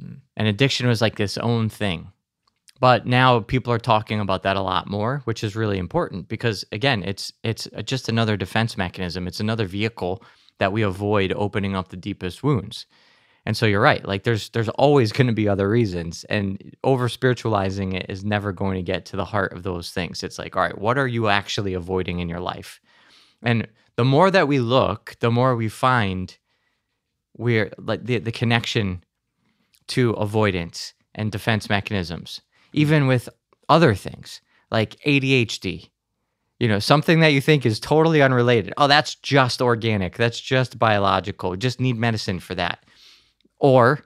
Mm. 0.00 0.20
and 0.36 0.48
addiction 0.48 0.88
was 0.88 1.00
like 1.00 1.16
this 1.16 1.38
own 1.38 1.68
thing. 1.68 2.10
But 2.80 3.06
now 3.06 3.40
people 3.40 3.72
are 3.72 3.78
talking 3.78 4.18
about 4.20 4.42
that 4.42 4.56
a 4.56 4.60
lot 4.60 4.88
more, 4.88 5.22
which 5.24 5.44
is 5.44 5.54
really 5.54 5.78
important 5.78 6.28
because 6.28 6.64
again, 6.72 7.02
it's 7.04 7.32
it's 7.44 7.68
just 7.84 8.08
another 8.08 8.36
defense 8.36 8.76
mechanism. 8.76 9.28
It's 9.28 9.40
another 9.40 9.66
vehicle 9.66 10.22
that 10.58 10.72
we 10.72 10.82
avoid 10.82 11.32
opening 11.36 11.76
up 11.76 11.88
the 11.88 11.96
deepest 11.96 12.42
wounds. 12.42 12.86
And 13.46 13.56
so 13.56 13.66
you're 13.66 13.80
right. 13.80 14.04
Like 14.04 14.24
there's 14.24 14.48
there's 14.50 14.68
always 14.70 15.12
going 15.12 15.28
to 15.28 15.32
be 15.32 15.48
other 15.48 15.68
reasons, 15.68 16.24
and 16.24 16.74
over 16.82 17.08
spiritualizing 17.08 17.92
it 17.92 18.06
is 18.08 18.24
never 18.24 18.52
going 18.52 18.76
to 18.76 18.82
get 18.92 19.04
to 19.06 19.16
the 19.16 19.24
heart 19.24 19.52
of 19.52 19.62
those 19.62 19.90
things. 19.90 20.22
It's 20.24 20.38
like, 20.38 20.56
all 20.56 20.62
right, 20.62 20.78
what 20.78 20.98
are 20.98 21.06
you 21.08 21.28
actually 21.28 21.74
avoiding 21.74 22.18
in 22.20 22.28
your 22.28 22.40
life? 22.40 22.80
And 23.42 23.68
the 23.96 24.04
more 24.04 24.30
that 24.30 24.48
we 24.48 24.58
look, 24.58 25.16
the 25.20 25.30
more 25.30 25.54
we 25.56 25.68
find 25.68 26.36
we're 27.36 27.72
like 27.78 28.04
the 28.04 28.18
the 28.18 28.32
connection 28.32 29.04
to 29.88 30.10
avoidance 30.12 30.94
and 31.14 31.30
defense 31.32 31.68
mechanisms, 31.68 32.40
even 32.72 33.06
with 33.06 33.28
other 33.68 33.94
things 33.94 34.40
like 34.70 34.96
ADHD. 35.06 35.90
You 36.60 36.68
know, 36.68 36.78
something 36.78 37.20
that 37.20 37.32
you 37.32 37.40
think 37.40 37.66
is 37.66 37.80
totally 37.80 38.22
unrelated. 38.22 38.72
Oh, 38.76 38.86
that's 38.86 39.16
just 39.16 39.60
organic. 39.60 40.16
That's 40.16 40.40
just 40.40 40.78
biological. 40.78 41.56
Just 41.56 41.80
need 41.80 41.96
medicine 41.96 42.38
for 42.40 42.54
that 42.54 42.84
or 43.58 44.04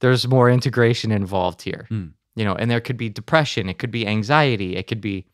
there's 0.00 0.26
more 0.26 0.50
integration 0.50 1.10
involved 1.12 1.62
here 1.62 1.86
Hmm. 1.88 2.06
you 2.36 2.44
know 2.44 2.54
and 2.54 2.70
there 2.70 2.80
could 2.80 2.96
be 2.96 3.08
depression 3.08 3.68
it 3.68 3.78
could 3.78 3.90
be 3.90 4.06
anxiety 4.06 4.76
it 4.76 4.86
could 4.86 5.00
be 5.00 5.26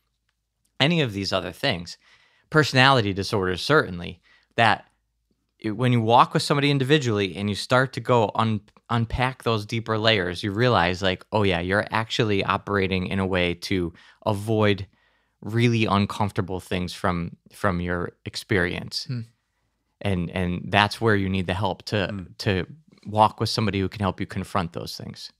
any 0.80 1.00
of 1.00 1.12
these 1.12 1.32
other 1.32 1.52
things 1.52 1.98
personality 2.50 3.12
disorders 3.12 3.60
certainly 3.62 4.20
that 4.56 4.84
it- 5.58 5.72
when 5.72 5.92
you 5.92 6.00
walk 6.00 6.34
with 6.34 6.42
somebody 6.42 6.70
individually 6.70 7.36
and 7.36 7.48
you 7.48 7.54
start 7.54 7.92
to 7.92 8.00
go 8.00 8.30
un- 8.34 8.60
unpack 8.88 9.42
those 9.44 9.64
deeper 9.66 9.96
layers 9.98 10.42
you 10.42 10.50
realize 10.50 11.00
like 11.02 11.24
oh 11.32 11.42
yeah 11.44 11.60
you're 11.60 11.86
actually 11.90 12.42
operating 12.44 13.06
in 13.06 13.18
a 13.20 13.26
way 13.26 13.54
to 13.54 13.92
avoid 14.26 14.86
really 15.40 15.86
uncomfortable 15.86 16.60
things 16.60 16.92
from 16.92 17.36
from 17.52 17.80
your 17.80 18.12
experience 18.26 19.04
Hmm. 19.04 19.20
and 20.00 20.30
and 20.30 20.66
that's 20.72 21.00
where 21.00 21.14
you 21.16 21.28
need 21.28 21.46
the 21.46 21.54
help 21.54 21.82
to 21.84 22.06
Hmm. 22.10 22.22
to 22.38 22.66
walk 23.06 23.40
with 23.40 23.48
somebody 23.48 23.80
who 23.80 23.88
can 23.88 24.00
help 24.00 24.20
you 24.20 24.26
confront 24.26 24.72
those 24.72 24.96
things 24.96 25.30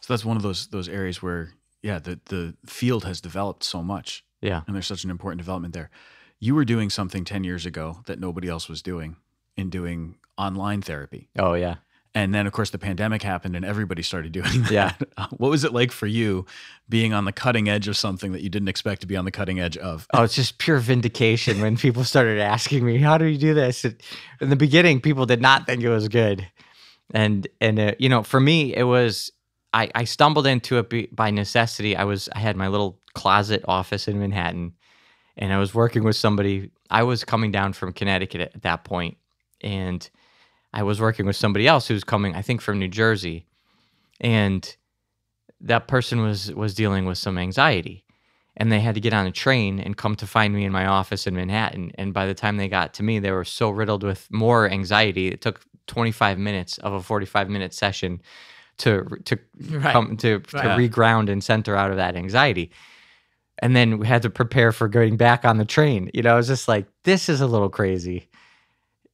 so 0.00 0.12
that's 0.12 0.24
one 0.24 0.36
of 0.36 0.42
those 0.42 0.68
those 0.68 0.88
areas 0.88 1.20
where 1.22 1.52
yeah 1.82 1.98
the 1.98 2.20
the 2.26 2.54
field 2.66 3.04
has 3.04 3.20
developed 3.20 3.64
so 3.64 3.82
much 3.82 4.24
yeah 4.40 4.62
and 4.66 4.74
there's 4.74 4.86
such 4.86 5.04
an 5.04 5.10
important 5.10 5.38
development 5.38 5.74
there. 5.74 5.90
You 6.38 6.54
were 6.54 6.64
doing 6.64 6.90
something 6.90 7.24
10 7.24 7.44
years 7.44 7.66
ago 7.66 8.02
that 8.06 8.20
nobody 8.20 8.48
else 8.48 8.68
was 8.68 8.82
doing 8.82 9.16
in 9.56 9.70
doing 9.70 10.16
online 10.36 10.82
therapy. 10.82 11.28
oh 11.38 11.54
yeah 11.54 11.76
And 12.14 12.34
then, 12.34 12.46
of 12.46 12.52
course, 12.52 12.70
the 12.70 12.78
pandemic 12.78 13.22
happened 13.22 13.56
and 13.56 13.64
everybody 13.64 14.02
started 14.02 14.32
doing 14.32 14.62
that. 14.62 14.70
Yeah. 14.70 14.92
what 15.36 15.50
was 15.50 15.64
it 15.64 15.72
like 15.72 15.92
for 15.92 16.06
you 16.06 16.46
being 16.88 17.12
on 17.12 17.24
the 17.24 17.32
cutting 17.32 17.68
edge 17.68 17.88
of 17.88 17.96
something 17.96 18.32
that 18.32 18.42
you 18.42 18.48
didn't 18.48 18.68
expect 18.68 19.00
to 19.02 19.06
be 19.06 19.16
on 19.16 19.24
the 19.24 19.30
cutting 19.30 19.60
edge 19.60 19.76
of? 19.76 20.06
Oh, 20.14 20.22
it's 20.24 20.34
just 20.34 20.58
pure 20.58 20.78
vindication 20.78 21.60
when 21.60 21.76
people 21.76 22.04
started 22.04 22.38
asking 22.38 22.84
me, 22.84 22.98
"How 22.98 23.18
do 23.18 23.24
you 23.26 23.38
do 23.38 23.54
this?" 23.54 23.84
And 23.84 23.96
in 24.40 24.48
the 24.50 24.56
beginning, 24.56 25.00
people 25.00 25.26
did 25.26 25.42
not 25.42 25.66
think 25.66 25.82
it 25.82 25.90
was 25.90 26.08
good, 26.08 26.46
and 27.12 27.46
and 27.60 27.78
uh, 27.78 27.92
you 27.98 28.08
know, 28.08 28.22
for 28.22 28.40
me, 28.40 28.74
it 28.74 28.84
was 28.84 29.30
I, 29.72 29.90
I 29.94 30.04
stumbled 30.04 30.46
into 30.46 30.78
it 30.78 31.14
by 31.14 31.30
necessity. 31.30 31.96
I 31.96 32.04
was 32.04 32.28
I 32.34 32.38
had 32.38 32.56
my 32.56 32.68
little 32.68 32.98
closet 33.14 33.62
office 33.68 34.08
in 34.08 34.18
Manhattan, 34.18 34.72
and 35.36 35.52
I 35.52 35.58
was 35.58 35.74
working 35.74 36.04
with 36.04 36.16
somebody. 36.16 36.70
I 36.90 37.02
was 37.02 37.24
coming 37.24 37.50
down 37.50 37.72
from 37.72 37.92
Connecticut 37.92 38.40
at, 38.40 38.54
at 38.54 38.62
that 38.62 38.84
point, 38.84 39.16
and 39.60 40.08
I 40.72 40.82
was 40.82 41.00
working 41.00 41.26
with 41.26 41.36
somebody 41.36 41.66
else 41.66 41.88
who 41.88 41.94
was 41.94 42.04
coming, 42.04 42.34
I 42.34 42.42
think, 42.42 42.60
from 42.60 42.78
New 42.78 42.88
Jersey, 42.88 43.46
and 44.20 44.76
that 45.60 45.88
person 45.88 46.22
was 46.22 46.52
was 46.52 46.74
dealing 46.74 47.06
with 47.06 47.18
some 47.18 47.38
anxiety 47.38 48.04
and 48.56 48.72
they 48.72 48.80
had 48.80 48.94
to 48.94 49.00
get 49.00 49.12
on 49.12 49.26
a 49.26 49.30
train 49.30 49.78
and 49.78 49.96
come 49.96 50.16
to 50.16 50.26
find 50.26 50.54
me 50.54 50.64
in 50.64 50.72
my 50.72 50.86
office 50.86 51.26
in 51.26 51.34
Manhattan. 51.34 51.92
And 51.96 52.14
by 52.14 52.26
the 52.26 52.34
time 52.34 52.56
they 52.56 52.68
got 52.68 52.94
to 52.94 53.02
me, 53.02 53.18
they 53.18 53.30
were 53.30 53.44
so 53.44 53.68
riddled 53.70 54.02
with 54.02 54.26
more 54.30 54.68
anxiety. 54.70 55.28
It 55.28 55.42
took 55.42 55.60
25 55.88 56.38
minutes 56.38 56.78
of 56.78 56.94
a 56.94 57.02
45 57.02 57.50
minute 57.50 57.74
session 57.74 58.20
to 58.78 59.04
to 59.24 59.38
Right. 59.70 59.92
come 59.92 60.16
to, 60.18 60.40
to 60.40 60.56
Right. 60.56 60.90
reground 60.90 61.30
and 61.30 61.42
center 61.44 61.76
out 61.76 61.90
of 61.90 61.96
that 61.96 62.16
anxiety. 62.16 62.70
And 63.60 63.74
then 63.74 63.98
we 63.98 64.06
had 64.06 64.22
to 64.22 64.30
prepare 64.30 64.70
for 64.72 64.86
going 64.88 65.16
back 65.16 65.44
on 65.44 65.56
the 65.56 65.64
train. 65.64 66.10
You 66.12 66.22
know, 66.22 66.34
I 66.34 66.36
was 66.36 66.46
just 66.46 66.68
like, 66.68 66.86
this 67.04 67.28
is 67.28 67.40
a 67.40 67.46
little 67.46 67.70
crazy. 67.70 68.28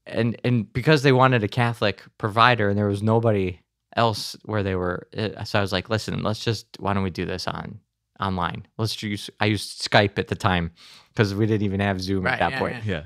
And 0.06 0.36
and 0.42 0.72
because 0.72 1.02
they 1.02 1.12
wanted 1.12 1.44
a 1.44 1.48
Catholic 1.48 2.02
provider 2.18 2.68
and 2.68 2.76
there 2.76 2.88
was 2.88 3.02
nobody 3.02 3.60
else 3.94 4.36
where 4.44 4.62
they 4.64 4.74
were, 4.74 5.06
uh, 5.16 5.44
so 5.44 5.58
I 5.58 5.62
was 5.62 5.70
like, 5.72 5.88
listen, 5.90 6.22
let's 6.24 6.44
just 6.44 6.66
why 6.80 6.92
don't 6.92 7.04
we 7.04 7.10
do 7.10 7.24
this 7.24 7.46
on 7.46 7.78
online? 8.18 8.66
Let's 8.78 9.00
use. 9.02 9.30
I 9.38 9.46
used 9.46 9.80
Skype 9.88 10.18
at 10.18 10.26
the 10.26 10.34
time 10.34 10.72
because 11.10 11.34
we 11.36 11.46
didn't 11.46 11.62
even 11.64 11.78
have 11.80 12.00
Zoom 12.00 12.24
Right, 12.24 12.34
at 12.34 12.40
that 12.40 12.52
yeah, 12.52 12.58
point. 12.58 12.74
yeah. 12.84 12.92
Yeah. 12.92 13.02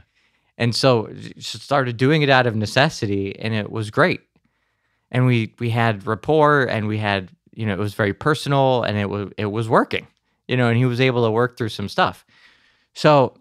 And 0.59 0.74
so 0.74 1.11
started 1.39 1.99
doing 1.99 2.22
it 2.22 2.30
out 2.30 2.47
of 2.47 2.57
necessity 2.57 3.39
and 3.39 3.53
it 3.53 3.70
was 3.70 3.91
great. 3.91 4.22
And 5.11 5.26
we 5.26 5.55
we 5.59 5.68
had 5.68 6.07
rapport 6.07 6.64
and 6.64 6.89
we 6.89 6.97
had, 6.97 7.30
you 7.53 7.66
know, 7.66 7.74
it 7.74 7.78
was 7.78 7.93
very 7.93 8.14
personal 8.14 8.84
and 8.84 8.97
it 8.97 9.11
was 9.11 9.30
it 9.37 9.47
was 9.47 9.68
working. 9.68 10.07
You 10.49 10.57
know, 10.57 10.68
and 10.68 10.76
he 10.76 10.84
was 10.84 11.01
able 11.01 11.24
to 11.24 11.30
work 11.30 11.57
through 11.57 11.70
some 11.70 11.88
stuff. 11.88 12.24
So 12.94 13.36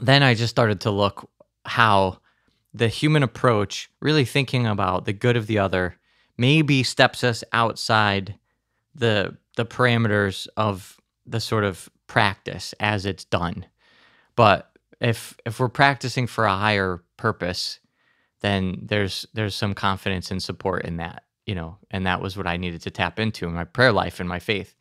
then 0.00 0.22
I 0.22 0.34
just 0.34 0.50
started 0.50 0.80
to 0.82 0.90
look 0.90 1.30
how 1.64 2.18
the 2.74 2.88
human 2.88 3.22
approach, 3.22 3.90
really 4.00 4.24
thinking 4.24 4.66
about 4.66 5.04
the 5.04 5.12
good 5.12 5.36
of 5.36 5.46
the 5.46 5.58
other, 5.58 5.96
maybe 6.36 6.82
steps 6.82 7.24
us 7.24 7.44
outside 7.52 8.38
the 8.94 9.36
the 9.56 9.66
parameters 9.66 10.46
of 10.56 10.96
the 11.26 11.40
sort 11.40 11.64
of 11.64 11.88
practice 12.06 12.74
as 12.80 13.06
it's 13.06 13.24
done. 13.24 13.66
But 14.36 14.70
if 15.00 15.36
if 15.44 15.60
we're 15.60 15.68
practicing 15.68 16.26
for 16.26 16.44
a 16.44 16.56
higher 16.56 17.02
purpose, 17.16 17.78
then 18.40 18.78
there's 18.82 19.26
there's 19.34 19.54
some 19.54 19.74
confidence 19.74 20.30
and 20.30 20.42
support 20.42 20.84
in 20.84 20.96
that, 20.96 21.24
you 21.46 21.54
know, 21.54 21.78
and 21.90 22.06
that 22.06 22.20
was 22.20 22.36
what 22.36 22.46
I 22.46 22.56
needed 22.56 22.82
to 22.82 22.90
tap 22.90 23.18
into 23.18 23.46
in 23.46 23.54
my 23.54 23.64
prayer 23.64 23.92
life 23.92 24.20
and 24.20 24.28
my 24.28 24.38
faith. 24.38 24.74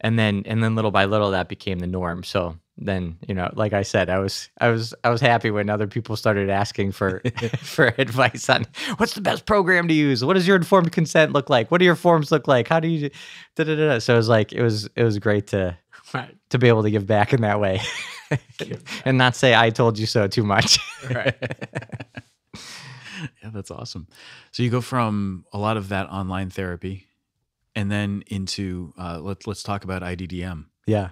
And 0.00 0.18
then 0.18 0.42
and 0.46 0.62
then 0.62 0.74
little 0.74 0.90
by 0.90 1.06
little 1.06 1.30
that 1.30 1.48
became 1.48 1.78
the 1.78 1.86
norm. 1.86 2.22
So 2.22 2.56
then, 2.76 3.16
you 3.26 3.34
know, 3.34 3.50
like 3.54 3.72
I 3.72 3.80
said, 3.82 4.10
I 4.10 4.18
was 4.18 4.50
I 4.60 4.68
was 4.68 4.94
I 5.02 5.08
was 5.08 5.20
happy 5.22 5.50
when 5.50 5.70
other 5.70 5.86
people 5.86 6.16
started 6.16 6.50
asking 6.50 6.92
for 6.92 7.22
for 7.62 7.94
advice 7.96 8.48
on 8.50 8.66
what's 8.98 9.14
the 9.14 9.22
best 9.22 9.46
program 9.46 9.88
to 9.88 9.94
use? 9.94 10.22
What 10.24 10.34
does 10.34 10.46
your 10.46 10.56
informed 10.56 10.92
consent 10.92 11.32
look 11.32 11.48
like? 11.48 11.70
What 11.70 11.78
do 11.78 11.86
your 11.86 11.96
forms 11.96 12.30
look 12.30 12.46
like? 12.46 12.68
How 12.68 12.78
do 12.80 12.88
you 12.88 13.08
da, 13.54 13.64
da, 13.64 13.74
da, 13.74 13.88
da. 13.88 13.98
So 13.98 14.14
it 14.14 14.18
was 14.18 14.28
like 14.28 14.52
it 14.52 14.62
was 14.62 14.88
it 14.96 15.02
was 15.04 15.18
great 15.18 15.46
to 15.48 15.76
Right. 16.14 16.36
to 16.50 16.58
be 16.58 16.68
able 16.68 16.84
to 16.84 16.90
give 16.90 17.04
back 17.06 17.32
in 17.32 17.40
that 17.40 17.58
way 17.58 17.80
and 19.04 19.18
not 19.18 19.34
say 19.34 19.56
I 19.56 19.70
told 19.70 19.98
you 19.98 20.06
so 20.06 20.28
too 20.28 20.44
much. 20.44 20.78
Right. 21.10 21.34
yeah, 23.42 23.50
that's 23.52 23.70
awesome. 23.70 24.06
So 24.52 24.62
you 24.62 24.70
go 24.70 24.80
from 24.80 25.44
a 25.52 25.58
lot 25.58 25.76
of 25.76 25.88
that 25.88 26.08
online 26.08 26.50
therapy, 26.50 27.05
and 27.76 27.92
then 27.92 28.24
into 28.26 28.92
uh, 28.98 29.20
let's 29.20 29.46
let's 29.46 29.62
talk 29.62 29.84
about 29.84 30.02
IDDM. 30.02 30.64
Yeah. 30.86 31.10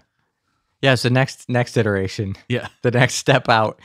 Yeah. 0.83 0.97
So 0.97 1.09
next 1.11 1.49
next 1.49 1.77
iteration, 1.77 2.35
Yeah, 2.49 2.69
the 2.83 2.91
next 2.91 3.15
step 3.15 3.49
out. 3.49 3.81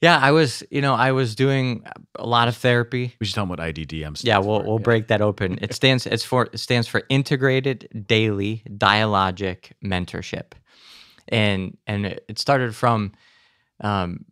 Yeah, 0.00 0.18
I 0.18 0.32
was, 0.32 0.64
you 0.68 0.80
know, 0.80 0.94
I 0.94 1.12
was 1.12 1.36
doing 1.36 1.84
a 2.16 2.26
lot 2.26 2.48
of 2.48 2.56
therapy. 2.56 3.14
we 3.20 3.26
should 3.26 3.36
tell 3.36 3.42
them 3.44 3.50
what 3.50 3.60
IDDM. 3.60 4.16
Stands 4.16 4.24
Yeah, 4.24 4.38
we'll 4.38 4.60
for. 4.60 4.66
we'll 4.66 4.78
Yeah. 4.80 4.82
break 4.84 5.08
that 5.08 5.20
open. 5.20 5.58
It 5.62 5.74
stands 5.80 6.06
it's 6.06 6.24
for 6.24 6.48
it 6.52 6.58
stands 6.58 6.88
for 6.88 7.02
Integrated 7.08 7.88
Daily 8.08 8.62
Dialogic 8.68 9.72
Mentorship, 9.84 10.52
and 11.28 11.76
and 11.86 12.06
it 12.06 12.24
it 12.28 12.38
started 12.40 12.74
from 12.74 13.12
um, 13.80 14.24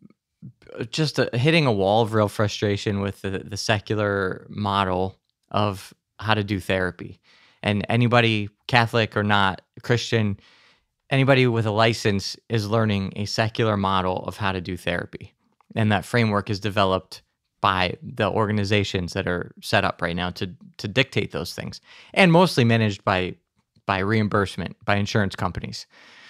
just 0.90 1.18
a, 1.20 1.30
hitting 1.36 1.66
a 1.66 1.72
wall 1.72 2.02
of 2.02 2.14
real 2.14 2.28
frustration 2.28 3.00
with 3.00 3.22
the 3.22 3.38
the 3.38 3.56
secular 3.56 4.46
model 4.50 5.20
of 5.52 5.94
how 6.18 6.34
to 6.34 6.42
do 6.44 6.58
therapy, 6.60 7.20
and 7.62 7.84
anybody 7.88 8.48
Catholic 8.66 9.16
or 9.16 9.22
not 9.22 9.62
Christian, 9.82 10.38
anybody 11.10 11.46
with 11.46 11.66
a 11.66 11.70
license 11.70 12.36
is 12.48 12.68
learning 12.68 13.12
a 13.16 13.24
secular 13.24 13.76
model 13.76 14.24
of 14.26 14.36
how 14.36 14.52
to 14.52 14.60
do 14.60 14.76
therapy, 14.76 15.32
and 15.74 15.92
that 15.92 16.04
framework 16.04 16.50
is 16.50 16.60
developed 16.60 17.22
by 17.60 17.94
the 18.02 18.30
organizations 18.30 19.12
that 19.12 19.28
are 19.28 19.52
set 19.62 19.84
up 19.84 20.00
right 20.00 20.16
now 20.16 20.30
to 20.30 20.50
to 20.78 20.88
dictate 20.88 21.32
those 21.32 21.54
things 21.54 21.80
and 22.14 22.32
mostly 22.32 22.64
managed 22.64 23.04
by 23.04 23.34
by 23.86 23.98
reimbursement 23.98 24.76
by 24.84 24.96
insurance 24.96 25.36
companies. 25.36 25.86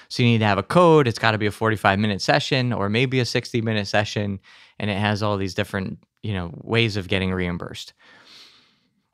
So 0.08 0.24
you 0.24 0.30
need 0.30 0.38
to 0.38 0.46
have 0.46 0.58
a 0.58 0.62
code 0.62 1.06
it's 1.06 1.18
got 1.18 1.32
to 1.32 1.38
be 1.38 1.46
a 1.46 1.52
45 1.52 1.98
minute 1.98 2.20
session 2.20 2.72
or 2.72 2.88
maybe 2.88 3.20
a 3.20 3.24
60 3.24 3.60
minute 3.62 3.86
session 3.86 4.40
and 4.78 4.90
it 4.90 4.98
has 4.98 5.22
all 5.22 5.36
these 5.36 5.54
different 5.54 5.98
you 6.22 6.34
know 6.34 6.50
ways 6.62 6.96
of 6.96 7.08
getting 7.08 7.32
reimbursed. 7.32 7.92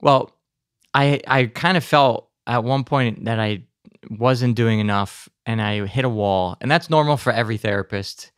Well 0.00 0.35
i 0.96 1.20
i 1.28 1.46
kind 1.46 1.76
of 1.76 1.84
felt 1.84 2.28
at 2.46 2.64
one 2.64 2.84
point 2.84 3.24
that 3.24 3.38
i 3.38 3.62
wasn't 4.10 4.56
doing 4.56 4.80
enough 4.80 5.28
and 5.46 5.62
i 5.62 5.86
hit 5.86 6.04
a 6.04 6.08
wall 6.08 6.56
and 6.60 6.70
that's 6.70 6.90
normal 6.90 7.16
for 7.16 7.32
every 7.32 7.56
therapist 7.56 8.32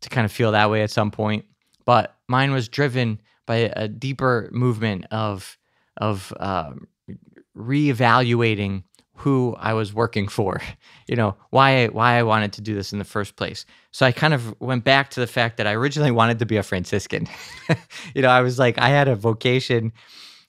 to 0.00 0.08
kind 0.08 0.24
of 0.24 0.32
feel 0.32 0.52
that 0.52 0.70
way 0.70 0.82
at 0.82 0.90
some 0.90 1.10
point 1.10 1.44
but 1.84 2.16
mine 2.28 2.52
was 2.52 2.68
driven 2.68 3.20
by 3.46 3.72
a 3.76 3.88
deeper 3.88 4.48
movement 4.52 5.06
of 5.10 5.58
of 5.98 6.32
um, 6.40 6.86
reevaluating 7.56 8.82
who 9.14 9.54
I 9.58 9.74
was 9.74 9.94
working 9.94 10.28
for. 10.28 10.60
You 11.08 11.16
know 11.16 11.36
why 11.50 11.88
why 11.88 12.14
I 12.14 12.22
wanted 12.22 12.54
to 12.54 12.62
do 12.62 12.74
this 12.74 12.92
in 12.92 12.98
the 12.98 13.04
first 13.04 13.36
place. 13.36 13.66
So 13.90 14.06
I 14.06 14.12
kind 14.12 14.32
of 14.32 14.58
went 14.60 14.84
back 14.84 15.10
to 15.10 15.20
the 15.20 15.26
fact 15.26 15.58
that 15.58 15.66
I 15.66 15.74
originally 15.74 16.10
wanted 16.20 16.38
to 16.38 16.46
be 16.46 16.56
a 16.56 16.62
Franciscan. 16.62 17.28
you 18.14 18.22
know, 18.22 18.30
I 18.30 18.40
was 18.40 18.58
like 18.58 18.78
I 18.78 18.88
had 18.88 19.08
a 19.08 19.16
vocation 19.16 19.92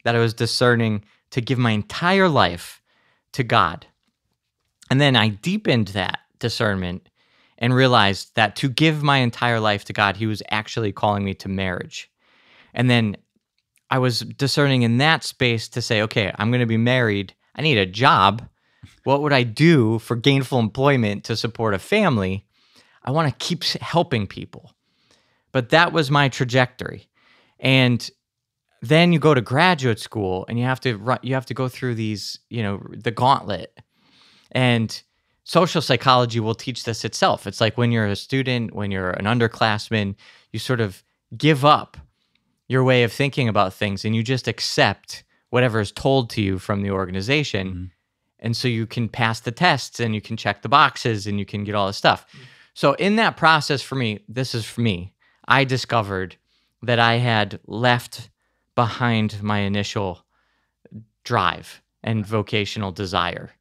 that 0.05 0.15
I 0.15 0.19
was 0.19 0.33
discerning 0.33 1.03
to 1.33 1.41
give 1.41 1.57
my 1.57 1.71
entire 1.71 2.29
life 2.29 2.79
to 3.31 3.43
God. 3.43 3.87
And 4.91 5.01
then 5.01 5.15
I 5.15 5.29
deepened 5.29 5.89
that 5.89 6.19
discernment 6.37 7.09
and 7.57 7.73
realized 7.73 8.35
that 8.35 8.55
to 8.57 8.69
give 8.69 9.01
my 9.01 9.17
entire 9.17 9.59
life 9.59 9.83
to 9.85 9.93
God, 9.93 10.15
He 10.15 10.27
was 10.27 10.43
actually 10.51 10.91
calling 10.91 11.25
me 11.25 11.33
to 11.35 11.49
marriage. 11.49 12.11
And 12.71 12.87
then 12.87 13.17
I 13.89 13.97
was 13.97 14.19
discerning 14.19 14.83
in 14.83 14.99
that 14.99 15.23
space 15.23 15.67
to 15.69 15.81
say, 15.81 16.03
okay, 16.03 16.31
I'm 16.37 16.51
going 16.51 16.59
to 16.59 16.67
be 16.67 16.77
married. 16.77 17.33
I 17.55 17.63
need 17.63 17.79
a 17.79 17.85
job. 17.87 18.47
What 19.03 19.23
would 19.23 19.33
I 19.33 19.41
do 19.41 19.97
for 19.97 20.15
gainful 20.15 20.59
employment 20.59 21.23
to 21.23 21.35
support 21.35 21.73
a 21.73 21.79
family? 21.79 22.45
I 23.03 23.09
want 23.09 23.27
to 23.27 23.45
keep 23.45 23.63
helping 23.63 24.27
people. 24.27 24.71
But 25.51 25.69
that 25.69 25.93
was 25.93 26.11
my 26.11 26.29
trajectory. 26.29 27.07
And 27.59 28.07
then 28.83 29.13
you 29.13 29.19
go 29.19 29.33
to 29.33 29.39
graduate 29.39 29.97
school 29.97 30.45
and 30.49 30.59
you 30.59 30.65
have 30.65 30.81
to 30.81 30.97
run, 30.97 31.19
you 31.21 31.33
have 31.33 31.45
to 31.45 31.53
go 31.53 31.69
through 31.69 31.95
these, 31.95 32.37
you 32.49 32.61
know, 32.61 32.85
the 32.91 33.11
gauntlet. 33.11 33.79
And 34.51 35.01
social 35.45 35.81
psychology 35.81 36.41
will 36.41 36.53
teach 36.53 36.83
this 36.83 37.05
itself. 37.05 37.47
It's 37.47 37.61
like 37.61 37.77
when 37.77 37.93
you're 37.93 38.07
a 38.07 38.15
student, 38.17 38.75
when 38.75 38.91
you're 38.91 39.11
an 39.11 39.23
underclassman, 39.23 40.15
you 40.51 40.59
sort 40.59 40.81
of 40.81 41.01
give 41.37 41.63
up 41.63 41.95
your 42.67 42.83
way 42.83 43.03
of 43.03 43.13
thinking 43.13 43.47
about 43.47 43.73
things 43.73 44.03
and 44.03 44.13
you 44.13 44.21
just 44.21 44.49
accept 44.49 45.23
whatever 45.49 45.79
is 45.79 45.91
told 45.93 46.29
to 46.31 46.41
you 46.41 46.59
from 46.59 46.81
the 46.81 46.91
organization. 46.91 47.73
Mhm. 47.73 47.91
And 48.39 48.57
so 48.57 48.67
you 48.67 48.85
can 48.85 49.07
pass 49.07 49.39
the 49.39 49.51
tests 49.51 50.01
and 50.01 50.13
you 50.13 50.19
can 50.19 50.35
check 50.35 50.61
the 50.61 50.69
boxes 50.69 51.25
and 51.25 51.39
you 51.39 51.45
can 51.45 51.63
get 51.63 51.73
all 51.73 51.87
this 51.87 51.95
stuff. 51.95 52.25
So, 52.73 52.93
in 52.93 53.15
that 53.15 53.37
process 53.37 53.81
for 53.81 53.95
me, 53.95 54.19
this 54.27 54.53
is 54.53 54.65
for 54.65 54.81
me, 54.81 55.13
I 55.47 55.63
discovered 55.63 56.35
that 56.81 56.99
I 56.99 57.15
had 57.15 57.59
left 57.65 58.29
behind 58.75 59.41
my 59.41 59.59
initial 59.59 60.25
drive 61.23 61.81
and 62.03 62.25
vocational 62.25 62.91
desire 62.91 63.51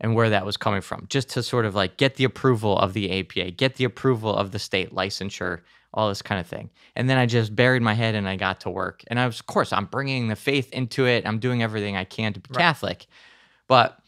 and 0.00 0.14
where 0.14 0.30
that 0.30 0.46
was 0.46 0.56
coming 0.56 0.80
from, 0.80 1.06
just 1.10 1.28
to 1.30 1.42
sort 1.42 1.66
of 1.66 1.74
like 1.74 1.96
get 1.98 2.14
the 2.14 2.24
approval 2.24 2.78
of 2.78 2.94
the 2.94 3.20
APA, 3.20 3.50
get 3.52 3.76
the 3.76 3.84
approval 3.84 4.34
of 4.34 4.50
the 4.50 4.58
state 4.58 4.94
licensure, 4.94 5.60
all 5.92 6.08
this 6.08 6.22
kind 6.22 6.40
of 6.40 6.46
thing. 6.46 6.70
And 6.96 7.10
then 7.10 7.18
I 7.18 7.26
just 7.26 7.54
buried 7.54 7.82
my 7.82 7.94
head 7.94 8.14
and 8.14 8.28
I 8.28 8.36
got 8.36 8.60
to 8.60 8.70
work. 8.70 9.02
And 9.08 9.20
I 9.20 9.26
was, 9.26 9.40
of 9.40 9.46
course, 9.46 9.72
I'm 9.72 9.86
bringing 9.86 10.28
the 10.28 10.36
faith 10.36 10.72
into 10.72 11.06
it. 11.06 11.26
I'm 11.26 11.38
doing 11.38 11.62
everything 11.62 11.96
I 11.96 12.04
can 12.04 12.32
to 12.32 12.40
be 12.40 12.48
Right. 12.50 12.62
Catholic. 12.62 13.06
But 13.66 13.98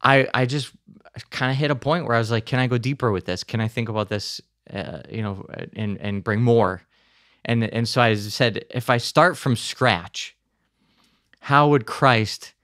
I, 0.00 0.28
I 0.32 0.46
just 0.46 0.72
kind 1.30 1.50
of 1.50 1.58
hit 1.58 1.70
a 1.70 1.76
point 1.76 2.06
where 2.06 2.16
I 2.16 2.18
was 2.18 2.30
like, 2.30 2.46
can 2.46 2.58
I 2.58 2.66
go 2.66 2.78
deeper 2.78 3.10
with 3.12 3.24
this? 3.26 3.44
Can 3.44 3.60
I 3.60 3.68
think 3.68 3.88
about 3.88 4.08
this, 4.08 4.40
uh, 4.72 5.00
you 5.10 5.22
know, 5.22 5.46
and, 5.74 5.98
and 6.00 6.24
bring 6.24 6.42
more? 6.42 6.82
And, 7.44 7.64
and 7.64 7.88
so 7.88 8.00
I 8.00 8.14
said, 8.14 8.64
if 8.70 8.88
I 8.90 8.96
start 8.96 9.36
from 9.36 9.56
scratch, 9.56 10.36
how 11.40 11.68
would 11.68 11.86
Christ 11.86 12.54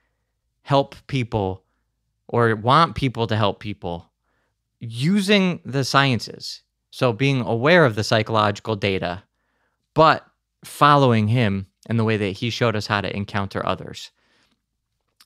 help 0.63 0.95
people 1.07 1.63
or 2.27 2.55
want 2.55 2.95
people 2.95 3.27
to 3.27 3.35
help 3.35 3.59
people 3.59 4.11
using 4.79 5.59
the 5.63 5.83
sciences? 5.83 6.63
So 6.89 7.13
being 7.13 7.41
aware 7.41 7.85
of 7.85 7.95
the 7.95 8.03
psychological 8.03 8.75
data, 8.75 9.23
but 9.93 10.25
following 10.65 11.27
him 11.27 11.67
and 11.87 11.97
the 11.97 12.03
way 12.03 12.17
that 12.17 12.31
he 12.31 12.49
showed 12.49 12.75
us 12.75 12.87
how 12.87 13.01
to 13.01 13.15
encounter 13.15 13.65
others. 13.65 14.11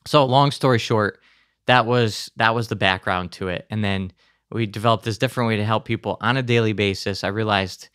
So 0.06 0.24
long 0.24 0.50
story 0.50 0.78
short, 0.78 1.20
that 1.66 1.86
was 1.86 2.30
that 2.36 2.54
was 2.54 2.68
the 2.68 2.76
background 2.76 3.32
to 3.32 3.48
it. 3.48 3.66
And 3.70 3.82
then 3.82 4.12
we 4.50 4.66
developed 4.66 5.04
this 5.04 5.18
different 5.18 5.48
way 5.48 5.56
to 5.56 5.64
help 5.64 5.84
people 5.84 6.16
on 6.20 6.36
a 6.36 6.42
daily 6.42 6.72
basis. 6.72 7.24
I 7.24 7.28
realized 7.28 7.88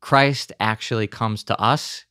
Christ 0.00 0.52
actually 0.60 1.06
comes 1.06 1.44
to 1.44 1.60
us, 1.60 2.04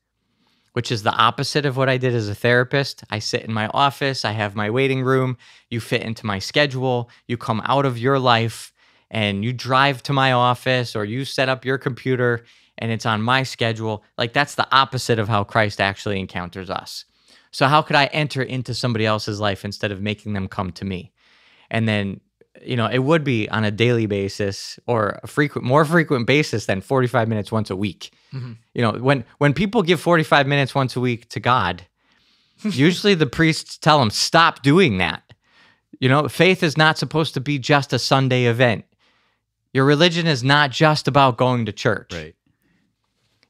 which 0.74 0.92
is 0.92 1.04
the 1.04 1.14
opposite 1.14 1.66
of 1.66 1.78
what 1.78 1.90
I 1.90 1.98
did 1.98 2.14
as 2.14 2.30
a 2.30 2.36
therapist. 2.36 3.04
I 3.10 3.20
sit 3.20 3.44
in 3.44 3.54
my 3.54 3.68
office, 3.68 4.26
I 4.26 4.32
have 4.32 4.56
my 4.56 4.70
waiting 4.70 5.04
room, 5.04 5.38
you 5.70 5.80
fit 5.80 6.04
into 6.04 6.26
my 6.26 6.40
schedule, 6.40 7.10
you 7.28 7.38
come 7.38 7.62
out 7.66 7.86
of 7.86 7.98
your 7.98 8.20
life 8.20 8.74
and 9.10 9.44
you 9.44 9.54
drive 9.54 10.04
to 10.04 10.14
my 10.14 10.34
office 10.34 10.96
or 10.96 11.06
you 11.06 11.26
set 11.26 11.50
up 11.50 11.66
your 11.66 11.78
computer 11.78 12.44
and 12.78 12.92
it's 12.92 13.06
on 13.06 13.22
my 13.22 13.44
schedule. 13.44 14.04
Like 14.18 14.34
that's 14.34 14.56
the 14.56 14.68
opposite 14.72 15.20
of 15.20 15.30
how 15.30 15.44
Christ 15.44 15.82
actually 15.82 16.20
encounters 16.20 16.70
us. 16.70 17.06
So 17.52 17.68
how 17.68 17.82
could 17.82 17.96
I 17.96 18.06
enter 18.08 18.42
into 18.42 18.74
somebody 18.74 19.06
else's 19.06 19.40
life 19.40 19.66
instead 19.66 19.92
of 19.92 20.02
making 20.02 20.34
them 20.34 20.48
come 20.48 20.72
to 20.74 20.86
me? 20.86 21.12
And 21.72 21.88
then 21.88 22.20
you 22.66 22.76
know, 22.76 22.88
it 22.88 23.00
would 23.00 23.24
be 23.24 23.50
on 23.50 23.64
a 23.64 23.72
daily 23.72 24.06
basis 24.06 24.80
or 24.88 25.20
a 25.24 25.28
frequent 25.28 25.66
more 25.66 25.86
frequent 25.86 26.28
basis 26.28 26.66
than 26.66 26.82
45 26.82 27.28
minutes 27.28 27.52
once 27.52 27.70
a 27.70 27.76
week. 27.76 28.12
Mhm. 28.34 28.58
You 28.74 28.82
know, 28.82 28.92
when 28.94 29.24
when 29.38 29.54
people 29.54 29.84
give 29.84 30.00
45 30.00 30.48
minutes 30.48 30.74
once 30.76 30.96
a 30.96 31.00
week 31.00 31.30
to 31.30 31.40
God, 31.40 31.86
usually 32.64 33.14
the 33.14 33.28
priests 33.28 33.78
tell 33.78 34.00
them 34.00 34.10
stop 34.10 34.64
doing 34.64 34.98
that. 34.98 35.24
You 36.00 36.10
know, 36.10 36.28
faith 36.28 36.64
is 36.64 36.78
not 36.78 36.98
supposed 36.98 37.34
to 37.34 37.42
be 37.42 37.58
just 37.60 37.94
a 37.94 38.00
Sunday 38.00 38.46
event. 38.46 38.86
Your 39.74 39.86
religion 39.86 40.28
is 40.28 40.44
not 40.44 40.72
just 40.72 41.08
about 41.08 41.38
going 41.38 41.66
to 41.66 41.72
church. 41.72 42.14
Right. 42.14 42.36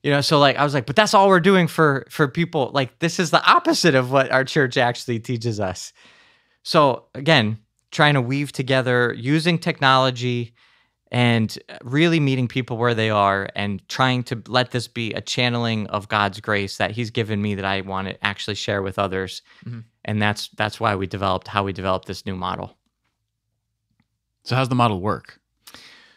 You 0.03 0.11
know, 0.11 0.21
so 0.21 0.39
like 0.39 0.55
I 0.57 0.63
was 0.63 0.73
like, 0.73 0.85
but 0.85 0.95
that's 0.95 1.13
all 1.13 1.27
we're 1.27 1.39
doing 1.39 1.67
for 1.67 2.05
for 2.09 2.27
people. 2.27 2.71
Like 2.73 2.99
this 2.99 3.19
is 3.19 3.31
the 3.31 3.43
opposite 3.45 3.95
of 3.95 4.11
what 4.11 4.31
our 4.31 4.43
church 4.43 4.77
actually 4.77 5.19
teaches 5.19 5.59
us. 5.59 5.91
So 6.63 7.05
again, 7.15 7.59
trying 7.97 8.13
to 8.13 8.21
weave 8.21 8.51
together 8.51 9.11
using 9.17 9.57
technology 9.57 10.53
and 11.11 11.57
really 11.83 12.19
meeting 12.19 12.47
people 12.47 12.77
where 12.77 12.93
they 12.93 13.09
are 13.09 13.49
and 13.55 13.81
trying 13.89 14.21
to 14.21 14.39
let 14.47 14.69
this 14.69 14.87
be 14.87 15.11
a 15.13 15.21
channeling 15.21 15.87
of 15.87 16.07
God's 16.07 16.39
grace 16.39 16.77
that 16.77 16.91
he's 16.91 17.09
given 17.09 17.41
me 17.41 17.55
that 17.55 17.65
I 17.65 17.81
want 17.81 18.07
to 18.07 18.23
actually 18.23 18.53
share 18.53 18.83
with 18.83 18.99
others. 18.99 19.41
Mhm. 19.65 19.83
And 20.05 20.21
that's 20.21 20.49
that's 20.49 20.79
why 20.79 20.95
we 20.95 21.07
developed 21.07 21.47
how 21.47 21.63
we 21.63 21.73
developed 21.73 22.07
this 22.07 22.23
new 22.23 22.35
model. 22.35 22.77
So 24.43 24.55
how's 24.55 24.69
the 24.69 24.75
model 24.75 25.01
work? 25.01 25.39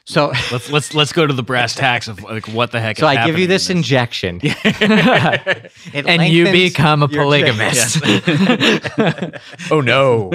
So 0.05 0.33
Let's 0.53 0.71
let's 0.71 0.95
let's 0.95 1.13
go 1.15 1.27
to 1.27 1.33
the 1.33 1.43
brass 1.43 1.75
tacks 1.75 2.09
of 2.09 2.23
like 2.23 2.47
what 2.49 2.73
the 2.73 2.81
heck. 2.81 2.99
so 2.99 3.09
is 3.09 3.17
I 3.17 3.25
give 3.27 3.39
you 3.39 3.47
this 3.47 3.71
in 3.71 3.79
injection. 3.79 4.41
It 4.43 5.73
and 6.07 6.23
you 6.31 6.45
become 6.53 7.03
a 7.03 7.07
your 7.07 7.23
polygamist. 7.23 8.03
oh 9.71 9.81
no. 9.81 10.31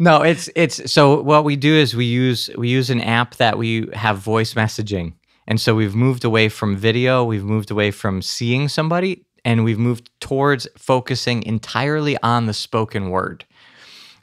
No, 0.00 0.22
it's 0.22 0.48
it's 0.56 0.90
so 0.90 1.20
what 1.20 1.44
we 1.44 1.56
do 1.56 1.74
is 1.74 1.94
we 1.94 2.06
use 2.06 2.48
we 2.56 2.70
use 2.70 2.88
an 2.88 3.02
app 3.02 3.36
that 3.36 3.58
we 3.58 3.86
have 3.92 4.16
voice 4.16 4.54
messaging. 4.54 5.12
And 5.46 5.60
so 5.60 5.74
we've 5.74 5.94
moved 5.94 6.24
away 6.24 6.48
from 6.48 6.74
video, 6.74 7.22
we've 7.22 7.44
moved 7.44 7.70
away 7.70 7.90
from 7.90 8.22
seeing 8.22 8.68
somebody, 8.68 9.26
and 9.44 9.62
we've 9.62 9.78
moved 9.78 10.08
towards 10.20 10.66
focusing 10.78 11.42
entirely 11.42 12.16
on 12.22 12.46
the 12.46 12.54
spoken 12.54 13.10
word. 13.10 13.44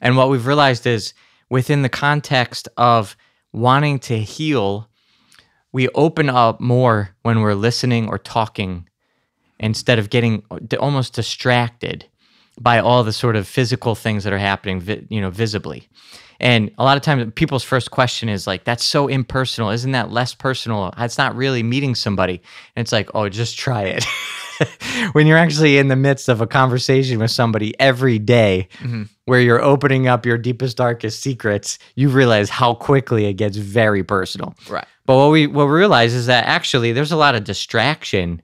And 0.00 0.16
what 0.16 0.30
we've 0.30 0.46
realized 0.46 0.84
is 0.84 1.14
within 1.48 1.82
the 1.82 1.88
context 1.88 2.68
of 2.76 3.16
wanting 3.52 4.00
to 4.00 4.18
heal, 4.18 4.88
we 5.70 5.88
open 5.90 6.28
up 6.28 6.60
more 6.60 7.10
when 7.22 7.40
we're 7.40 7.54
listening 7.54 8.08
or 8.08 8.18
talking 8.18 8.88
instead 9.60 10.00
of 10.00 10.10
getting 10.10 10.42
almost 10.80 11.14
distracted 11.14 12.06
by 12.60 12.78
all 12.78 13.04
the 13.04 13.12
sort 13.12 13.36
of 13.36 13.46
physical 13.46 13.94
things 13.94 14.24
that 14.24 14.32
are 14.32 14.38
happening, 14.38 14.80
vi- 14.80 15.06
you 15.08 15.20
know, 15.20 15.30
visibly. 15.30 15.88
And 16.40 16.70
a 16.78 16.84
lot 16.84 16.96
of 16.96 17.02
times, 17.02 17.32
people's 17.34 17.64
first 17.64 17.90
question 17.90 18.28
is 18.28 18.46
like, 18.46 18.64
"That's 18.64 18.84
so 18.84 19.08
impersonal. 19.08 19.70
Isn't 19.70 19.92
that 19.92 20.12
less 20.12 20.34
personal? 20.34 20.94
It's 20.96 21.18
not 21.18 21.34
really 21.34 21.62
meeting 21.62 21.94
somebody." 21.94 22.40
And 22.76 22.84
it's 22.84 22.92
like, 22.92 23.10
"Oh, 23.14 23.28
just 23.28 23.58
try 23.58 23.82
it." 23.82 24.04
when 25.12 25.26
you're 25.26 25.38
actually 25.38 25.78
in 25.78 25.88
the 25.88 25.96
midst 25.96 26.28
of 26.28 26.40
a 26.40 26.46
conversation 26.46 27.18
with 27.18 27.32
somebody 27.32 27.78
every 27.80 28.18
day, 28.20 28.68
mm-hmm. 28.78 29.04
where 29.24 29.40
you're 29.40 29.62
opening 29.62 30.06
up 30.06 30.24
your 30.24 30.38
deepest, 30.38 30.76
darkest 30.76 31.20
secrets, 31.22 31.78
you 31.96 32.08
realize 32.08 32.50
how 32.50 32.74
quickly 32.74 33.26
it 33.26 33.34
gets 33.34 33.56
very 33.56 34.04
personal. 34.04 34.54
Right. 34.68 34.86
But 35.06 35.16
what 35.16 35.30
we 35.30 35.46
what 35.48 35.66
we 35.66 35.72
realize 35.72 36.14
is 36.14 36.26
that 36.26 36.44
actually 36.44 36.92
there's 36.92 37.12
a 37.12 37.16
lot 37.16 37.34
of 37.34 37.42
distraction 37.42 38.42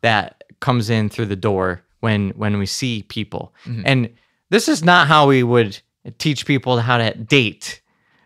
that 0.00 0.42
comes 0.60 0.90
in 0.90 1.08
through 1.08 1.26
the 1.26 1.36
door 1.36 1.82
when 2.04 2.30
when 2.36 2.58
we 2.58 2.66
see 2.66 3.02
people. 3.02 3.54
Mm-hmm. 3.64 3.82
And 3.86 4.10
this 4.50 4.68
is 4.68 4.84
not 4.84 5.08
how 5.08 5.26
we 5.26 5.42
would 5.42 5.80
teach 6.18 6.46
people 6.46 6.78
how 6.78 6.98
to 6.98 7.14
date, 7.14 7.80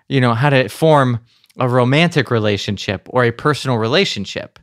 you 0.09 0.21
know, 0.21 0.35
how 0.35 0.51
to 0.51 0.69
form 0.69 1.21
a 1.59 1.69
romantic 1.69 2.31
relationship 2.31 3.09
or 3.11 3.25
a 3.25 3.31
personal 3.31 3.79
relationship 3.79 4.59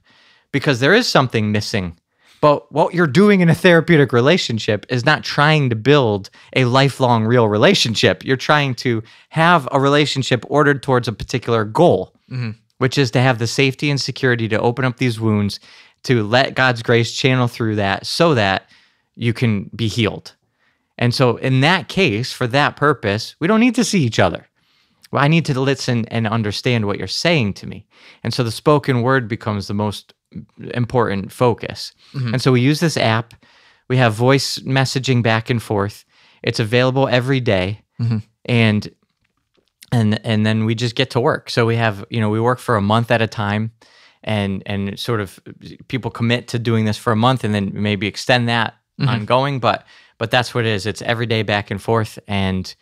because 0.52 0.80
there 0.80 0.94
is 0.94 1.08
something 1.08 1.52
missing. 1.52 1.98
But 2.42 2.70
what 2.72 2.94
you're 2.94 3.08
doing 3.08 3.40
in 3.40 3.50
a 3.50 3.56
therapeutic 3.56 4.12
relationship 4.12 4.86
is 4.90 5.06
not 5.06 5.24
trying 5.24 5.70
to 5.70 5.76
build 5.76 6.30
a 6.56 6.66
lifelong 6.66 7.26
real 7.26 7.48
relationship. 7.48 8.24
You're 8.24 8.38
trying 8.38 8.76
to 8.76 9.02
have 9.30 9.68
a 9.72 9.80
relationship 9.80 10.46
ordered 10.50 10.84
towards 10.84 11.08
a 11.08 11.14
particular 11.14 11.64
goal, 11.64 12.14
mm-hmm. 12.30 12.52
which 12.78 12.98
is 12.98 13.12
to 13.12 13.22
have 13.22 13.40
the 13.40 13.48
safety 13.48 13.90
and 13.90 14.00
security 14.00 14.48
to 14.50 14.60
open 14.60 14.86
up 14.86 14.98
these 14.98 15.20
wounds, 15.20 15.60
to 16.04 16.24
let 16.24 16.54
God's 16.54 16.84
grace 16.84 17.14
channel 17.14 17.48
through 17.48 17.78
that 17.78 18.06
so 18.06 18.36
that 18.36 18.70
you 19.16 19.34
can 19.34 19.70
be 19.76 19.88
healed. 19.88 20.36
And 20.98 21.14
so, 21.14 21.38
in 21.38 21.62
that 21.62 21.88
case, 21.88 22.32
for 22.32 22.48
that 22.48 22.76
purpose, 22.76 23.36
we 23.40 23.48
don't 23.48 23.60
need 23.60 23.76
to 23.76 23.84
see 23.84 24.04
each 24.04 24.20
other. 24.20 24.48
Well, 25.12 25.24
I 25.24 25.28
need 25.28 25.46
to 25.46 25.60
listen 25.60 26.06
and 26.06 26.28
understand 26.28 26.86
what 26.86 26.98
you're 26.98 27.08
saying 27.08 27.54
to 27.56 27.68
me. 27.68 27.86
And 28.24 28.34
so, 28.34 28.44
the 28.44 28.52
spoken 28.52 29.02
word 29.02 29.28
becomes 29.28 29.68
the 29.68 29.74
most 29.74 30.14
important 30.74 31.32
focus. 31.32 31.94
Mm-hmm. 32.14 32.34
And 32.34 32.42
so, 32.42 32.52
we 32.52 32.62
use 32.62 32.80
this 32.80 32.98
app. 32.98 33.34
We 33.90 33.98
have 33.98 34.14
voice 34.14 34.60
messaging 34.60 35.22
back 35.22 35.50
and 35.50 35.62
forth. 35.62 36.06
It's 36.44 36.60
available 36.60 37.08
every 37.08 37.40
day. 37.40 37.82
Mm-hmm. 38.00 38.18
and 38.44 38.90
and 39.92 40.20
and 40.26 40.46
then 40.46 40.66
we 40.66 40.76
just 40.76 40.96
get 40.96 41.12
to 41.12 41.20
work. 41.22 41.50
So 41.50 41.66
we 41.66 41.78
have 41.78 42.04
you 42.10 42.20
know 42.20 42.30
we 42.30 42.42
work 42.42 42.60
for 42.60 42.76
a 42.76 42.82
month 42.82 43.12
at 43.12 43.22
a 43.22 43.28
time, 43.28 43.72
and 44.24 44.62
and 44.66 45.00
sort 45.00 45.22
of 45.22 45.40
people 45.88 46.12
commit 46.12 46.50
to 46.50 46.60
doing 46.60 46.86
this 46.86 46.98
for 46.98 47.14
a 47.14 47.16
month 47.16 47.44
and 47.44 47.54
then 47.54 47.72
maybe 47.74 48.08
extend 48.08 48.50
that 48.50 48.74
ongoing. 49.00 49.60
But 49.60 49.86
but 50.18 50.32
that's 50.32 50.54
what 50.54 50.66
it 50.66 50.72
is. 50.72 50.86
It's 50.86 51.02
every 51.02 51.26
day 51.26 51.44
back 51.44 51.72
and 51.72 51.82
forth, 51.82 52.20
and 52.28 52.74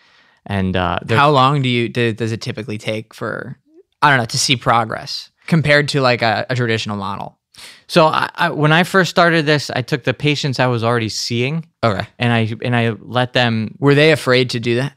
and 0.45 0.76
uh, 0.76 0.99
How 1.09 1.30
long 1.32 1.61
do 1.61 1.70
you 1.70 1.89
do, 1.89 2.14
does 2.14 2.32
it 2.32 2.41
typically 2.41 2.78
take 2.78 3.14
for 3.14 3.57
I 4.01 4.09
don't 4.09 4.20
know 4.20 4.26
to 4.26 4.38
see 4.38 4.55
progress 4.57 5.32
compared 5.47 5.88
to 5.89 6.01
like 6.01 6.22
a, 6.22 6.45
a 6.49 6.55
traditional 6.55 6.97
model? 6.97 7.38
so 7.88 8.07
I, 8.07 8.30
I, 8.34 8.49
when 8.49 8.72
I 8.72 8.84
first 8.84 9.11
started 9.11 9.45
this, 9.45 9.70
I 9.70 9.84
took 9.84 10.03
the 10.03 10.14
patients 10.14 10.59
I 10.59 10.66
was 10.68 10.84
already 10.84 11.09
seeing, 11.09 11.68
Okay. 11.84 12.05
and 12.20 12.34
I 12.34 12.51
and 12.64 12.76
I 12.76 12.89
let 12.99 13.34
them. 13.34 13.76
Were 13.80 13.93
they 13.95 14.11
afraid 14.11 14.49
to 14.51 14.59
do 14.59 14.76
that? 14.76 14.93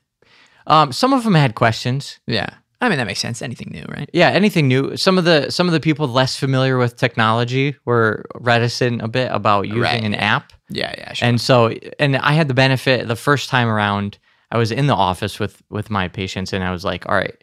Um, 0.66 0.90
some 0.92 1.12
of 1.12 1.22
them 1.22 1.34
had 1.34 1.54
questions. 1.54 2.18
Yeah. 2.26 2.48
I 2.80 2.88
mean 2.88 2.98
that 2.98 3.06
makes 3.06 3.20
sense. 3.20 3.40
Anything 3.40 3.70
new, 3.72 3.84
right? 3.88 4.10
Yeah, 4.12 4.28
anything 4.30 4.68
new. 4.68 4.96
Some 4.96 5.16
of 5.18 5.24
the 5.24 5.50
some 5.50 5.66
of 5.68 5.72
the 5.72 5.80
people 5.80 6.08
less 6.08 6.36
familiar 6.38 6.76
with 6.76 6.96
technology 6.96 7.76
were 7.84 8.24
reticent 8.34 9.00
a 9.02 9.08
bit 9.08 9.30
about 9.32 9.66
using 9.66 9.80
Right, 9.82 10.02
an 10.04 10.14
app. 10.14 10.52
Yeah, 10.68 10.94
yeah, 10.98 11.12
sure. 11.12 11.28
And 11.28 11.40
so, 11.40 11.68
and 11.98 12.16
I 12.16 12.32
had 12.32 12.48
the 12.48 12.54
benefit 12.54 13.06
the 13.08 13.16
first 13.16 13.48
time 13.48 13.68
around. 13.68 14.18
I 14.50 14.58
was 14.58 14.70
in 14.72 14.86
the 14.86 14.94
office 14.94 15.38
with 15.38 15.62
with 15.70 15.90
my 15.90 16.08
patients, 16.08 16.52
and 16.52 16.62
I 16.64 16.70
was 16.72 16.84
like, 16.84 17.08
"All 17.08 17.14
right, 17.14 17.34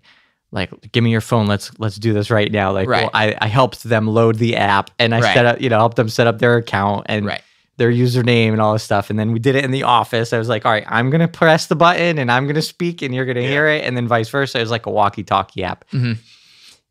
like, 0.52 0.92
give 0.92 1.04
me 1.04 1.12
your 1.12 1.22
phone. 1.22 1.48
Let's 1.48 1.72
let's 1.80 1.96
do 1.98 2.14
this 2.14 2.30
right 2.30 2.52
now." 2.52 2.72
Like, 2.72 2.88
Right. 2.88 3.04
well, 3.04 3.12
I 3.14 3.36
I 3.42 3.48
helped 3.48 3.84
them 3.84 4.08
load 4.08 4.36
the 4.36 4.56
app, 4.58 4.90
and 5.00 5.14
I 5.16 5.22
Right. 5.22 5.34
set 5.34 5.46
up, 5.46 5.62
you 5.62 5.70
know, 5.70 5.78
helped 5.78 5.96
them 5.98 6.10
set 6.10 6.28
up 6.28 6.40
their 6.40 6.58
account 6.58 7.06
and 7.08 7.26
Right. 7.26 7.42
their 7.78 7.92
username 7.92 8.50
and 8.52 8.62
all 8.62 8.74
this 8.74 8.84
stuff. 8.84 9.10
And 9.10 9.18
then 9.18 9.32
we 9.32 9.40
did 9.40 9.56
it 9.56 9.64
in 9.66 9.72
the 9.72 9.84
office. 9.84 10.32
I 10.34 10.38
was 10.38 10.48
like, 10.50 10.66
"All 10.66 10.72
right, 10.72 10.86
I'm 10.88 11.10
gonna 11.10 11.28
press 11.28 11.68
the 11.68 11.76
button, 11.76 12.18
and 12.20 12.32
I'm 12.32 12.46
gonna 12.48 12.62
speak, 12.62 13.02
and 13.02 13.14
you're 13.16 13.26
gonna 13.26 13.42
hear 13.42 13.68
it," 13.68 13.84
and 13.86 13.96
then 13.98 14.08
vice 14.08 14.30
versa. 14.30 14.58
It 14.58 14.62
was 14.62 14.72
like 14.72 14.86
a 14.86 14.92
walkie-talkie 14.92 15.64
app. 15.64 15.86
Mhm. 15.92 16.18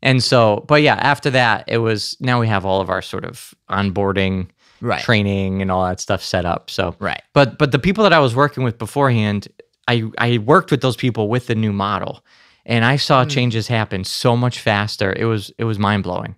And 0.01 0.21
so, 0.21 0.65
but 0.67 0.81
yeah, 0.81 0.95
after 0.95 1.29
that, 1.29 1.63
it 1.67 1.77
was 1.77 2.17
now 2.19 2.39
we 2.39 2.47
have 2.47 2.65
all 2.65 2.81
of 2.81 2.89
our 2.89 3.01
sort 3.01 3.23
of 3.23 3.53
onboarding 3.69 4.47
right. 4.83 5.01
training 5.01 5.61
and 5.61 5.71
all 5.71 5.83
that 5.85 5.99
stuff 5.99 6.23
set 6.23 6.45
up. 6.45 6.69
So, 6.69 6.95
Right. 6.99 7.21
but 7.33 7.57
but 7.57 7.71
the 7.71 7.79
people 7.79 8.03
that 8.03 8.13
I 8.13 8.19
was 8.19 8.35
working 8.35 8.63
with 8.63 8.77
beforehand, 8.77 9.47
I 9.87 10.03
I 10.17 10.37
worked 10.37 10.69
with 10.71 10.81
those 10.81 10.95
people 10.95 11.27
with 11.29 11.47
the 11.47 11.55
new 11.55 11.73
model, 11.73 12.23
and 12.65 12.85
I 12.85 12.97
saw 12.97 13.23
hmm. 13.23 13.29
changes 13.29 13.67
happen 13.67 14.03
so 14.03 14.35
much 14.37 14.59
faster. 14.59 15.13
It 15.17 15.25
was 15.25 15.51
it 15.57 15.63
was 15.63 15.79
mind 15.79 16.03
blowing, 16.03 16.35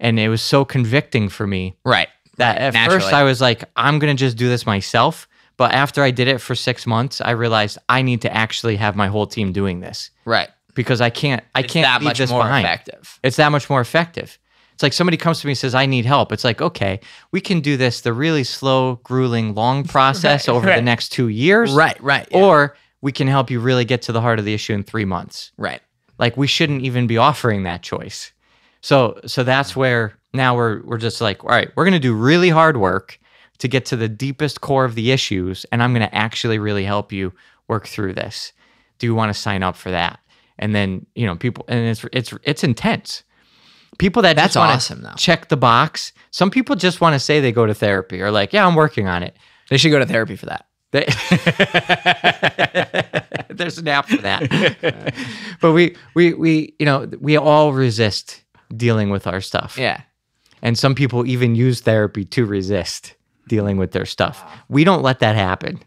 and 0.00 0.18
it 0.20 0.28
was 0.28 0.42
so 0.42 0.64
convicting 0.64 1.28
for 1.28 1.46
me 1.46 1.74
Right. 1.84 2.08
that 2.36 2.58
at 2.58 2.74
naturally. 2.74 3.00
first 3.00 3.12
I 3.14 3.22
was 3.22 3.40
like, 3.40 3.64
I'm 3.76 3.98
gonna 3.98 4.14
just 4.14 4.36
do 4.36 4.48
this 4.48 4.66
myself. 4.66 5.26
But 5.58 5.72
after 5.72 6.02
I 6.02 6.10
did 6.10 6.28
it 6.28 6.38
for 6.42 6.54
six 6.54 6.86
months, 6.86 7.22
I 7.22 7.30
realized 7.30 7.78
I 7.88 8.02
need 8.02 8.20
to 8.20 8.30
actually 8.36 8.76
have 8.76 8.94
my 8.94 9.06
whole 9.06 9.26
team 9.26 9.52
doing 9.52 9.80
this 9.80 10.10
Right. 10.26 10.50
because 10.74 11.00
I 11.00 11.08
can't 11.08 11.42
I 11.54 11.60
It's 11.60 11.72
can't 11.72 11.86
that 11.86 12.00
leave 12.02 12.08
much 12.08 12.18
this 12.18 12.30
more 12.30 12.42
behind. 12.42 12.66
effective. 12.66 13.18
It's 13.22 13.36
that 13.36 13.50
much 13.50 13.70
more 13.70 13.80
effective. 13.80 14.38
It's 14.76 14.82
like 14.82 14.92
somebody 14.92 15.16
comes 15.16 15.40
to 15.40 15.46
me 15.46 15.52
and 15.52 15.58
says, 15.58 15.74
I 15.74 15.86
need 15.86 16.04
help. 16.04 16.32
It's 16.32 16.44
like, 16.44 16.60
okay, 16.60 17.00
we 17.32 17.40
can 17.40 17.60
do 17.60 17.78
this 17.78 18.02
the 18.02 18.12
really 18.12 18.44
slow, 18.44 19.00
grueling, 19.04 19.54
long 19.54 19.84
process 19.96 20.48
Right, 20.48 20.54
over 20.54 20.66
the 20.66 20.82
next 20.82 21.08
two 21.08 21.28
years. 21.28 21.72
Right. 21.72 21.98
Right. 22.02 22.28
yeah. 22.30 22.44
Or 22.44 22.76
we 23.00 23.10
can 23.10 23.26
help 23.26 23.50
you 23.50 23.58
really 23.58 23.86
get 23.86 24.02
to 24.02 24.12
the 24.12 24.20
heart 24.20 24.38
of 24.38 24.44
the 24.44 24.52
issue 24.52 24.74
in 24.74 24.82
three 24.82 25.06
months. 25.06 25.50
right. 25.56 25.80
Like 26.18 26.36
we 26.36 26.46
shouldn't 26.46 26.82
even 26.82 27.06
be 27.06 27.16
offering 27.16 27.62
that 27.62 27.82
choice. 27.82 28.32
So 28.82 29.18
so 29.26 29.42
that's 29.42 29.74
where 29.74 30.14
now 30.34 30.54
we're 30.56 30.82
we're 30.82 30.98
just 30.98 31.20
like, 31.22 31.42
all 31.42 31.50
right, 31.50 31.70
we're 31.74 31.84
gonna 31.84 31.98
do 31.98 32.14
really 32.14 32.50
hard 32.50 32.76
work 32.76 33.18
to 33.58 33.68
get 33.68 33.86
to 33.86 33.96
the 33.96 34.08
deepest 34.08 34.60
core 34.60 34.84
of 34.84 34.94
the 34.94 35.10
issues, 35.10 35.64
and 35.72 35.82
I'm 35.82 35.92
gonna 35.94 36.10
actually 36.12 36.58
really 36.58 36.84
help 36.84 37.12
you 37.12 37.32
work 37.68 37.86
through 37.86 38.12
this. 38.12 38.52
Do 38.98 39.06
you 39.06 39.14
want 39.14 39.34
to 39.34 39.38
sign 39.40 39.62
up 39.62 39.76
for 39.76 39.90
that? 39.90 40.20
And 40.58 40.74
then, 40.74 41.04
you 41.14 41.26
know, 41.26 41.36
people 41.36 41.64
and 41.68 41.86
it's 41.86 42.04
it's 42.12 42.32
it's 42.44 42.64
intense. 42.64 43.22
People 43.98 44.22
that 44.22 44.36
That's 44.36 44.56
awesome, 44.56 45.02
though. 45.02 45.14
check 45.16 45.48
the 45.48 45.56
box. 45.56 46.12
Some 46.30 46.50
people 46.50 46.76
just 46.76 47.00
want 47.00 47.14
to 47.14 47.18
say 47.18 47.40
they 47.40 47.52
go 47.52 47.66
to 47.66 47.74
therapy 47.74 48.20
or 48.20 48.30
like, 48.30 48.52
yeah, 48.52 48.66
I'm 48.66 48.74
working 48.74 49.08
on 49.08 49.22
it. 49.22 49.36
They 49.70 49.78
should 49.78 49.90
go 49.90 49.98
to 49.98 50.06
therapy 50.06 50.36
for 50.36 50.46
that. 50.46 50.66
They- 50.92 51.06
There's 53.54 53.78
an 53.78 53.88
app 53.88 54.08
for 54.08 54.18
that. 54.18 55.14
but 55.60 55.72
we, 55.72 55.96
we, 56.14 56.34
we, 56.34 56.74
you 56.78 56.86
know, 56.86 57.10
we 57.20 57.36
all 57.36 57.72
resist 57.72 58.42
dealing 58.76 59.10
with 59.10 59.26
our 59.26 59.40
stuff. 59.40 59.76
Yeah. 59.78 60.02
And 60.62 60.76
some 60.78 60.94
people 60.94 61.26
even 61.26 61.54
use 61.54 61.80
therapy 61.80 62.24
to 62.26 62.44
resist 62.44 63.14
dealing 63.48 63.76
with 63.78 63.92
their 63.92 64.04
stuff. 64.06 64.44
We 64.68 64.84
don't 64.84 65.02
let 65.02 65.20
that 65.20 65.36
happen. 65.36 65.80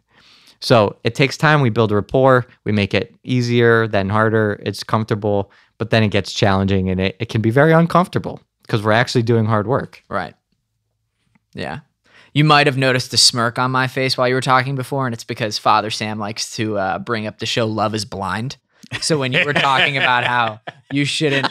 So 0.62 0.98
it 1.04 1.16
takes 1.16 1.38
time. 1.38 1.62
We 1.62 1.70
build 1.70 1.92
rapport. 1.92 2.46
We 2.66 2.72
make 2.72 2.94
it 2.94 3.16
easier, 3.24 3.88
then 3.88 4.10
harder. 4.10 4.60
It's 4.66 4.84
comfortable, 4.84 5.52
but 5.80 5.90
then 5.90 6.04
it 6.04 6.10
gets 6.10 6.32
challenging 6.32 6.90
and 6.90 7.00
it, 7.00 7.16
it 7.20 7.30
can 7.30 7.42
be 7.42 7.50
very 7.50 7.74
uncomfortable 7.74 8.40
because 8.62 8.84
we're 8.84 8.92
actually 8.92 9.24
doing 9.24 9.46
hard 9.46 9.66
work. 9.66 10.04
Right. 10.10 10.36
Yeah. 11.56 11.80
You 12.34 12.44
might 12.44 12.68
have 12.68 12.78
noticed 12.78 13.12
a 13.14 13.18
smirk 13.18 13.58
on 13.58 13.72
my 13.72 13.88
face 13.88 14.16
while 14.16 14.28
you 14.28 14.36
were 14.36 14.42
talking 14.42 14.76
before, 14.76 15.08
and 15.08 15.16
it's 15.16 15.24
because 15.24 15.58
Father 15.58 15.90
Sam 15.90 16.20
likes 16.20 16.56
to 16.58 16.78
uh, 16.78 17.00
bring 17.00 17.26
up 17.26 17.40
the 17.40 17.48
show 17.48 17.66
Love 17.66 17.96
is 17.96 18.06
Blind. 18.06 18.58
So 19.02 19.18
when 19.18 19.34
you 19.34 19.44
were 19.46 19.54
talking 19.54 19.98
about 19.98 20.24
how 20.24 20.62
you 20.92 21.06
shouldn't, 21.06 21.48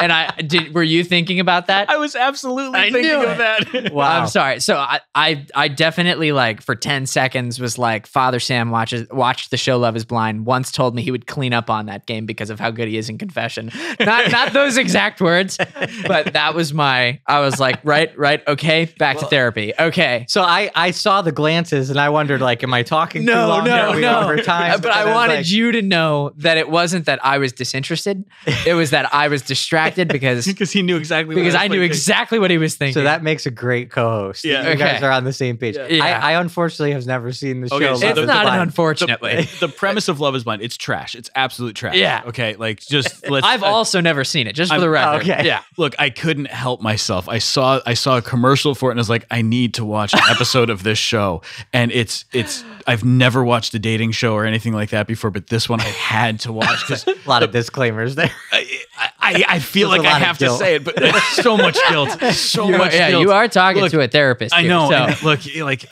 and 0.00 0.12
I 0.12 0.30
did, 0.42 0.74
were 0.74 0.82
you 0.82 1.04
thinking 1.04 1.40
about 1.40 1.66
that? 1.66 1.90
I 1.90 1.96
was 1.96 2.14
absolutely 2.14 2.78
I 2.78 2.90
thinking 2.90 3.12
of 3.24 3.38
that. 3.38 3.92
Wow. 3.98 4.22
I'm 4.22 4.28
sorry. 4.28 4.60
So 4.60 4.76
I, 4.76 5.00
I, 5.14 5.46
I 5.54 5.68
definitely 5.68 6.32
like 6.32 6.60
for 6.62 6.74
ten 6.74 7.06
seconds 7.06 7.58
was 7.58 7.78
like 7.78 8.06
Father 8.06 8.38
Sam 8.40 8.70
watches 8.70 9.08
watched 9.10 9.50
the 9.50 9.56
show 9.56 9.78
Love 9.78 9.96
Is 9.96 10.04
Blind. 10.04 10.46
Once 10.46 10.70
told 10.70 10.94
me 10.94 11.02
he 11.02 11.10
would 11.10 11.26
clean 11.26 11.52
up 11.52 11.70
on 11.70 11.86
that 11.86 12.06
game 12.06 12.26
because 12.26 12.50
of 12.50 12.60
how 12.60 12.70
good 12.70 12.88
he 12.88 12.96
is 12.96 13.08
in 13.08 13.18
confession. 13.18 13.70
Not 14.00 14.30
not 14.30 14.52
those 14.52 14.76
exact 14.76 15.20
words, 15.20 15.58
but 16.06 16.32
that 16.34 16.54
was 16.54 16.72
my. 16.74 17.20
I 17.26 17.40
was 17.40 17.58
like, 17.58 17.80
right, 17.84 18.16
right, 18.18 18.46
okay, 18.46 18.84
back 18.98 19.18
to 19.18 19.26
therapy. 19.26 19.72
Okay. 19.78 20.24
So 20.28 20.42
I, 20.42 20.70
I 20.74 20.90
saw 20.92 21.22
the 21.22 21.32
glances 21.32 21.90
and 21.90 21.98
I 21.98 22.08
wondered, 22.10 22.40
like, 22.40 22.62
am 22.62 22.72
I 22.74 22.82
talking 22.82 23.22
too 23.22 23.32
No, 23.32 23.48
long? 23.48 23.64
no, 23.64 23.88
Are 23.90 23.96
we 23.96 24.02
no. 24.02 24.20
Over 24.22 24.36
time? 24.38 24.80
But 24.80 24.92
I 24.92 25.12
wanted 25.12 25.34
like, 25.36 25.50
you 25.50 25.72
to 25.72 25.82
know 25.82 26.32
that 26.36 26.56
it 26.56 26.68
wasn't 26.68 27.06
that 27.06 27.24
I 27.24 27.38
was 27.38 27.52
disinterested. 27.52 28.24
It 28.66 28.74
was 28.74 28.90
that 28.90 29.12
I 29.14 29.28
was 29.28 29.42
distracted 29.42 29.87
distracted 29.88 30.08
because 30.12 30.46
because 30.46 30.72
he 30.72 30.82
knew 30.82 30.96
exactly 30.96 31.34
because 31.34 31.46
was 31.46 31.54
I 31.54 31.68
knew 31.68 31.74
thinking. 31.74 31.84
exactly 31.90 32.38
what 32.38 32.50
he 32.50 32.58
was 32.58 32.74
thinking. 32.76 32.94
So 32.94 33.02
that 33.04 33.22
makes 33.22 33.46
a 33.46 33.50
great 33.50 33.90
co-host. 33.90 34.44
Yeah. 34.44 34.68
you 34.70 34.76
guys 34.76 35.02
are 35.02 35.10
on 35.10 35.24
the 35.24 35.32
same 35.32 35.56
page. 35.56 35.76
Yeah. 35.76 36.04
I, 36.04 36.32
I 36.34 36.40
unfortunately 36.40 36.92
have 36.92 37.06
never 37.06 37.32
seen 37.32 37.60
the 37.60 37.68
show. 37.68 37.78
So 37.78 37.84
Love 37.84 38.02
it's 38.02 38.14
the- 38.14 38.20
is 38.22 38.26
not 38.26 38.38
an 38.38 38.44
Blind. 38.44 38.62
unfortunately. 38.62 39.48
the 39.60 39.68
premise 39.68 40.08
of 40.08 40.20
Love 40.20 40.34
Is 40.34 40.44
Blind. 40.44 40.62
It's 40.62 40.76
trash. 40.76 41.14
It's 41.14 41.30
absolute 41.34 41.74
trash. 41.76 41.94
Yeah. 41.96 42.22
Okay. 42.26 42.56
Like 42.56 42.80
just 42.80 43.28
let's. 43.30 43.46
I've 43.46 43.62
uh, 43.62 43.66
also 43.66 44.00
never 44.00 44.24
seen 44.24 44.46
it, 44.46 44.54
just 44.54 44.70
for 44.70 44.74
I'm- 44.74 44.80
the 44.80 44.90
record. 44.90 45.22
okay. 45.22 45.44
Yeah. 45.46 45.62
Look, 45.76 45.94
I 45.98 46.10
couldn't 46.10 46.48
help 46.50 46.80
myself. 46.80 47.28
I 47.28 47.38
saw 47.38 47.80
I 47.86 47.94
saw 47.94 48.16
a 48.18 48.22
commercial 48.22 48.74
for 48.74 48.90
it 48.90 48.92
and 48.92 49.00
I 49.00 49.02
was 49.02 49.10
like, 49.10 49.26
I 49.30 49.42
need 49.42 49.74
to 49.74 49.84
watch 49.84 50.12
an 50.14 50.20
episode 50.30 50.70
of 50.70 50.82
this 50.82 50.98
show. 50.98 51.42
And 51.72 51.92
it's 51.92 52.24
it's 52.32 52.64
I've 52.86 53.04
never 53.04 53.44
watched 53.44 53.74
a 53.74 53.78
dating 53.78 54.12
show 54.12 54.34
or 54.34 54.44
anything 54.44 54.72
like 54.72 54.90
that 54.90 55.06
before, 55.06 55.30
but 55.30 55.48
this 55.48 55.68
one 55.68 55.80
I 55.80 55.84
had 55.84 56.40
to 56.40 56.52
watch 56.52 56.80
because 56.86 57.06
A 57.28 57.28
lot 57.28 57.42
of 57.42 57.50
disclaimers 57.52 58.14
there. 58.14 58.30
I, 58.52 58.80
I, 59.20 59.44
I 59.48 59.58
feel 59.58 59.77
There's 59.86 59.98
like 59.98 60.06
I 60.06 60.18
have 60.18 60.38
to 60.38 60.50
say 60.50 60.76
it, 60.76 60.84
but 60.84 60.96
so 61.32 61.56
much 61.56 61.78
guilt. 61.88 62.10
So 62.32 62.68
You 62.68 62.74
are- 62.74 62.78
much 62.78 62.94
yeah, 62.94 63.10
guilt. 63.10 63.22
you 63.22 63.32
are 63.32 63.48
talking 63.48 63.82
Look, 63.82 63.90
to 63.92 64.00
a 64.00 64.08
therapist. 64.08 64.54
I 64.54 64.62
here, 64.62 64.70
know. 64.70 64.88
so- 64.90 64.94
and 64.96 65.22
look, 65.22 65.40
like, 65.60 65.90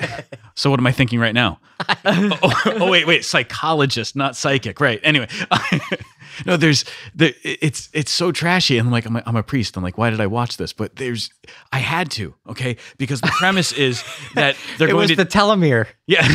so 0.55 0.71
what 0.71 0.81
am 0.81 0.87
I 0.87 0.93
thinking 0.93 1.19
right 1.19 1.35
now? 1.35 1.59
Oh, 2.07 2.39
oh, 2.43 2.63
oh, 2.67 2.91
wait, 2.91 3.07
wait, 3.07 3.23
psychologist, 3.25 4.17
not 4.17 4.35
psychic. 4.35 4.81
Right. 4.81 4.99
Anyway, 5.03 5.29
no, 6.45 6.57
there's 6.57 6.85
the 7.15 7.35
it's 7.45 7.89
it's 7.93 8.11
so 8.13 8.33
trashy, 8.33 8.77
and 8.79 8.87
I'm 8.89 8.93
like, 8.93 9.07
I'm 9.07 9.17
a, 9.17 9.23
I'm 9.27 9.37
a 9.37 9.43
priest. 9.43 9.77
I'm 9.77 9.83
like, 9.83 9.97
why 9.97 10.11
did 10.11 10.21
I 10.21 10.27
watch 10.27 10.57
this? 10.57 10.73
But 10.73 10.97
there's, 10.97 11.31
I 11.73 11.79
had 11.79 12.11
to, 12.13 12.35
okay, 12.49 12.77
because 12.99 13.21
the 13.21 13.33
premise 13.39 13.73
is 13.73 14.03
that 14.35 14.57
they're 14.79 14.89
It 14.89 14.93
going 14.93 15.03
was 15.03 15.11
to 15.11 15.17
the 15.17 15.25
telomere. 15.27 15.87
yeah. 16.07 16.27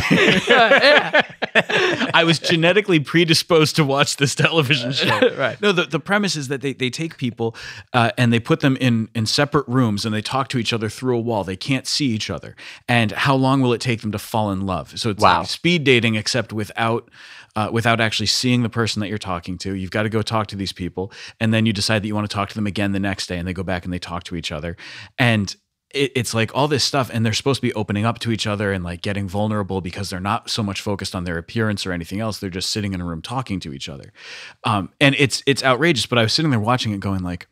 yeah. 0.48 1.22
I 2.14 2.24
was 2.24 2.38
genetically 2.38 3.00
predisposed 3.00 3.76
to 3.76 3.84
watch 3.84 4.16
this 4.16 4.34
television 4.34 4.92
show. 4.92 5.20
Right. 5.42 5.60
No, 5.60 5.72
the, 5.72 5.84
the 5.84 5.98
premise 6.00 6.36
is 6.36 6.48
that 6.48 6.60
they, 6.60 6.72
they 6.72 6.90
take 6.90 7.16
people 7.16 7.56
uh, 7.92 8.10
and 8.18 8.32
they 8.32 8.38
put 8.40 8.60
them 8.60 8.76
in, 8.76 9.08
in 9.14 9.26
separate 9.26 9.66
rooms 9.66 10.04
and 10.04 10.14
they 10.14 10.20
talk 10.22 10.48
to 10.48 10.58
each 10.58 10.72
other 10.72 10.88
through 10.88 11.16
a 11.16 11.20
wall. 11.20 11.42
They 11.44 11.56
can't 11.56 11.86
see 11.86 12.06
each 12.06 12.28
other. 12.30 12.54
And 12.88 13.12
how 13.12 13.34
long 13.34 13.60
will 13.60 13.72
it 13.72 13.80
take 13.80 14.00
them 14.02 14.12
to 14.12 14.18
fall 14.18 14.50
in 14.52 14.66
love? 14.66 14.98
So 14.98 15.10
it's 15.10 15.22
Wow. 15.22 15.40
like 15.40 15.48
speed 15.48 15.84
dating, 15.84 16.14
except 16.16 16.52
without. 16.52 17.08
Uh, 17.54 17.68
without 17.70 18.00
actually 18.00 18.24
seeing 18.24 18.62
the 18.62 18.70
person 18.70 19.00
that 19.00 19.08
you're 19.08 19.18
talking 19.18 19.58
to, 19.58 19.74
you've 19.74 19.90
got 19.90 20.04
to 20.04 20.08
go 20.08 20.22
talk 20.22 20.46
to 20.46 20.56
these 20.56 20.72
people, 20.72 21.12
and 21.38 21.52
then 21.52 21.66
you 21.66 21.72
decide 21.72 22.02
that 22.02 22.06
you 22.06 22.14
want 22.14 22.28
to 22.28 22.34
talk 22.34 22.48
to 22.48 22.54
them 22.54 22.66
again 22.66 22.92
the 22.92 23.00
next 23.00 23.26
day, 23.26 23.36
and 23.36 23.46
they 23.46 23.52
go 23.52 23.62
back 23.62 23.84
and 23.84 23.92
they 23.92 23.98
talk 23.98 24.24
to 24.24 24.36
each 24.36 24.50
other, 24.50 24.74
and 25.18 25.54
it, 25.92 26.12
it's 26.14 26.34
like 26.34 26.54
all 26.54 26.68
this 26.68 26.84
stuff 26.84 27.10
and 27.12 27.24
they're 27.24 27.32
supposed 27.32 27.60
to 27.60 27.66
be 27.66 27.74
opening 27.74 28.04
up 28.04 28.18
to 28.20 28.32
each 28.32 28.46
other 28.46 28.72
and 28.72 28.82
like 28.82 29.02
getting 29.02 29.28
vulnerable 29.28 29.80
because 29.80 30.10
they're 30.10 30.20
not 30.20 30.50
so 30.50 30.62
much 30.62 30.80
focused 30.80 31.14
on 31.14 31.24
their 31.24 31.38
appearance 31.38 31.84
or 31.86 31.92
anything 31.92 32.20
else. 32.20 32.38
They're 32.38 32.50
just 32.50 32.70
sitting 32.70 32.92
in 32.92 33.00
a 33.00 33.04
room 33.04 33.22
talking 33.22 33.60
to 33.60 33.72
each 33.72 33.88
other. 33.88 34.12
Um, 34.64 34.90
and 35.00 35.14
it's 35.18 35.42
it's 35.46 35.62
outrageous 35.62 36.06
but 36.06 36.18
i 36.18 36.22
was 36.22 36.32
sitting 36.32 36.50
there 36.50 36.60
watching 36.60 36.92
it 36.92 37.00
going 37.00 37.22
like 37.22 37.46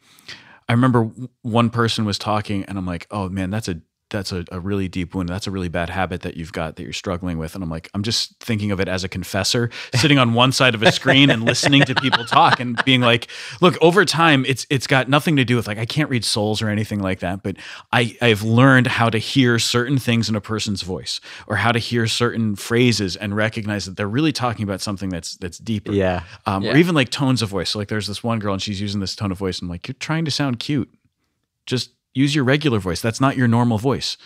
i 0.68 0.72
remember 0.72 1.10
one 1.42 1.70
person 1.70 2.04
was 2.04 2.18
talking 2.18 2.64
and 2.64 2.78
i'm 2.78 2.86
like 2.86 3.06
oh 3.10 3.28
man 3.28 3.50
that's 3.50 3.68
a 3.68 3.80
that's 4.10 4.32
a, 4.32 4.44
a 4.52 4.60
really 4.60 4.88
deep 4.88 5.14
wound. 5.14 5.28
That's 5.28 5.46
a 5.46 5.50
really 5.50 5.68
bad 5.68 5.90
habit 5.90 6.22
that 6.22 6.36
you've 6.36 6.52
got 6.52 6.76
that 6.76 6.82
you're 6.82 6.92
struggling 6.92 7.38
with. 7.38 7.54
And 7.54 7.64
I'm 7.64 7.70
like, 7.70 7.90
I'm 7.94 8.02
just 8.02 8.38
thinking 8.40 8.70
of 8.70 8.80
it 8.80 8.88
as 8.88 9.04
a 9.04 9.08
confessor 9.08 9.70
sitting 9.94 10.18
on 10.18 10.34
one 10.34 10.52
side 10.52 10.74
of 10.74 10.82
a 10.82 10.92
screen 10.92 11.30
and 11.30 11.44
listening 11.44 11.82
to 11.82 11.94
people 11.94 12.24
talk 12.24 12.60
and 12.60 12.82
being 12.84 13.00
like, 13.00 13.28
look, 13.60 13.76
over 13.80 14.04
time, 14.04 14.44
it's 14.46 14.66
it's 14.70 14.86
got 14.86 15.08
nothing 15.08 15.36
to 15.36 15.44
do 15.44 15.56
with 15.56 15.66
like 15.66 15.78
I 15.78 15.86
can't 15.86 16.10
read 16.10 16.24
souls 16.24 16.60
or 16.60 16.68
anything 16.68 17.00
like 17.00 17.20
that, 17.20 17.42
but 17.42 17.56
I 17.92 18.16
I've 18.20 18.42
learned 18.42 18.86
how 18.86 19.08
to 19.08 19.18
hear 19.18 19.58
certain 19.58 19.98
things 19.98 20.28
in 20.28 20.34
a 20.36 20.40
person's 20.40 20.82
voice 20.82 21.20
or 21.46 21.56
how 21.56 21.72
to 21.72 21.78
hear 21.78 22.06
certain 22.06 22.56
phrases 22.56 23.16
and 23.16 23.34
recognize 23.34 23.86
that 23.86 23.96
they're 23.96 24.08
really 24.08 24.32
talking 24.32 24.64
about 24.64 24.80
something 24.80 25.08
that's 25.08 25.36
that's 25.36 25.58
deeper. 25.58 25.92
Yeah. 25.92 26.24
Um, 26.46 26.62
Yeah. 26.62 26.72
Or 26.72 26.76
even 26.76 26.94
like 26.94 27.10
tones 27.10 27.42
of 27.42 27.48
voice. 27.48 27.70
So 27.70 27.78
like 27.78 27.88
there's 27.88 28.06
this 28.06 28.22
one 28.22 28.38
girl 28.38 28.52
and 28.52 28.62
she's 28.62 28.80
using 28.80 29.00
this 29.00 29.14
tone 29.16 29.32
of 29.32 29.38
voice. 29.38 29.58
And 29.60 29.66
I'm 29.66 29.70
like, 29.70 29.88
you're 29.88 29.94
trying 29.98 30.24
to 30.24 30.30
sound 30.30 30.58
cute. 30.58 30.92
Just 31.66 31.90
use 32.14 32.34
your 32.34 32.44
regular 32.44 32.78
voice. 32.78 33.00
That's 33.00 33.20
not 33.20 33.36
your 33.36 33.48
normal 33.48 33.78
voice. 33.78 34.16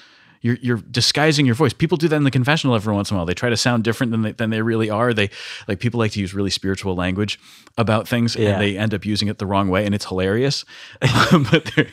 You're, 0.41 0.59
you're 0.61 0.77
disguising 0.77 1.47
your 1.47 1.55
voice. 1.55 1.73
People 1.73 1.97
do 1.97 2.07
that 2.07 2.17
in 2.17 2.25
the 2.25 2.31
confessional 2.31 2.77
every 2.77 2.93
once 2.93 3.11
in 3.11 3.15
a 3.15 3.19
while. 3.19 3.25
They 3.25 3.33
try 3.33 3.49
to 3.49 3.57
sound 3.57 3.83
different 3.83 4.13
than 4.13 4.21
they, 4.21 4.33
than 4.33 4.51
they 4.51 4.61
really 4.61 4.91
are. 4.91 5.15
They 5.15 5.31
like 5.69 5.81
people 5.81 5.99
like 5.99 6.13
to 6.13 6.21
use 6.21 6.35
really 6.35 6.51
spiritual 6.51 6.95
language 6.95 7.41
about 7.79 8.07
things, 8.07 8.37
Yeah. 8.37 8.51
and 8.51 8.61
they 8.63 8.77
end 8.77 8.93
up 8.93 9.07
using 9.07 9.29
it 9.29 9.39
the 9.39 9.47
wrong 9.47 9.69
way, 9.71 9.87
and 9.87 9.95
it's 9.95 10.05
hilarious. 10.05 10.67
but 11.01 11.73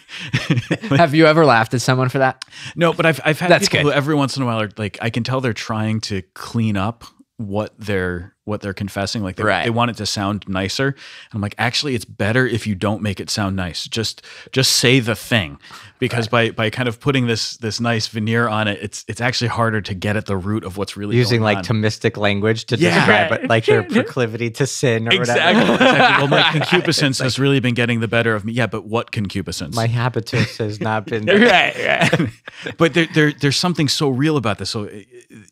Have 0.97 1.15
you 1.15 1.27
ever 1.27 1.45
laughed 1.45 1.73
at 1.73 1.81
someone 1.81 2.09
for 2.09 2.17
that? 2.17 2.43
no, 2.75 2.91
but 2.91 3.05
I've 3.05 3.21
I've 3.23 3.39
had 3.39 3.49
That's 3.49 3.69
people 3.69 3.83
good. 3.85 3.93
who 3.93 3.97
every 3.97 4.15
once 4.15 4.35
in 4.35 4.43
a 4.43 4.45
while 4.45 4.59
are 4.59 4.69
like 4.77 4.97
I 5.01 5.09
can 5.09 5.23
tell 5.23 5.39
they're 5.39 5.53
trying 5.53 6.01
to 6.01 6.21
clean 6.33 6.75
up 6.75 7.05
what 7.37 7.73
they're 7.79 8.35
what 8.45 8.61
they're 8.61 8.73
confessing. 8.73 9.21
Like 9.21 9.35
they, 9.35 9.43
Right. 9.43 9.63
they 9.63 9.69
want 9.69 9.91
it 9.91 9.97
to 9.97 10.05
sound 10.05 10.45
nicer. 10.47 10.87
And 10.87 10.95
I'm 11.33 11.41
like, 11.41 11.55
actually, 11.57 11.93
it's 11.95 12.05
better 12.05 12.45
if 12.47 12.65
you 12.65 12.73
don't 12.75 13.01
make 13.01 13.19
it 13.19 13.29
sound 13.29 13.55
nice. 13.55 13.85
Just 13.87 14.23
just 14.51 14.73
say 14.77 14.99
the 14.99 15.15
thing, 15.15 15.59
because 15.99 16.27
by 16.27 16.49
by 16.51 16.69
kind 16.71 16.89
of 16.89 16.99
putting 16.99 17.27
this 17.27 17.57
this 17.57 17.79
nice 17.79 18.07
veneer 18.07 18.47
on 18.47 18.67
it, 18.67 18.79
it's 18.81 19.05
it's 19.07 19.21
actually 19.21 19.49
harder 19.49 19.79
to 19.81 19.93
get 19.93 20.15
at 20.17 20.25
the 20.25 20.35
root 20.37 20.63
of 20.63 20.75
what's 20.77 20.97
really 20.97 21.15
Using 21.17 21.41
going 21.41 21.55
like 21.55 21.69
on. 21.69 21.77
Thomistic 21.77 22.17
language 22.17 22.65
to 22.65 22.77
Yeah. 22.77 22.95
describe 22.95 23.31
Right. 23.31 23.43
it, 23.43 23.49
like 23.49 23.65
their 23.65 23.83
proclivity 23.97 24.49
to 24.51 24.65
sin 24.65 25.07
or 25.07 25.11
Exactly. 25.13 25.61
whatever. 25.61 25.73
exactly. 25.91 26.17
Well, 26.17 26.27
my 26.43 26.51
concupiscence 26.51 27.19
has 27.19 27.37
really 27.37 27.59
been 27.59 27.75
getting 27.75 27.99
the 27.99 28.07
better 28.07 28.33
of 28.33 28.43
me. 28.43 28.53
Yeah, 28.53 28.67
but 28.67 28.85
what 28.85 29.11
concupiscence? 29.11 29.75
My 29.75 29.87
habitus 29.87 30.57
has 30.57 30.79
not 30.81 31.05
been. 31.05 31.25
right, 31.27 31.75
right. 31.77 32.29
but 32.77 32.93
there, 32.95 33.07
there, 33.13 33.31
there's 33.33 33.57
something 33.57 33.87
so 33.87 34.09
real 34.09 34.35
about 34.37 34.57
this. 34.57 34.71
So, 34.71 34.89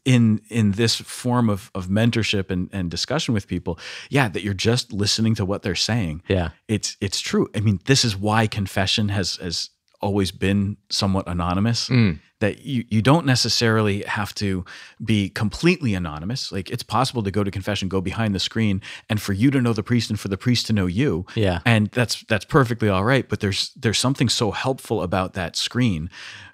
in 0.05 0.41
in 0.49 0.71
this 0.71 0.95
form 0.95 1.49
of 1.49 1.69
of 1.75 1.87
mentorship 1.87 2.49
and, 2.49 2.69
and 2.71 2.78
discussion 2.87 3.33
with 3.33 3.47
people, 3.47 3.77
yeah, 4.09 4.29
that 4.29 4.43
you're 4.43 4.53
just 4.53 4.93
listening 4.93 5.35
to 5.35 5.43
what 5.45 5.63
they're 5.63 5.75
saying. 5.75 6.21
Yeah. 6.29 6.49
It's 6.69 6.95
it's 7.01 7.19
true. 7.19 7.49
I 7.55 7.59
mean, 7.59 7.79
this 7.85 8.05
is 8.05 8.15
why 8.15 8.47
confession 8.47 9.09
has 9.09 9.35
has 9.37 9.69
always 10.01 10.31
been 10.31 10.77
somewhat 10.89 11.27
anonymous. 11.27 11.89
Mm. 11.89 12.19
That 12.39 12.63
you 12.63 12.85
you 12.89 13.01
don't 13.01 13.25
necessarily 13.25 14.03
have 14.03 14.33
to 14.35 14.63
be 15.03 15.27
completely 15.29 15.93
anonymous. 15.93 16.53
Like 16.53 16.69
it's 16.71 16.83
possible 16.83 17.21
to 17.23 17.31
go 17.31 17.43
to 17.43 17.51
confession, 17.51 17.89
go 17.89 17.99
behind 17.99 18.33
the 18.33 18.39
screen, 18.39 18.81
and 19.09 19.21
for 19.21 19.33
you 19.33 19.51
to 19.51 19.59
know 19.59 19.73
the 19.73 19.83
priest 19.83 20.09
and 20.09 20.17
for 20.17 20.29
the 20.29 20.37
priest 20.37 20.65
to 20.67 20.73
know 20.73 20.85
you 20.85 21.25
Yeah. 21.35 21.59
and 21.65 21.89
that's 21.91 22.23
that's 22.29 22.45
perfectly 22.45 22.87
all 22.87 23.03
right 23.03 23.27
but 23.27 23.41
there's 23.41 23.71
there's 23.75 23.97
something 23.99 24.29
so 24.29 24.51
helpful 24.51 25.01
about 25.01 25.33
that 25.33 25.57
screen 25.57 26.09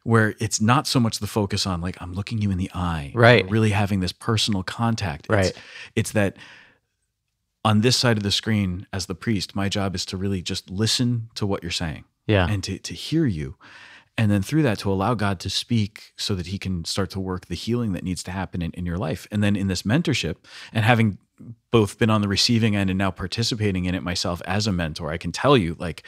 where 0.05 0.35
it's 0.39 0.61
not 0.61 0.85
so 0.87 0.99
much 0.99 1.19
the 1.19 1.27
focus 1.27 1.65
on 1.67 1.81
like 1.81 1.97
i'm 2.01 2.13
looking 2.13 2.41
you 2.41 2.51
in 2.51 2.57
the 2.57 2.71
eye 2.73 3.11
Right. 3.13 3.49
really 3.49 3.71
having 3.71 3.99
this 3.99 4.11
personal 4.13 4.63
contact 4.63 5.25
Right. 5.29 5.47
it's, 5.47 5.59
it's 5.95 6.11
that 6.13 6.37
on 7.63 7.81
this 7.81 7.97
side 7.97 8.17
of 8.17 8.23
the 8.23 8.31
screen 8.31 8.85
as 8.93 9.07
the 9.07 9.15
priest 9.15 9.55
my 9.55 9.69
job 9.69 9.95
is 9.95 10.05
to 10.05 10.17
really 10.17 10.41
just 10.41 10.69
listen 10.69 11.29
to 11.35 11.45
what 11.45 11.63
you're 11.63 11.71
saying 11.71 12.05
Yeah. 12.27 12.47
and 12.49 12.63
to, 12.63 12.77
to 12.79 12.93
hear 12.93 13.25
you 13.25 13.55
and 14.17 14.31
then 14.31 14.41
through 14.41 14.61
that 14.63 14.77
to 14.79 14.91
allow 14.91 15.13
god 15.15 15.39
to 15.41 15.49
speak 15.49 16.13
so 16.17 16.35
that 16.35 16.47
he 16.47 16.57
can 16.57 16.85
start 16.85 17.09
to 17.11 17.19
work 17.19 17.47
the 17.47 17.55
healing 17.55 17.93
that 17.93 18.03
needs 18.03 18.23
to 18.23 18.31
happen 18.31 18.61
in, 18.61 18.71
in 18.71 18.85
your 18.85 18.97
life 18.97 19.27
and 19.31 19.43
then 19.43 19.55
in 19.55 19.67
this 19.67 19.81
mentorship 19.81 20.35
and 20.71 20.85
having 20.85 21.17
both 21.71 21.97
been 21.99 22.09
on 22.09 22.21
the 22.21 22.27
receiving 22.29 22.75
end 22.75 22.89
and 22.89 22.97
now 22.97 23.11
participating 23.11 23.83
in 23.85 23.93
it 23.95 24.03
myself 24.03 24.41
as 24.45 24.67
a 24.67 24.71
mentor 24.71 25.11
i 25.11 25.17
can 25.17 25.31
tell 25.31 25.57
you 25.57 25.75
like 25.79 26.03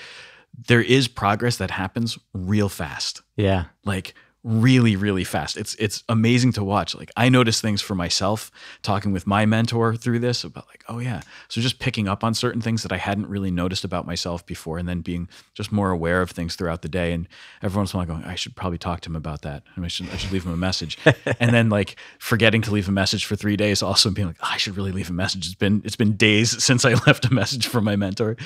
there 0.57 0.81
is 0.81 1.07
progress 1.07 1.57
that 1.57 1.71
happens 1.71 2.17
real 2.33 2.69
fast. 2.69 3.21
Yeah. 3.35 3.65
like 3.85 4.13
really 4.43 4.95
really 4.95 5.25
fast. 5.25 5.57
It's 5.57 5.75
it's 5.75 6.03
amazing 6.07 6.53
to 6.53 6.63
watch. 6.63 6.95
Like 6.95 7.11
i 7.17 7.27
notice 7.27 7.59
things 7.59 7.81
for 7.81 7.95
myself 7.95 8.49
talking 8.81 9.11
with 9.11 9.27
my 9.27 9.45
mentor 9.45 9.95
through 9.95 10.19
this 10.19 10.45
about 10.45 10.67
like 10.67 10.85
oh 10.87 10.99
yeah. 10.99 11.21
So 11.49 11.59
just 11.59 11.79
picking 11.79 12.07
up 12.07 12.23
on 12.23 12.33
certain 12.33 12.61
things 12.61 12.81
that 12.83 12.93
i 12.93 12.97
hadn't 12.97 13.27
really 13.27 13.51
noticed 13.51 13.83
about 13.83 14.05
myself 14.05 14.45
before 14.45 14.77
and 14.77 14.87
then 14.87 15.01
being 15.01 15.27
just 15.53 15.71
more 15.71 15.89
aware 15.91 16.21
of 16.21 16.31
things 16.31 16.55
throughout 16.55 16.81
the 16.81 16.87
day. 16.87 17.11
And 17.11 17.27
every 17.61 17.77
once 17.77 17.93
in 17.93 17.97
a 17.97 18.05
while 18.05 18.07
going 18.07 18.23
i 18.23 18.35
should 18.35 18.55
probably 18.55 18.77
talk 18.77 19.01
to 19.01 19.09
him 19.09 19.17
about 19.17 19.41
that. 19.41 19.63
And 19.75 19.83
i 19.83 19.89
should 19.89 20.09
i 20.11 20.15
should 20.17 20.31
leave 20.31 20.45
him 20.45 20.53
a 20.53 20.57
message. 20.57 20.97
And 21.39 21.53
then 21.53 21.69
like 21.69 21.97
forgetting 22.19 22.61
to 22.63 22.71
leave 22.71 22.87
a 22.87 22.91
message 22.91 23.25
for 23.25 23.35
three 23.35 23.57
days 23.57 23.83
also 23.83 24.09
being 24.11 24.27
like 24.27 24.37
"Oh, 24.41 24.49
i 24.51 24.57
should 24.57 24.77
really 24.77 24.93
leave 24.93 25.09
a 25.09 25.13
message. 25.13 25.45
It's 25.47 25.55
been 25.55 25.81
it's 25.83 25.97
been 25.97 26.13
days 26.15 26.63
since 26.67 26.85
i 26.85 26.93
left 26.93 27.25
a 27.25 27.33
message 27.33 27.67
for 27.67 27.81
my 27.81 27.95
mentor 27.97 28.37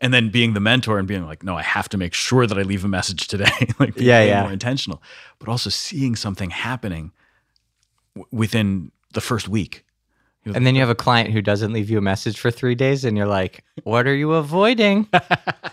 and 0.00 0.14
then 0.14 0.28
being 0.30 0.54
the 0.54 0.60
mentor 0.60 0.98
and 0.98 1.08
being 1.08 1.26
like, 1.26 1.42
no, 1.42 1.56
I 1.56 1.62
have 1.62 1.88
to 1.90 1.98
make 1.98 2.14
sure 2.14 2.46
that 2.46 2.58
I 2.58 2.62
leave 2.62 2.84
a 2.84 2.88
message 2.88 3.26
today. 3.26 3.50
like, 3.78 3.94
being 3.94 4.06
Yeah, 4.08 4.22
yeah. 4.22 4.42
more 4.42 4.52
intentional, 4.52 5.02
but 5.38 5.48
also 5.48 5.70
seeing 5.70 6.14
something 6.16 6.50
happening 6.50 7.12
w- 8.14 8.26
within 8.30 8.92
the 9.14 9.20
first 9.20 9.48
week. 9.48 9.84
You 10.44 10.52
know, 10.52 10.56
And 10.56 10.64
then 10.66 10.74
you 10.76 10.80
have 10.82 10.88
a 10.90 10.94
client 10.94 11.30
who 11.32 11.42
doesn't 11.42 11.72
leave 11.72 11.90
you 11.90 11.98
a 11.98 12.00
message 12.00 12.38
for 12.38 12.50
three 12.52 12.76
days, 12.76 13.04
and 13.04 13.16
you're 13.16 13.26
like, 13.26 13.64
"What 13.82 14.06
are 14.06 14.14
you 14.14 14.34
avoiding?" 14.34 15.08
I 15.12 15.20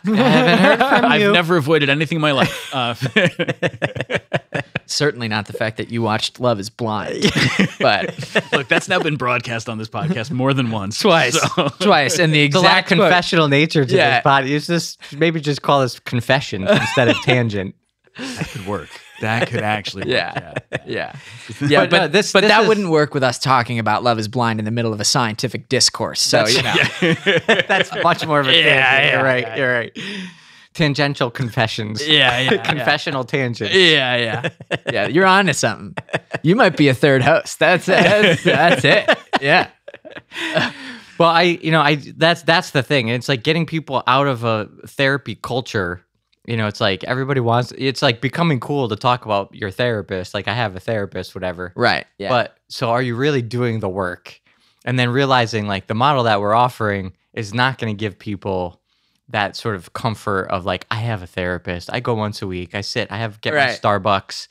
haven't 0.05 0.57
heard 0.59 0.79
from 0.79 1.11
you. 1.21 1.27
I've 1.27 1.33
never 1.33 1.57
avoided 1.57 1.89
anything 1.89 2.15
in 2.17 2.21
my 2.21 2.31
life. 2.31 2.73
Uh, 2.73 2.95
Certainly 4.87 5.27
not 5.29 5.47
the 5.47 5.53
fact 5.53 5.77
that 5.77 5.89
you 5.89 6.01
watched 6.01 6.39
Love 6.39 6.59
Is 6.59 6.69
Blind, 6.69 7.25
but 7.79 8.13
look, 8.53 8.67
that's 8.67 8.87
now 8.87 8.99
been 8.99 9.15
broadcast 9.17 9.67
on 9.69 9.77
this 9.77 9.89
podcast 9.89 10.31
more 10.31 10.53
than 10.53 10.71
once. 10.71 10.99
twice, 10.99 11.39
So- 11.55 11.69
twice, 11.79 12.19
and 12.19 12.33
the 12.33 12.47
There's 12.47 12.55
a 12.55 12.59
lot 12.59 12.65
exact 12.79 12.87
quote- 12.89 12.99
confessional 12.99 13.47
nature 13.47 13.83
to 13.85 13.95
Yeah. 13.95 14.15
this 14.17 14.23
body. 14.23 14.53
It's 14.55 14.67
just 14.67 14.99
maybe 15.13 15.39
just 15.41 15.61
call 15.61 15.81
this 15.81 15.99
confession 15.99 16.67
instead 16.67 17.07
of 17.07 17.15
tangent. 17.23 17.75
that 18.17 18.47
could 18.49 18.65
work. 18.67 18.89
That 19.21 19.47
could 19.49 19.61
actually 19.63 20.01
work. 20.03 20.09
Yeah, 20.09 20.53
yeah, 20.85 21.15
yeah. 21.61 21.81
But 21.81 21.89
But, 21.89 21.97
no, 22.01 22.07
this- 22.09 22.31
but 22.33 22.41
this 22.41 22.49
that 22.51 22.61
is- 22.63 22.67
wouldn't 22.67 22.89
work 22.89 23.13
with 23.13 23.23
us 23.23 23.39
talking 23.39 23.79
about 23.79 24.03
Love 24.03 24.19
Is 24.19 24.27
Blind 24.27 24.59
in 24.59 24.65
the 24.65 24.71
middle 24.71 24.93
of 24.93 24.99
a 24.99 25.05
scientific 25.05 25.67
discourse. 25.69 26.21
So 26.21 26.45
you 26.47 26.61
know, 26.61 26.75
That's 27.67 27.91
much 28.03 28.25
more 28.27 28.39
of 28.41 28.47
a 28.47 28.51
tangent. 28.51 28.67
Yeah, 28.75 29.01
yeah, 29.01 29.11
you're 29.15 29.23
right. 29.23 29.43
yeah. 29.47 29.55
You're 29.55 29.73
right. 29.73 29.97
Tangential 30.75 31.31
confessions. 31.31 32.07
Yeah, 32.07 32.39
yeah, 32.39 32.51
yeah. 32.53 32.63
confessional 32.63 33.23
tangents. 33.23 33.73
Yeah, 33.73 34.15
yeah, 34.15 34.49
yeah. 34.91 35.07
You're 35.07 35.25
on 35.25 35.47
to 35.47 35.53
something. 35.53 35.95
You 36.43 36.55
might 36.55 36.77
be 36.77 36.89
a 36.89 36.93
third 36.93 37.23
host. 37.23 37.57
That's 37.57 37.87
that's, 37.87 38.43
that's 38.43 38.85
it. 38.85 39.17
Yeah. 39.41 39.69
Well, 41.17 41.29
I, 41.29 41.43
you 41.43 41.71
know, 41.71 41.79
I 41.79 41.95
that's 41.95 42.41
that's 42.41 42.71
the 42.71 42.83
thing. 42.83 43.07
It's 43.07 43.29
like 43.29 43.41
getting 43.41 43.65
people 43.65 44.03
out 44.05 44.27
of 44.27 44.43
a 44.43 44.69
therapy 44.85 45.35
culture. 45.35 46.01
You 46.45 46.57
know, 46.57 46.67
it's 46.67 46.81
like 46.81 47.05
everybody 47.05 47.39
wants. 47.39 47.71
It's 47.77 48.01
like 48.01 48.19
becoming 48.19 48.59
cool 48.59 48.89
to 48.89 48.97
talk 48.97 49.23
about 49.23 49.55
your 49.55 49.71
therapist. 49.71 50.33
Like 50.33 50.49
I 50.49 50.53
have 50.53 50.75
a 50.75 50.81
therapist, 50.81 51.33
whatever. 51.33 51.71
Right. 51.73 52.05
Yeah. 52.17 52.27
But 52.27 52.57
so 52.67 52.89
are 52.89 53.01
you 53.01 53.15
really 53.15 53.41
doing 53.41 53.79
the 53.79 53.87
work? 53.87 54.41
And 54.83 54.99
then 54.99 55.09
realizing 55.09 55.67
like 55.67 55.87
the 55.87 55.95
model 55.95 56.23
that 56.23 56.41
we're 56.41 56.53
offering 56.53 57.13
is 57.33 57.53
not 57.53 57.77
going 57.77 57.95
to 57.95 57.97
give 57.97 58.19
people 58.19 58.81
that 59.29 59.55
sort 59.55 59.75
of 59.75 59.93
comfort 59.93 60.43
of 60.49 60.65
like 60.65 60.85
I 60.91 60.95
have 60.97 61.23
a 61.23 61.27
therapist. 61.27 61.89
I 61.91 61.99
go 61.99 62.13
once 62.13 62.41
a 62.41 62.47
week. 62.47 62.75
I 62.75 62.81
sit. 62.81 63.11
I 63.11 63.17
have 63.17 63.41
get 63.41 63.53
my 63.53 63.59
Starbucks. 63.73 64.47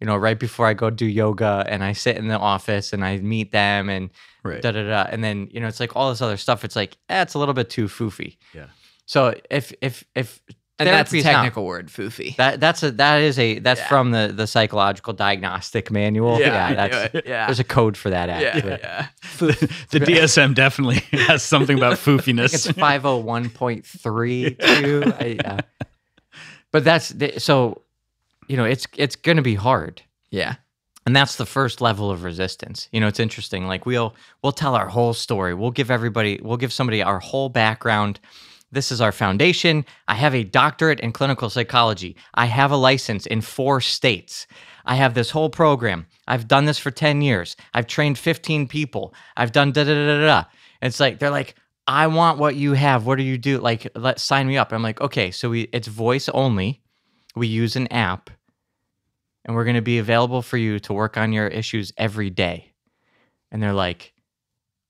You 0.00 0.06
know, 0.06 0.16
right 0.16 0.38
before 0.38 0.66
I 0.66 0.74
go 0.74 0.90
do 0.90 1.06
yoga, 1.06 1.64
and 1.68 1.82
I 1.82 1.92
sit 1.92 2.16
in 2.16 2.28
the 2.28 2.38
office 2.38 2.92
and 2.92 3.04
I 3.04 3.16
meet 3.18 3.50
them 3.52 3.88
and 3.88 4.10
Right. 4.44 4.62
da 4.62 4.70
da 4.70 4.84
da. 4.84 5.08
And 5.10 5.24
then 5.24 5.48
you 5.50 5.60
know, 5.60 5.66
it's 5.66 5.80
like 5.80 5.96
all 5.96 6.10
this 6.10 6.22
other 6.22 6.36
stuff. 6.36 6.64
It's 6.64 6.76
like 6.76 6.96
eh, 7.08 7.22
it's 7.22 7.34
a 7.34 7.38
little 7.38 7.54
bit 7.54 7.68
too 7.68 7.86
foofy. 7.88 8.36
Yeah. 8.54 8.66
So 9.06 9.34
if 9.50 9.72
if 9.80 10.04
if 10.14 10.40
and 10.78 10.86
that's 10.88 11.10
a 11.10 11.12
therapy 11.12 11.18
is 11.18 11.24
not- 11.24 11.32
technical 11.32 11.64
word, 11.66 11.88
foofy. 11.88 12.36
that 12.36 12.60
that's 12.60 12.82
a 12.82 12.90
that 12.92 13.20
is 13.22 13.38
a 13.38 13.58
that's 13.58 13.80
Yeah. 13.80 13.88
from 13.88 14.10
the 14.12 14.32
the 14.34 14.46
psychological 14.46 15.12
diagnostic 15.12 15.90
manual. 15.90 16.38
Yeah, 16.40 16.64
I 16.64 16.68
knew 16.70 16.76
that's. 16.76 17.14
Yeah. 17.26 17.46
there's 17.46 17.60
a 17.60 17.64
code 17.64 17.96
for 17.96 18.10
that 18.10 18.28
actually. 18.28 18.78
yeah. 18.80 19.06
the 19.38 20.00
DSM 20.00 20.54
definitely 20.54 20.96
has 21.26 21.42
something 21.42 21.76
about 21.76 21.92
I 21.94 21.96
foofiness. 21.96 22.54
it's 22.54 22.66
501.32. 22.68 24.56
I, 25.20 25.48
uh, 25.48 25.58
but 26.72 26.84
that's 26.84 27.08
the- 27.10 27.38
so 27.38 27.82
you 28.48 28.56
know 28.56 28.64
it's 28.64 28.86
it's 28.96 29.16
going 29.16 29.36
to 29.36 29.42
be 29.42 29.54
hard. 29.54 30.02
Yeah. 30.30 30.56
And 31.06 31.16
that's 31.16 31.36
the 31.36 31.46
first 31.46 31.80
level 31.80 32.10
of 32.10 32.22
resistance. 32.22 32.86
You 32.92 33.00
know, 33.00 33.06
it's 33.08 33.18
interesting. 33.20 33.66
Like 33.66 33.86
we'll 33.86 34.14
we'll 34.42 34.52
tell 34.52 34.74
our 34.74 34.88
whole 34.88 35.14
story. 35.14 35.54
We'll 35.54 35.70
give 35.70 35.90
everybody 35.90 36.38
we'll 36.42 36.58
give 36.58 36.72
somebody 36.72 37.02
our 37.02 37.18
whole 37.18 37.48
background. 37.48 38.20
This 38.70 38.92
is 38.92 39.00
our 39.00 39.12
foundation. 39.12 39.84
I 40.08 40.14
have 40.14 40.34
a 40.34 40.44
doctorate 40.44 41.00
in 41.00 41.12
clinical 41.12 41.48
psychology. 41.48 42.16
I 42.34 42.46
have 42.46 42.70
a 42.70 42.76
license 42.76 43.26
in 43.26 43.40
four 43.40 43.80
states. 43.80 44.46
I 44.84 44.96
have 44.96 45.14
this 45.14 45.30
whole 45.30 45.50
program. 45.50 46.06
I've 46.26 46.48
done 46.48 46.66
this 46.66 46.78
for 46.78 46.90
10 46.90 47.22
years. 47.22 47.56
I've 47.72 47.86
trained 47.86 48.18
15 48.18 48.68
people. 48.68 49.14
I've 49.36 49.52
done 49.52 49.72
da 49.72 49.84
da 49.84 49.94
da 49.94 50.06
da 50.06 50.26
da. 50.26 50.44
It's 50.82 51.00
like 51.00 51.18
they're 51.18 51.30
like, 51.30 51.54
I 51.86 52.06
want 52.08 52.38
what 52.38 52.56
you 52.56 52.74
have. 52.74 53.06
What 53.06 53.16
do 53.16 53.24
you 53.24 53.38
do? 53.38 53.58
Like, 53.58 53.88
let 53.94 54.20
sign 54.20 54.46
me 54.46 54.58
up. 54.58 54.72
I'm 54.72 54.82
like, 54.82 55.00
okay, 55.00 55.30
so 55.30 55.48
we 55.48 55.62
it's 55.72 55.88
voice 55.88 56.28
only. 56.28 56.82
We 57.34 57.46
use 57.46 57.76
an 57.76 57.86
app 57.88 58.30
and 59.44 59.56
we're 59.56 59.64
going 59.64 59.76
to 59.76 59.82
be 59.82 59.98
available 59.98 60.42
for 60.42 60.58
you 60.58 60.78
to 60.80 60.92
work 60.92 61.16
on 61.16 61.32
your 61.32 61.46
issues 61.48 61.92
every 61.96 62.28
day. 62.28 62.72
And 63.50 63.62
they're 63.62 63.72
like, 63.72 64.12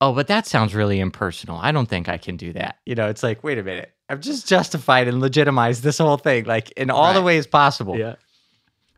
oh, 0.01 0.13
but 0.13 0.29
that 0.29 0.47
sounds 0.47 0.75
really 0.75 1.01
impersonal. 1.01 1.59
I 1.59 1.73
don't 1.73 1.89
think 1.89 2.09
I 2.09 2.19
can 2.19 2.37
do 2.37 2.53
that. 2.55 2.77
You 2.87 2.95
know, 2.95 3.09
it's 3.09 3.23
like, 3.23 3.43
wait 3.43 3.59
a 3.59 3.63
minute. 3.63 3.93
I've 4.09 4.21
just 4.21 4.49
justified 4.49 5.09
and 5.09 5.21
legitimized 5.21 5.83
this 5.83 5.99
whole 5.99 6.17
thing, 6.17 6.45
like 6.45 6.71
in 6.73 6.91
all 6.91 7.13
the 7.13 7.23
ways 7.23 7.47
possible. 7.47 7.97
yeah. 7.97 8.17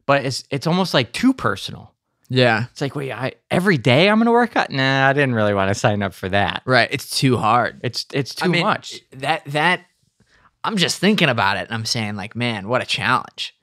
But 0.07 0.25
it's 0.25 0.45
it's 0.51 0.67
almost 0.67 0.95
like 0.95 1.13
too 1.13 1.33
personal. 1.33 1.95
Yeah. 2.29 2.67
It's 2.71 2.81
like, 2.81 2.95
wait, 2.95 3.13
I 3.13 3.33
every 3.51 3.77
day 3.77 4.09
I'm 4.09 4.19
going 4.19 4.27
to 4.27 4.33
work 4.33 4.57
out. 4.57 4.71
Nah, 4.71 5.09
I 5.09 5.13
didn't 5.13 5.35
really 5.35 5.55
want 5.55 5.69
to 5.69 5.75
sign 5.75 6.03
up 6.03 6.15
for 6.15 6.29
that. 6.29 6.63
Right. 6.65 6.89
It's 6.91 7.19
too 7.19 7.37
hard. 7.37 7.81
It's 7.83 8.07
it's 8.13 8.35
too 8.35 8.45
I 8.45 8.49
mean, 8.49 8.63
much. 8.63 9.01
That 9.13 9.45
that 9.47 9.81
I'm 10.63 10.77
just 10.77 10.99
thinking 10.99 11.29
about 11.29 11.57
it 11.57 11.67
and 11.67 11.75
I'm 11.75 11.85
saying 11.85 12.17
like, 12.17 12.37
man, 12.37 12.69
what 12.69 12.83
a 12.83 12.87
challenge. 12.87 13.57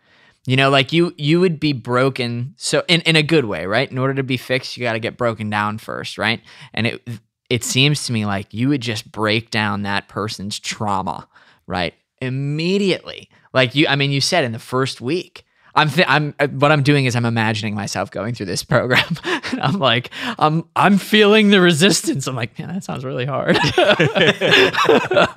You 0.46 0.56
know, 0.56 0.70
like 0.70 0.94
you 0.94 1.14
you 1.18 1.40
would 1.40 1.60
be 1.60 1.74
broken 1.74 2.56
so 2.58 2.84
in, 2.88 3.02
in 3.02 3.16
a 3.16 3.24
good 3.24 3.46
way, 3.46 3.66
right? 3.66 3.90
In 3.90 3.98
order 3.98 4.14
to 4.16 4.24
be 4.24 4.38
fixed, 4.38 4.78
you 4.78 4.84
got 4.84 4.94
to 4.94 5.00
get 5.00 5.18
broken 5.18 5.50
down 5.50 5.78
first, 5.78 6.18
right? 6.18 6.42
And 6.74 6.88
it 6.88 7.08
it 7.50 7.64
seems 7.64 8.06
to 8.06 8.14
me 8.14 8.26
like 8.26 8.54
you 8.54 8.70
would 8.70 8.82
just 8.82 9.12
break 9.12 9.52
down 9.52 9.84
that 9.84 10.08
person's 10.08 10.60
trauma, 10.60 11.28
right? 11.66 11.94
Immediately. 12.22 13.30
Like 13.54 13.76
you 13.76 13.88
I 13.88 13.96
mean, 13.96 14.12
you 14.12 14.22
said 14.22 14.44
in 14.44 14.52
the 14.52 14.60
first 14.60 15.02
week. 15.02 15.44
I'm 15.76 15.90
th- 15.92 16.08
I'm 16.10 16.34
uh, 16.40 16.48
what 16.48 16.72
I'm 16.72 16.82
doing 16.82 17.06
is 17.06 17.16
I'm 17.16 17.26
imagining 17.26 17.76
myself 17.76 18.10
going 18.10 18.34
through 18.34 18.48
this 18.48 18.64
program. 18.74 19.16
and 19.24 19.62
I'm 19.62 19.78
like 19.80 20.10
I'm 20.40 20.68
I'm 20.76 20.98
feeling 20.98 21.50
the 21.52 21.62
resistance. 21.62 22.26
I'm 22.26 22.36
like, 22.36 22.58
man, 22.58 22.70
that 22.70 22.84
sounds 22.84 23.06
really 23.06 23.26
hard. 23.26 23.58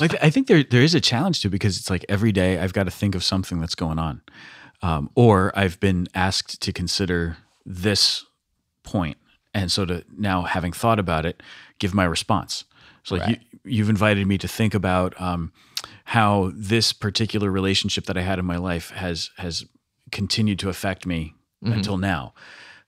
Like 0.00 0.14
I 0.22 0.30
think 0.30 0.46
there 0.46 0.62
there 0.64 0.82
is 0.82 0.94
a 0.94 1.00
challenge 1.00 1.42
too 1.42 1.50
because 1.50 1.78
it's 1.78 1.90
like 1.90 2.04
every 2.08 2.32
day 2.32 2.58
I've 2.58 2.72
got 2.72 2.84
to 2.84 2.90
think 2.90 3.14
of 3.14 3.22
something 3.22 3.60
that's 3.60 3.74
going 3.74 3.98
on, 3.98 4.22
um, 4.80 5.10
or 5.14 5.52
I've 5.54 5.78
been 5.80 6.08
asked 6.14 6.62
to 6.62 6.72
consider 6.72 7.36
this 7.66 8.24
point, 8.84 9.18
and 9.54 9.70
so 9.70 9.84
to 9.84 10.04
now 10.16 10.42
having 10.42 10.72
thought 10.72 10.98
about 10.98 11.26
it, 11.26 11.42
give 11.78 11.94
my 11.94 12.04
response. 12.04 12.64
So 13.04 13.16
like 13.16 13.28
you, 13.28 13.36
you've 13.64 13.90
invited 13.90 14.26
me 14.26 14.38
to 14.38 14.48
think 14.48 14.74
about 14.74 15.20
um, 15.20 15.52
how 16.04 16.52
this 16.54 16.92
particular 16.92 17.50
relationship 17.50 18.04
that 18.04 18.16
I 18.16 18.22
had 18.22 18.38
in 18.38 18.44
my 18.44 18.56
life 18.56 18.90
has 18.90 19.30
has 19.36 19.64
continued 20.10 20.58
to 20.60 20.68
affect 20.68 21.06
me 21.06 21.34
until 21.64 21.96
now. 21.96 22.34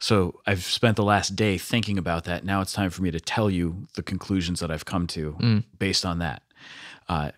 So 0.01 0.41
I've 0.47 0.65
spent 0.65 0.97
the 0.97 1.05
last 1.05 1.37
day 1.37 1.57
thinking 1.59 1.97
about 1.97 2.25
that. 2.25 2.45
Now 2.45 2.61
it's 2.61 2.73
time 2.73 2.91
for 2.91 3.03
me 3.03 3.11
to 3.11 3.21
tell 3.21 3.49
you 3.49 3.87
the 3.95 4.03
conclusions 4.03 4.61
that 4.61 4.71
I've 4.71 4.85
come 4.85 5.07
to 5.09 5.37
based 5.79 6.05
on 6.05 6.19
that. 6.19 6.43
Uh, 7.09 7.31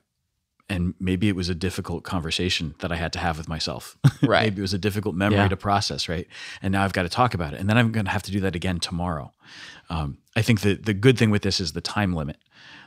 and 0.68 0.94
maybe 0.98 1.28
it 1.28 1.36
was 1.36 1.48
a 1.48 1.54
difficult 1.54 2.02
conversation 2.04 2.74
that 2.80 2.90
I 2.90 2.96
had 2.96 3.12
to 3.12 3.18
have 3.18 3.38
with 3.38 3.48
myself. 3.48 3.96
Right. 4.22 4.44
maybe 4.44 4.58
it 4.58 4.62
was 4.62 4.74
a 4.74 4.78
difficult 4.78 5.14
memory 5.14 5.38
Yeah. 5.38 5.48
to 5.48 5.56
process, 5.56 6.08
right? 6.08 6.26
And 6.62 6.72
now 6.72 6.82
I've 6.84 6.92
got 6.94 7.02
to 7.02 7.08
talk 7.08 7.34
about 7.34 7.52
it, 7.54 7.60
and 7.60 7.68
then 7.68 7.76
I'm 7.78 7.92
going 7.92 8.06
to 8.06 8.10
have 8.12 8.22
to 8.24 8.32
do 8.32 8.40
that 8.40 8.56
again 8.56 8.80
tomorrow. 8.80 9.32
Um, 9.90 10.18
I 10.34 10.42
think 10.42 10.60
the 10.62 10.74
the 10.74 10.94
good 10.94 11.16
thing 11.18 11.30
with 11.30 11.42
this 11.42 11.60
is 11.60 11.72
the 11.72 11.80
time 11.80 12.14
limit. 12.14 12.38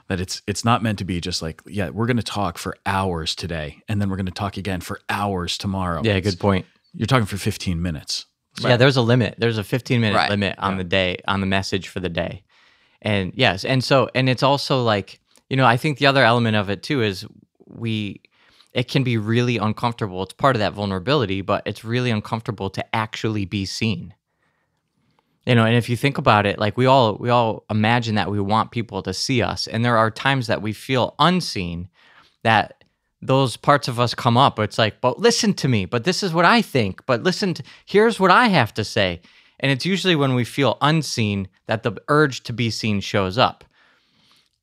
That 0.08 0.20
it's 0.20 0.42
it's 0.48 0.66
not 0.66 0.82
meant 0.82 0.98
to 1.00 1.06
be 1.06 1.22
just 1.22 1.42
like 1.42 1.62
yeah 1.68 1.90
we're 1.92 2.08
going 2.08 2.18
to 2.18 2.24
talk 2.24 2.58
for 2.58 2.76
hours 2.86 3.36
today, 3.36 3.78
and 3.88 4.02
then 4.02 4.10
we're 4.10 4.16
going 4.18 4.26
to 4.26 4.32
talk 4.32 4.58
again 4.58 4.82
for 4.82 5.00
hours 5.08 5.58
tomorrow. 5.58 6.02
yeah, 6.04 6.16
It's- 6.18 6.34
good 6.34 6.40
point. 6.42 6.66
You're 6.94 7.06
talking 7.06 7.28
for 7.28 7.38
15 7.38 7.80
minutes. 7.82 8.26
Yeah, 8.60 8.76
there's 8.76 8.98
a 8.98 9.02
limit. 9.04 9.36
There's 9.38 9.60
a 9.60 9.64
15 9.64 10.02
minute 10.02 10.16
Right. 10.18 10.30
limit 10.32 10.56
on 10.58 10.78
the 10.78 10.84
day 10.84 11.18
on 11.28 11.40
the 11.40 11.46
message 11.48 11.88
for 11.88 12.00
the 12.00 12.10
day. 12.10 12.44
And 13.02 13.32
yes, 13.36 13.64
and 13.64 13.84
so 13.84 14.10
and 14.16 14.28
it's 14.28 14.42
also 14.44 14.84
like, 14.84 15.20
you 15.50 15.56
know, 15.58 15.66
I 15.66 15.78
think 15.78 16.00
the 16.00 16.08
other 16.08 16.24
element 16.24 16.56
of 16.58 16.70
it 16.72 16.82
too 16.84 17.04
is 17.04 17.26
we 17.70 18.22
it 18.74 18.88
can 18.88 19.04
be 19.04 19.18
really 19.18 19.58
uncomfortable. 19.58 20.22
It's 20.24 20.34
part 20.34 20.56
of 20.56 20.60
that 20.60 20.74
vulnerability, 20.74 21.42
but 21.42 21.64
it's 21.66 21.84
really 21.84 22.12
uncomfortable 22.12 22.70
to 22.70 22.96
actually 22.96 23.46
be 23.46 23.66
seen. 23.66 24.14
You 25.46 25.56
know, 25.56 25.66
and 25.66 25.76
if 25.76 25.90
you 25.90 25.98
think 25.98 26.20
about 26.20 26.46
it, 26.46 26.60
like 26.60 26.78
we 26.78 26.86
all 26.86 27.16
we 27.16 27.30
all 27.30 27.66
imagine 27.70 28.16
that 28.16 28.30
we 28.30 28.40
want 28.40 28.72
people 28.72 29.02
to 29.04 29.14
see 29.14 29.42
us, 29.42 29.68
and 29.68 29.84
there 29.84 29.98
are 29.98 30.12
times 30.12 30.48
that 30.48 30.62
we 30.62 30.74
feel 30.74 31.16
unseen 31.18 31.90
that 32.44 32.84
those 33.22 33.58
parts 33.58 33.88
of 33.88 34.00
us 34.00 34.14
come 34.14 34.38
up. 34.38 34.60
It's 34.60 34.78
like, 34.78 35.02
but 35.02 35.20
listen 35.20 35.54
to 35.56 35.68
me, 35.68 35.86
but 35.86 36.04
this 36.04 36.24
is 36.24 36.34
what 36.34 36.46
I 36.46 36.62
think, 36.62 37.06
but 37.06 37.24
listen, 37.24 37.54
to, 37.56 37.64
here's 37.86 38.20
what 38.20 38.32
I 38.32 38.48
have 38.48 38.74
to 38.76 38.84
say. 38.84 39.22
And 39.60 39.72
it's 39.72 39.86
usually 39.86 40.16
when 40.16 40.36
we 40.36 40.46
feel 40.46 40.78
unseen 40.82 41.50
that 41.68 41.84
the 41.84 41.94
urge 42.08 42.44
to 42.44 42.54
be 42.54 42.70
seen 42.70 43.02
shows 43.02 43.38
up. 43.38 43.66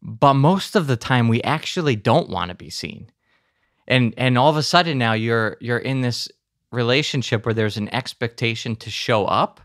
But 0.03 0.35
most 0.35 0.77
of 0.77 0.87
the 0.87 0.97
time, 0.97 1.29
we 1.29 1.43
actually 1.43 1.97
don't 1.97 2.29
want 2.29 2.51
to 2.51 2.55
be 2.55 2.71
seen. 2.71 3.11
And 3.89 4.15
and 4.17 4.37
all 4.37 4.51
of 4.51 4.57
a 4.57 4.63
sudden 4.63 4.99
now 4.99 5.13
you're 5.13 5.57
you're 5.61 5.79
in 5.79 6.01
this 6.01 6.29
relationship 6.73 7.47
where 7.47 7.55
there's 7.55 7.77
an 7.77 7.93
expectation 7.95 8.77
to 8.77 8.91
show 8.91 9.27
up, 9.27 9.61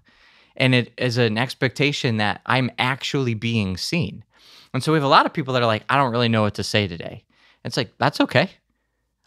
and 0.55 0.75
it 0.75 0.93
is 0.97 1.17
an 1.17 1.37
expectation 1.37 2.17
that 2.17 2.41
I'm 2.45 2.71
actually 2.77 3.33
being 3.33 3.77
seen. 3.77 4.23
And 4.73 4.83
so 4.83 4.91
we 4.91 4.97
have 4.97 5.03
a 5.03 5.09
lot 5.09 5.25
of 5.25 5.33
people 5.33 5.53
that 5.53 5.63
are 5.63 5.67
like, 5.67 5.83
I 5.89 5.97
don't 5.97 6.11
really 6.11 6.29
know 6.29 6.43
what 6.43 6.55
to 6.55 6.63
say 6.63 6.87
today. 6.87 7.25
It's 7.65 7.77
like, 7.77 7.93
that's 7.97 8.21
okay. 8.21 8.49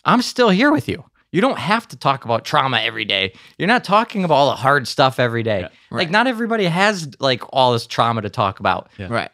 I'm 0.04 0.22
still 0.22 0.48
here 0.48 0.72
with 0.72 0.88
you. 0.88 1.04
You 1.32 1.40
don't 1.40 1.58
have 1.58 1.88
to 1.88 1.96
talk 1.96 2.24
about 2.24 2.44
trauma 2.44 2.78
every 2.78 3.04
day. 3.04 3.34
You're 3.58 3.68
not 3.68 3.82
talking 3.82 4.22
about 4.24 4.34
all 4.34 4.50
the 4.50 4.56
hard 4.56 4.86
stuff 4.86 5.18
every 5.18 5.42
day. 5.42 5.62
Like 5.62 5.72
right. 5.90 6.10
not 6.10 6.26
everybody 6.26 6.64
has 6.64 7.08
like 7.18 7.42
all 7.52 7.72
this 7.72 7.86
trauma 7.86 8.22
to 8.22 8.30
talk 8.30 8.60
about. 8.60 8.88
Yeah. 8.98 9.08
right. 9.10 9.30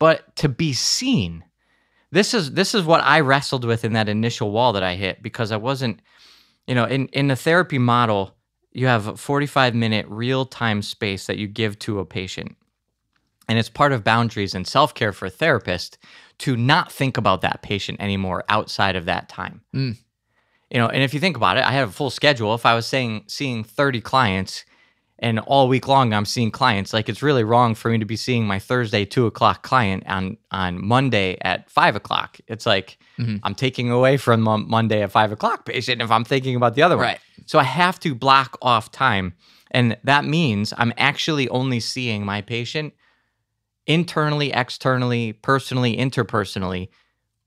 But 0.00 0.34
to 0.36 0.48
be 0.48 0.72
seen, 0.72 1.44
this 2.10 2.34
is 2.34 2.52
this 2.52 2.74
is 2.74 2.82
what 2.82 3.04
I 3.04 3.20
wrestled 3.20 3.64
with 3.64 3.84
in 3.84 3.92
that 3.92 4.08
initial 4.08 4.50
wall 4.50 4.72
that 4.72 4.82
I 4.82 4.96
hit 4.96 5.22
because 5.22 5.52
I 5.52 5.58
wasn't, 5.58 6.00
you 6.66 6.74
know, 6.74 6.84
in 6.84 7.06
in 7.08 7.28
the 7.28 7.36
therapy 7.36 7.78
model, 7.78 8.34
you 8.72 8.86
have 8.86 9.06
a 9.06 9.16
45 9.16 9.74
minute 9.74 10.06
real 10.08 10.46
time 10.46 10.82
space 10.82 11.26
that 11.26 11.36
you 11.36 11.46
give 11.46 11.78
to 11.80 12.00
a 12.00 12.06
patient. 12.06 12.56
And 13.46 13.58
it's 13.58 13.68
part 13.68 13.92
of 13.92 14.02
boundaries 14.02 14.54
and 14.54 14.66
self 14.66 14.94
care 14.94 15.12
for 15.12 15.26
a 15.26 15.30
therapist 15.30 15.98
to 16.38 16.56
not 16.56 16.90
think 16.90 17.18
about 17.18 17.42
that 17.42 17.60
patient 17.62 18.00
anymore 18.00 18.42
outside 18.48 18.96
of 18.96 19.04
that 19.04 19.28
time. 19.28 19.60
Mm. 19.74 19.98
You 20.70 20.78
know, 20.78 20.86
and 20.88 21.02
if 21.02 21.12
you 21.12 21.20
think 21.20 21.36
about 21.36 21.58
it, 21.58 21.64
I 21.64 21.72
have 21.72 21.90
a 21.90 21.92
full 21.92 22.10
schedule. 22.10 22.54
If 22.54 22.64
I 22.64 22.74
was 22.74 22.86
saying 22.86 23.24
seeing 23.26 23.64
30 23.64 24.00
clients 24.00 24.64
and 25.22 25.38
all 25.40 25.68
week 25.68 25.86
long 25.86 26.12
I'm 26.12 26.24
seeing 26.24 26.50
clients. 26.50 26.92
Like 26.92 27.08
it's 27.08 27.22
really 27.22 27.44
wrong 27.44 27.74
for 27.74 27.90
me 27.90 27.98
to 27.98 28.04
be 28.04 28.16
seeing 28.16 28.46
my 28.46 28.58
Thursday 28.58 29.04
two 29.04 29.26
o'clock 29.26 29.62
client 29.62 30.02
on 30.06 30.36
on 30.50 30.84
Monday 30.84 31.36
at 31.42 31.70
five 31.70 31.94
o'clock. 31.94 32.38
It's 32.48 32.66
like 32.66 32.98
Mhm. 33.18 33.40
I'm 33.42 33.54
taking 33.54 33.90
away 33.90 34.16
from 34.16 34.40
Mon- 34.40 34.68
Monday 34.68 35.02
at 35.02 35.12
five 35.12 35.30
o'clock 35.30 35.66
patient 35.66 36.00
if 36.00 36.10
I'm 36.10 36.24
thinking 36.24 36.56
about 36.56 36.74
the 36.74 36.82
other 36.82 36.96
one. 36.96 37.04
Right. 37.06 37.20
So 37.46 37.58
I 37.58 37.64
have 37.64 38.00
to 38.00 38.14
block 38.14 38.56
off 38.62 38.90
time, 38.90 39.34
and 39.70 39.96
that 40.04 40.24
means 40.24 40.72
I'm 40.78 40.92
actually 40.96 41.48
only 41.50 41.80
seeing 41.80 42.24
my 42.24 42.40
patient 42.40 42.94
internally, 43.86 44.52
externally, 44.52 45.32
personally, 45.32 45.96
interpersonally 45.96 46.88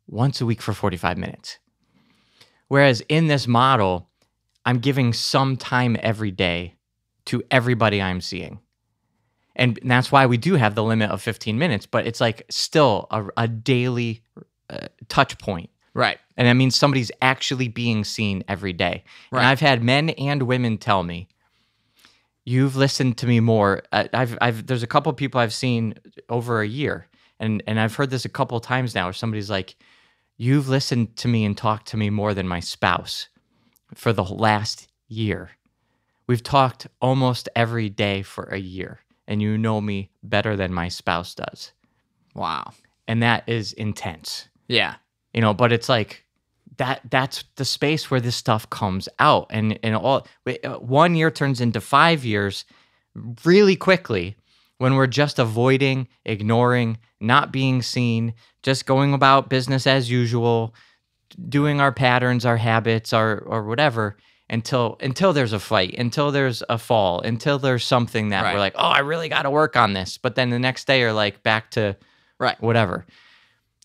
once 0.07 0.41
a 0.41 0.45
week 0.45 0.61
for 0.61 0.73
45 0.73 1.17
minutes. 1.17 1.57
Whereas 2.67 3.01
in 3.09 3.27
this 3.27 3.47
model, 3.47 4.09
I'm 4.65 4.79
giving 4.79 5.13
some 5.13 5.57
time 5.57 5.97
every 6.01 6.31
day 6.31 6.72
to 7.25 7.43
everybody 7.51 8.01
I'm 8.01 8.21
seeing. 8.21 8.59
And 9.55 9.79
that's 9.83 10.11
why 10.11 10.25
we 10.25 10.37
do 10.37 10.55
have 10.55 10.75
the 10.75 10.83
limit 10.83 11.11
of 11.11 11.21
15 11.21 11.57
minutes, 11.57 11.85
but 11.85 12.07
it's 12.07 12.19
like 12.19 12.43
still 12.49 13.07
a, 13.11 13.25
a 13.37 13.47
daily 13.47 14.23
uh, 14.69 14.87
touch 15.09 15.37
point. 15.37 15.69
Right. 15.93 16.17
And 16.37 16.47
that 16.47 16.53
means 16.53 16.75
somebody's 16.75 17.11
actually 17.21 17.67
being 17.67 18.03
seen 18.03 18.43
every 18.47 18.73
day. 18.73 19.03
Right. 19.31 19.41
And 19.41 19.47
I've 19.47 19.59
had 19.59 19.83
men 19.83 20.09
and 20.11 20.43
women 20.43 20.79
tell 20.79 21.03
me, 21.03 21.27
"You've 22.45 22.75
listened 22.75 23.19
to 23.19 23.27
me 23.27 23.39
more." 23.39 23.83
I've, 23.91 24.35
I've, 24.41 24.65
there's 24.65 24.81
a 24.81 24.87
couple 24.87 25.11
of 25.11 25.17
people 25.17 25.39
I've 25.39 25.53
seen 25.53 25.93
over 26.29 26.61
a 26.61 26.67
year, 26.67 27.07
and 27.39 27.61
and 27.67 27.79
I've 27.79 27.93
heard 27.93 28.09
this 28.09 28.25
a 28.25 28.29
couple 28.29 28.59
times 28.59 28.95
now, 28.95 29.05
where 29.05 29.13
somebody's 29.13 29.51
like, 29.51 29.75
"You've 30.35 30.67
listened 30.67 31.15
to 31.17 31.27
me 31.27 31.45
and 31.45 31.55
talked 31.55 31.89
to 31.89 31.97
me 31.97 32.09
more 32.09 32.33
than 32.33 32.47
my 32.47 32.59
spouse 32.59 33.27
for 33.93 34.13
the 34.13 34.23
last 34.23 34.87
year. 35.07 35.51
We've 36.27 36.43
talked 36.43 36.87
almost 37.01 37.49
every 37.55 37.89
day 37.89 38.21
for 38.21 38.45
a 38.45 38.57
year, 38.59 38.99
and 39.27 39.41
you 39.41 39.57
know 39.57 39.81
me 39.81 40.09
better 40.23 40.55
than 40.55 40.73
my 40.73 40.87
spouse 40.89 41.35
does." 41.35 41.73
Wow. 42.35 42.73
And 43.07 43.21
that 43.21 43.43
is 43.47 43.73
intense 43.73 44.47
Yeah. 44.67 44.95
you 45.33 45.41
know 45.41 45.53
but 45.53 45.71
it's 45.73 45.89
like 45.89 46.23
that 46.77 47.01
that's 47.11 47.43
the 47.57 47.65
space 47.65 48.09
where 48.09 48.21
this 48.21 48.35
stuff 48.35 48.67
comes 48.69 49.07
out 49.19 49.47
and 49.51 49.77
and 49.83 49.95
all 49.95 50.25
uh, 50.47 50.69
one 50.79 51.13
year 51.15 51.29
turns 51.29 51.61
into 51.61 51.79
5 51.81 52.25
years 52.25 52.65
really 53.45 53.75
quickly 53.75 54.35
when 54.79 54.95
we're 54.95 55.05
just 55.05 55.37
avoiding 55.37 56.07
ignoring 56.25 56.97
not 57.19 57.51
being 57.51 57.81
seen 57.83 58.33
just 58.63 58.85
going 58.87 59.13
about 59.13 59.49
business 59.49 59.85
as 59.85 60.09
usual 60.09 60.73
doing 61.49 61.79
our 61.81 61.91
patterns 61.91 62.45
our 62.45 62.57
habits 62.57 63.13
our 63.13 63.39
or 63.39 63.63
whatever 63.65 64.17
until 64.53 64.95
until 65.01 65.33
there's 65.33 65.51
a 65.53 65.59
fight 65.59 65.95
until 65.97 66.31
there's 66.31 66.61
a 66.69 66.77
fall 66.77 67.19
until 67.21 67.57
there's 67.59 67.83
something 67.83 68.29
that 68.29 68.43
Right. 68.43 68.53
we're 68.53 68.59
like 68.59 68.75
oh 68.77 68.87
i 68.87 68.99
really 68.99 69.27
got 69.27 69.41
to 69.43 69.49
work 69.49 69.75
on 69.75 69.93
this 69.93 70.17
but 70.17 70.35
then 70.35 70.49
the 70.51 70.59
next 70.59 70.85
day 70.87 70.99
you're 71.01 71.11
like 71.11 71.43
back 71.43 71.71
to 71.71 71.97
Right. 72.39 72.59
whatever 72.61 73.05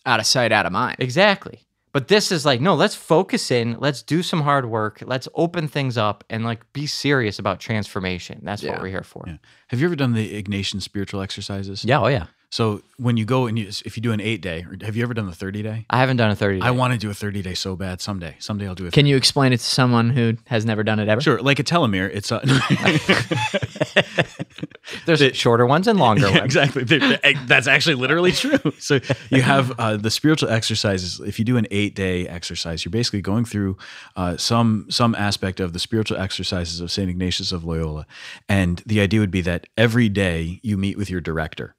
Out 0.07 0.21
of 0.21 0.27
sight, 0.27 0.53
out 0.53 0.65
of 0.67 0.73
mind. 0.73 0.97
Exactly. 1.01 1.61
But 1.93 2.09
this 2.09 2.31
is 2.33 2.45
like, 2.47 2.61
no, 2.61 2.75
let's 2.75 2.95
focus 2.95 3.51
in, 3.51 3.77
let's 3.81 4.03
do 4.03 4.23
some 4.23 4.43
hard 4.43 4.67
work, 4.67 5.03
let's 5.05 5.27
open 5.35 5.69
things 5.69 5.97
up 5.99 6.23
and 6.31 6.45
like 6.45 6.61
be 6.73 6.87
serious 6.87 7.39
about 7.39 7.61
transformation. 7.61 8.41
That's 8.43 8.63
Yeah. 8.63 8.73
what 8.73 8.83
we're 8.83 8.89
here 8.89 9.03
for. 9.03 9.25
Yeah. 9.27 9.37
Have 9.69 9.81
you 9.81 9.87
ever 9.87 9.97
done 9.97 10.13
the 10.15 10.43
Ignatian 10.43 10.81
spiritual 10.81 11.21
exercises? 11.21 11.85
Yeah, 11.85 12.01
oh 12.01 12.07
yeah. 12.09 12.27
So 12.51 12.81
when 12.97 13.19
you 13.19 13.27
go 13.27 13.47
and 13.47 13.59
you, 13.59 13.67
if 13.85 13.97
you 13.99 14.03
do 14.03 14.11
an 14.13 14.21
eight 14.21 14.41
day, 14.41 14.65
or 14.69 14.75
have 14.87 14.97
you 14.97 15.03
ever 15.03 15.13
done 15.13 15.27
the 15.27 15.35
30 15.35 15.63
day? 15.63 15.85
I 15.91 15.99
haven't 15.99 16.17
done 16.17 16.31
a 16.31 16.35
30 16.35 16.61
day. 16.61 16.67
I 16.67 16.71
want 16.71 16.95
to 16.95 16.99
do 16.99 17.11
a 17.11 17.15
30 17.15 17.43
day 17.43 17.53
so 17.53 17.77
bad 17.77 18.01
someday. 18.01 18.37
Someday 18.39 18.67
I'll 18.67 18.75
do 18.75 18.87
it. 18.87 18.95
Can 18.95 19.05
you 19.05 19.17
explain 19.17 19.53
it 19.53 19.59
to 19.59 19.65
someone 19.65 20.09
who 20.11 20.35
has 20.47 20.65
never 20.65 20.83
done 20.83 20.99
it 20.99 21.09
ever? 21.09 21.21
Sure, 21.21 21.43
like 21.43 21.59
a 21.59 21.65
telomere. 21.65 22.11
It's 22.13 22.33
uh, 22.33 22.41
There's 25.07 25.37
shorter 25.37 25.67
ones 25.67 25.87
and 25.87 25.99
longer 25.99 26.27
Yeah, 26.29 26.41
ones. 26.41 26.45
exactly. 26.45 26.85
They're- 26.85 27.19
That's 27.47 27.67
actually 27.67 27.97
literally 27.97 28.33
true. 28.33 28.59
So 28.79 29.01
you 29.31 29.43
have 29.43 29.79
uh, 29.79 29.97
the 29.99 30.11
spiritual 30.11 30.49
exercises. 30.49 31.21
If 31.21 31.39
you 31.39 31.45
do 31.45 31.59
an 31.59 31.67
eight 31.71 31.95
day 31.95 32.27
exercise, 32.27 32.85
you're 32.85 32.91
basically 32.91 33.21
going 33.21 33.45
through 33.45 33.77
uh, 34.17 34.37
some 34.39 34.87
some 34.89 35.15
aspect 35.15 35.61
of 35.61 35.75
the 35.75 35.79
spiritual 35.79 36.17
exercises 36.19 36.81
of 36.81 36.91
Saint 36.91 37.11
Ignatius 37.11 37.53
of 37.53 37.65
Loyola, 37.65 38.07
and 38.49 38.83
the 38.87 39.01
idea 39.01 39.21
would 39.21 39.31
be 39.31 39.43
that 39.43 39.67
every 39.77 40.09
day 40.09 40.61
you 40.63 40.79
meet 40.79 40.97
with 40.97 41.11
your 41.11 41.21
director. 41.21 41.75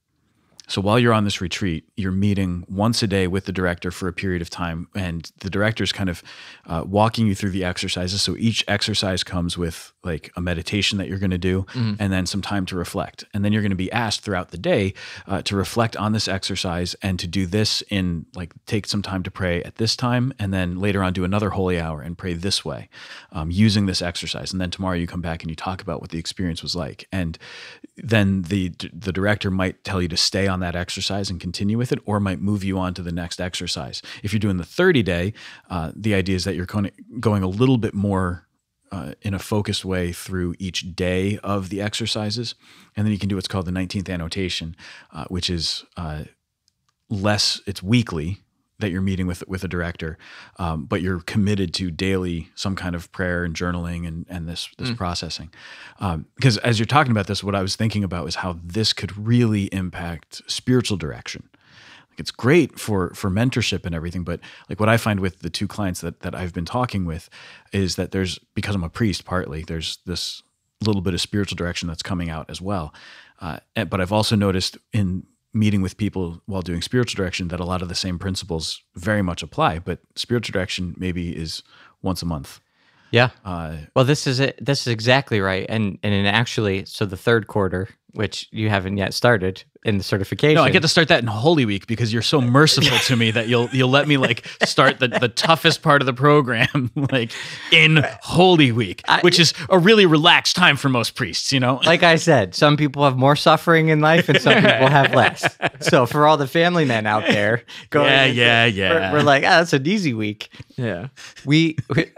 So 0.69 0.81
while 0.81 0.99
you're 0.99 1.13
on 1.13 1.23
this 1.23 1.41
retreat, 1.41 1.83
you're 1.97 2.11
meeting 2.11 2.63
once 2.69 3.01
a 3.01 3.07
day 3.07 3.25
with 3.25 3.45
the 3.45 3.51
director 3.51 3.89
for 3.89 4.07
a 4.07 4.13
period 4.13 4.41
of 4.41 4.51
time, 4.51 4.87
and 4.93 5.29
the 5.39 5.49
director 5.49 5.83
is 5.83 5.91
kind 5.91 6.09
of 6.09 6.21
uh, 6.67 6.83
walking 6.85 7.25
you 7.25 7.33
through 7.33 7.49
the 7.49 7.63
exercises. 7.63 8.21
So 8.21 8.37
each 8.37 8.63
exercise 8.67 9.23
comes 9.23 9.57
with 9.57 9.91
like 10.03 10.31
a 10.35 10.41
meditation 10.41 10.97
that 10.97 11.07
you're 11.07 11.19
going 11.19 11.29
to 11.31 11.37
do, 11.37 11.65
and 11.99 12.13
then 12.13 12.25
some 12.25 12.41
time 12.41 12.65
to 12.67 12.75
reflect. 12.75 13.25
And 13.33 13.43
then 13.43 13.51
you're 13.51 13.61
going 13.61 13.71
to 13.71 13.75
be 13.75 13.91
asked 13.91 14.21
throughout 14.21 14.51
the 14.51 14.57
day 14.57 14.93
uh, 15.27 15.41
to 15.43 15.55
reflect 15.55 15.97
on 15.97 16.13
this 16.13 16.27
exercise 16.27 16.95
and 17.01 17.19
to 17.19 17.27
do 17.27 17.45
this 17.45 17.81
in 17.89 18.25
like 18.33 18.53
take 18.65 18.87
some 18.87 19.01
time 19.01 19.23
to 19.23 19.31
pray 19.31 19.61
at 19.63 19.75
this 19.75 19.95
time, 19.95 20.33
and 20.39 20.53
then 20.53 20.79
later 20.79 21.03
on 21.03 21.13
do 21.13 21.23
another 21.23 21.49
holy 21.51 21.79
hour 21.79 22.01
and 22.01 22.17
pray 22.17 22.33
this 22.33 22.63
way, 22.63 22.89
um, 23.31 23.51
using 23.51 23.85
this 23.85 24.01
exercise. 24.01 24.51
And 24.51 24.61
then 24.61 24.71
tomorrow 24.71 24.95
you 24.95 25.07
come 25.07 25.21
back 25.21 25.43
and 25.43 25.49
you 25.49 25.55
talk 25.55 25.81
about 25.81 26.01
what 26.01 26.11
the 26.11 26.19
experience 26.19 26.63
was 26.63 26.75
like, 26.75 27.07
and 27.11 27.37
then 27.97 28.43
the 28.43 28.69
the 28.93 29.11
director 29.11 29.51
might 29.51 29.83
tell 29.83 30.01
you 30.01 30.07
to 30.07 30.17
stay 30.17 30.47
on 30.47 30.59
that 30.61 30.75
exercise 30.75 31.29
and 31.29 31.39
continue 31.41 31.77
with 31.77 31.91
it, 31.91 31.99
or 32.05 32.19
might 32.19 32.39
move 32.39 32.63
you 32.63 32.79
on 32.79 32.93
to 32.93 33.01
the 33.01 33.11
next 33.11 33.41
exercise. 33.41 34.01
If 34.23 34.31
you're 34.31 34.39
doing 34.39 34.57
the 34.57 34.63
30 34.63 35.03
day, 35.03 35.33
uh, 35.69 35.91
the 35.95 36.13
idea 36.13 36.35
is 36.35 36.45
that 36.45 36.55
you're 36.55 36.65
going 36.65 36.91
going 37.19 37.43
a 37.43 37.47
little 37.47 37.77
bit 37.77 37.93
more 37.93 38.45
uh, 38.91 39.13
in 39.21 39.33
a 39.33 39.39
focused 39.39 39.85
way 39.85 40.11
through 40.11 40.55
each 40.59 40.95
day 40.95 41.39
of 41.43 41.69
the 41.69 41.81
exercises, 41.81 42.55
and 42.95 43.05
then 43.05 43.11
you 43.11 43.19
can 43.19 43.29
do 43.29 43.35
what's 43.35 43.47
called 43.47 43.65
the 43.65 43.71
19th 43.71 44.09
annotation, 44.09 44.75
uh, 45.11 45.25
which 45.29 45.49
is 45.49 45.85
uh, 45.97 46.23
less. 47.09 47.61
It's 47.65 47.83
weekly 47.83 48.39
that 48.79 48.91
you're 48.91 49.01
meeting 49.01 49.27
with 49.27 49.47
with 49.47 49.63
a 49.63 49.67
director, 49.67 50.17
um, 50.57 50.85
but 50.85 51.01
you're 51.01 51.19
committed 51.21 51.73
to 51.75 51.91
daily 51.91 52.49
some 52.55 52.75
kind 52.75 52.95
of 52.95 53.11
prayer 53.11 53.43
and 53.43 53.53
journaling 53.53 54.07
and 54.07 54.25
and 54.29 54.47
this 54.47 54.69
this 54.77 54.91
processing. 54.91 55.51
Um, 55.99 56.25
because 56.35 56.57
as 56.59 56.79
you're 56.79 56.85
talking 56.85 57.11
about 57.11 57.27
this, 57.27 57.43
what 57.43 57.55
I 57.55 57.61
was 57.61 57.75
thinking 57.75 58.03
about 58.03 58.23
was 58.23 58.35
how 58.35 58.57
this 58.63 58.93
could 58.93 59.17
really 59.17 59.65
impact 59.65 60.41
spiritual 60.47 60.97
direction. 60.97 61.48
It's 62.19 62.31
great 62.31 62.79
for 62.79 63.13
for 63.13 63.29
mentorship 63.29 63.85
and 63.85 63.95
everything, 63.95 64.23
but 64.23 64.39
like 64.69 64.79
what 64.79 64.89
I 64.89 64.97
find 64.97 65.19
with 65.19 65.39
the 65.39 65.49
two 65.49 65.67
clients 65.67 66.01
that 66.01 66.21
that 66.21 66.35
I've 66.35 66.53
been 66.53 66.65
talking 66.65 67.05
with 67.05 67.29
is 67.71 67.95
that 67.95 68.11
there's 68.11 68.39
because 68.53 68.75
I'm 68.75 68.83
a 68.83 68.89
priest 68.89 69.25
partly 69.25 69.63
there's 69.63 69.99
this 70.05 70.43
little 70.85 71.01
bit 71.01 71.13
of 71.13 71.21
spiritual 71.21 71.55
direction 71.55 71.87
that's 71.87 72.03
coming 72.03 72.29
out 72.29 72.49
as 72.49 72.61
well. 72.61 72.93
Uh, 73.41 73.59
but 73.75 74.01
I've 74.01 74.11
also 74.11 74.35
noticed 74.35 74.77
in 74.93 75.23
meeting 75.53 75.81
with 75.81 75.97
people 75.97 76.41
while 76.45 76.61
doing 76.61 76.81
spiritual 76.81 77.17
direction 77.17 77.47
that 77.49 77.59
a 77.59 77.65
lot 77.65 77.81
of 77.81 77.89
the 77.89 77.95
same 77.95 78.19
principles 78.19 78.81
very 78.95 79.21
much 79.21 79.41
apply, 79.41 79.79
but 79.79 79.99
spiritual 80.15 80.53
direction 80.53 80.95
maybe 80.97 81.35
is 81.35 81.63
once 82.01 82.21
a 82.21 82.25
month. 82.25 82.59
Yeah. 83.11 83.29
Uh, 83.45 83.75
Well, 83.95 84.05
this 84.05 84.27
is 84.27 84.39
it. 84.39 84.57
This 84.63 84.81
is 84.81 84.87
exactly 84.87 85.39
right. 85.41 85.65
And 85.69 85.97
and 86.03 86.27
actually, 86.27 86.85
so 86.85 87.05
the 87.05 87.17
third 87.17 87.47
quarter, 87.47 87.89
which 88.13 88.47
you 88.51 88.69
haven't 88.69 88.97
yet 88.97 89.13
started 89.13 89.63
in 89.85 89.97
the 89.97 90.03
certification. 90.03 90.55
no, 90.55 90.63
I 90.63 90.71
get 90.71 90.81
to 90.81 90.89
start 90.89 91.07
that 91.07 91.21
in 91.21 91.27
Holy 91.27 91.63
Week 91.65 91.87
because 91.87 92.11
you're 92.11 92.21
so 92.21 92.41
merciful 92.59 92.97
to 92.97 93.15
me 93.15 93.31
that 93.31 93.47
you'll 93.47 93.69
you'll 93.71 93.89
let 93.89 94.07
me 94.09 94.17
like 94.17 94.45
start 94.63 94.99
the, 94.99 95.07
the 95.07 95.29
toughest 95.29 95.81
part 95.81 96.01
of 96.01 96.05
the 96.05 96.13
program 96.13 96.91
like 97.11 97.31
in 97.71 98.03
Holy 98.21 98.71
Week, 98.73 99.01
which 99.21 99.39
is 99.39 99.53
a 99.69 99.79
really 99.79 100.05
relaxed 100.05 100.55
time 100.57 100.75
for 100.75 100.89
most 100.89 101.15
priests. 101.15 101.53
You 101.53 101.59
know, 101.61 101.79
like 101.85 102.03
I 102.03 102.17
said, 102.17 102.55
some 102.55 102.75
people 102.77 103.03
have 103.05 103.15
more 103.17 103.35
suffering 103.37 103.87
in 103.89 104.01
life 104.01 104.27
and 104.27 104.41
some 104.41 104.55
people 104.55 104.87
have 104.87 105.13
less. 105.15 105.57
So 105.79 106.05
for 106.05 106.27
all 106.27 106.35
the 106.37 106.47
family 106.47 106.83
men 106.85 107.05
out 107.07 107.25
there, 107.27 107.63
going 107.89 108.07
Yeah, 108.07 108.23
into- 108.25 108.35
yeah, 108.41 108.65
we're- 108.91 108.99
yeah. 109.01 109.13
We're, 109.13 109.21
like, 109.23 109.43
ah, 109.45 109.59
that's 109.59 109.73
an 109.73 109.87
easy 109.87 110.13
week. 110.13 110.49
Yeah. 110.75 111.07
We, 111.45 111.77
we 111.95 112.11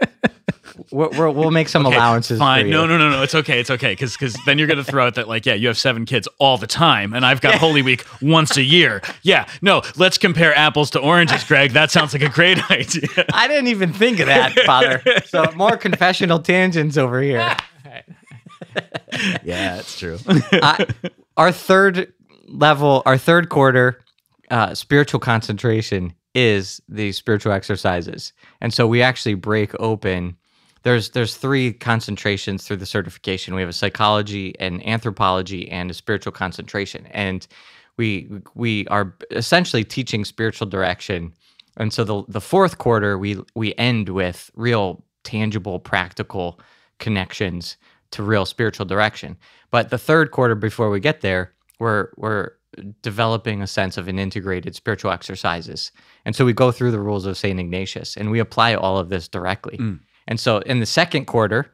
we're, 0.90 1.30
we'll 1.30 1.50
make 1.50 1.68
some 1.68 1.86
Okay, 1.86 1.96
allowances. 1.96 2.38
Fine. 2.38 2.70
No, 2.70 2.86
no, 2.86 2.96
no, 2.98 3.10
no. 3.10 3.22
It's 3.22 3.34
okay. 3.34 3.60
It's 3.60 3.70
okay. 3.70 3.92
Because 3.92 4.12
because 4.12 4.36
then 4.46 4.58
you're 4.58 4.68
gonna 4.68 4.84
throw 4.84 5.06
out 5.06 5.14
that 5.16 5.28
like, 5.28 5.46
yeah, 5.46 5.54
you 5.54 5.66
have 5.68 5.78
seven 5.78 6.04
kids 6.04 6.28
all 6.38 6.58
the 6.58 6.66
time, 6.66 7.12
and 7.14 7.24
I've 7.26 7.40
got 7.40 7.54
Holy 7.56 7.82
Week 7.82 8.04
once 8.20 8.56
a 8.56 8.62
year. 8.62 9.02
Yeah. 9.22 9.46
No. 9.60 9.82
Let's 9.96 10.18
compare 10.18 10.56
apples 10.56 10.90
to 10.90 11.00
oranges, 11.00 11.44
Greg. 11.44 11.72
That 11.72 11.90
sounds 11.90 12.12
like 12.12 12.22
a 12.22 12.28
great 12.28 12.58
idea. 12.70 13.08
I 13.32 13.48
didn't 13.48 13.68
even 13.68 13.92
think 13.92 14.20
of 14.20 14.26
that, 14.26 14.52
Father. 14.66 15.02
So 15.26 15.50
more 15.56 15.76
confessional 15.76 16.38
tangents 16.38 16.96
over 16.96 17.20
here. 17.20 17.56
yeah, 19.42 19.78
it's 19.78 19.98
true. 19.98 20.18
I, 20.26 20.86
our 21.36 21.52
third 21.52 22.12
level, 22.48 23.02
our 23.06 23.18
third 23.18 23.48
quarter 23.48 24.00
uh, 24.50 24.74
spiritual 24.74 25.20
concentration 25.20 26.14
is 26.34 26.80
the 26.88 27.12
spiritual 27.12 27.52
exercises, 27.52 28.32
and 28.60 28.72
so 28.72 28.86
we 28.86 29.02
actually 29.02 29.34
break 29.34 29.78
open. 29.80 30.36
There's 30.82 31.10
there's 31.10 31.36
three 31.36 31.72
concentrations 31.72 32.66
through 32.66 32.78
the 32.78 32.86
certification. 32.86 33.54
We 33.54 33.60
have 33.62 33.70
a 33.70 33.74
psychology, 33.74 34.54
and 34.58 34.84
anthropology, 34.86 35.70
and 35.70 35.90
a 35.90 35.94
spiritual 35.94 36.32
concentration, 36.32 37.06
and 37.10 37.46
we 37.96 38.28
we 38.54 38.86
are 38.88 39.14
essentially 39.30 39.84
teaching 39.84 40.24
spiritual 40.24 40.66
direction. 40.66 41.32
And 41.76 41.92
so 41.92 42.04
the 42.04 42.24
the 42.28 42.40
fourth 42.40 42.78
quarter 42.78 43.16
we 43.16 43.38
we 43.54 43.74
end 43.76 44.08
with 44.08 44.50
real 44.54 45.04
tangible 45.24 45.78
practical 45.78 46.58
connections 46.98 47.76
to 48.10 48.22
real 48.22 48.44
spiritual 48.44 48.86
direction. 48.86 49.36
But 49.70 49.90
the 49.90 49.98
third 49.98 50.30
quarter 50.30 50.54
before 50.54 50.90
we 50.90 51.00
get 51.00 51.20
there, 51.20 51.52
we're 51.78 52.08
we're 52.16 52.50
developing 53.02 53.62
a 53.62 53.66
sense 53.66 53.96
of 53.96 54.08
an 54.08 54.18
integrated 54.18 54.74
spiritual 54.74 55.10
exercises. 55.10 55.92
And 56.24 56.34
so 56.34 56.44
we 56.44 56.52
go 56.52 56.72
through 56.72 56.90
the 56.90 57.00
rules 57.00 57.26
of 57.26 57.36
St. 57.36 57.60
Ignatius 57.60 58.16
and 58.16 58.30
we 58.30 58.38
apply 58.38 58.74
all 58.74 58.98
of 58.98 59.10
this 59.10 59.28
directly. 59.28 59.76
Mm. 59.76 60.00
And 60.26 60.38
so 60.38 60.58
in 60.58 60.80
the 60.80 60.86
second 60.86 61.26
quarter, 61.26 61.70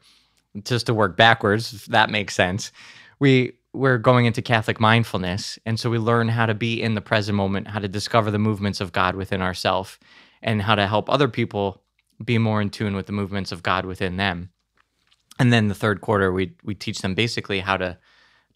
just 0.64 0.86
to 0.86 0.94
work 0.94 1.16
backwards, 1.16 1.72
if 1.72 1.86
that 1.86 2.11
makes 2.11 2.34
sense, 2.34 2.72
we 3.18 3.53
we're 3.74 3.99
going 3.99 4.24
into 4.24 4.42
Catholic 4.42 4.80
mindfulness. 4.80 5.59
And 5.66 5.78
so 5.78 5.90
we 5.90 5.99
learn 5.99 6.28
how 6.28 6.46
to 6.46 6.55
be 6.55 6.82
in 6.82 6.94
the 6.94 7.01
present 7.01 7.36
moment, 7.36 7.68
how 7.68 7.78
to 7.78 7.88
discover 7.88 8.30
the 8.30 8.38
movements 8.38 8.80
of 8.80 8.92
God 8.92 9.14
within 9.14 9.42
ourselves, 9.42 9.99
and 10.42 10.62
how 10.62 10.74
to 10.74 10.86
help 10.86 11.11
other 11.11 11.28
people 11.28 11.82
be 12.24 12.38
more 12.38 12.61
in 12.61 12.70
tune 12.70 12.96
with 12.96 13.07
the 13.07 13.12
movements 13.12 13.53
of 13.53 13.62
God 13.62 13.84
within 13.84 14.16
them. 14.16 14.51
And 15.38 15.53
then 15.53 15.68
the 15.68 15.74
third 15.74 16.01
quarter, 16.01 16.32
we 16.32 16.57
we 16.64 16.74
teach 16.74 17.01
them 17.01 17.14
basically 17.14 17.61
how 17.61 17.76
to 17.76 17.99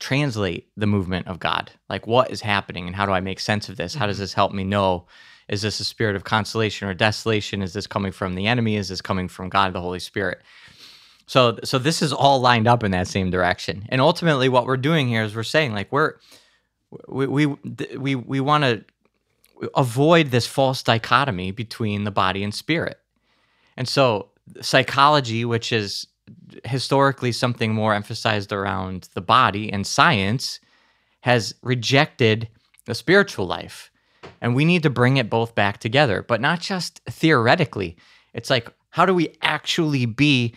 translate 0.00 0.68
the 0.76 0.86
movement 0.86 1.28
of 1.28 1.38
God. 1.38 1.70
Like 1.88 2.06
what 2.06 2.30
is 2.30 2.40
happening 2.40 2.86
and 2.86 2.96
how 2.96 3.06
do 3.06 3.12
I 3.12 3.20
make 3.20 3.38
sense 3.38 3.68
of 3.68 3.76
this? 3.76 3.94
How 3.94 4.06
does 4.06 4.16
mm-hmm. 4.16 4.22
this 4.22 4.34
help 4.34 4.52
me 4.52 4.64
know? 4.64 5.06
Is 5.48 5.62
this 5.62 5.80
a 5.80 5.84
spirit 5.84 6.16
of 6.16 6.24
consolation 6.24 6.88
or 6.88 6.94
desolation? 6.94 7.62
Is 7.62 7.72
this 7.72 7.86
coming 7.86 8.12
from 8.12 8.34
the 8.34 8.46
enemy? 8.46 8.76
Is 8.76 8.88
this 8.88 9.00
coming 9.00 9.28
from 9.28 9.48
God, 9.48 9.72
the 9.72 9.80
Holy 9.80 9.98
Spirit? 9.98 10.42
So 11.26 11.58
so 11.64 11.78
this 11.78 12.02
is 12.02 12.12
all 12.12 12.40
lined 12.40 12.66
up 12.66 12.84
in 12.84 12.90
that 12.92 13.08
same 13.08 13.30
direction. 13.30 13.86
And 13.88 14.00
ultimately 14.00 14.48
what 14.48 14.66
we're 14.66 14.76
doing 14.76 15.08
here 15.08 15.22
is 15.22 15.34
we're 15.34 15.42
saying 15.42 15.72
like 15.72 15.90
we're 15.92 16.14
we 17.08 17.26
we 17.26 17.46
we, 17.96 18.14
we 18.14 18.40
want 18.40 18.64
to 18.64 18.84
avoid 19.76 20.30
this 20.30 20.46
false 20.46 20.82
dichotomy 20.82 21.50
between 21.50 22.04
the 22.04 22.10
body 22.10 22.42
and 22.42 22.54
spirit. 22.54 22.98
And 23.76 23.88
so 23.88 24.30
psychology, 24.60 25.44
which 25.44 25.72
is 25.72 26.06
historically 26.64 27.32
something 27.32 27.72
more 27.72 27.94
emphasized 27.94 28.52
around 28.52 29.08
the 29.14 29.20
body 29.20 29.72
and 29.72 29.86
science, 29.86 30.60
has 31.20 31.54
rejected 31.62 32.48
the 32.86 32.94
spiritual 32.94 33.46
life. 33.46 33.90
And 34.40 34.54
we 34.54 34.64
need 34.64 34.82
to 34.82 34.90
bring 34.90 35.16
it 35.16 35.30
both 35.30 35.54
back 35.54 35.78
together, 35.78 36.22
but 36.22 36.40
not 36.40 36.60
just 36.60 37.00
theoretically. 37.06 37.96
It's 38.34 38.50
like, 38.50 38.68
how 38.90 39.06
do 39.06 39.14
we 39.14 39.34
actually 39.42 40.06
be 40.06 40.54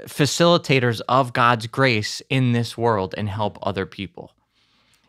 facilitators 0.00 1.00
of 1.08 1.32
God's 1.32 1.66
grace 1.66 2.22
in 2.30 2.52
this 2.52 2.76
world 2.76 3.14
and 3.16 3.28
help 3.28 3.58
other 3.62 3.86
people? 3.86 4.32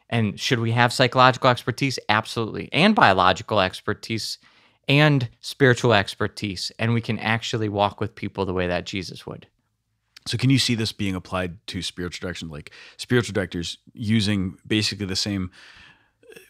And 0.09 0.39
should 0.39 0.59
we 0.59 0.71
have 0.71 0.93
psychological 0.93 1.49
expertise? 1.49 1.97
Absolutely. 2.09 2.69
And 2.71 2.95
biological 2.95 3.59
expertise 3.59 4.37
and 4.87 5.29
spiritual 5.41 5.93
expertise. 5.93 6.71
And 6.77 6.93
we 6.93 7.01
can 7.01 7.17
actually 7.19 7.69
walk 7.69 7.99
with 7.99 8.15
people 8.15 8.45
the 8.45 8.53
way 8.53 8.67
that 8.67 8.85
Jesus 8.85 9.25
would. 9.25 9.47
So 10.25 10.37
can 10.37 10.49
you 10.49 10.59
see 10.59 10.75
this 10.75 10.91
being 10.91 11.15
applied 11.15 11.65
to 11.67 11.81
spiritual 11.81 12.25
direction, 12.25 12.49
like 12.49 12.71
spiritual 12.97 13.33
directors 13.33 13.77
using 13.93 14.55
basically 14.65 15.05
the 15.05 15.15
same 15.15 15.51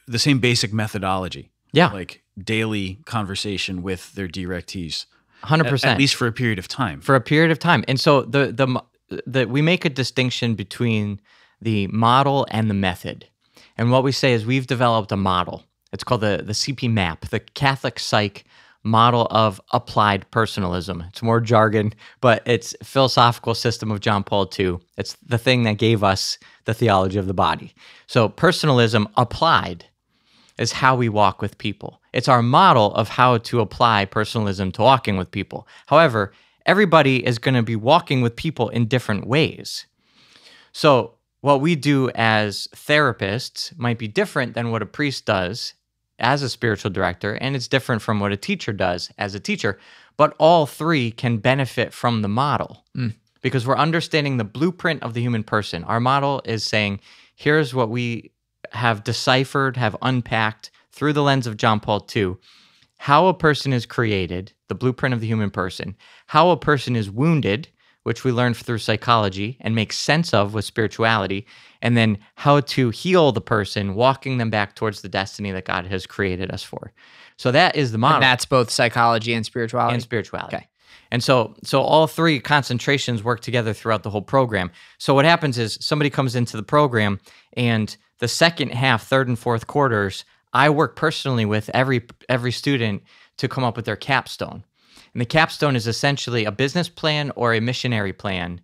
the 0.07 0.19
same 0.19 0.39
basic 0.39 0.73
methodology? 0.73 1.51
Yeah. 1.71 1.91
Like 1.91 2.23
daily 2.41 2.99
conversation 3.05 3.81
with 3.83 4.13
their 4.13 4.27
directees. 4.27 5.05
Hundred 5.43 5.65
At, 5.67 5.69
percent. 5.71 5.91
at 5.93 5.97
least 5.97 6.15
for 6.15 6.27
a 6.27 6.31
period 6.31 6.59
of 6.59 6.67
time. 6.67 7.01
for 7.01 7.15
a 7.15 7.21
period 7.21 7.51
of 7.51 7.59
time. 7.59 7.83
And 7.87 7.99
so 7.99 8.21
the 8.21 8.51
the 8.51 9.21
the 9.25 9.45
we 9.47 9.61
make 9.61 9.83
a 9.85 9.89
distinction 9.89 10.55
between 10.55 11.19
the 11.61 11.87
model 11.87 12.45
and 12.49 12.69
the 12.69 12.73
method. 12.73 13.27
And 13.77 13.91
what 13.91 14.03
we 14.03 14.11
say 14.11 14.33
is 14.33 14.45
we've 14.45 14.67
developed 14.67 15.11
a 15.11 15.17
model. 15.17 15.63
It's 15.91 16.03
called 16.03 16.21
the 16.21 16.41
the 16.45 16.53
CP 16.53 16.89
map, 16.91 17.25
the 17.29 17.39
Catholic 17.39 17.99
Psych 17.99 18.45
model 18.83 19.27
of 19.31 19.61
applied 19.71 20.29
personalism. 20.31 21.03
It's 21.09 21.23
more 21.23 21.39
jargon, 21.39 21.93
but 22.21 22.43
it's 22.45 22.75
philosophical 22.83 23.55
system 23.55 23.91
of 23.91 24.01
John 24.01 24.23
Paul 24.23 24.49
II. 24.57 24.79
It's 24.97 25.13
the 25.25 25.37
thing 25.37 25.63
that 25.63 25.77
gave 25.77 26.03
us 26.03 26.37
the 26.65 26.73
theology 26.73 27.17
of 27.17 27.27
the 27.27 27.33
body. 27.33 27.73
So 28.07 28.29
personalism 28.29 29.07
applied 29.15 29.85
is 30.57 30.73
how 30.73 30.95
we 30.95 31.09
walk 31.09 31.41
with 31.41 31.57
people. 31.57 32.01
It's 32.13 32.27
our 32.27 32.43
model 32.43 32.93
of 32.93 33.09
how 33.09 33.37
to 33.39 33.59
apply 33.61 34.05
personalism 34.05 34.71
to 34.73 34.81
walking 34.81 35.17
with 35.17 35.31
people. 35.31 35.67
However, 35.87 36.31
everybody 36.65 37.25
is 37.25 37.39
going 37.39 37.55
to 37.55 37.63
be 37.63 37.75
walking 37.75 38.21
with 38.21 38.35
people 38.35 38.69
in 38.69 38.87
different 38.87 39.25
ways. 39.27 39.85
So, 40.71 41.15
what 41.41 41.59
we 41.59 41.75
do 41.75 42.09
as 42.15 42.69
therapists 42.73 43.77
might 43.77 43.97
be 43.97 44.07
different 44.07 44.53
than 44.53 44.71
what 44.71 44.81
a 44.81 44.85
priest 44.85 45.25
does 45.25 45.73
as 46.19 46.41
a 46.41 46.49
spiritual 46.49 46.91
director, 46.91 47.35
and 47.35 47.55
it's 47.55 47.67
different 47.67 48.01
from 48.01 48.19
what 48.19 48.31
a 48.31 48.37
teacher 48.37 48.73
does 48.73 49.11
as 49.17 49.35
a 49.35 49.39
teacher. 49.39 49.79
But 50.17 50.35
all 50.39 50.65
three 50.65 51.11
can 51.11 51.37
benefit 51.37 51.93
from 51.93 52.21
the 52.21 52.27
model 52.27 52.85
hmm. 52.93 53.09
because 53.41 53.65
we're 53.65 53.77
understanding 53.77 54.37
the 54.37 54.43
blueprint 54.43 55.01
of 55.03 55.13
the 55.13 55.21
human 55.21 55.43
person. 55.43 55.83
Our 55.85 55.99
model 55.99 56.41
is 56.45 56.63
saying, 56.63 56.99
here's 57.35 57.73
what 57.73 57.89
we 57.89 58.31
have 58.71 59.03
deciphered, 59.03 59.77
have 59.77 59.95
unpacked 60.01 60.71
through 60.91 61.13
the 61.13 61.23
lens 61.23 61.47
of 61.47 61.57
John 61.57 61.79
Paul 61.79 62.07
II 62.15 62.35
how 63.03 63.27
a 63.27 63.33
person 63.33 63.73
is 63.73 63.85
created, 63.85 64.53
the 64.69 64.75
blueprint 64.75 65.13
of 65.13 65.19
the 65.19 65.27
human 65.27 65.49
person, 65.49 65.93
how 66.27 66.51
a 66.51 66.57
person 66.57 66.95
is 66.95 67.11
wounded, 67.11 67.67
which 68.03 68.23
we 68.23 68.31
learn 68.31 68.53
through 68.53 68.77
psychology 68.77 69.57
and 69.61 69.75
make 69.75 69.93
sense 69.93 70.33
of 70.33 70.53
with 70.53 70.65
spirituality, 70.65 71.45
and 71.81 71.97
then 71.97 72.17
how 72.35 72.59
to 72.61 72.89
heal 72.89 73.31
the 73.31 73.41
person, 73.41 73.95
walking 73.95 74.37
them 74.37 74.49
back 74.49 74.75
towards 74.75 75.01
the 75.01 75.09
destiny 75.09 75.51
that 75.51 75.65
God 75.65 75.85
has 75.87 76.05
created 76.05 76.51
us 76.51 76.63
for. 76.63 76.91
So 77.37 77.51
that 77.51 77.75
is 77.75 77.91
the 77.91 77.97
model 77.97 78.15
And 78.15 78.23
that's 78.23 78.45
both 78.45 78.69
psychology 78.69 79.33
and 79.33 79.45
spirituality. 79.45 79.95
and 79.95 80.03
spirituality. 80.03 80.57
Okay. 80.57 80.67
And 81.11 81.23
so 81.23 81.55
so 81.63 81.81
all 81.81 82.07
three 82.07 82.39
concentrations 82.39 83.23
work 83.23 83.39
together 83.41 83.73
throughout 83.73 84.03
the 84.03 84.09
whole 84.09 84.21
program. 84.21 84.71
So 84.97 85.13
what 85.13 85.25
happens 85.25 85.57
is 85.57 85.77
somebody 85.79 86.09
comes 86.09 86.35
into 86.35 86.57
the 86.57 86.63
program 86.63 87.19
and 87.55 87.95
the 88.19 88.27
second 88.27 88.71
half, 88.71 89.05
third 89.05 89.27
and 89.27 89.37
fourth 89.37 89.67
quarters, 89.67 90.25
I 90.53 90.69
work 90.69 90.95
personally 90.95 91.45
with 91.45 91.69
every 91.73 92.03
every 92.29 92.51
student 92.51 93.03
to 93.37 93.47
come 93.47 93.63
up 93.63 93.75
with 93.75 93.85
their 93.85 93.95
capstone. 93.95 94.63
And 95.13 95.21
the 95.21 95.25
capstone 95.25 95.75
is 95.75 95.87
essentially 95.87 96.45
a 96.45 96.51
business 96.51 96.89
plan 96.89 97.31
or 97.35 97.53
a 97.53 97.59
missionary 97.59 98.13
plan 98.13 98.61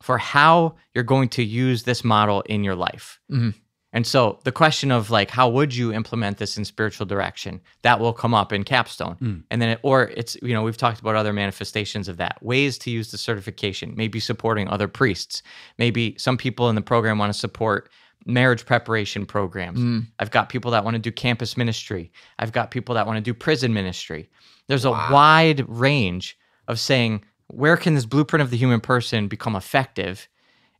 for 0.00 0.18
how 0.18 0.76
you're 0.94 1.04
going 1.04 1.28
to 1.30 1.42
use 1.42 1.82
this 1.82 2.04
model 2.04 2.42
in 2.42 2.62
your 2.62 2.76
life. 2.76 3.18
Mhm. 3.30 3.54
And 3.92 4.06
so 4.06 4.38
the 4.44 4.52
question 4.52 4.92
of 4.92 5.10
like, 5.10 5.30
how 5.30 5.48
would 5.48 5.74
you 5.74 5.92
implement 5.94 6.36
this 6.36 6.58
in 6.58 6.64
spiritual 6.66 7.06
direction? 7.06 7.60
That 7.82 7.98
will 7.98 8.12
come 8.12 8.34
up 8.34 8.52
in 8.52 8.62
capstone. 8.62 9.44
And 9.50 9.62
then, 9.62 9.70
it, 9.70 9.80
or 9.82 10.12
it's, 10.14 10.36
you 10.42 10.52
know, 10.52 10.62
we've 10.62 10.76
talked 10.76 11.00
about 11.00 11.16
other 11.16 11.32
manifestations 11.32 12.06
of 12.06 12.18
that 12.18 12.36
ways 12.42 12.76
to 12.78 12.90
use 12.90 13.10
the 13.10 13.18
certification, 13.18 13.94
maybe 13.96 14.20
supporting 14.20 14.68
other 14.68 14.88
priests. 14.88 15.42
Maybe 15.78 16.14
some 16.18 16.36
people 16.36 16.68
in 16.68 16.74
the 16.74 16.82
program 16.82 17.18
want 17.18 17.32
to 17.32 17.38
support 17.38 17.88
marriage 18.26 18.66
preparation 18.66 19.24
programs. 19.24 19.80
I've 20.18 20.30
got 20.30 20.50
people 20.50 20.70
that 20.72 20.84
want 20.84 20.94
to 20.94 21.00
do 21.00 21.10
campus 21.10 21.56
ministry. 21.56 22.12
I've 22.38 22.52
got 22.52 22.70
people 22.70 22.94
that 22.94 23.06
want 23.06 23.16
to 23.16 23.22
do 23.22 23.32
prison 23.32 23.72
ministry. 23.72 24.28
There's 24.68 24.84
a 24.84 24.90
wide 24.90 25.68
range 25.68 26.38
of 26.68 26.78
saying, 26.78 27.24
where 27.48 27.76
can 27.76 27.94
this 27.94 28.06
blueprint 28.06 28.42
of 28.42 28.50
the 28.50 28.56
human 28.56 28.80
person 28.80 29.26
become 29.26 29.56
effective? 29.56 30.28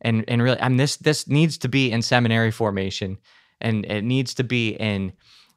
and 0.01 0.25
and 0.29 0.43
really 0.43 0.61
I 0.61 0.69
mean 0.69 0.79
this 0.79 0.97
this 0.97 1.29
needs 1.29 1.59
to 1.59 1.69
be 1.69 1.91
in 1.91 2.03
seminary 2.03 2.51
formation. 2.51 3.19
And 3.61 3.85
it 3.87 4.05
needs 4.05 4.35
to 4.35 4.45
be 4.45 4.71
in 4.71 5.13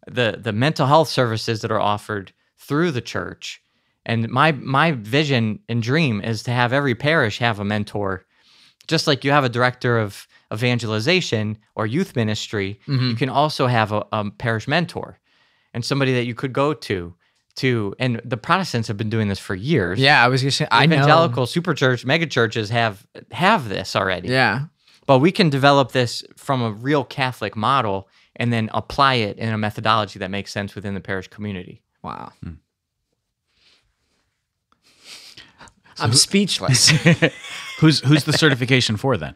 the 0.08 0.40
the 0.42 0.54
mental 0.54 0.88
health 0.88 1.10
services 1.10 1.62
that 1.62 1.72
are 1.72 1.80
offered 1.80 2.34
through 2.58 2.92
the 2.92 3.02
church. 3.02 3.62
And 4.06 4.28
my 4.30 4.52
my 4.54 4.94
vision 4.94 5.60
and 5.70 5.84
dream 5.84 6.22
is 6.22 6.44
to 6.44 6.52
have 6.52 6.74
every 6.74 6.96
parish 6.96 7.38
have 7.40 7.60
a 7.60 7.66
mentor. 7.66 8.26
Just 8.88 9.06
like 9.08 9.24
you 9.24 9.32
have 9.32 9.44
a 9.44 9.50
director 9.50 10.00
of 10.00 10.28
evangelization 10.52 11.58
or 11.76 11.88
youth 11.88 12.16
ministry 12.16 12.78
mm-hmm. 12.86 13.10
you 13.10 13.16
can 13.16 13.30
also 13.30 13.68
have 13.68 13.94
a, 13.94 14.06
a 14.12 14.30
parish 14.32 14.68
mentor 14.68 15.18
and 15.74 15.86
somebody 15.86 16.14
that 16.14 16.26
you 16.26 16.36
could 16.36 16.52
go 16.52 16.74
to 16.74 17.14
to 17.58 17.94
and 18.00 18.22
the 18.24 18.38
protestants 18.38 18.88
have 18.88 18.98
been 18.98 19.10
doing 19.10 19.28
this 19.28 19.40
for 19.40 19.56
years 19.56 20.00
yeah, 20.00 20.24
I 20.24 20.28
was 20.28 20.42
gonna 20.42 20.52
say 20.52 20.68
I 20.72 20.86
know. 20.86 20.96
evangelical 20.96 21.46
super 21.46 21.74
church 21.74 22.06
mega 22.06 22.26
churches 22.28 22.70
have 22.70 23.06
have 23.32 23.68
this 23.70 23.96
already 23.96 24.30
Yeah. 24.30 24.66
but 25.06 25.20
we 25.20 25.32
can 25.32 25.50
develop 25.50 25.92
this 25.92 26.24
from 26.38 26.62
a 26.62 26.72
real 26.72 27.04
catholic 27.04 27.56
model 27.56 28.08
and 28.36 28.52
then 28.54 28.70
apply 28.74 29.16
it 29.16 29.38
in 29.38 29.50
a 29.54 29.58
methodology 29.58 30.20
that 30.20 30.32
makes 30.32 30.52
sense 30.52 30.76
within 30.76 30.94
the 30.94 31.02
parish 31.02 31.28
community 31.28 31.82
Wow. 32.04 32.32
I'm 36.00 36.14
speechless. 36.14 36.90
who's 37.80 38.00
who's 38.00 38.24
the 38.24 38.34
certification 38.34 38.98
for 38.98 39.18
then? 39.18 39.36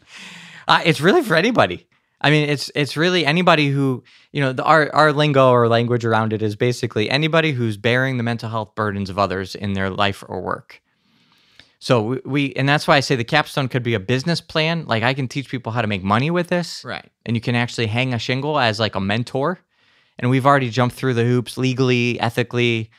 uh, 0.67 0.81
it's 0.83 0.99
really 0.99 1.21
for 1.21 1.35
anybody 1.35 1.85
i 2.21 2.29
mean 2.29 2.49
it's 2.49 2.71
it's 2.75 2.97
really 2.97 3.25
anybody 3.25 3.69
who 3.69 4.03
you 4.31 4.41
know 4.41 4.53
the, 4.53 4.63
our, 4.63 4.93
our 4.93 5.13
lingo 5.13 5.49
or 5.49 5.67
language 5.67 6.05
around 6.05 6.33
it 6.33 6.41
is 6.41 6.55
basically 6.55 7.09
anybody 7.09 7.51
who's 7.51 7.77
bearing 7.77 8.17
the 8.17 8.23
mental 8.23 8.49
health 8.49 8.75
burdens 8.75 9.09
of 9.09 9.19
others 9.19 9.55
in 9.55 9.73
their 9.73 9.89
life 9.89 10.23
or 10.27 10.41
work 10.41 10.81
so 11.79 12.01
we, 12.01 12.21
we 12.25 12.53
and 12.53 12.67
that's 12.67 12.87
why 12.87 12.97
i 12.97 12.99
say 12.99 13.15
the 13.15 13.23
capstone 13.23 13.67
could 13.67 13.83
be 13.83 13.93
a 13.93 13.99
business 13.99 14.41
plan 14.41 14.85
like 14.85 15.03
i 15.03 15.13
can 15.13 15.27
teach 15.27 15.49
people 15.49 15.71
how 15.71 15.81
to 15.81 15.87
make 15.87 16.03
money 16.03 16.31
with 16.31 16.47
this 16.47 16.83
right. 16.83 17.09
and 17.25 17.35
you 17.35 17.41
can 17.41 17.55
actually 17.55 17.87
hang 17.87 18.13
a 18.13 18.19
shingle 18.19 18.59
as 18.59 18.79
like 18.79 18.95
a 18.95 18.99
mentor. 18.99 19.59
And 20.17 20.31
we've 20.31 20.45
already 20.45 20.69
jumped 20.69 20.95
through 20.95 21.13
the 21.13 21.25
hoops 21.25 21.57
legally, 21.57 22.19
ethically 22.19 22.89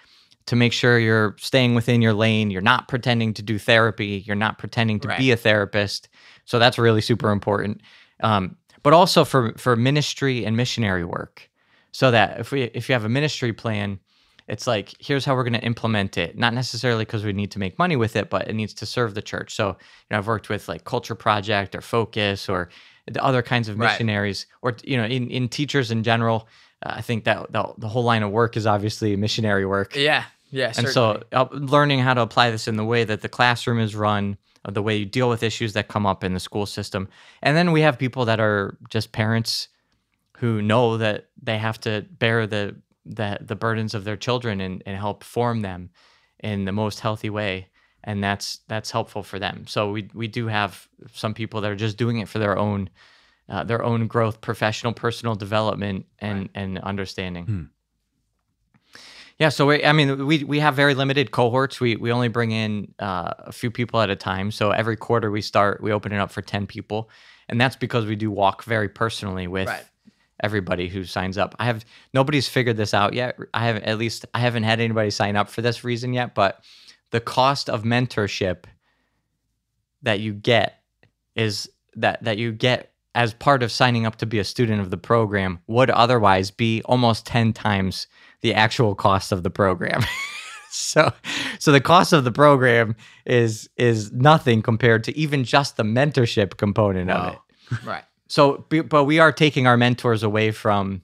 to 0.46 0.56
make 0.56 0.72
sure 0.72 0.98
you're 0.98 1.34
staying 1.38 1.74
within 1.74 2.02
your 2.02 2.12
lane. 2.12 2.50
You're 2.50 2.62
not 2.62 2.88
pretending 2.88 3.34
to 3.34 3.42
do 3.42 3.58
therapy. 3.58 4.22
You're 4.26 4.36
not 4.36 4.58
pretending 4.58 5.00
to 5.00 5.16
be 5.16 5.30
a 5.32 5.36
therapist. 5.36 6.08
So 6.44 6.58
that's 6.58 6.78
really 6.78 7.00
super 7.00 7.30
important. 7.30 7.80
Um, 8.22 8.56
but 8.86 8.92
also 8.92 9.24
for 9.24 9.52
for 9.58 9.74
ministry 9.74 10.44
and 10.46 10.56
missionary 10.56 11.04
work, 11.04 11.50
so 11.90 12.12
that 12.12 12.38
if 12.38 12.52
we 12.52 12.62
if 12.62 12.88
you 12.88 12.92
have 12.92 13.04
a 13.04 13.08
ministry 13.08 13.52
plan, 13.52 13.98
it's 14.46 14.68
like 14.68 14.94
here's 15.00 15.24
how 15.24 15.34
we're 15.34 15.42
going 15.42 15.60
to 15.60 15.66
implement 15.66 16.16
it. 16.16 16.38
Not 16.38 16.54
necessarily 16.54 17.04
because 17.04 17.24
we 17.24 17.32
need 17.32 17.50
to 17.50 17.58
make 17.58 17.76
money 17.80 17.96
with 17.96 18.14
it, 18.14 18.30
but 18.30 18.46
it 18.46 18.54
needs 18.54 18.72
to 18.74 18.86
serve 18.86 19.14
the 19.14 19.22
church. 19.22 19.56
So 19.56 19.70
you 19.70 19.74
know, 20.10 20.18
I've 20.18 20.28
worked 20.28 20.48
with 20.48 20.68
like 20.68 20.84
Culture 20.84 21.16
Project 21.16 21.74
or 21.74 21.80
Focus 21.80 22.48
or 22.48 22.68
the 23.10 23.20
other 23.24 23.42
kinds 23.42 23.68
of 23.68 23.76
Right. 23.76 23.90
missionaries, 23.90 24.46
or 24.62 24.76
you 24.84 24.96
know, 24.96 25.04
in 25.04 25.30
in 25.30 25.48
teachers 25.48 25.90
in 25.90 26.04
general. 26.04 26.46
Uh, 26.80 26.92
I 26.98 27.02
think 27.02 27.24
that 27.24 27.50
the, 27.50 27.64
the 27.78 27.88
whole 27.88 28.04
line 28.04 28.22
of 28.22 28.30
work 28.30 28.56
is 28.56 28.66
obviously 28.68 29.16
missionary 29.16 29.66
work. 29.66 29.96
Yeah. 29.96 30.22
Yeah. 30.52 30.72
And 30.78 30.88
so, 30.88 31.24
uh, 31.32 31.46
learning 31.50 31.98
how 32.06 32.14
to 32.14 32.20
apply 32.20 32.52
this 32.52 32.68
in 32.68 32.76
the 32.76 32.84
way 32.84 33.02
that 33.02 33.20
the 33.20 33.28
classroom 33.28 33.80
is 33.80 33.96
run, 33.96 34.36
the 34.68 34.82
way 34.82 34.96
you 34.96 35.04
deal 35.04 35.28
with 35.28 35.42
issues 35.42 35.72
that 35.74 35.88
come 35.88 36.06
up 36.06 36.24
in 36.24 36.34
the 36.34 36.40
school 36.40 36.66
system. 36.66 37.08
And 37.42 37.56
then 37.56 37.72
we 37.72 37.82
have 37.82 37.98
people 37.98 38.24
that 38.24 38.40
are 38.40 38.76
just 38.88 39.12
parents 39.12 39.68
who 40.38 40.60
know 40.60 40.96
that 40.98 41.28
they 41.42 41.58
have 41.58 41.80
to 41.80 42.06
bear 42.18 42.46
the 42.46 42.76
the, 43.08 43.38
the 43.40 43.54
burdens 43.54 43.94
of 43.94 44.02
their 44.02 44.16
children 44.16 44.60
and, 44.60 44.82
and 44.84 44.96
help 44.96 45.22
form 45.22 45.60
them 45.62 45.90
in 46.40 46.64
the 46.64 46.72
most 46.72 46.98
healthy 46.98 47.30
way. 47.30 47.68
And 48.02 48.22
that's 48.22 48.60
that's 48.68 48.90
helpful 48.90 49.22
for 49.22 49.38
them. 49.38 49.66
So 49.66 49.90
we 49.90 50.08
we 50.14 50.28
do 50.28 50.46
have 50.48 50.88
some 51.12 51.34
people 51.34 51.60
that 51.60 51.70
are 51.70 51.76
just 51.76 51.96
doing 51.96 52.18
it 52.18 52.28
for 52.28 52.38
their 52.38 52.56
own 52.58 52.90
uh, 53.48 53.64
their 53.64 53.82
own 53.82 54.06
growth, 54.06 54.40
professional, 54.40 54.92
personal 54.92 55.34
development, 55.34 56.06
and 56.18 56.48
and 56.54 56.78
understanding. 56.78 57.70
Yeah, 59.38 59.50
so 59.50 59.66
we, 59.66 59.84
I 59.84 59.92
mean, 59.92 60.26
we 60.26 60.44
we 60.44 60.60
have 60.60 60.74
very 60.74 60.94
limited 60.94 61.30
cohorts. 61.30 61.78
We 61.80 61.96
we 61.96 62.10
only 62.10 62.28
bring 62.28 62.52
in 62.52 62.94
uh, 62.98 63.32
a 63.38 63.52
few 63.52 63.70
people 63.70 64.00
at 64.00 64.08
a 64.08 64.16
time. 64.16 64.50
So 64.50 64.70
every 64.70 64.96
quarter 64.96 65.30
we 65.30 65.42
start, 65.42 65.82
we 65.82 65.92
open 65.92 66.12
it 66.12 66.18
up 66.18 66.30
for 66.30 66.40
ten 66.40 66.66
people, 66.66 67.10
and 67.48 67.60
that's 67.60 67.76
because 67.76 68.06
we 68.06 68.16
do 68.16 68.30
walk 68.30 68.64
very 68.64 68.88
personally 68.88 69.46
with 69.46 69.68
Right. 69.68 69.84
everybody 70.42 70.88
who 70.88 71.04
signs 71.04 71.36
up. 71.36 71.54
I 71.58 71.66
have 71.66 71.84
nobody's 72.14 72.48
figured 72.48 72.78
this 72.78 72.94
out 72.94 73.12
yet. 73.12 73.36
I 73.52 73.66
haven't 73.66 73.82
at 73.84 73.98
least 73.98 74.24
I 74.32 74.40
haven't 74.40 74.62
had 74.62 74.80
anybody 74.80 75.10
sign 75.10 75.36
up 75.36 75.50
for 75.50 75.60
this 75.60 75.84
reason 75.84 76.14
yet. 76.14 76.34
But 76.34 76.64
the 77.10 77.20
cost 77.20 77.68
of 77.68 77.82
mentorship 77.82 78.64
that 80.02 80.20
you 80.20 80.32
get 80.32 80.80
is 81.34 81.68
that 81.94 82.24
that 82.24 82.38
you 82.38 82.52
get 82.52 82.92
as 83.14 83.32
part 83.32 83.62
of 83.62 83.72
signing 83.72 84.06
up 84.06 84.16
to 84.16 84.26
be 84.26 84.38
a 84.38 84.44
student 84.44 84.80
of 84.80 84.90
the 84.90 84.96
program 84.98 85.58
would 85.66 85.90
otherwise 85.90 86.50
be 86.50 86.82
almost 86.84 87.26
10 87.26 87.54
times 87.54 88.06
the 88.46 88.54
actual 88.54 88.94
cost 88.94 89.32
of 89.32 89.42
the 89.42 89.50
program. 89.50 90.02
so 90.70 91.12
so 91.58 91.72
the 91.72 91.80
cost 91.80 92.12
of 92.12 92.22
the 92.22 92.30
program 92.30 92.94
is 93.24 93.68
is 93.76 94.12
nothing 94.12 94.62
compared 94.62 95.02
to 95.04 95.10
even 95.18 95.42
just 95.42 95.76
the 95.76 95.82
mentorship 95.82 96.56
component 96.56 97.10
of 97.10 97.32
it. 97.32 97.38
right. 97.84 98.04
So 98.28 98.64
but 98.88 99.04
we 99.04 99.18
are 99.18 99.32
taking 99.32 99.66
our 99.66 99.76
mentors 99.76 100.22
away 100.22 100.52
from 100.52 101.02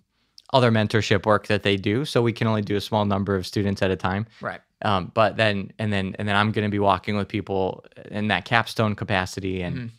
other 0.53 0.71
mentorship 0.71 1.27
work 1.27 1.47
that 1.49 1.63
they 1.65 1.77
do 1.77 2.05
so 2.05 2.23
we 2.23 2.33
can 2.33 2.47
only 2.47 2.63
do 2.63 2.77
a 2.77 2.81
small 2.81 3.05
number 3.07 3.35
of 3.35 3.45
students 3.47 3.83
at 3.83 3.91
a 3.91 3.97
time 3.97 4.27
Right. 4.41 4.61
um, 4.83 5.11
but 5.15 5.37
then 5.37 5.73
and 5.81 5.93
then 5.93 6.15
and 6.19 6.29
then 6.29 6.37
I'm 6.37 6.53
going 6.53 6.67
to 6.67 6.71
be 6.71 6.79
walking 6.79 7.17
with 7.17 7.27
people 7.27 7.85
in 8.11 8.29
that 8.29 8.45
capstone 8.45 8.95
capacity, 8.95 9.63
and 9.63 9.91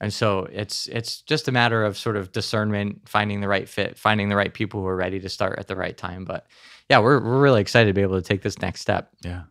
and 0.00 0.12
so 0.12 0.48
it's 0.52 0.86
it's 0.88 1.22
just 1.22 1.48
a 1.48 1.52
matter 1.52 1.82
of 1.84 1.96
sort 1.96 2.16
of 2.16 2.30
discernment, 2.32 3.08
finding 3.08 3.40
the 3.40 3.48
right 3.48 3.68
fit, 3.68 3.96
finding 3.96 4.28
the 4.28 4.36
right 4.36 4.52
people 4.52 4.80
who 4.80 4.86
are 4.86 4.96
ready 4.96 5.18
to 5.20 5.28
start 5.28 5.58
at 5.58 5.66
the 5.66 5.76
right 5.76 5.96
time. 5.96 6.24
But 6.24 6.46
yeah, 6.88 6.98
we're 6.98 7.20
we're 7.20 7.40
really 7.40 7.60
excited 7.60 7.88
to 7.88 7.94
be 7.94 8.02
able 8.02 8.20
to 8.20 8.26
take 8.26 8.42
this 8.42 8.58
next 8.60 8.80
step. 8.80 9.10
Yeah. 9.22 9.42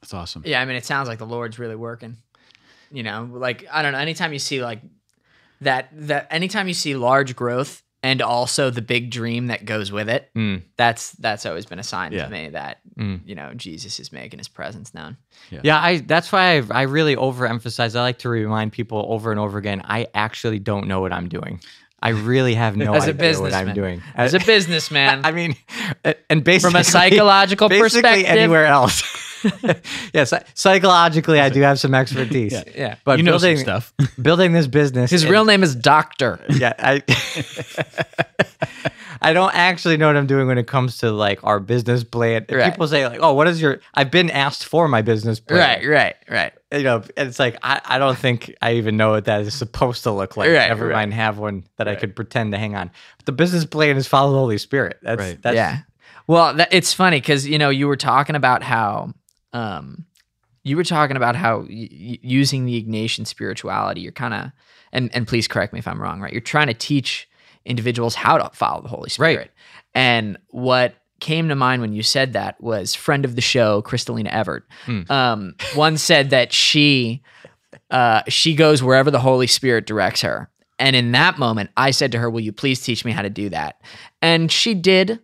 That's 0.00 0.14
awesome. 0.14 0.42
Yeah, 0.46 0.60
I 0.60 0.64
mean, 0.64 0.76
it 0.76 0.84
sounds 0.84 1.08
like 1.08 1.18
the 1.18 1.26
Lord's 1.26 1.58
really 1.58 1.76
working. 1.76 2.16
You 2.90 3.02
know, 3.02 3.28
like 3.32 3.66
I 3.70 3.82
don't 3.82 3.92
know. 3.92 3.98
Anytime 3.98 4.32
you 4.32 4.38
see 4.38 4.62
like 4.62 4.80
that, 5.60 5.88
that 5.92 6.28
anytime 6.30 6.68
you 6.68 6.74
see 6.74 6.94
large 6.94 7.34
growth 7.36 7.82
and 8.02 8.22
also 8.22 8.70
the 8.70 8.80
big 8.80 9.10
dream 9.10 9.48
that 9.48 9.64
goes 9.64 9.90
with 9.90 10.08
it, 10.08 10.30
Mm. 10.36 10.62
that's 10.76 11.10
that's 11.12 11.44
always 11.46 11.66
been 11.66 11.80
a 11.80 11.82
sign 11.82 12.12
Yeah. 12.12 12.24
to 12.26 12.30
me 12.30 12.48
that 12.50 12.78
Mm. 12.96 13.20
you 13.26 13.34
know 13.34 13.52
Jesus 13.54 13.98
is 14.00 14.12
making 14.12 14.38
His 14.38 14.48
presence 14.48 14.94
known. 14.94 15.16
Yeah, 15.50 15.78
I 15.82 15.98
that's 15.98 16.30
why 16.32 16.58
I 16.58 16.62
I 16.70 16.82
really 16.82 17.16
overemphasize. 17.16 17.96
I 17.96 18.02
like 18.02 18.18
to 18.20 18.28
remind 18.28 18.72
people 18.72 19.04
over 19.08 19.30
and 19.32 19.40
over 19.40 19.58
again. 19.58 19.82
I 19.84 20.06
actually 20.14 20.60
don't 20.60 20.86
know 20.86 21.00
what 21.00 21.12
I'm 21.12 21.28
doing. 21.28 21.60
I 22.00 22.10
really 22.10 22.54
have 22.54 22.76
no 22.76 22.94
As 22.94 23.08
a 23.08 23.10
idea 23.10 23.40
what. 23.40 23.52
I'm 23.54 23.74
doing. 23.74 24.02
As 24.14 24.34
a 24.34 24.38
businessman, 24.46 25.24
I 25.24 25.32
mean, 25.32 25.56
and 26.30 26.44
basically 26.44 26.70
from 26.70 26.80
a 26.80 26.84
psychological 26.84 27.68
basically 27.68 28.02
perspective, 28.02 28.26
anywhere 28.26 28.66
else. 28.66 29.02
yes, 30.14 30.32
psychologically, 30.54 31.40
I 31.40 31.48
do 31.48 31.60
have 31.62 31.78
some 31.78 31.94
expertise. 31.94 32.52
Yeah. 32.52 32.62
yeah. 32.74 32.94
But 33.04 33.18
you 33.18 33.24
know 33.24 33.32
building 33.32 33.56
stuff. 33.58 33.92
building 34.22 34.52
this 34.52 34.66
business, 34.66 35.10
His 35.10 35.22
and- 35.22 35.30
real 35.32 35.44
name 35.44 35.62
is 35.62 35.74
Doctor. 35.74 36.40
yeah, 36.50 36.72
I 36.78 37.02
I 39.20 39.32
don't 39.32 39.54
actually 39.54 39.96
know 39.96 40.06
what 40.06 40.16
I'm 40.16 40.26
doing 40.26 40.46
when 40.46 40.58
it 40.58 40.66
comes 40.66 40.98
to 40.98 41.10
like 41.10 41.42
our 41.42 41.58
business 41.60 42.04
plan. 42.04 42.46
Right. 42.50 42.70
People 42.72 42.86
say 42.88 43.06
like, 43.06 43.18
"Oh, 43.20 43.34
what 43.34 43.48
is 43.48 43.60
your?" 43.60 43.80
I've 43.94 44.10
been 44.10 44.30
asked 44.30 44.64
for 44.64 44.86
my 44.88 45.02
business 45.02 45.40
plan. 45.40 45.58
Right, 45.80 45.88
right, 45.88 46.16
right. 46.30 46.52
You 46.72 46.82
know, 46.84 46.96
and 47.16 47.28
it's 47.28 47.38
like 47.38 47.56
I, 47.62 47.80
I 47.84 47.98
don't 47.98 48.16
think 48.18 48.54
I 48.62 48.74
even 48.74 48.96
know 48.96 49.10
what 49.10 49.24
that 49.24 49.40
is 49.40 49.54
supposed 49.54 50.04
to 50.04 50.12
look 50.12 50.36
like. 50.36 50.48
Right, 50.50 50.68
Never 50.68 50.86
right. 50.88 50.94
mind 50.94 51.14
have 51.14 51.38
one 51.38 51.64
that 51.76 51.88
I 51.88 51.96
could 51.96 52.14
pretend 52.14 52.52
to 52.52 52.58
hang 52.58 52.76
on. 52.76 52.90
But 53.16 53.26
the 53.26 53.32
business 53.32 53.64
plan 53.64 53.96
is 53.96 54.06
follow 54.06 54.32
the 54.32 54.38
Holy 54.38 54.58
Spirit. 54.58 54.98
That's 55.02 55.18
Right. 55.20 55.42
that's 55.42 55.56
yeah. 55.56 55.78
Well, 56.26 56.54
that, 56.54 56.68
it's 56.72 56.92
funny 56.92 57.18
because 57.20 57.48
you 57.48 57.58
know 57.58 57.70
you 57.70 57.88
were 57.88 57.96
talking 57.96 58.36
about 58.36 58.62
how, 58.62 59.14
um, 59.52 60.04
you 60.64 60.76
were 60.76 60.84
talking 60.84 61.16
about 61.16 61.36
how 61.36 61.60
y- 61.60 62.18
using 62.22 62.66
the 62.66 62.82
Ignatian 62.82 63.26
spirituality, 63.26 64.00
you're 64.00 64.12
kind 64.12 64.34
of, 64.34 64.50
and 64.92 65.10
and 65.14 65.26
please 65.26 65.48
correct 65.48 65.72
me 65.72 65.78
if 65.78 65.88
I'm 65.88 66.00
wrong. 66.00 66.20
Right, 66.20 66.32
you're 66.32 66.40
trying 66.40 66.68
to 66.68 66.74
teach 66.74 67.28
individuals 67.64 68.14
how 68.14 68.38
to 68.38 68.50
follow 68.54 68.82
the 68.82 68.88
Holy 68.88 69.10
Spirit. 69.10 69.38
Right. 69.38 69.50
And 69.94 70.38
what 70.48 70.94
came 71.20 71.48
to 71.48 71.54
mind 71.54 71.82
when 71.82 71.92
you 71.92 72.02
said 72.02 72.32
that 72.32 72.60
was 72.60 72.94
friend 72.94 73.24
of 73.24 73.34
the 73.34 73.40
show, 73.40 73.82
Crystalina 73.82 74.28
Evert. 74.28 74.66
Hmm. 74.84 75.02
Um, 75.10 75.54
one 75.74 75.98
said 75.98 76.30
that 76.30 76.52
she, 76.52 77.22
uh, 77.90 78.22
she 78.28 78.54
goes 78.54 78.82
wherever 78.82 79.10
the 79.10 79.18
Holy 79.18 79.46
Spirit 79.46 79.86
directs 79.86 80.22
her. 80.22 80.50
And 80.78 80.94
in 80.94 81.12
that 81.12 81.38
moment, 81.38 81.70
I 81.76 81.90
said 81.90 82.12
to 82.12 82.18
her, 82.18 82.30
Will 82.30 82.40
you 82.40 82.52
please 82.52 82.80
teach 82.80 83.04
me 83.04 83.10
how 83.10 83.22
to 83.22 83.30
do 83.30 83.48
that? 83.48 83.80
And 84.22 84.50
she 84.50 84.74
did 84.74 85.20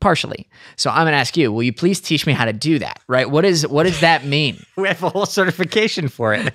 partially. 0.00 0.48
So 0.76 0.90
I'm 0.90 1.06
gonna 1.06 1.16
ask 1.16 1.36
you, 1.36 1.52
will 1.52 1.62
you 1.62 1.72
please 1.72 2.00
teach 2.00 2.26
me 2.26 2.32
how 2.32 2.44
to 2.44 2.52
do 2.52 2.78
that? 2.78 3.00
Right? 3.08 3.28
What 3.28 3.44
is 3.44 3.66
what 3.66 3.84
does 3.84 4.00
that 4.00 4.24
mean? 4.24 4.62
we 4.76 4.88
have 4.88 5.02
a 5.02 5.08
whole 5.08 5.26
certification 5.26 6.08
for 6.08 6.34
it. 6.34 6.52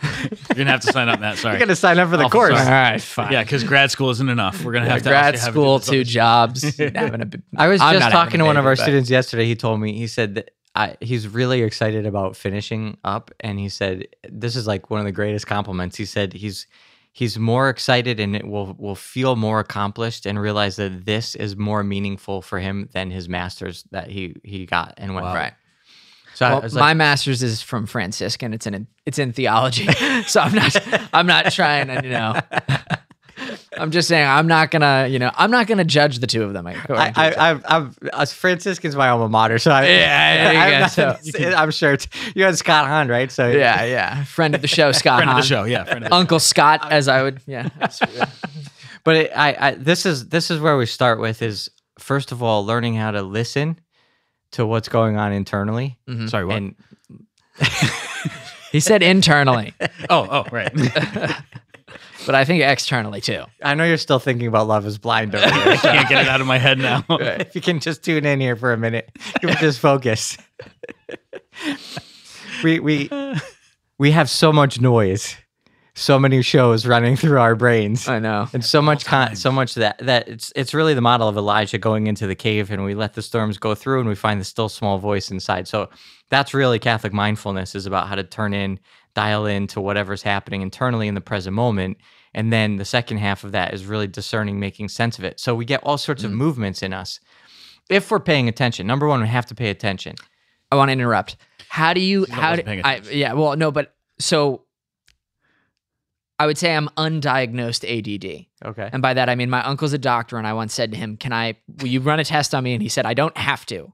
You're 0.49 0.55
gonna 0.57 0.71
have 0.71 0.81
to 0.81 0.91
sign 0.93 1.09
up, 1.09 1.19
Matt. 1.19 1.37
Sorry. 1.37 1.53
You're 1.57 1.59
gonna 1.59 1.75
sign 1.75 1.99
up 1.99 2.09
for 2.09 2.17
the 2.17 2.23
Awful 2.25 2.39
course. 2.39 2.57
sorry. 2.57 2.69
right, 2.69 3.01
fine. 3.01 3.31
yeah, 3.31 3.43
because 3.43 3.63
grad 3.63 3.91
school 3.91 4.09
isn't 4.11 4.29
enough. 4.29 4.63
We're 4.63 4.73
gonna 4.73 4.89
have 4.89 5.03
to 5.03 5.09
grad 5.09 5.35
also 5.35 5.51
school, 5.51 5.75
it- 5.77 5.83
two 5.83 6.03
jobs, 6.03 6.63
having 6.77 7.21
a. 7.21 7.25
b- 7.25 7.39
I 7.57 7.67
was 7.67 7.81
I'm 7.81 7.99
just 7.99 8.11
talking 8.11 8.39
to 8.39 8.45
one 8.45 8.57
of 8.57 8.65
our 8.65 8.75
but- 8.75 8.81
students 8.83 9.09
yesterday. 9.09 9.45
He 9.45 9.55
told 9.55 9.79
me 9.79 9.93
he 9.97 10.07
said 10.07 10.35
that 10.35 10.51
I, 10.75 10.97
he's 11.01 11.27
really 11.27 11.61
excited 11.61 12.05
about 12.07 12.35
finishing 12.35 12.97
up, 13.03 13.29
and 13.41 13.59
he 13.59 13.69
said 13.69 14.07
this 14.27 14.55
is 14.55 14.65
like 14.65 14.89
one 14.89 14.99
of 14.99 15.05
the 15.05 15.11
greatest 15.11 15.45
compliments. 15.47 15.95
He 15.97 16.05
said 16.05 16.33
he's 16.33 16.65
he's 17.13 17.37
more 17.37 17.69
excited 17.69 18.19
and 18.19 18.35
it 18.35 18.45
will 18.45 18.75
will 18.77 18.95
feel 18.95 19.35
more 19.35 19.59
accomplished 19.59 20.25
and 20.25 20.39
realize 20.41 20.75
that 20.75 21.05
this 21.05 21.35
is 21.35 21.55
more 21.55 21.83
meaningful 21.83 22.41
for 22.41 22.59
him 22.59 22.89
than 22.91 23.11
his 23.11 23.29
masters 23.29 23.85
that 23.91 24.09
he 24.09 24.35
he 24.43 24.65
got 24.65 24.95
and 24.97 25.13
went 25.13 25.25
Wow. 25.25 25.35
Right. 25.35 25.53
So 26.33 26.47
I 26.47 26.53
Well, 26.53 26.61
was 26.61 26.73
my 26.73 26.95
master's 26.95 27.43
is 27.43 27.61
from 27.61 27.85
Franciscan. 27.85 28.53
It's 28.53 28.65
in 28.65 28.87
it's 29.05 29.19
in 29.19 29.31
theology. 29.31 29.85
so 30.27 30.41
I'm 30.41 30.55
not 30.55 30.75
I'm 31.13 31.27
not 31.27 31.51
trying 31.51 31.87
to 31.87 32.01
you 32.03 32.09
know. 32.09 32.39
I'm 33.77 33.91
just 33.91 34.07
saying 34.07 34.27
I'm 34.27 34.47
not 34.47 34.71
gonna 34.71 35.07
you 35.07 35.19
know 35.19 35.31
I'm 35.35 35.51
not 35.51 35.67
gonna 35.67 35.83
judge 35.83 36.19
the 36.19 36.27
two 36.27 36.43
of 36.43 36.53
them. 36.53 36.67
according 36.67 36.97
I, 36.97 37.09
to 37.11 37.19
I, 37.19 37.29
each 37.29 37.37
I, 37.37 37.75
I'm, 37.77 37.95
uh, 38.13 38.25
Franciscan's 38.25 38.95
my 38.95 39.09
alma 39.09 39.29
mater, 39.29 39.57
so 39.59 39.71
I, 39.71 39.85
Yeah, 39.87 40.43
there 40.43 40.53
you 40.53 40.59
I'm, 40.59 40.69
go. 40.71 40.79
not- 40.79 40.91
So 40.91 41.17
you 41.23 41.33
can- 41.33 41.53
I'm 41.55 41.71
sure 41.71 41.93
it's, 41.93 42.07
you 42.35 42.43
had 42.43 42.57
Scott 42.57 42.87
Hahn, 42.87 43.07
right? 43.07 43.31
So 43.31 43.49
yeah, 43.49 43.83
yeah. 43.85 44.23
Friend 44.25 44.53
of 44.55 44.61
the 44.61 44.67
show, 44.67 44.91
Scott. 45.01 45.19
friend 45.19 45.31
of 45.31 45.37
the 45.37 45.43
show. 45.43 45.63
Yeah, 45.63 45.83
friend 45.83 46.03
of 46.05 46.09
the 46.09 46.15
Uncle 46.15 46.39
Scott, 46.39 46.91
as 46.91 47.07
I 47.07 47.23
would. 47.23 47.41
Yeah. 47.45 47.69
But 49.05 49.15
it, 49.17 49.31
I, 49.35 49.55
I, 49.59 49.71
this 49.75 50.05
is 50.05 50.29
this 50.29 50.49
is 50.49 50.61
where 50.61 50.77
we 50.77 50.85
start 50.85 51.19
with 51.19 51.41
is 51.41 51.69
first 51.99 52.31
of 52.31 52.41
all 52.41 52.65
learning 52.65 52.95
how 52.95 53.11
to 53.11 53.21
listen 53.21 53.77
to 54.51 54.65
what's 54.65 54.87
going 54.87 55.17
on 55.17 55.33
internally, 55.33 55.97
Sorry, 56.27 56.45
what? 56.45 56.55
and 56.55 56.75
He 58.71 58.79
said 58.79 59.03
internally, 59.03 59.73
oh, 60.09 60.25
oh, 60.31 60.45
right. 60.53 60.71
But 62.25 62.35
I 62.35 62.45
think 62.45 62.63
externally 62.63 63.21
too. 63.21 63.43
I 63.61 63.75
know 63.75 63.83
you're 63.83 63.97
still 63.97 64.19
thinking 64.19 64.47
about 64.47 64.67
Love 64.67 64.85
Is 64.85 64.97
Blind 64.97 65.35
over 65.35 65.45
there. 65.45 65.77
Can't 65.77 66.09
get 66.09 66.21
it 66.21 66.27
out 66.27 66.41
of 66.41 66.47
my 66.47 66.57
head 66.57 66.79
now. 66.79 67.05
if 67.09 67.55
you 67.55 67.61
can 67.61 67.79
just 67.79 68.03
tune 68.03 68.25
in 68.25 68.39
here 68.39 68.55
for 68.55 68.73
a 68.73 68.77
minute, 68.77 69.09
you 69.41 69.49
can 69.49 69.57
just 69.57 69.79
focus. 69.79 70.37
we 72.63 72.79
we 72.79 73.09
we 73.97 74.11
have 74.11 74.29
so 74.29 74.51
much 74.51 74.81
noise 74.81 75.35
so 75.95 76.17
many 76.17 76.41
shows 76.41 76.85
running 76.85 77.15
through 77.15 77.39
our 77.39 77.55
brains. 77.55 78.07
I 78.07 78.19
know. 78.19 78.47
and 78.53 78.65
so 78.65 78.81
much 78.81 79.05
con- 79.05 79.35
so 79.35 79.51
much 79.51 79.75
that 79.75 79.97
that 79.99 80.27
it's 80.27 80.51
it's 80.55 80.73
really 80.73 80.93
the 80.93 81.01
model 81.01 81.27
of 81.27 81.37
Elijah 81.37 81.77
going 81.77 82.07
into 82.07 82.25
the 82.25 82.35
cave 82.35 82.71
and 82.71 82.83
we 82.83 82.95
let 82.95 83.13
the 83.13 83.21
storms 83.21 83.57
go 83.57 83.75
through 83.75 83.99
and 83.99 84.09
we 84.09 84.15
find 84.15 84.39
the 84.39 84.45
still 84.45 84.69
small 84.69 84.97
voice 84.97 85.29
inside. 85.29 85.67
So 85.67 85.89
that's 86.29 86.53
really 86.53 86.79
Catholic 86.79 87.13
mindfulness 87.13 87.75
is 87.75 87.85
about 87.85 88.07
how 88.07 88.15
to 88.15 88.23
turn 88.23 88.53
in, 88.53 88.79
dial 89.15 89.45
in 89.45 89.67
to 89.67 89.81
whatever's 89.81 90.23
happening 90.23 90.61
internally 90.61 91.07
in 91.07 91.15
the 91.15 91.21
present 91.21 91.55
moment. 91.55 91.97
And 92.33 92.51
then 92.51 92.77
the 92.77 92.85
second 92.85 93.17
half 93.17 93.43
of 93.43 93.51
that 93.51 93.73
is 93.73 93.85
really 93.85 94.07
discerning, 94.07 94.59
making 94.59 94.89
sense 94.89 95.19
of 95.19 95.23
it. 95.23 95.39
So 95.39 95.53
we 95.53 95.65
get 95.65 95.81
all 95.83 95.97
sorts 95.97 96.23
of 96.23 96.31
mm. 96.31 96.35
movements 96.35 96.81
in 96.81 96.93
us 96.93 97.19
if 97.89 98.09
we're 98.09 98.19
paying 98.19 98.47
attention. 98.47 98.87
Number 98.87 99.07
one, 99.07 99.21
we 99.21 99.27
have 99.27 99.45
to 99.47 99.55
pay 99.55 99.69
attention. 99.69 100.15
I 100.71 100.75
want 100.75 100.89
to 100.89 100.93
interrupt. 100.93 101.37
How 101.69 101.93
do 101.93 102.01
you? 102.01 102.21
not 102.21 102.29
How 102.29 102.55
do 102.55 102.63
I? 102.83 103.01
Yeah. 103.11 103.33
Well, 103.33 103.55
no, 103.55 103.71
but 103.71 103.95
so 104.19 104.63
I 106.39 106.45
would 106.45 106.57
say 106.57 106.75
I'm 106.75 106.89
undiagnosed 106.97 107.83
ADD, 107.87 108.47
Okay. 108.65 108.89
and 108.91 109.01
by 109.01 109.13
that 109.13 109.29
I 109.29 109.35
mean 109.35 109.49
my 109.49 109.63
uncle's 109.63 109.93
a 109.93 109.97
doctor, 109.97 110.37
and 110.37 110.47
I 110.47 110.53
once 110.53 110.73
said 110.73 110.91
to 110.91 110.97
him, 110.97 111.17
"Can 111.17 111.31
I? 111.31 111.57
Will 111.79 111.87
you 111.87 111.99
run 111.99 112.19
a 112.19 112.23
test 112.23 112.55
on 112.55 112.63
me?" 112.63 112.73
And 112.73 112.81
he 112.81 112.89
said, 112.89 113.05
"I 113.05 113.13
don't 113.13 113.37
have 113.37 113.65
to. 113.67 113.93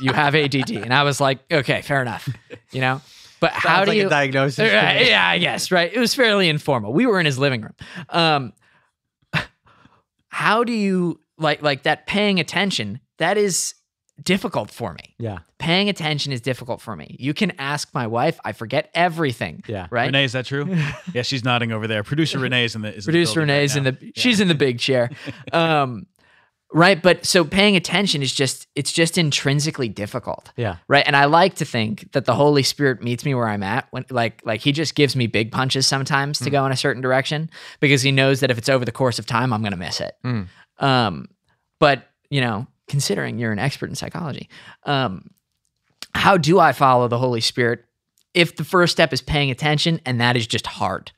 You 0.00 0.12
have 0.12 0.34
ADD." 0.34 0.70
and 0.70 0.92
I 0.92 1.02
was 1.02 1.20
like, 1.20 1.38
"Okay, 1.50 1.82
fair 1.82 2.02
enough." 2.02 2.28
You 2.72 2.80
know. 2.80 3.00
But 3.42 3.50
how 3.52 3.78
Sounds 3.78 3.86
do 3.86 3.90
like 3.90 3.98
you? 3.98 4.06
a 4.06 4.10
diagnosis? 4.10 4.56
to 4.56 4.64
Uh, 4.64 4.92
yeah, 5.02 5.26
I 5.28 5.38
guess 5.38 5.70
right. 5.72 5.92
It 5.92 5.98
was 5.98 6.14
fairly 6.14 6.48
informal. 6.48 6.92
We 6.92 7.06
were 7.06 7.18
in 7.18 7.26
his 7.26 7.38
living 7.40 7.62
room. 7.62 7.74
Um, 8.08 8.52
how 10.28 10.62
do 10.64 10.72
you 10.72 11.20
like 11.38 11.60
like 11.60 11.82
that? 11.82 12.06
Paying 12.06 12.38
attention 12.40 13.00
that 13.18 13.36
is 13.36 13.74
difficult 14.22 14.70
for 14.70 14.92
me. 14.94 15.14
Yeah. 15.18 15.38
Paying 15.58 15.88
attention 15.88 16.32
is 16.32 16.40
difficult 16.40 16.80
for 16.80 16.94
me. 16.94 17.16
You 17.18 17.34
can 17.34 17.52
ask 17.58 17.92
my 17.94 18.06
wife. 18.06 18.38
I 18.44 18.52
forget 18.52 18.90
everything. 18.94 19.64
Yeah. 19.66 19.88
Right. 19.90 20.06
Renee, 20.06 20.24
is 20.24 20.32
that 20.32 20.46
true? 20.46 20.66
yeah, 21.12 21.22
she's 21.22 21.42
nodding 21.44 21.72
over 21.72 21.86
there. 21.88 22.04
Producer 22.04 22.38
Renee 22.38 22.64
is 22.64 22.76
in 22.76 22.82
the 22.82 22.94
is 22.94 23.06
in 23.08 23.12
the 23.12 23.16
Producer 23.18 23.34
building 23.40 23.48
right 23.48 23.54
Renee's 23.56 23.76
in 23.76 23.84
now. 23.84 23.90
the 23.90 24.12
she's 24.14 24.38
in 24.40 24.48
the 24.48 24.54
big 24.66 24.78
chair. 24.78 25.10
Um, 25.52 26.06
right. 26.72 27.00
But 27.00 27.24
so 27.24 27.44
paying 27.44 27.76
attention 27.76 28.22
is 28.22 28.32
just 28.32 28.66
it's 28.74 28.92
just 28.92 29.18
intrinsically 29.18 29.88
difficult. 29.88 30.52
Yeah. 30.56 30.76
Right. 30.88 31.04
And 31.06 31.16
I 31.16 31.26
like 31.26 31.54
to 31.56 31.64
think 31.64 32.12
that 32.12 32.24
the 32.24 32.34
Holy 32.34 32.62
Spirit 32.62 33.02
meets 33.02 33.24
me 33.24 33.34
where 33.34 33.48
I'm 33.48 33.62
at 33.62 33.86
when 33.90 34.04
like 34.10 34.40
like 34.44 34.60
he 34.60 34.72
just 34.72 34.94
gives 34.94 35.14
me 35.16 35.26
big 35.26 35.52
punches 35.52 35.86
sometimes 35.86 36.38
to 36.40 36.50
go 36.50 36.64
in 36.66 36.72
a 36.72 36.76
certain 36.76 37.02
direction 37.02 37.50
because 37.80 38.02
he 38.02 38.12
knows 38.12 38.40
that 38.40 38.50
if 38.50 38.58
it's 38.58 38.68
over 38.68 38.84
the 38.84 38.92
course 38.92 39.18
of 39.18 39.26
time, 39.26 39.52
I'm 39.52 39.62
gonna 39.62 39.76
miss 39.76 40.00
it. 40.00 40.14
Mm. 40.24 40.48
Um, 40.78 41.28
but 41.78 42.08
you 42.30 42.40
know, 42.40 42.66
considering 42.88 43.38
you're 43.38 43.52
an 43.52 43.58
expert 43.58 43.88
in 43.88 43.94
psychology, 43.94 44.48
um, 44.84 45.30
how 46.14 46.36
do 46.36 46.58
I 46.58 46.72
follow 46.72 47.08
the 47.08 47.18
Holy 47.18 47.40
Spirit 47.40 47.84
if 48.34 48.56
the 48.56 48.64
first 48.64 48.92
step 48.92 49.12
is 49.12 49.20
paying 49.20 49.50
attention 49.50 50.00
and 50.06 50.20
that 50.20 50.36
is 50.36 50.46
just 50.46 50.66
hard? 50.66 51.12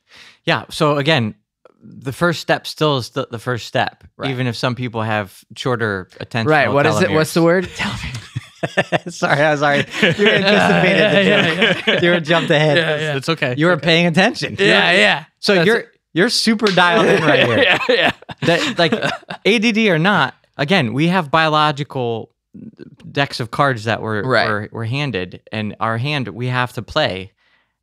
Yeah. 0.45 0.65
So 0.71 0.97
again, 0.99 1.35
the 1.87 2.13
first 2.13 2.41
step 2.41 2.67
still 2.67 2.97
is 2.97 3.11
the, 3.11 3.27
the 3.31 3.39
first 3.39 3.67
step, 3.67 4.05
Right. 4.17 4.31
even 4.31 4.47
if 4.47 4.57
some 4.57 4.75
people 4.75 5.03
have 5.03 5.45
shorter 5.57 6.09
attention. 6.19 6.51
Right. 6.51 6.69
What 6.69 6.87
is 6.87 7.01
it? 7.03 7.11
What's 7.11 7.35
the 7.35 7.43
word? 7.43 7.69
Tell 7.77 7.93
me. 7.93 9.11
sorry, 9.11 9.43
I'm 9.43 9.59
sorry. 9.59 9.79
You 9.79 9.85
anticipated 10.09 10.47
Yeah, 10.49 11.13
the 11.13 11.25
yeah, 11.25 11.73
joke. 11.83 12.03
You 12.03 12.11
were 12.11 12.21
jumped 12.21 12.51
ahead. 12.51 12.79
Yeah, 12.79 12.97
yeah. 12.99 13.17
It's 13.17 13.29
okay. 13.29 13.55
You 13.59 13.67
were 13.67 13.77
paying 13.77 14.07
attention. 14.07 14.57
yeah, 14.59 14.93
yeah. 14.93 15.25
So 15.41 15.55
That's 15.57 15.67
you're 15.67 15.85
you're 16.15 16.31
super 16.31 16.67
dialed 16.67 17.07
in 17.07 17.23
right 17.23 17.45
here. 17.47 17.59
yeah, 17.59 17.79
yeah. 17.89 18.11
That, 18.43 18.79
like 18.79 18.93
ADD 19.45 19.79
or 19.89 19.99
not, 19.99 20.35
again, 20.57 20.93
we 20.95 21.09
have 21.09 21.31
biological 21.31 22.31
decks 23.11 23.41
of 23.41 23.51
cards 23.51 23.85
that 23.85 24.01
we're, 24.01 24.23
Right. 24.25 24.49
we're 24.49 24.69
we're 24.73 24.85
handed, 24.85 25.43
and 25.53 25.77
our 25.81 25.99
hand 25.99 26.29
we 26.29 26.47
have 26.47 26.73
to 26.75 26.83
play 26.83 27.33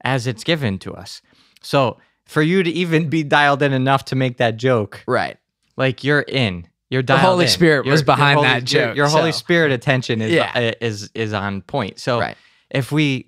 as 0.03 0.25
it's 0.27 0.43
given 0.43 0.79
to 0.79 0.93
us. 0.95 1.21
So 1.61 1.97
for 2.31 2.41
you 2.41 2.63
to 2.63 2.69
even 2.71 3.09
be 3.09 3.23
dialed 3.23 3.61
in 3.61 3.73
enough 3.73 4.05
to 4.05 4.15
make 4.15 4.37
that 4.37 4.55
joke, 4.57 5.03
Right. 5.05 5.37
like 5.75 6.03
you're 6.03 6.21
in. 6.21 6.65
You're 6.89 7.01
dialed 7.01 7.21
Holy 7.21 7.45
in. 7.45 7.49
Spirit 7.51 7.85
Your- 7.85 7.91
was 7.91 8.03
behind 8.03 8.37
Holy- 8.37 8.47
that 8.47 8.63
joke, 8.63 8.95
Your, 8.95 9.07
Holy 9.09 9.31
so- 9.33 9.37
Spirit 9.39 9.71
attention 9.71 10.21
is 10.21 10.31
Yeah. 10.31 10.51
uh, 10.55 10.71
is 10.85 11.09
is 11.13 11.33
on 11.33 11.61
point. 11.61 11.99
So 11.99 12.19
Right. 12.19 12.37
if 12.69 12.91
we 12.91 13.27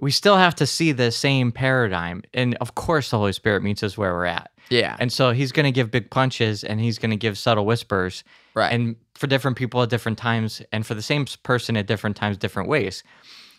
we 0.00 0.12
still 0.12 0.36
have 0.36 0.54
to 0.54 0.66
see 0.66 0.92
the 0.92 1.10
same 1.10 1.50
paradigm, 1.50 2.22
and 2.32 2.54
of 2.60 2.76
course 2.76 3.10
the 3.10 3.18
Holy 3.18 3.32
Spirit 3.32 3.64
meets 3.64 3.82
us 3.82 3.98
where 3.98 4.12
we're 4.14 4.26
at. 4.26 4.50
Yeah. 4.70 4.94
And 5.00 5.12
so 5.12 5.32
he's 5.32 5.50
going 5.50 5.64
to 5.64 5.72
give 5.72 5.90
big 5.90 6.08
punches 6.10 6.62
and 6.62 6.78
he's 6.80 6.98
going 7.00 7.10
to 7.10 7.16
give 7.16 7.36
subtle 7.36 7.66
whispers. 7.66 8.22
Right. 8.54 8.72
And 8.72 8.94
for 9.16 9.26
different 9.26 9.56
people 9.56 9.82
at 9.82 9.88
different 9.90 10.16
times, 10.18 10.62
and 10.72 10.86
for 10.86 10.94
the 10.94 11.02
same 11.02 11.26
person 11.42 11.76
at 11.76 11.86
different 11.88 12.14
times, 12.16 12.36
different 12.36 12.68
ways. 12.68 13.02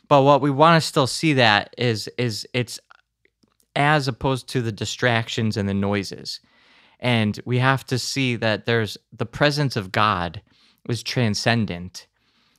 But 0.08 0.22
what 0.24 0.40
we 0.42 0.50
want 0.50 0.82
to 0.82 0.88
still 0.88 1.08
see 1.08 1.34
that 1.34 1.74
is 1.78 2.08
is 2.18 2.48
it's 2.54 2.80
as 3.76 4.08
opposed 4.08 4.48
to 4.50 4.62
the 4.62 4.72
distractions 4.72 5.58
and 5.58 5.68
the 5.70 5.74
noises. 5.74 6.40
And 7.00 7.40
we 7.46 7.60
have 7.60 7.86
to 7.86 7.98
see 8.00 8.36
that 8.38 8.66
there's 8.66 8.98
the 9.14 9.26
presence 9.26 9.76
of 9.76 9.92
God 9.92 10.42
is 10.90 11.04
transcendent. 11.04 12.08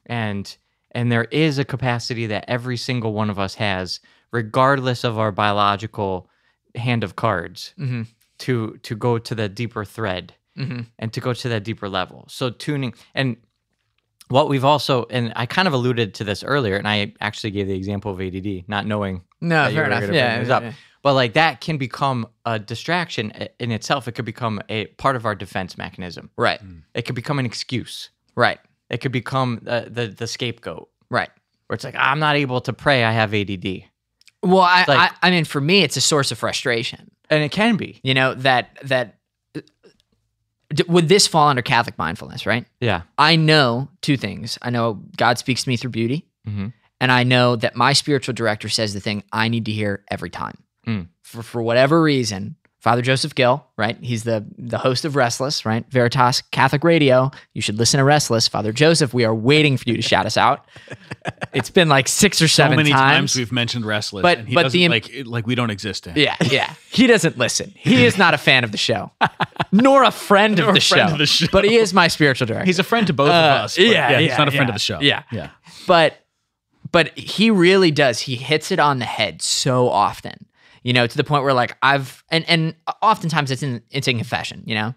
And 0.07 0.57
and 0.93 1.13
there 1.13 1.25
is 1.31 1.59
a 1.59 1.65
capacity 1.65 2.27
that 2.27 2.45
every 2.49 2.77
single 2.77 3.13
one 3.13 3.31
of 3.31 3.39
us 3.39 3.55
has, 3.57 4.01
regardless 4.33 5.05
of 5.05 5.19
our 5.19 5.31
biological 5.31 6.29
hand 6.75 7.05
of 7.05 7.17
cards 7.17 7.75
Mhm. 7.79 8.07
to 8.39 8.79
to 8.83 8.97
go 8.97 9.19
to 9.19 9.35
the 9.35 9.49
deeper 9.49 9.85
thread 9.85 10.35
Mhm. 10.59 10.87
and 10.99 11.13
to 11.13 11.21
go 11.21 11.33
to 11.33 11.49
that 11.49 11.65
deeper 11.65 11.89
level. 11.89 12.25
So 12.29 12.51
tuning 12.51 12.95
and 13.15 13.37
what 14.29 14.49
we've 14.49 14.65
also 14.65 15.07
and 15.11 15.33
I 15.37 15.47
kind 15.47 15.69
of 15.69 15.75
alluded 15.75 16.15
to 16.15 16.25
this 16.25 16.43
earlier, 16.45 16.77
and 16.77 16.89
I 16.89 17.13
actually 17.21 17.51
gave 17.51 17.67
the 17.67 17.75
example 17.75 18.13
of 18.13 18.21
ADD, 18.21 18.65
not 18.69 18.87
knowing 18.87 19.23
No, 19.41 19.69
fair 19.71 19.85
enough. 19.85 20.03
Yeah, 20.13 20.43
yeah, 20.43 20.55
up. 20.57 20.63
yeah. 20.63 20.73
But 21.03 21.15
like 21.15 21.33
that 21.35 21.61
can 21.61 21.79
become 21.79 22.27
a 22.45 22.59
distraction 22.59 23.31
in 23.59 23.71
itself. 23.71 24.07
It 24.07 24.13
could 24.13 24.25
become 24.27 24.61
a 24.69 24.87
part 24.87 25.17
of 25.17 25.25
our 25.25 25.35
defense 25.35 25.79
mechanism. 25.79 26.31
Right. 26.37 26.61
It 26.95 27.03
could 27.07 27.15
become 27.15 27.39
an 27.39 27.47
excuse. 27.47 28.11
Right. 28.37 28.59
It 28.91 28.99
could 29.01 29.13
become 29.13 29.63
uh, 29.67 29.83
the 29.89 30.09
the 30.09 30.27
scapegoat, 30.27 30.89
Right. 31.11 31.31
where 31.67 31.75
it's 31.75 31.85
like 31.85 31.95
I'm 31.97 32.19
not 32.19 32.37
able 32.37 32.61
to 32.63 32.73
pray. 32.73 33.05
I 33.05 33.13
have 33.13 33.33
ADD, 33.33 33.85
Well, 34.43 34.61
I, 34.61 34.85
like- 34.89 35.13
I 35.13 35.29
I 35.29 35.31
mean 35.31 35.45
for 35.45 35.61
me 35.61 35.83
it's 35.83 35.97
a 35.97 36.01
source 36.01 36.31
of 36.33 36.39
frustration. 36.39 37.11
and 37.31 37.43
it 37.45 37.51
can 37.53 37.77
be. 37.77 38.01
You 38.03 38.13
know, 38.15 38.35
that 38.35 38.77
that 38.83 39.17
would 40.87 41.09
this 41.09 41.27
fall 41.27 41.49
under 41.49 41.63
Catholic 41.63 41.99
mindfulness, 41.99 42.47
right? 42.47 42.65
Yeah. 42.81 43.03
I 43.19 43.37
know 43.37 43.89
two 44.03 44.17
things. 44.17 44.57
I 44.63 44.71
know 44.71 45.03
God 45.17 45.39
speaks 45.39 45.65
to 45.65 45.69
me 45.69 45.77
through 45.77 45.91
beauty, 45.91 46.27
Mhm. 46.49 46.73
and 47.01 47.11
I 47.11 47.25
know 47.25 47.57
that 47.57 47.75
my 47.75 47.93
spiritual 47.93 48.35
director 48.35 48.69
says 48.69 48.95
the 48.95 49.01
thing 49.01 49.25
I 49.33 49.49
need 49.49 49.65
to 49.67 49.73
hear 49.73 50.05
every 50.11 50.31
time. 50.31 50.59
Mm. 50.91 51.09
For 51.23 51.43
for 51.43 51.63
whatever 51.63 52.03
reason, 52.03 52.57
Father 52.81 53.03
Joseph 53.03 53.35
Gill, 53.35 53.65
right? 53.77 53.97
He's 54.01 54.25
the 54.25 54.45
the 54.59 54.79
host 54.79 55.05
of 55.05 55.15
Restless, 55.15 55.65
right? 55.67 55.85
Veritas 55.91 56.43
Catholic 56.51 56.83
Radio. 56.83 57.31
You 57.55 57.63
should 57.63 57.79
listen 57.79 57.99
to 57.99 58.05
Restless. 58.05 58.49
Father 58.49 58.73
Joseph, 58.73 59.13
we 59.15 59.25
are 59.25 59.35
waiting 59.35 59.77
for 59.77 59.89
you 59.89 59.97
to 59.97 60.03
shout 60.03 60.27
us 60.27 60.37
out. 60.37 60.65
It's 61.53 61.69
been 61.71 61.89
like 61.89 62.07
six 62.07 62.41
or 62.41 62.47
so 62.49 62.63
seven 62.63 62.77
many 62.77 62.91
times. 62.93 63.33
times 63.33 63.37
we've 63.37 63.51
mentioned 63.53 63.85
restless, 63.85 64.23
But- 64.23 64.39
and 64.39 64.49
he 64.49 64.55
but 64.55 64.71
the- 64.71 64.89
like 64.89 65.11
like 65.27 65.47
we 65.49 65.55
don't 65.57 65.71
exist 65.71 66.05
to 66.05 66.11
him. 66.13 66.19
Yeah, 66.19 66.37
yeah. 66.49 66.75
He 66.91 67.07
doesn't 67.09 67.37
listen. 67.39 67.73
He 67.77 68.05
is 68.05 68.17
not 68.17 68.35
a 68.35 68.39
fan 68.39 68.63
of 68.65 68.71
the 68.71 68.79
show, 68.79 69.11
nor 69.73 70.05
a 70.05 70.13
friend, 70.13 70.57
Nor 70.57 70.69
of, 70.71 70.77
a 70.77 70.79
the 70.79 70.81
friend 70.85 71.09
show, 71.09 71.13
of 71.15 71.19
the 71.19 71.27
show. 71.27 71.47
But 71.51 71.65
he 71.65 71.75
is 71.77 71.93
my 71.93 72.07
spiritual 72.09 72.47
director. 72.47 72.67
He's 72.67 72.79
a 72.79 72.85
friend 72.85 73.07
to 73.09 73.13
both 73.13 73.31
Uh, 73.31 73.33
of 73.33 73.65
us. 73.65 73.77
but 73.77 73.85
yeah, 73.85 74.19
he's 74.21 74.39
not 74.39 74.47
a 74.49 74.53
friend 74.53 74.69
yeah, 74.69 74.71
of 74.71 74.75
the 74.75 74.79
show. 74.79 75.01
yeah. 75.01 75.23
yeah. 75.33 75.51
but 75.89 76.25
but 76.93 77.17
he 77.19 77.51
really 77.51 77.91
does. 77.91 78.21
He 78.21 78.37
hits 78.37 78.71
it 78.71 78.79
on 78.79 78.99
the 79.01 79.05
head 79.07 79.43
so 79.43 79.89
often. 79.89 80.47
You 80.83 80.93
know, 80.93 81.07
to 81.07 81.17
the 81.17 81.25
point 81.25 81.45
where 81.45 81.53
like 81.53 81.77
I've 81.83 82.25
and 82.31 82.49
and 82.49 82.75
oftentimes 83.03 83.51
it's 83.51 83.63
in 83.63 83.83
it's 83.91 84.09
in 84.09 84.17
confession. 84.17 84.63
You 84.67 84.75
know, 84.75 84.95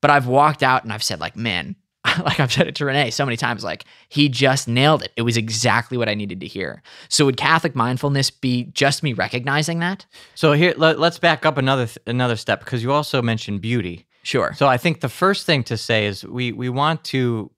but 0.00 0.10
I've 0.10 0.26
walked 0.26 0.62
out 0.62 0.84
and 0.84 0.92
I've 0.92 1.02
said 1.02 1.20
like, 1.20 1.36
man. 1.36 1.76
Like 2.22 2.38
I've 2.38 2.52
said 2.52 2.68
it 2.68 2.76
to 2.76 2.84
Renee 2.84 3.10
so 3.10 3.26
many 3.26 3.36
times, 3.36 3.64
like 3.64 3.84
he 4.08 4.28
just 4.28 4.68
nailed 4.68 5.02
it. 5.02 5.12
It 5.16 5.22
was 5.22 5.36
exactly 5.36 5.98
what 5.98 6.08
I 6.08 6.14
needed 6.14 6.40
to 6.40 6.46
hear. 6.46 6.80
So 7.08 7.24
would 7.24 7.36
Catholic 7.36 7.74
mindfulness 7.74 8.30
be 8.30 8.70
just 8.72 9.02
me 9.02 9.12
recognizing 9.12 9.80
that? 9.80 10.06
So 10.36 10.52
here, 10.52 10.72
let, 10.76 11.00
us 11.00 11.18
back 11.18 11.44
up 11.44 11.58
another 11.58 11.86
th- 11.86 11.98
another 12.06 12.36
step 12.36 12.60
because 12.60 12.80
you 12.80 12.92
also 12.92 13.20
mentioned 13.22 13.60
beauty. 13.60 14.06
Sure. 14.22 14.54
So 14.56 14.68
I 14.68 14.76
think 14.76 15.00
the 15.00 15.08
first 15.08 15.46
thing 15.46 15.64
to 15.64 15.76
say 15.76 16.06
is 16.06 16.24
we 16.24 16.52
we 16.52 16.68
want 16.68 17.02
to 17.04 17.50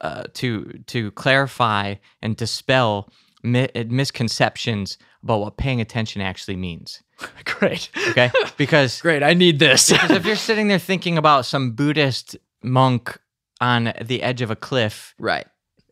uh, 0.00 0.24
to 0.34 0.64
to 0.86 1.10
clarify 1.12 1.94
and 2.22 2.36
dispel 2.36 3.10
mi- 3.42 3.68
misconceptions 3.88 4.98
about 5.22 5.40
what 5.40 5.56
paying 5.56 5.80
attention 5.80 6.20
actually 6.22 6.56
means. 6.56 7.02
Great. 7.44 7.90
Okay, 8.10 8.30
because 8.56 9.00
Great. 9.02 9.22
I 9.22 9.34
need 9.34 9.58
this. 9.58 9.90
because 9.92 10.10
if 10.10 10.26
you're 10.26 10.36
sitting 10.36 10.68
there 10.68 10.78
thinking 10.78 11.16
about 11.18 11.46
some 11.46 11.72
Buddhist 11.72 12.36
monk 12.62 13.18
on 13.60 13.92
the 14.04 14.22
edge 14.22 14.42
of 14.42 14.50
a 14.50 14.56
cliff, 14.56 15.14
right. 15.18 15.46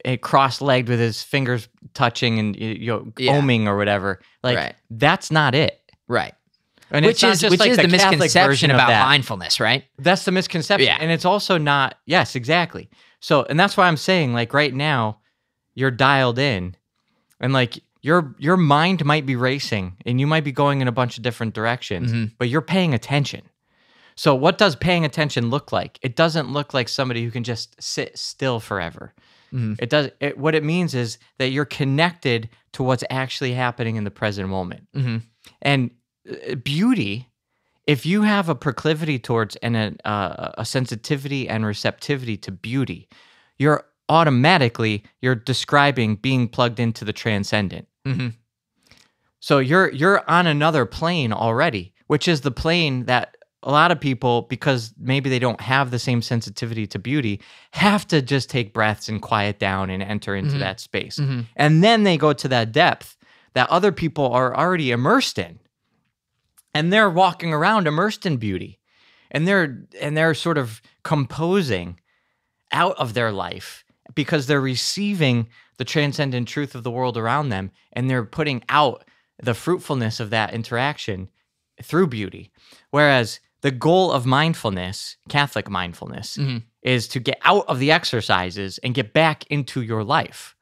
eh, 0.04 0.16
cross-legged 0.16 0.88
with 0.88 0.98
his 1.00 1.22
fingers 1.22 1.68
touching 1.94 2.38
and 2.38 2.56
you 2.56 2.86
know, 2.88 3.12
Yeah. 3.16 3.40
oming 3.40 3.66
or 3.66 3.76
whatever, 3.76 4.20
like 4.42 4.56
Right. 4.56 4.74
that's 4.90 5.30
not 5.30 5.54
it. 5.54 5.80
Right. 6.08 6.34
And 6.90 7.06
it's 7.06 7.22
which 7.22 7.32
is 7.32 7.40
just 7.40 7.50
which 7.50 7.60
like 7.60 7.70
is 7.70 7.76
the, 7.78 7.84
Catholic 7.84 8.20
misconception 8.20 8.70
about 8.70 8.90
mindfulness, 9.06 9.58
right? 9.58 9.84
That's 9.98 10.24
the 10.26 10.32
misconception. 10.32 10.86
Yeah. 10.86 10.98
And 11.00 11.10
it's 11.10 11.24
also 11.24 11.56
not, 11.56 11.98
yes, 12.06 12.36
exactly. 12.36 12.90
So, 13.20 13.44
and 13.44 13.58
that's 13.58 13.76
why 13.76 13.88
I'm 13.88 13.96
saying, 13.96 14.34
like, 14.34 14.52
right 14.52 14.72
now, 14.74 15.20
you're 15.74 15.90
dialed 15.90 16.38
in 16.38 16.76
and 17.40 17.52
like 17.54 17.80
your 18.04 18.34
your 18.38 18.56
mind 18.58 19.04
might 19.04 19.24
be 19.26 19.34
racing 19.36 19.96
and 20.06 20.20
you 20.20 20.26
might 20.26 20.44
be 20.44 20.52
going 20.52 20.80
in 20.82 20.88
a 20.88 20.92
bunch 20.92 21.16
of 21.16 21.22
different 21.22 21.54
directions, 21.54 22.12
Mhm. 22.12 22.32
but 22.38 22.48
you're 22.50 22.60
paying 22.76 22.92
attention. 22.94 23.42
So 24.16 24.34
what 24.34 24.58
does 24.58 24.76
paying 24.76 25.04
attention 25.04 25.50
look 25.50 25.72
like? 25.72 25.98
It 26.02 26.14
doesn't 26.14 26.52
look 26.52 26.74
like 26.74 26.88
somebody 26.88 27.24
who 27.24 27.30
can 27.30 27.42
just 27.44 27.82
sit 27.82 28.16
still 28.18 28.60
forever. 28.60 29.14
Mhm. 29.52 29.76
It 29.80 29.88
does 29.90 30.10
it, 30.20 30.36
what 30.38 30.54
it 30.54 30.62
means 30.62 30.94
is 30.94 31.18
that 31.38 31.48
you're 31.50 31.64
connected 31.64 32.48
to 32.72 32.82
what's 32.82 33.04
actually 33.10 33.54
happening 33.54 33.96
in 33.96 34.04
the 34.04 34.10
present 34.10 34.48
moment. 34.48 34.86
Mhm. 34.94 35.22
And 35.62 35.90
uh, 36.30 36.54
beauty, 36.56 37.28
if 37.86 38.04
you 38.06 38.22
have 38.22 38.48
a 38.50 38.54
proclivity 38.54 39.18
towards 39.18 39.56
and 39.56 39.76
a, 39.76 39.94
uh, 40.08 40.52
a 40.58 40.64
sensitivity 40.64 41.48
and 41.48 41.64
receptivity 41.66 42.36
to 42.38 42.50
beauty, 42.52 43.08
you're 43.58 43.84
automatically 44.08 45.02
you're 45.22 45.34
describing 45.34 46.16
being 46.16 46.46
plugged 46.48 46.78
into 46.78 47.04
the 47.04 47.12
transcendent. 47.12 47.86
Mhm. 48.06 48.34
So 49.40 49.58
you're 49.58 49.90
you're 49.92 50.28
on 50.30 50.46
another 50.46 50.86
plane 50.86 51.32
already, 51.32 51.92
which 52.06 52.28
is 52.28 52.40
the 52.42 52.50
plane 52.50 53.04
that 53.06 53.36
a 53.62 53.70
lot 53.70 53.90
of 53.90 53.98
people, 54.00 54.42
because 54.42 54.92
maybe 54.98 55.30
they 55.30 55.38
don't 55.38 55.60
have 55.60 55.90
the 55.90 55.98
same 55.98 56.20
sensitivity 56.20 56.86
to 56.86 56.98
beauty, 56.98 57.40
have 57.72 58.06
to 58.08 58.20
just 58.20 58.50
take 58.50 58.74
breaths 58.74 59.08
and 59.08 59.22
quiet 59.22 59.58
down 59.58 59.88
and 59.88 60.02
enter 60.02 60.36
into 60.36 60.56
Mhm. 60.56 60.58
that 60.60 60.80
space. 60.80 61.18
Mhm. 61.18 61.46
And 61.56 61.82
then 61.82 62.02
they 62.04 62.18
go 62.18 62.34
to 62.34 62.48
that 62.48 62.72
depth 62.72 63.16
that 63.54 63.70
other 63.70 63.90
people 63.90 64.30
are 64.32 64.54
already 64.54 64.90
immersed 64.90 65.38
in. 65.38 65.58
And 66.74 66.92
they're 66.92 67.08
walking 67.10 67.54
around 67.54 67.86
immersed 67.86 68.26
in 68.26 68.36
beauty. 68.36 68.80
And 69.30 69.48
they're 69.48 69.78
and 70.00 70.16
they're 70.16 70.34
sort 70.34 70.58
of 70.58 70.82
composing 71.02 71.98
out 72.72 72.96
of 72.98 73.14
their 73.14 73.32
life 73.32 73.84
because 74.14 74.46
they're 74.46 74.60
receiving 74.60 75.48
the 75.76 75.84
transcendent 75.84 76.48
truth 76.48 76.74
of 76.74 76.82
the 76.82 76.90
world 76.90 77.16
around 77.16 77.48
them 77.48 77.70
and 77.92 78.08
they're 78.08 78.24
putting 78.24 78.62
out 78.68 79.04
the 79.42 79.54
fruitfulness 79.54 80.20
of 80.20 80.30
that 80.30 80.54
interaction 80.54 81.28
through 81.82 82.06
beauty. 82.06 82.50
Whereas 82.90 83.40
the 83.62 83.70
goal 83.70 84.12
of 84.12 84.24
mindfulness, 84.26 85.16
Catholic 85.28 85.68
mindfulness, 85.68 86.36
Mhm. 86.36 86.62
is 86.82 87.08
to 87.08 87.18
get 87.18 87.38
out 87.42 87.64
of 87.66 87.78
the 87.80 87.90
exercises 87.90 88.78
and 88.78 88.94
get 88.94 89.12
back 89.12 89.44
into 89.50 89.82
your 89.82 90.04
life. 90.04 90.54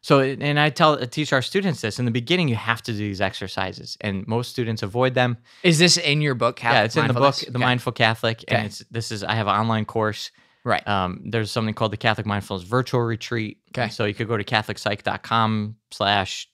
So, 0.00 0.20
and 0.20 0.58
I 0.60 0.70
tell 0.70 0.96
teach 1.06 1.32
our 1.32 1.42
students 1.42 1.80
this 1.80 1.98
in 1.98 2.04
the 2.04 2.10
beginning. 2.12 2.48
You 2.48 2.54
have 2.54 2.82
to 2.82 2.92
do 2.92 2.98
these 2.98 3.20
exercises, 3.20 3.98
and 4.00 4.26
most 4.28 4.48
students 4.50 4.82
avoid 4.82 5.14
them. 5.14 5.38
Is 5.64 5.78
this 5.80 5.96
in 5.98 6.20
your 6.22 6.34
book? 6.34 6.62
yeah, 6.62 6.84
it's 6.84 6.96
in 6.96 7.08
the 7.08 7.12
book, 7.14 7.34
The 7.34 7.48
Okay. 7.50 7.58
Mindful 7.58 7.92
Catholic, 7.92 8.44
and 8.48 8.58
Okay. 8.58 8.66
it's 8.66 8.78
this 8.90 9.10
is 9.10 9.24
I 9.24 9.34
have 9.34 9.48
an 9.48 9.56
online 9.56 9.84
course. 9.84 10.30
Right. 10.68 10.86
Um, 10.86 11.22
there's 11.24 11.50
something 11.50 11.72
called 11.72 11.92
the 11.92 11.96
Catholic 11.96 12.26
Mindfulness 12.26 12.62
Virtual 12.68 13.00
Retreat. 13.00 13.56
Okay. 13.70 13.88
So 13.88 14.04
you 14.04 14.12
could 14.12 14.28
go 14.28 14.36
to 14.36 14.44
CatholicPsych.com 14.44 15.76
slash 15.92 16.46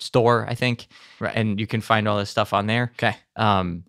store, 0.00 0.44
I 0.48 0.54
think, 0.56 0.88
Right. 1.20 1.34
and 1.36 1.60
you 1.60 1.66
can 1.68 1.80
find 1.80 2.08
all 2.08 2.18
this 2.18 2.30
stuff 2.30 2.52
on 2.52 2.66
there. 2.66 2.90
okay. 2.98 3.16
Um, 3.36 3.84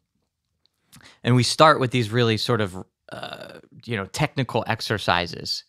and 1.24 1.36
we 1.36 1.42
start 1.44 1.80
with 1.80 1.90
these 1.92 2.12
really 2.12 2.38
sort 2.38 2.62
of 2.62 2.78
uh, 3.12 3.60
you 3.86 3.96
know 3.98 4.06
technical 4.06 4.64
exercises, 4.68 5.64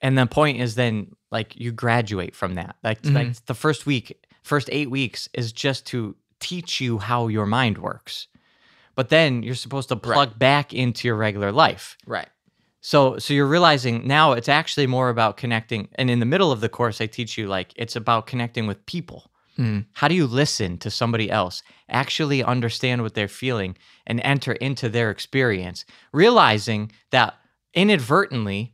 and 0.00 0.16
the 0.18 0.26
point 0.26 0.60
is 0.60 0.74
then 0.74 1.14
like 1.30 1.58
you 1.58 1.70
graduate 1.72 2.34
from 2.36 2.54
that. 2.54 2.76
Like 2.84 3.02
Mhm. 3.02 3.14
like 3.14 3.46
the 3.46 3.54
first 3.54 3.84
week, 3.86 4.24
first 4.42 4.68
eight 4.72 4.90
weeks 4.90 5.28
is 5.34 5.52
just 5.52 5.86
to 5.86 6.14
teach 6.40 6.80
you 6.80 6.98
how 6.98 7.28
your 7.28 7.46
mind 7.46 7.78
works, 7.78 8.26
but 8.94 9.08
then 9.08 9.42
you're 9.42 9.54
supposed 9.54 9.88
to 9.90 9.96
plug 9.96 10.38
back 10.38 10.72
into 10.72 11.06
your 11.08 11.16
regular 11.16 11.50
life. 11.52 11.96
Right. 12.06 12.28
So 12.82 13.16
so 13.18 13.32
you're 13.32 13.46
realizing 13.46 14.06
now 14.06 14.32
it's 14.32 14.48
actually 14.48 14.88
more 14.88 15.08
about 15.08 15.36
connecting 15.36 15.88
and 15.94 16.10
in 16.10 16.18
the 16.18 16.26
middle 16.26 16.50
of 16.52 16.60
the 16.60 16.68
course 16.68 17.00
I 17.00 17.06
teach 17.06 17.38
you 17.38 17.46
like 17.46 17.72
it's 17.76 17.96
about 17.96 18.26
connecting 18.26 18.66
with 18.66 18.84
people. 18.86 19.30
Mhm. 19.56 19.86
How 19.92 20.08
do 20.08 20.14
you 20.14 20.26
listen 20.26 20.78
to 20.78 20.90
somebody 20.90 21.30
else, 21.30 21.62
actually 21.88 22.42
understand 22.42 23.02
what 23.02 23.14
they're 23.14 23.28
feeling 23.28 23.76
and 24.06 24.20
enter 24.24 24.52
into 24.52 24.88
their 24.88 25.10
experience, 25.10 25.84
realizing 26.12 26.90
that 27.10 27.38
inadvertently 27.74 28.72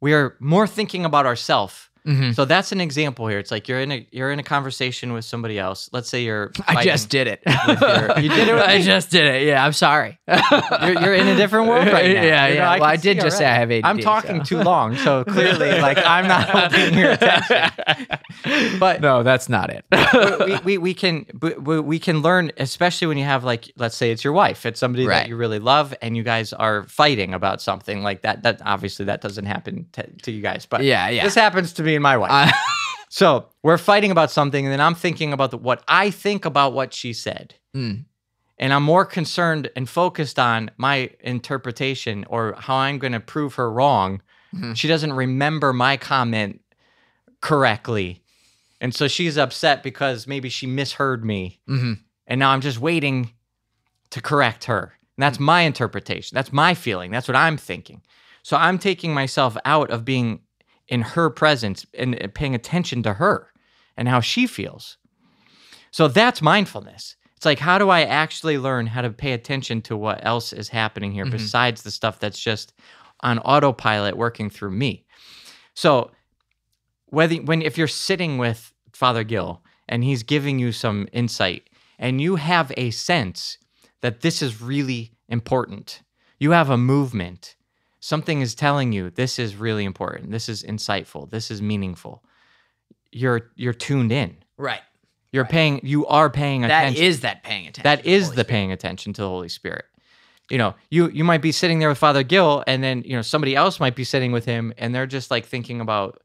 we 0.00 0.14
are 0.14 0.36
more 0.40 0.66
thinking 0.66 1.04
about 1.04 1.26
ourselves. 1.26 1.88
Mhm. 2.06 2.34
So 2.34 2.44
that's 2.44 2.72
an 2.72 2.80
example 2.80 3.26
here. 3.26 3.38
It's 3.38 3.50
like 3.50 3.66
you're 3.68 3.80
in 3.80 3.90
a 3.92 4.06
you're 4.12 4.30
in 4.30 4.38
a 4.38 4.42
conversation 4.42 5.12
with 5.12 5.24
somebody 5.24 5.58
else. 5.58 5.90
Let's 5.92 6.08
say 6.08 6.22
you're 6.22 6.52
I 6.68 6.84
just 6.84 7.08
did 7.10 7.26
it. 7.26 7.40
your- 7.46 8.18
you 8.20 8.28
did 8.28 8.48
it 8.48 8.54
I 8.54 8.80
just 8.80 9.10
did 9.10 9.24
it. 9.24 9.46
Yeah, 9.46 9.64
I'm 9.64 9.72
sorry. 9.72 10.18
you're, 10.28 11.00
you're 11.02 11.14
in 11.14 11.26
a 11.28 11.36
different 11.36 11.68
world 11.68 11.86
right 11.88 12.14
now. 12.14 12.22
Yeah, 12.22 12.46
You 12.46 12.54
know, 12.54 12.60
yeah. 12.60 12.70
I 12.70 12.78
Well, 12.78 12.88
I 12.90 12.96
did 12.96 13.20
just 13.20 13.38
say 13.38 13.44
I 13.46 13.54
have 13.54 13.68
already. 13.68 13.84
I'm 13.84 13.98
talking 13.98 14.38
so. 14.44 14.58
too 14.58 14.62
long, 14.62 14.96
so 14.96 15.24
clearly, 15.24 15.80
like 15.80 15.98
I'm 15.98 16.28
not 16.28 16.70
paying 16.72 16.96
your 16.96 17.10
attention. 17.12 18.78
But 18.78 19.00
no, 19.00 19.22
that's 19.22 19.48
not 19.48 19.70
it. 19.70 19.84
we, 20.46 20.58
we, 20.64 20.78
we 20.78 20.94
can 20.94 21.26
we, 21.40 21.80
we 21.80 21.98
can 21.98 22.22
learn, 22.22 22.52
especially 22.58 23.08
when 23.08 23.18
you 23.18 23.24
have 23.24 23.44
like, 23.44 23.72
let's 23.76 23.96
say 23.96 24.10
it's 24.12 24.22
your 24.24 24.32
wife, 24.32 24.64
it's 24.66 24.78
somebody 24.80 25.06
Right. 25.06 25.20
that 25.22 25.28
you 25.28 25.36
really 25.36 25.58
love, 25.58 25.94
and 26.02 26.16
you 26.16 26.22
guys 26.22 26.52
are 26.52 26.84
fighting 26.88 27.34
about 27.34 27.60
something 27.60 28.02
like 28.02 28.22
that. 28.22 28.42
That 28.42 28.60
obviously 28.64 29.06
that 29.06 29.20
doesn't 29.20 29.46
happen 29.46 29.86
to, 29.92 30.06
to 30.22 30.30
you 30.32 30.42
guys, 30.42 30.66
but 30.66 30.82
Yeah, 30.84 31.08
yeah. 31.08 31.24
this 31.24 31.34
happens 31.34 31.72
to 31.74 31.82
me 31.82 31.95
and 31.96 32.02
my 32.02 32.16
wife. 32.16 32.30
I- 32.30 32.52
so 33.10 33.48
we're 33.62 33.78
fighting 33.78 34.10
about 34.10 34.30
something, 34.30 34.64
and 34.64 34.72
then 34.72 34.80
I'm 34.80 34.94
thinking 34.94 35.32
about 35.32 35.50
the, 35.50 35.58
what 35.58 35.82
I 35.88 36.10
think 36.10 36.44
about 36.44 36.72
what 36.72 36.94
she 36.94 37.12
said 37.12 37.54
Mm. 37.74 38.04
and 38.58 38.72
I'm 38.72 38.82
more 38.82 39.04
concerned 39.04 39.70
and 39.76 39.86
focused 39.88 40.38
on 40.38 40.70
my 40.78 41.10
interpretation 41.20 42.24
or 42.30 42.54
how 42.58 42.76
I'm 42.76 42.98
going 42.98 43.12
to 43.12 43.20
prove 43.20 43.54
her 43.56 43.70
wrong. 43.70 44.22
Mhm. 44.54 44.74
She 44.76 44.88
doesn't 44.88 45.12
remember 45.12 45.72
my 45.74 45.96
comment 45.98 46.60
correctly. 47.42 48.22
And 48.80 48.94
so 48.94 49.08
she's 49.08 49.36
upset 49.38 49.82
because 49.82 50.26
maybe 50.26 50.48
she 50.48 50.66
misheard 50.66 51.24
me. 51.24 51.60
Mhm. 51.68 52.00
And 52.26 52.38
now 52.38 52.50
I'm 52.50 52.60
just 52.60 52.78
waiting 52.78 53.30
to 54.10 54.20
correct 54.20 54.64
her. 54.64 54.94
And 55.16 55.22
that's 55.22 55.38
my 55.40 55.62
interpretation. 55.62 56.34
That's 56.34 56.52
my 56.52 56.74
feeling. 56.74 57.10
That's 57.10 57.28
what 57.28 57.36
I'm 57.36 57.56
thinking. 57.56 58.02
So 58.42 58.56
I'm 58.56 58.78
taking 58.78 59.12
myself 59.14 59.56
out 59.64 59.90
of 59.90 60.04
being 60.04 60.40
in 60.88 61.02
her 61.02 61.30
presence 61.30 61.84
and 61.94 62.30
paying 62.34 62.54
attention 62.54 63.02
to 63.02 63.14
her 63.14 63.52
and 63.96 64.08
how 64.08 64.20
she 64.20 64.46
feels. 64.46 64.98
So 65.90 66.08
that's 66.08 66.42
mindfulness. 66.42 67.16
It's 67.36 67.44
like, 67.46 67.58
how 67.58 67.78
do 67.78 67.90
I 67.90 68.02
actually 68.02 68.58
learn 68.58 68.86
how 68.86 69.02
to 69.02 69.10
pay 69.10 69.32
attention 69.32 69.82
to 69.82 69.96
what 69.96 70.24
else 70.24 70.52
is 70.52 70.68
happening 70.68 71.12
here 71.12 71.26
Mhm. 71.26 71.32
besides 71.32 71.82
the 71.82 71.90
stuff 71.90 72.18
that's 72.18 72.38
just 72.38 72.72
on 73.20 73.38
autopilot 73.40 74.16
working 74.16 74.48
through 74.50 74.70
me? 74.72 75.04
So, 75.74 76.12
whether 77.06 77.36
when 77.36 77.62
if 77.62 77.76
you're 77.78 77.88
sitting 77.88 78.38
with 78.38 78.72
Father 78.92 79.24
Gill 79.24 79.62
and 79.88 80.02
he's 80.02 80.22
giving 80.22 80.58
you 80.58 80.72
some 80.72 81.08
insight 81.12 81.68
and 81.98 82.20
you 82.20 82.36
have 82.36 82.72
a 82.76 82.90
sense 82.90 83.58
that 84.00 84.20
this 84.20 84.42
is 84.42 84.60
really 84.60 85.12
important, 85.28 86.02
you 86.38 86.50
have 86.52 86.70
a 86.70 86.76
movement, 86.78 87.55
something 88.06 88.40
is 88.40 88.54
telling 88.54 88.92
you 88.92 89.10
this 89.10 89.38
is 89.38 89.56
really 89.56 89.84
important, 89.84 90.30
this 90.30 90.48
is 90.48 90.62
insightful, 90.62 91.28
this 91.30 91.50
is 91.50 91.60
meaningful. 91.60 92.22
You're 93.12 93.50
you're 93.56 93.72
tuned 93.74 94.12
in. 94.12 94.36
right. 94.56 94.80
You're 95.32 95.44
paying. 95.44 95.80
You 95.82 96.06
are 96.06 96.30
paying 96.30 96.62
That 96.62 96.70
attention. 96.84 97.04
is 97.04 97.20
that 97.20 97.42
paying 97.42 97.66
attention. 97.66 97.82
that 97.82 98.06
is 98.06 98.26
Holy 98.26 98.36
the 98.36 98.44
paying 98.44 98.72
attention 98.72 99.12
to 99.14 99.22
the 99.22 99.28
Holy 99.28 99.48
Spirit. 99.50 99.84
You 100.48 100.56
know, 100.56 100.74
you 100.88 101.10
you 101.10 101.24
might 101.24 101.42
be 101.42 101.52
sitting 101.52 101.78
there 101.80 101.88
with 101.90 101.98
Father 101.98 102.22
Gill, 102.22 102.62
and 102.66 102.82
then 102.82 103.02
you 103.04 103.14
know 103.16 103.22
somebody 103.22 103.54
else 103.56 103.78
might 103.80 103.96
be 103.96 104.04
sitting 104.04 104.32
with 104.32 104.44
him, 104.46 104.72
and 104.78 104.94
they're 104.94 105.06
just 105.18 105.30
like 105.30 105.44
thinking 105.44 105.80
about 105.80 106.22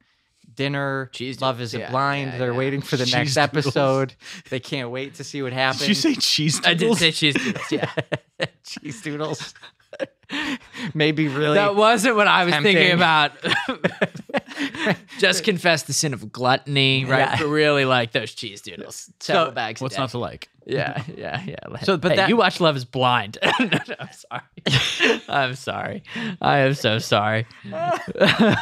dinner. 0.53 1.09
Cheese 1.13 1.41
Love 1.41 1.55
doodles, 1.57 1.73
is 1.73 1.79
yeah, 1.79 1.89
blind? 1.91 2.31
yeah, 2.31 2.37
they're 2.37 2.51
yeah. 2.51 2.57
waiting 2.57 2.81
for 2.81 2.95
the 2.95 3.03
Cheese 3.05 3.13
next 3.15 3.33
doodles. 3.35 3.65
episode. 3.67 4.15
They 4.49 4.59
can't 4.61 4.91
wait 4.91 5.15
to 5.15 5.23
see 5.25 5.41
what 5.41 5.51
happens. 5.51 5.81
Did 5.81 5.89
you 5.89 5.95
say 5.95 6.15
cheese? 6.15 6.59
doodles? 6.59 7.01
I 7.01 7.05
did 7.05 7.13
say 7.15 7.31
cheese 7.31 7.35
doodles. 7.35 7.71
Yeah. 7.71 8.45
cheese 8.63 9.01
doodles? 9.01 9.53
Maybe 10.93 11.27
really. 11.27 11.55
That 11.55 11.75
wasn't 11.75 12.15
what 12.15 12.27
I 12.27 12.45
was 12.45 12.55
thinking 12.55 12.91
about. 12.91 13.31
Just 15.19 15.43
confess 15.43 15.83
the 15.83 15.93
sin 15.93 16.13
of 16.13 16.31
gluttony, 16.31 17.05
right? 17.05 17.19
Yeah. 17.19 17.37
But 17.39 17.47
really 17.47 17.85
like 17.85 18.11
those 18.11 18.33
cheese 18.33 18.61
doodles. 18.61 19.11
Several 19.19 19.47
So, 19.47 19.51
bags. 19.51 19.81
What's 19.81 19.97
not 19.97 20.09
to 20.11 20.17
like? 20.17 20.49
Yeah, 20.65 21.03
yeah, 21.15 21.41
yeah. 21.45 21.55
So, 21.83 21.97
but 21.97 22.11
Hey, 22.11 22.17
that- 22.17 22.29
you 22.29 22.37
watch 22.37 22.59
Love 22.61 22.75
Is 22.75 22.85
Blind. 22.85 23.37
No, 23.59 23.67
no, 23.67 23.95
I'm 23.99 24.09
sorry. 24.13 25.23
I'm 25.27 25.55
sorry. 25.55 26.03
I 26.41 26.59
am 26.59 26.73
so 26.75 26.99
sorry. 26.99 27.45
I 27.73 28.57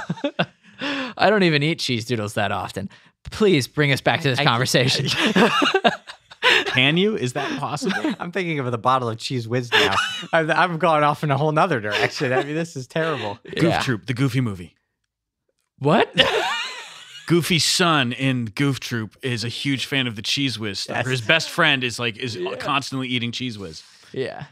don't 1.29 1.43
even 1.43 1.61
eat 1.61 1.79
cheese 1.79 2.05
doodles 2.05 2.33
that 2.35 2.51
often. 2.51 2.89
Please 3.31 3.67
bring 3.67 3.91
us 3.91 4.01
back 4.01 4.21
to 4.21 4.29
this 4.29 4.39
I- 4.39 4.45
conversation. 4.45 5.07
Can 6.67 6.97
you? 6.97 7.15
Is 7.15 7.33
that 7.33 7.59
possible? 7.59 8.13
I'm 8.19 8.31
thinking 8.31 8.59
of 8.59 8.69
the 8.71 8.77
bottle 8.77 9.09
of 9.09 9.17
cheez 9.17 9.47
whiz 9.47 9.71
now. 9.71 9.95
I'm, 10.33 10.49
I'm 10.51 10.77
going 10.77 11.03
off 11.03 11.23
in 11.23 11.31
a 11.31 11.37
whole 11.37 11.51
nother 11.51 11.79
direction. 11.79 12.31
I 12.33 12.43
mean, 12.43 12.55
this 12.55 12.75
is 12.75 12.87
terrible. 12.87 13.39
Goof 13.55 13.63
Yeah. 13.63 13.79
Troop, 13.81 14.05
the 14.05 14.13
Goofy 14.13 14.41
movie. 14.41 14.75
what? 15.79 16.11
Goofy's 17.27 17.63
son 17.65 18.11
in 18.11 18.45
Goof 18.45 18.79
Troop 18.79 19.15
is 19.21 19.43
a 19.43 19.49
huge 19.49 19.85
fan 19.85 20.07
of 20.07 20.15
the 20.15 20.21
Cheez 20.23 20.57
Whiz 20.57 20.79
stuff. 20.79 20.97
Yes. 20.97 21.07
His 21.07 21.21
best 21.21 21.49
friend 21.49 21.83
is 21.83 21.99
like 21.99 22.17
is 22.17 22.37
constantly 22.59 23.07
eating 23.07 23.31
Cheez 23.31 23.57
Whiz. 23.57 23.83
yeah. 24.11 24.45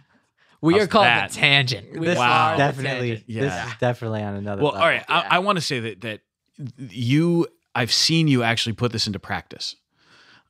We 0.59 0.73
How's 0.73 0.83
are 0.83 0.87
called 0.87 1.05
that? 1.05 1.29
the 1.29 1.35
tangent. 1.35 1.99
We 1.99 2.07
This 2.07 2.17
Wow. 2.17 2.53
are 2.53 2.57
definitely, 2.57 3.09
tangent. 3.17 3.27
this 3.27 3.53
is 3.53 3.73
definitely 3.79 4.23
on 4.23 4.35
another. 4.35 4.63
Well, 4.63 4.71
level. 4.71 4.83
all 4.83 4.89
right. 4.89 5.05
Yeah. 5.07 5.15
I, 5.29 5.35
I 5.35 5.39
want 5.39 5.57
to 5.57 5.61
say 5.61 5.79
that 5.81 6.01
that 6.01 6.21
you. 6.77 7.47
I've 7.75 7.91
seen 7.93 8.27
you 8.27 8.41
actually 8.41 8.73
put 8.73 8.91
this 8.91 9.05
into 9.05 9.19
practice. 9.19 9.75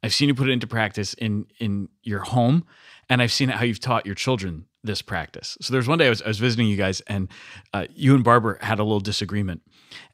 I've 0.03 0.13
seen 0.13 0.29
you 0.29 0.35
put 0.35 0.49
it 0.49 0.51
into 0.51 0.67
practice 0.67 1.13
in 1.15 1.47
in 1.59 1.89
your 2.03 2.19
home, 2.19 2.65
and 3.09 3.21
I've 3.21 3.31
seen 3.31 3.49
how 3.49 3.63
you've 3.63 3.79
taught 3.79 4.05
your 4.05 4.15
children 4.15 4.65
this 4.83 5.01
practice. 5.01 5.57
So 5.61 5.73
there's 5.73 5.87
one 5.87 5.97
day 5.97 6.07
I 6.07 6.09
was, 6.09 6.21
I 6.21 6.27
was 6.27 6.39
visiting 6.39 6.67
you 6.67 6.77
guys, 6.77 7.01
and 7.01 7.29
uh, 7.73 7.87
you 7.93 8.15
and 8.15 8.23
Barbara 8.23 8.63
had 8.63 8.79
a 8.79 8.83
little 8.83 8.99
disagreement, 8.99 9.61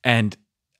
and 0.04 0.36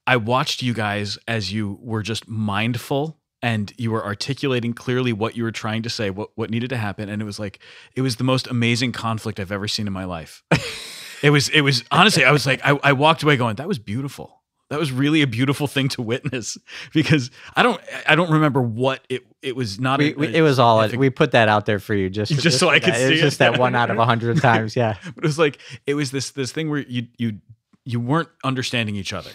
I 0.06 0.18
watched 0.18 0.62
you 0.62 0.74
guys 0.74 1.18
as 1.28 1.54
you 1.54 1.80
were 1.82 2.02
just 2.02 2.28
mindful 2.28 3.20
and 3.42 3.74
you 3.78 3.92
were 3.92 4.04
articulating 4.04 4.74
clearly 4.74 5.12
what 5.12 5.36
you 5.36 5.44
were 5.44 5.52
trying 5.52 5.84
to 5.84 5.90
say, 5.90 6.10
what 6.10 6.30
what 6.36 6.50
needed 6.50 6.70
to 6.70 6.78
happen, 6.78 7.10
and 7.10 7.22
it 7.22 7.26
was 7.26 7.40
like 7.40 7.60
it 7.96 8.02
was 8.02 8.16
the 8.16 8.24
most 8.24 8.48
amazing 8.48 8.92
conflict 8.92 9.40
I've 9.40 9.52
ever 9.52 9.68
seen 9.68 9.88
in 9.88 9.94
my 9.94 10.06
life. 10.06 10.44
it 11.22 11.30
was 11.30 11.50
it 11.50 11.62
was 11.62 11.84
honestly 11.92 12.24
I 12.26 12.32
was 12.32 12.46
like 12.46 12.62
I, 12.64 12.80
I 12.84 12.94
walked 12.94 13.24
away 13.24 13.38
going 13.38 13.56
that 13.58 13.68
was 13.68 13.80
beautiful. 13.80 14.43
That 14.70 14.80
was 14.80 14.92
really 14.92 15.22
a 15.22 15.28
beautiful 15.28 15.68
thing 15.68 15.90
to 15.90 16.02
witness 16.02 16.58
because 16.94 17.30
I 17.56 17.62
don't 17.64 17.80
I 18.08 18.16
don't 18.16 18.32
remember 18.32 18.62
what 18.62 19.02
it 19.10 19.24
it 19.42 19.56
was 19.56 19.80
not. 19.80 20.00
We, 20.00 20.14
a- 20.14 20.16
we- 20.18 20.36
it 20.36 20.42
was 20.42 20.58
all 20.60 20.82
it- 20.82 20.96
we 20.96 21.10
put 21.10 21.32
that 21.32 21.48
out 21.50 21.66
there 21.66 21.80
for 21.80 21.94
you 21.94 22.10
just 22.10 22.32
Just 22.40 22.60
so 22.60 22.70
I 22.70 22.80
could 22.80 22.94
that. 22.94 23.08
see 23.08 23.16
it. 23.16 23.22
just 23.22 23.40
that 23.40 23.60
one 23.60 23.76
out 23.76 23.92
of 23.92 23.98
a 24.00 24.06
hundred 24.06 24.38
times. 24.42 24.76
Yeah. 24.76 24.96
but 25.16 25.24
it 25.24 25.28
was 25.28 25.38
like 25.38 25.60
it 25.86 25.94
was 25.94 26.12
this 26.12 26.32
this 26.32 26.52
thing 26.52 26.70
where 26.70 26.80
you 26.80 27.08
you 27.18 27.40
you 27.86 28.00
weren't 28.00 28.30
understanding 28.44 28.96
each 28.96 29.12
other 29.14 29.32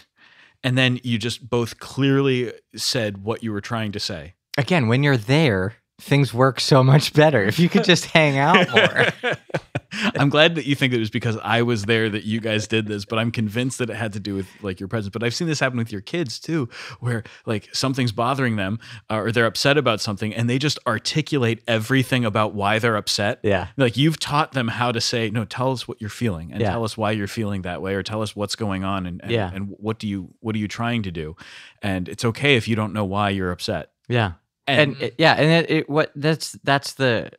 and 0.64 0.76
then 0.76 0.98
you 1.05 1.18
just 1.18 1.48
both 1.48 1.78
clearly 1.78 2.52
said 2.74 3.18
what 3.22 3.42
you 3.44 3.52
were 3.52 3.60
trying 3.60 3.92
to 3.92 4.00
say 4.00 4.34
Again, 4.56 4.88
when 4.88 5.05
you're 5.05 5.16
there, 5.16 5.76
things 6.00 6.32
work 6.32 6.60
so 6.60 6.82
much 6.84 7.12
better. 7.12 7.42
If 7.42 7.58
you 7.58 7.68
could 7.68 7.84
just 7.84 8.06
hang 8.06 8.38
out 8.38 8.70
more. 8.70 9.34
i'm 10.16 10.28
glad 10.28 10.54
that 10.54 10.66
you 10.66 10.74
think 10.74 10.92
it 10.92 10.98
was 10.98 11.08
because 11.08 11.38
i 11.42 11.62
was 11.62 11.86
there 11.86 12.10
that 12.10 12.22
you 12.24 12.40
guys 12.40 12.68
did 12.68 12.86
this 12.86 13.06
but 13.06 13.18
i'm 13.18 13.30
convinced 13.30 13.78
that 13.78 13.88
it 13.88 13.96
had 13.96 14.12
to 14.12 14.20
do 14.20 14.34
with 14.34 14.46
like 14.60 14.78
your 14.78 14.86
presence 14.88 15.10
but 15.10 15.22
i've 15.24 15.34
seen 15.34 15.48
this 15.48 15.58
happen 15.60 15.78
with 15.78 15.90
your 15.90 16.02
kids 16.02 16.38
too 16.38 16.68
where 17.00 17.24
like 17.46 17.74
something's 17.74 18.12
bothering 18.12 18.56
them 18.56 18.78
uh, 19.10 19.16
or 19.16 19.32
they're 19.32 19.46
upset 19.46 19.78
about 19.78 19.98
something 19.98 20.34
and 20.34 20.48
they 20.48 20.58
just 20.58 20.78
articulate 20.86 21.62
everything 21.66 22.26
about 22.26 22.52
why 22.54 22.78
they're 22.78 22.96
upset 22.96 23.40
Yeah. 23.42 23.68
like 23.78 23.96
you've 23.96 24.20
taught 24.20 24.52
them 24.52 24.68
how 24.68 24.92
to 24.92 25.00
say 25.00 25.30
no 25.30 25.46
tell 25.46 25.72
us 25.72 25.88
what 25.88 26.02
you're 26.02 26.10
feeling 26.10 26.52
and 26.52 26.60
Yeah. 26.60 26.70
tell 26.72 26.84
us 26.84 26.98
why 26.98 27.12
you're 27.12 27.26
feeling 27.26 27.62
that 27.62 27.80
way 27.80 27.94
or 27.94 28.02
tell 28.02 28.20
us 28.20 28.36
what's 28.36 28.56
going 28.56 28.84
on 28.84 29.06
and, 29.06 29.22
and, 29.22 29.30
Yeah. 29.32 29.50
and 29.54 29.74
what 29.78 29.98
do 29.98 30.06
you 30.06 30.34
what 30.40 30.54
are 30.54 30.58
you 30.58 30.68
trying 30.68 31.02
to 31.04 31.10
do 31.10 31.34
and 31.82 32.10
it's 32.10 32.26
okay 32.26 32.56
if 32.56 32.68
you 32.68 32.76
don't 32.76 32.92
know 32.92 33.06
why 33.06 33.30
you're 33.30 33.50
upset 33.52 33.90
Yeah. 34.06 34.32
And, 34.69 34.93
and 34.93 35.03
it, 35.03 35.15
yeah, 35.19 35.35
and 35.35 35.65
it, 35.66 35.70
it 35.70 35.90
what 35.90 36.12
that's 36.15 36.53
that's 36.65 36.95
the 36.95 37.31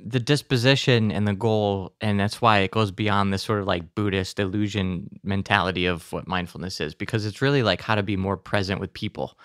the 0.00 0.20
disposition 0.20 1.10
and 1.10 1.26
the 1.26 1.32
goal, 1.32 1.94
and 2.02 2.20
that's 2.20 2.42
why 2.42 2.58
it 2.58 2.70
goes 2.70 2.90
beyond 2.90 3.32
this 3.32 3.42
sort 3.42 3.60
of 3.60 3.66
like 3.66 3.94
Buddhist 3.94 4.38
illusion 4.38 5.08
mentality 5.22 5.86
of 5.86 6.12
what 6.12 6.26
mindfulness 6.28 6.80
is, 6.80 6.94
because 6.94 7.24
it's 7.24 7.40
really 7.40 7.62
like 7.62 7.80
how 7.80 7.94
to 7.94 8.02
be 8.02 8.16
more 8.16 8.36
present 8.36 8.80
with 8.80 8.92
people, 8.92 9.38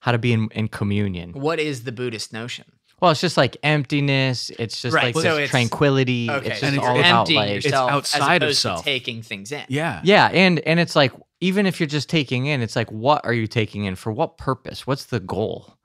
how 0.00 0.12
to 0.12 0.18
be 0.18 0.32
in, 0.34 0.48
in 0.52 0.68
communion. 0.68 1.32
What 1.32 1.58
is 1.58 1.84
the 1.84 1.92
Buddhist 1.92 2.32
notion? 2.32 2.66
Well, 3.00 3.10
it's 3.10 3.20
just 3.22 3.36
like 3.38 3.56
emptiness. 3.62 4.50
It's 4.58 4.80
just 4.82 4.94
Right, 4.94 5.14
like 5.14 5.14
so 5.14 5.20
this 5.22 5.32
it's- 5.34 5.50
tranquility. 5.50 6.30
Okay, 6.30 6.50
It's 6.50 6.60
so 6.60 6.66
just 6.66 6.76
it's 6.78 6.86
all 6.86 6.98
about 6.98 7.20
emptying 7.20 7.38
like 7.40 7.54
yourself 7.64 7.90
outside 7.90 8.42
of 8.42 8.48
as 8.48 8.56
opposed 8.56 8.58
self. 8.60 8.78
to 8.80 8.84
taking 8.84 9.22
things 9.22 9.52
in. 9.52 9.64
yeah 9.68 10.00
Yeah, 10.04 10.26
and 10.32 10.60
and 10.60 10.78
it's 10.80 10.96
like 10.96 11.12
even 11.40 11.66
if 11.66 11.78
you're 11.80 11.86
just 11.86 12.08
taking 12.08 12.46
in, 12.46 12.60
it's 12.62 12.76
like 12.76 12.90
what 12.90 13.24
are 13.24 13.34
you 13.34 13.46
taking 13.46 13.84
in 13.84 13.96
for 13.96 14.12
what 14.12 14.36
purpose? 14.38 14.86
What's 14.86 15.06
the 15.06 15.20
goal? 15.20 15.75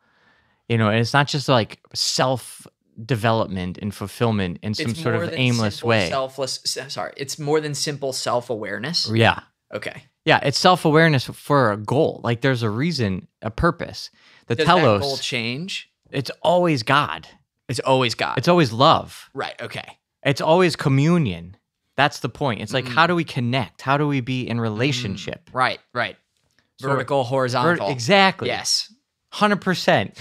You 0.72 0.78
know, 0.78 0.88
and 0.90 1.00
it's 1.00 1.14
not 1.14 1.28
just 1.28 1.50
like 1.50 1.80
self 1.94 2.66
development 3.06 3.78
and 3.82 3.94
fulfillment 3.94 4.60
in 4.62 4.74
some 4.74 4.92
It's 4.92 5.02
sort 5.02 5.16
of 5.16 5.34
aimless 5.34 5.84
way. 5.84 6.08
Selfless. 6.10 6.60
Sorry, 6.88 7.14
it's 7.18 7.38
more 7.40 7.60
than 7.60 7.74
simple 7.74 8.14
self-awareness. 8.14 9.10
yeah. 9.14 9.40
Okay. 9.74 10.04
Yeah, 10.26 10.40
it's 10.44 10.60
self-awareness 10.60 11.26
for 11.26 11.72
a 11.72 11.78
goal. 11.78 12.22
Like 12.24 12.42
there's 12.42 12.62
a 12.64 12.70
reason, 12.70 13.28
a 13.42 13.50
purpose. 13.50 14.12
The 14.48 14.56
Does 14.56 14.66
that 14.68 14.72
goal 14.76 15.00
telos, 15.00 15.22
change? 15.22 15.90
it's 16.12 16.30
always 16.42 16.84
God. 16.84 17.28
It's 17.70 17.80
always 17.80 18.16
God. 18.16 18.38
It's 18.38 18.48
always 18.48 18.72
love. 18.72 19.30
right. 19.34 19.60
Okay. 19.62 19.98
It's 20.24 20.42
always 20.42 20.76
communion. 20.76 21.58
That's 21.98 22.20
the 22.20 22.30
point. 22.30 22.62
It's 22.62 22.74
like 22.74 22.86
Mm. 22.86 22.94
how 22.96 23.08
do 23.08 23.16
we 23.16 23.24
connect? 23.24 23.82
How 23.82 23.98
do 23.98 24.08
we 24.08 24.22
be 24.22 24.48
in 24.48 24.60
relationship? 24.62 25.50
Right. 25.54 25.80
Right. 25.94 26.18
So- 26.80 26.88
Vertical, 26.90 27.24
Vert- 27.24 27.30
horizontal. 27.30 27.90
exactly. 27.90 28.48
Yes. 28.50 28.94
Hundred 29.34 29.62
percent. 29.62 30.18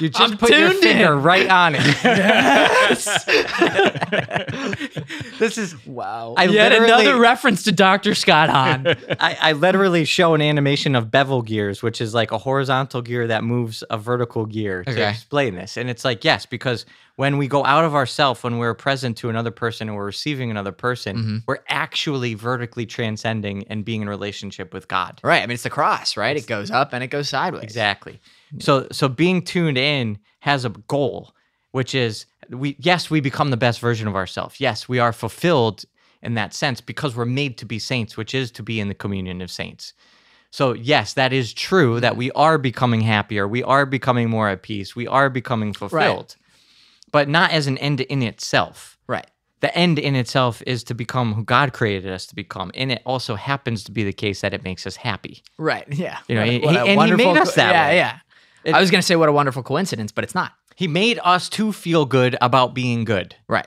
You 0.00 0.08
just 0.08 0.32
I'm 0.32 0.38
put 0.38 0.48
your 0.48 0.70
finger 0.70 1.12
in. 1.12 1.22
right 1.22 1.50
on 1.50 1.74
it. 1.74 1.84
yes. 2.02 3.24
this 5.38 5.58
is 5.58 5.86
Wow. 5.86 6.32
I 6.38 6.44
Yet 6.44 6.72
another 6.72 7.18
reference 7.18 7.64
to 7.64 7.72
Dr. 7.72 8.14
Scott 8.14 8.48
Hahn. 8.48 8.86
I, 9.20 9.36
I 9.38 9.52
literally 9.52 10.06
show 10.06 10.32
an 10.32 10.40
animation 10.40 10.94
of 10.94 11.10
bevel 11.10 11.42
gears, 11.42 11.82
which 11.82 12.00
is 12.00 12.14
like 12.14 12.32
a 12.32 12.38
horizontal 12.38 13.02
gear 13.02 13.26
that 13.26 13.44
moves 13.44 13.84
a 13.90 13.98
vertical 13.98 14.46
gear 14.46 14.82
to 14.84 15.08
explain 15.08 15.54
this. 15.54 15.76
And 15.76 15.90
it's 15.90 16.04
like, 16.04 16.24
yes, 16.24 16.46
because 16.46 16.86
when 17.18 17.36
we 17.36 17.48
go 17.48 17.64
out 17.64 17.84
of 17.84 17.96
ourself, 17.96 18.44
when 18.44 18.58
we're 18.58 18.74
present 18.74 19.16
to 19.16 19.28
another 19.28 19.50
person 19.50 19.88
and 19.88 19.96
we're 19.96 20.04
receiving 20.06 20.52
another 20.52 20.70
person, 20.70 21.16
Mhm. 21.16 21.42
we're 21.48 21.58
actually 21.68 22.34
vertically 22.34 22.86
transcending 22.86 23.64
and 23.68 23.84
being 23.84 24.02
in 24.02 24.08
relationship 24.08 24.72
with 24.72 24.86
God. 24.86 25.18
right. 25.24 25.42
I 25.42 25.46
mean, 25.46 25.54
it's 25.54 25.64
the 25.64 25.68
cross, 25.70 26.16
right? 26.16 26.36
It 26.36 26.46
goes 26.46 26.70
up 26.70 26.92
and 26.92 27.02
it 27.02 27.08
goes 27.08 27.28
sideways. 27.28 27.64
Exactly. 27.64 28.20
So 28.60 28.86
so 28.92 29.08
being 29.08 29.42
tuned 29.42 29.76
in 29.78 30.18
has 30.40 30.64
a 30.64 30.68
goal, 30.68 31.34
which 31.72 31.92
is 31.92 32.26
we 32.50 32.76
yes, 32.78 33.10
we 33.10 33.18
become 33.20 33.50
the 33.50 33.56
best 33.56 33.80
version 33.80 34.06
of 34.06 34.14
ourselves. 34.14 34.60
Yes, 34.60 34.88
we 34.88 35.00
are 35.00 35.12
fulfilled 35.12 35.84
in 36.22 36.34
that 36.34 36.54
sense 36.54 36.80
because 36.80 37.16
we're 37.16 37.24
made 37.42 37.58
to 37.58 37.66
be 37.66 37.80
saints, 37.80 38.16
which 38.16 38.32
is 38.32 38.52
to 38.52 38.62
be 38.62 38.78
in 38.78 38.86
the 38.86 38.94
communion 38.94 39.42
of 39.42 39.50
saints. 39.50 39.92
So 40.52 40.72
yes, 40.72 41.14
that 41.14 41.32
is 41.32 41.52
true 41.52 41.98
that 41.98 42.16
we 42.16 42.30
are 42.30 42.58
becoming 42.58 43.00
happier, 43.00 43.48
we 43.48 43.64
are 43.64 43.84
becoming 43.86 44.30
more 44.30 44.48
at 44.48 44.62
peace, 44.62 44.94
we 44.94 45.08
are 45.08 45.28
becoming 45.28 45.72
fulfilled. 45.74 46.36
But 47.12 47.28
not 47.28 47.50
as 47.50 47.66
an 47.66 47.78
end 47.78 48.00
in 48.02 48.22
itself. 48.22 48.98
Right. 49.06 49.26
The 49.60 49.74
end 49.76 49.98
in 49.98 50.14
itself 50.14 50.62
is 50.66 50.84
to 50.84 50.94
become 50.94 51.34
who 51.34 51.42
God 51.44 51.72
created 51.72 52.12
us 52.12 52.26
to 52.26 52.34
become. 52.34 52.70
And 52.74 52.92
it 52.92 53.02
also 53.04 53.34
happens 53.34 53.82
to 53.84 53.92
be 53.92 54.04
the 54.04 54.12
case 54.12 54.40
that 54.42 54.54
it 54.54 54.62
makes 54.62 54.86
us 54.86 54.94
happy. 54.96 55.42
Right. 55.58 55.84
Yeah. 55.92 56.18
You 56.28 56.34
know, 56.36 56.42
What 56.42 56.50
he- 56.50 56.58
what 56.60 56.76
a 56.76 56.80
and 56.84 57.02
he 57.10 57.16
made 57.16 57.36
us 57.36 57.54
that 57.54 57.72
Yeah. 57.74 57.88
way. 57.88 57.96
Yeah. 57.96 58.18
It- 58.64 58.74
I 58.74 58.80
was 58.80 58.90
going 58.90 59.00
to 59.00 59.06
say 59.06 59.16
what 59.16 59.28
a 59.28 59.32
wonderful 59.32 59.62
coincidence, 59.62 60.12
but 60.12 60.22
it's 60.24 60.34
not. 60.34 60.52
He 60.76 60.86
made 60.86 61.18
us 61.24 61.48
to 61.50 61.72
feel 61.72 62.04
good 62.04 62.36
about 62.40 62.72
being 62.74 63.04
good. 63.04 63.34
Right. 63.48 63.66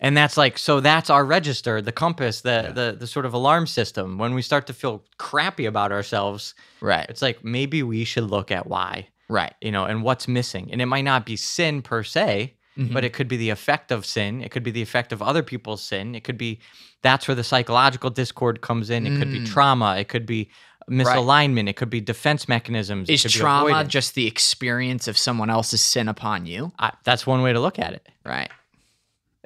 And 0.00 0.16
that's 0.16 0.36
like 0.36 0.56
so 0.58 0.80
that's 0.80 1.08
our 1.10 1.24
register, 1.24 1.80
the 1.82 1.92
compass, 1.92 2.42
the 2.42 2.70
the 2.74 2.96
the 2.98 3.06
sort 3.06 3.24
of 3.26 3.32
alarm 3.34 3.66
system. 3.66 4.18
When 4.18 4.34
we 4.34 4.42
start 4.42 4.66
to 4.68 4.74
feel 4.74 5.04
crappy 5.18 5.64
about 5.66 5.90
ourselves, 5.90 6.54
Right. 6.80 7.06
it's 7.08 7.22
like 7.22 7.42
maybe 7.44 7.82
we 7.82 8.04
should 8.04 8.24
look 8.30 8.50
at 8.50 8.66
why, 8.66 9.08
Right. 9.28 9.54
you 9.62 9.70
know, 9.72 9.84
and 9.86 10.02
what's 10.02 10.28
missing. 10.28 10.68
And 10.70 10.82
it 10.82 10.86
might 10.86 11.04
not 11.04 11.24
be 11.24 11.36
sin 11.36 11.80
per 11.82 12.02
se, 12.02 12.55
Mm-hmm. 12.76 12.92
but 12.92 13.04
it 13.04 13.12
could 13.14 13.26
be 13.28 13.36
the 13.38 13.50
effect 13.50 13.90
of 13.90 14.04
sin. 14.04 14.42
It 14.42 14.50
could 14.50 14.62
be 14.62 14.70
the 14.70 14.82
effect 14.82 15.10
of 15.12 15.22
other 15.22 15.42
people's 15.42 15.82
sin. 15.82 16.14
It 16.14 16.24
could 16.24 16.36
be 16.36 16.58
that's 17.02 17.26
where 17.26 17.34
the 17.34 17.44
psychological 17.44 18.10
discord 18.10 18.60
comes 18.60 18.90
in. 18.90 19.06
It 19.06 19.18
could 19.18 19.30
be 19.32 19.40
Mm. 19.40 19.46
trauma. 19.46 19.96
It 19.96 20.08
could 20.08 20.26
be 20.26 20.50
misalignment. 20.90 21.68
It 21.68 21.76
could 21.76 21.90
be 21.90 22.00
defense 22.00 22.48
mechanisms. 22.48 23.08
it 23.08 23.24
Is 23.24 23.32
trauma 23.32 23.68
avoidance. 23.70 23.92
just 23.92 24.14
the 24.14 24.26
experience 24.26 25.08
of 25.08 25.16
someone 25.18 25.50
else's 25.50 25.80
sin 25.80 26.08
upon 26.08 26.46
you? 26.46 26.72
I, 26.78 26.92
that's 27.04 27.26
one 27.26 27.42
way 27.42 27.52
to 27.52 27.60
look 27.60 27.78
at 27.78 27.92
it. 27.94 28.08
Right. 28.24 28.50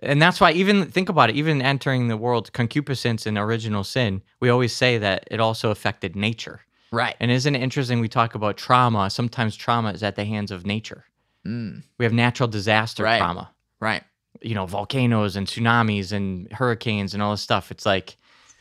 And 0.02 0.20
that's 0.20 0.40
why 0.40 0.52
even 0.52 0.86
think 0.86 1.08
about 1.08 1.30
it, 1.30 1.36
even 1.36 1.60
entering 1.60 2.08
the 2.08 2.16
world, 2.16 2.52
concupiscence 2.52 3.26
and 3.26 3.36
original 3.36 3.84
sin, 3.84 4.22
we 4.40 4.48
always 4.48 4.72
say 4.72 4.96
that 4.98 5.24
it 5.30 5.40
also 5.40 5.70
affected 5.70 6.16
nature. 6.16 6.60
Right. 6.90 7.14
And 7.20 7.30
isn't 7.30 7.54
it 7.54 7.62
interesting 7.62 8.00
we 8.00 8.08
talk 8.08 8.34
about 8.34 8.56
trauma? 8.56 9.10
Sometimes 9.10 9.56
trauma 9.56 9.90
is 9.92 10.02
at 10.02 10.16
the 10.16 10.24
hands 10.24 10.50
of 10.50 10.64
nature. 10.66 11.04
Mm. 11.46 11.82
We 11.98 12.04
have 12.04 12.12
natural 12.12 12.48
disaster 12.48 13.02
Right. 13.04 13.18
trauma. 13.18 13.50
Right. 13.80 14.02
You 14.42 14.54
know, 14.54 14.66
volcanoes 14.66 15.36
and 15.36 15.46
tsunamis 15.46 16.12
and 16.12 16.50
hurricanes 16.52 17.14
and 17.14 17.22
all 17.22 17.30
this 17.32 17.40
stuff. 17.42 17.70
It's 17.70 17.86
like 17.86 18.16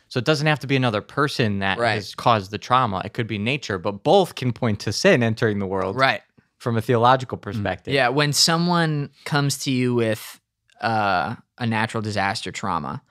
so 0.08 0.18
it 0.18 0.26
doesn't 0.26 0.48
have 0.48 0.58
to 0.60 0.68
be 0.68 0.76
another 0.76 1.02
person 1.02 1.60
that 1.60 1.78
Right. 1.78 1.94
has 1.94 2.16
caused 2.16 2.50
the 2.50 2.58
trauma. 2.58 3.02
It 3.06 3.14
could 3.14 3.28
be 3.28 3.38
nature, 3.38 3.78
but 3.78 4.04
both 4.04 4.34
can 4.34 4.52
point 4.54 4.80
to 4.82 4.92
sin 4.92 5.22
entering 5.22 5.60
the 5.60 5.68
world 5.68 5.96
Right. 5.98 6.22
from 6.58 6.78
a 6.78 6.82
theological 6.82 7.38
perspective. 7.38 7.94
Yeah. 7.94 8.10
When 8.10 8.34
someone 8.34 9.12
comes 9.26 9.60
to 9.60 9.72
you 9.72 9.94
with 9.94 10.40
uh, 10.82 11.36
a 11.58 11.66
natural 11.68 12.02
disaster 12.02 12.52
trauma 12.52 13.02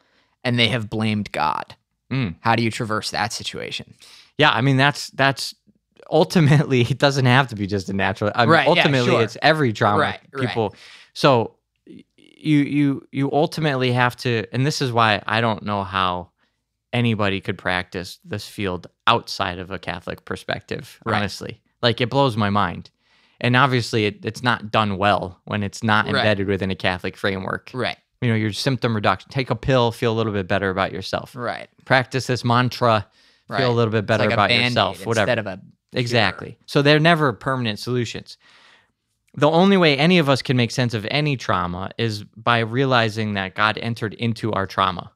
and 0.42 0.58
they 0.58 0.68
have 0.68 0.88
blamed 0.90 1.30
God, 1.32 1.76
Mm. 2.10 2.36
how 2.40 2.56
do 2.56 2.62
you 2.62 2.70
traverse 2.70 3.10
that 3.10 3.32
situation? 3.34 3.94
Yeah, 4.38 4.50
I 4.50 4.62
mean 4.62 4.78
that's 4.78 5.10
that's 5.10 5.54
ultimately 6.10 6.80
it 6.90 6.98
doesn't 6.98 7.26
have 7.26 7.48
to 7.48 7.54
be 7.56 7.66
just 7.66 7.88
a 7.88 7.92
natural. 7.92 8.30
I 8.34 8.42
mean, 8.44 8.50
Right, 8.50 8.64
yeah, 8.64 8.70
ultimately 8.70 9.10
sure. 9.10 9.22
it's 9.22 9.36
every 9.42 9.72
trauma 9.72 9.98
Right, 10.00 10.20
right. 10.32 10.48
people. 10.48 10.74
So 11.14 11.56
you 12.16 12.58
you 12.60 13.06
you 13.12 13.32
ultimately 13.32 13.92
have 13.92 14.16
to, 14.18 14.44
and 14.52 14.64
this 14.66 14.80
is 14.80 14.92
why 14.92 15.22
I 15.26 15.40
don't 15.40 15.62
know 15.64 15.82
how 15.84 16.30
anybody 16.92 17.40
could 17.40 17.58
practice 17.58 18.18
this 18.24 18.46
field 18.48 18.86
outside 19.06 19.58
of 19.58 19.70
a 19.70 19.78
Catholic 19.78 20.24
perspective. 20.24 20.98
Right. 21.04 21.16
Honestly, 21.18 21.60
like 21.82 22.00
it 22.00 22.10
blows 22.10 22.36
my 22.36 22.50
mind. 22.50 22.90
And 23.40 23.54
obviously, 23.54 24.06
it, 24.06 24.24
it's 24.24 24.42
not 24.42 24.72
done 24.72 24.96
well 24.98 25.40
when 25.44 25.62
it's 25.62 25.82
not 25.84 26.06
Right. 26.06 26.16
embedded 26.16 26.48
within 26.48 26.70
a 26.72 26.74
Catholic 26.74 27.16
framework. 27.16 27.70
Right. 27.72 27.96
You 28.20 28.30
know, 28.30 28.34
your 28.34 28.52
symptom 28.52 28.96
reduction. 28.96 29.30
Take 29.30 29.50
a 29.50 29.54
pill, 29.54 29.92
feel 29.92 30.12
a 30.12 30.16
little 30.16 30.32
bit 30.32 30.48
better 30.48 30.70
about 30.70 30.90
yourself. 30.92 31.36
Right. 31.36 31.68
Practice 31.84 32.26
this 32.26 32.44
mantra, 32.44 33.06
Right. 33.48 33.58
feel 33.58 33.70
a 33.70 33.76
little 33.76 33.92
bit 33.92 34.06
better 34.06 34.24
like 34.24 34.32
about 34.32 34.50
yourself. 34.52 35.06
Whatever. 35.06 35.30
Instead 35.30 35.38
of 35.38 35.46
a 35.46 35.60
Exactly. 35.92 36.58
So 36.66 36.82
they're 36.82 37.00
never 37.00 37.32
permanent 37.32 37.78
solutions. 37.78 38.36
The 39.34 39.48
only 39.50 39.76
way 39.76 39.96
any 39.96 40.18
of 40.18 40.28
us 40.28 40.42
can 40.42 40.56
make 40.56 40.70
sense 40.70 40.94
of 40.94 41.06
any 41.10 41.36
trauma 41.36 41.90
is 41.98 42.24
by 42.24 42.58
realizing 42.60 43.34
that 43.34 43.54
God 43.54 43.78
entered 43.78 44.14
into 44.14 44.52
our 44.52 44.66
trauma. 44.66 45.12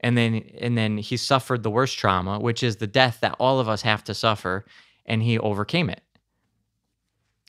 And 0.00 0.16
then 0.16 0.42
and 0.60 0.76
then 0.76 0.98
he 0.98 1.16
suffered 1.16 1.62
the 1.62 1.70
worst 1.70 1.98
trauma, 1.98 2.38
which 2.38 2.62
is 2.62 2.76
the 2.76 2.86
death 2.86 3.18
that 3.20 3.36
all 3.38 3.60
of 3.60 3.68
us 3.68 3.82
have 3.82 4.04
to 4.04 4.14
suffer, 4.14 4.64
and 5.04 5.22
he 5.22 5.38
overcame 5.38 5.90
it. 5.90 6.02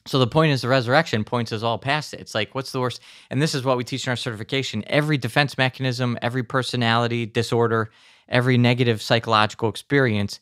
So 0.08 0.20
the 0.20 0.28
point 0.28 0.54
is 0.54 0.62
the 0.62 0.70
resurrection 0.70 1.24
points 1.26 1.52
us 1.52 1.64
all 1.64 1.78
past 1.78 2.14
it. 2.14 2.22
It's 2.22 2.34
like, 2.34 2.56
what's 2.56 2.72
the 2.72 2.80
worst? 2.80 3.02
And 3.30 3.42
this 3.42 3.54
is 3.54 3.64
what 3.66 3.78
we 3.78 3.84
teach 3.84 4.08
in 4.08 4.12
our 4.12 4.16
certification. 4.16 4.84
Every 4.88 5.18
defense 5.18 5.58
mechanism, 5.58 6.18
every 6.22 6.44
personality 6.44 7.26
disorder, 7.26 7.92
every 8.30 8.58
negative 8.58 9.02
psychological 9.02 9.68
experience 9.70 10.40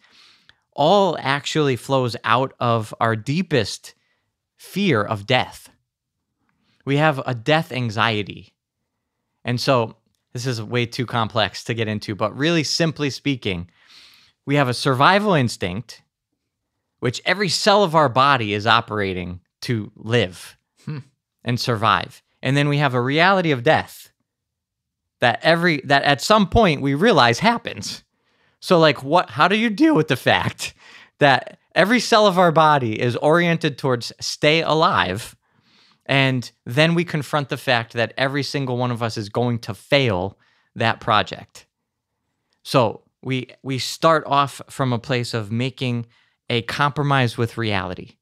all 0.76 1.18
actually 1.20 1.76
flows 1.76 2.16
out 2.24 2.54
of 2.60 2.94
our 3.00 3.16
deepest 3.16 3.96
fear 4.58 5.02
of 5.02 5.26
death. 5.26 5.70
We 6.86 6.98
have 6.98 7.20
a 7.26 7.34
death 7.34 7.72
anxiety. 7.72 8.54
And 9.44 9.60
so 9.60 9.96
this 10.34 10.46
is 10.46 10.62
way 10.62 10.86
too 10.86 11.06
complex 11.06 11.64
to 11.64 11.74
get 11.74 11.88
into, 11.88 12.14
but 12.14 12.38
really 12.38 12.64
simply 12.64 13.10
speaking, 13.10 13.70
we 14.46 14.56
have 14.56 14.70
a 14.70 14.74
survival 14.74 15.34
instinct, 15.34 16.04
which 17.00 17.22
every 17.26 17.50
cell 17.50 17.84
of 17.84 17.96
our 17.96 18.10
body 18.10 18.54
is 18.54 18.68
operating 18.68 19.40
to 19.62 19.92
live 19.96 20.58
Hmm. 20.86 21.00
and 21.44 21.60
survive. 21.60 22.22
And 22.44 22.56
then 22.56 22.70
we 22.70 22.78
have 22.78 22.94
a 22.94 23.02
reality 23.02 23.52
of 23.52 23.64
death 23.64 24.12
that 25.20 25.40
every 25.42 25.82
that 25.86 26.04
at 26.04 26.22
some 26.22 26.48
point 26.48 26.82
we 26.82 26.94
realize 26.94 27.40
happens. 27.40 28.04
So 28.66 28.80
like 28.80 29.04
what 29.04 29.30
how 29.30 29.48
do 29.48 29.56
you 29.56 29.70
deal 29.70 29.94
with 29.94 30.08
the 30.08 30.16
fact 30.16 30.74
that 31.20 31.60
every 31.76 32.00
cell 32.00 32.26
of 32.26 32.40
our 32.40 32.52
body 32.52 33.00
is 33.00 33.16
oriented 33.18 33.78
towards 33.78 34.12
stay 34.20 34.64
alive 34.64 35.36
and 36.08 36.52
then 36.66 36.96
we 36.96 37.06
confront 37.06 37.50
the 37.50 37.58
fact 37.58 37.94
that 37.94 38.16
every 38.18 38.42
single 38.42 38.76
one 38.78 38.90
of 38.90 39.04
us 39.04 39.18
is 39.18 39.30
going 39.30 39.60
to 39.60 39.76
fail 39.76 40.40
that 40.76 41.00
project. 41.00 41.68
So 42.64 43.04
we 43.22 43.50
we 43.62 43.78
start 43.78 44.24
off 44.26 44.64
from 44.68 44.94
a 44.94 45.00
place 45.00 45.36
of 45.36 45.52
making 45.52 46.08
a 46.50 46.64
compromise 46.64 47.38
with 47.38 47.60
reality. 47.60 48.16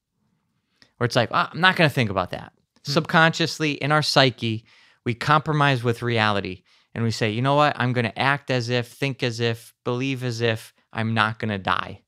Where 0.98 1.06
it's 1.06 1.16
like, 1.16 1.30
"Ah, 1.32 1.52
I'm 1.54 1.62
not 1.62 1.78
going 1.78 1.90
to 1.90 1.94
think 1.94 2.10
about 2.10 2.32
that. 2.32 2.52
Subconsciously 2.84 3.72
in 3.76 3.94
our 3.94 4.02
psyche, 4.02 4.66
we 5.06 5.14
compromise 5.14 5.86
with 5.86 6.02
reality 6.02 6.64
and 6.94 7.04
we 7.04 7.12
say, 7.12 7.32
you 7.32 7.42
know 7.42 7.56
what? 7.56 7.76
I'm 7.80 7.94
going 7.94 8.06
to 8.06 8.20
act 8.20 8.52
as 8.52 8.70
if, 8.70 8.88
think 8.88 9.24
as 9.24 9.40
if, 9.40 9.74
believe 9.84 10.24
as 10.24 10.42
if 10.42 10.74
I'm 10.92 11.14
not 11.14 11.40
going 11.40 11.50
to 11.50 11.58
die. 11.58 12.02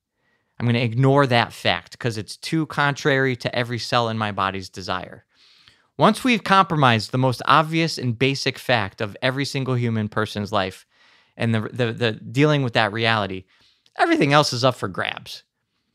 I'm 0.59 0.65
going 0.65 0.75
to 0.75 0.81
ignore 0.81 1.27
that 1.27 1.53
fact 1.53 1.91
because 1.93 2.17
it's 2.17 2.37
too 2.37 2.65
contrary 2.67 3.35
to 3.37 3.53
every 3.53 3.79
cell 3.79 4.09
in 4.09 4.17
my 4.17 4.31
body's 4.31 4.69
desire. 4.69 5.25
Once 5.97 6.23
we've 6.23 6.43
compromised 6.43 7.11
the 7.11 7.17
most 7.17 7.41
obvious 7.45 7.97
and 7.97 8.19
basic 8.19 8.59
fact 8.59 9.01
of 9.01 9.17
every 9.21 9.45
single 9.45 9.75
human 9.75 10.07
person's 10.07 10.51
life 10.51 10.85
and 11.37 11.53
the, 11.53 11.61
the, 11.61 11.93
the 11.93 12.11
dealing 12.13 12.63
with 12.63 12.73
that 12.73 12.93
reality, 12.93 13.45
everything 13.97 14.33
else 14.33 14.53
is 14.53 14.63
up 14.63 14.75
for 14.75 14.87
grabs. 14.87 15.43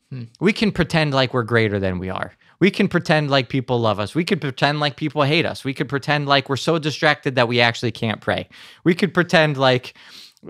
Hmm. 0.09 0.23
We 0.39 0.53
can 0.53 0.71
pretend 0.71 1.13
like 1.13 1.33
we're 1.33 1.43
greater 1.43 1.79
than 1.79 1.99
we 1.99 2.09
are. 2.09 2.33
We 2.61 2.69
can 2.71 2.87
pretend 2.87 3.31
like 3.31 3.49
people 3.49 3.79
love 3.79 3.99
us. 3.99 4.13
We 4.13 4.23
could 4.23 4.39
pretend 4.39 4.79
like 4.79 4.95
people 4.95 5.23
hate 5.23 5.47
us. 5.47 5.65
We 5.65 5.73
could 5.73 5.89
pretend 5.89 6.27
like 6.27 6.47
we're 6.47 6.57
so 6.57 6.77
distracted 6.77 7.33
that 7.35 7.47
we 7.47 7.59
actually 7.59 7.91
can't 7.91 8.21
pray. 8.21 8.47
We 8.83 8.93
could 8.93 9.15
pretend 9.15 9.57
like, 9.57 9.95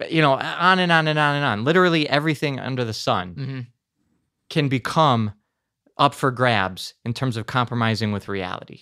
you 0.09 0.21
know, 0.21 0.33
on 0.33 0.77
and 0.79 0.91
on 0.91 1.07
and 1.07 1.17
on 1.17 1.35
and 1.35 1.45
on. 1.45 1.63
Literally 1.63 2.07
everything 2.09 2.59
under 2.59 2.83
the 2.83 2.93
sun 2.93 3.35
Mhm. 3.35 3.67
can 4.49 4.67
become 4.67 5.31
up 5.97 6.13
for 6.13 6.31
grabs 6.31 6.95
in 7.05 7.13
terms 7.13 7.37
of 7.37 7.45
compromising 7.45 8.11
with 8.11 8.27
reality. 8.27 8.81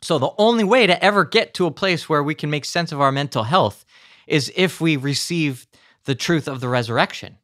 So 0.00 0.18
the 0.18 0.32
only 0.38 0.64
way 0.64 0.86
to 0.86 1.04
ever 1.04 1.26
get 1.26 1.52
to 1.54 1.66
a 1.66 1.70
place 1.70 2.08
where 2.08 2.22
we 2.22 2.34
can 2.34 2.48
make 2.48 2.64
sense 2.64 2.92
of 2.92 3.00
our 3.00 3.12
mental 3.12 3.44
health 3.44 3.84
is 4.26 4.50
if 4.56 4.80
we 4.80 4.96
receive 4.96 5.66
the 6.04 6.14
truth 6.14 6.48
of 6.48 6.60
the 6.60 6.68
resurrection. 6.68 7.36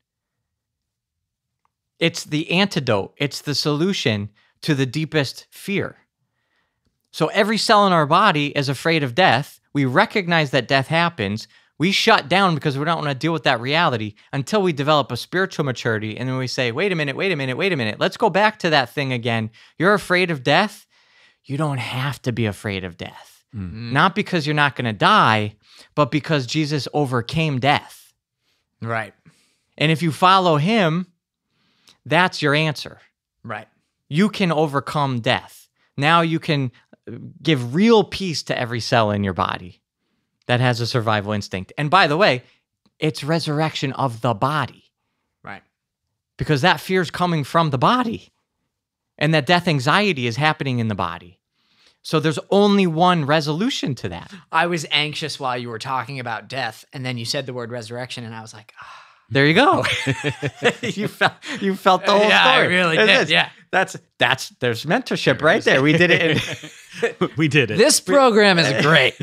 It's 1.98 2.24
the 2.24 2.50
antidote, 2.52 3.12
it's 3.18 3.42
the 3.42 3.54
solution 3.54 4.30
to 4.62 4.74
the 4.74 4.86
deepest 4.86 5.46
fear. 5.50 5.96
So 7.10 7.28
every 7.28 7.58
cell 7.58 7.86
in 7.86 7.92
our 7.92 8.06
body 8.06 8.48
is 8.56 8.68
afraid 8.68 9.02
of 9.02 9.14
death. 9.14 9.60
We 9.72 9.84
recognize 9.84 10.50
that 10.50 10.68
death 10.68 10.88
happens. 10.88 11.48
We 11.78 11.92
shut 11.92 12.28
down 12.28 12.54
because 12.54 12.76
we 12.76 12.84
don't 12.84 12.98
want 12.98 13.08
to 13.08 13.14
deal 13.14 13.32
with 13.32 13.44
that 13.44 13.60
reality 13.60 14.14
until 14.32 14.62
we 14.62 14.72
develop 14.72 15.12
a 15.12 15.16
spiritual 15.16 15.64
maturity. 15.64 16.18
And 16.18 16.28
then 16.28 16.36
we 16.36 16.48
say, 16.48 16.72
wait 16.72 16.92
a 16.92 16.96
minute, 16.96 17.16
wait 17.16 17.32
a 17.32 17.36
minute, 17.36 17.56
wait 17.56 17.72
a 17.72 17.76
minute. 17.76 18.00
Let's 18.00 18.16
go 18.16 18.30
back 18.30 18.58
to 18.60 18.70
that 18.70 18.90
thing 18.90 19.12
again. 19.12 19.50
You're 19.78 19.94
afraid 19.94 20.30
of 20.30 20.42
death. 20.42 20.86
You 21.44 21.56
don't 21.56 21.78
have 21.78 22.20
to 22.22 22.32
be 22.32 22.46
afraid 22.46 22.84
of 22.84 22.96
death. 22.96 23.44
Mm-hmm. 23.54 23.92
Not 23.92 24.14
because 24.14 24.46
you're 24.46 24.54
not 24.54 24.76
going 24.76 24.86
to 24.86 24.92
die, 24.92 25.54
but 25.94 26.10
because 26.10 26.46
Jesus 26.46 26.88
overcame 26.92 27.60
death. 27.60 28.12
Right. 28.82 29.14
And 29.78 29.90
if 29.92 30.02
you 30.02 30.12
follow 30.12 30.56
him, 30.56 31.06
that's 32.04 32.42
your 32.42 32.54
answer. 32.54 33.00
Right. 33.44 33.68
You 34.08 34.28
can 34.28 34.50
overcome 34.52 35.20
death. 35.20 35.68
Now 35.96 36.20
you 36.20 36.38
can 36.38 36.72
uh, 37.10 37.16
give 37.42 37.74
real 37.74 38.04
peace 38.04 38.42
to 38.44 38.58
every 38.58 38.80
cell 38.80 39.10
in 39.10 39.24
your 39.24 39.34
body 39.34 39.80
that 40.46 40.60
has 40.60 40.80
a 40.80 40.86
survival 40.86 41.32
instinct. 41.32 41.72
And 41.76 41.90
by 41.90 42.06
the 42.06 42.16
way, 42.16 42.42
it's 42.98 43.22
resurrection 43.22 43.92
of 43.92 44.20
the 44.22 44.34
body 44.34 44.84
Right. 45.44 45.62
because 46.36 46.62
that 46.62 46.80
fear 46.80 47.00
is 47.02 47.10
coming 47.10 47.44
from 47.44 47.70
the 47.70 47.78
body 47.78 48.32
and 49.18 49.34
that 49.34 49.46
death 49.46 49.68
anxiety 49.68 50.26
is 50.26 50.36
happening 50.36 50.78
in 50.78 50.88
the 50.88 50.94
body. 50.94 51.40
So 52.02 52.20
there's 52.20 52.38
only 52.50 52.86
one 52.86 53.26
resolution 53.26 53.94
to 53.96 54.08
that. 54.08 54.32
I 54.50 54.66
was 54.66 54.86
anxious 54.90 55.38
while 55.38 55.58
you 55.58 55.68
were 55.68 55.80
talking 55.80 56.20
about 56.20 56.48
death, 56.48 56.84
and 56.92 57.04
then 57.04 57.18
you 57.18 57.24
said 57.24 57.44
the 57.44 57.52
word 57.52 57.70
resurrection, 57.70 58.24
and 58.24 58.34
I 58.34 58.40
was 58.40 58.54
like, 58.54 58.72
ah. 58.80 59.04
There 59.30 59.46
you 59.46 59.54
go. 59.54 59.84
Oh. 59.84 60.70
you 60.82 61.06
felt 61.08 61.32
you 61.60 61.74
felt 61.76 62.04
the 62.06 62.12
whole 62.12 62.28
Yeah, 62.28 62.46
I 62.46 62.54
story. 62.62 62.68
really 62.74 62.96
It 62.96 63.06
did, 63.06 63.20
is. 63.22 63.30
yeah. 63.30 63.50
That's 63.70 63.96
that's 64.18 64.48
there's 64.60 64.86
mentorship 64.86 65.42
right 65.42 65.62
there. 65.62 65.82
We 65.82 65.92
did 65.92 66.10
it. 66.10 66.70
In, 67.20 67.28
we 67.36 67.48
did 67.48 67.70
it. 67.70 67.76
this 67.76 68.00
program 68.00 68.58
is 68.58 68.72
great. 68.82 69.14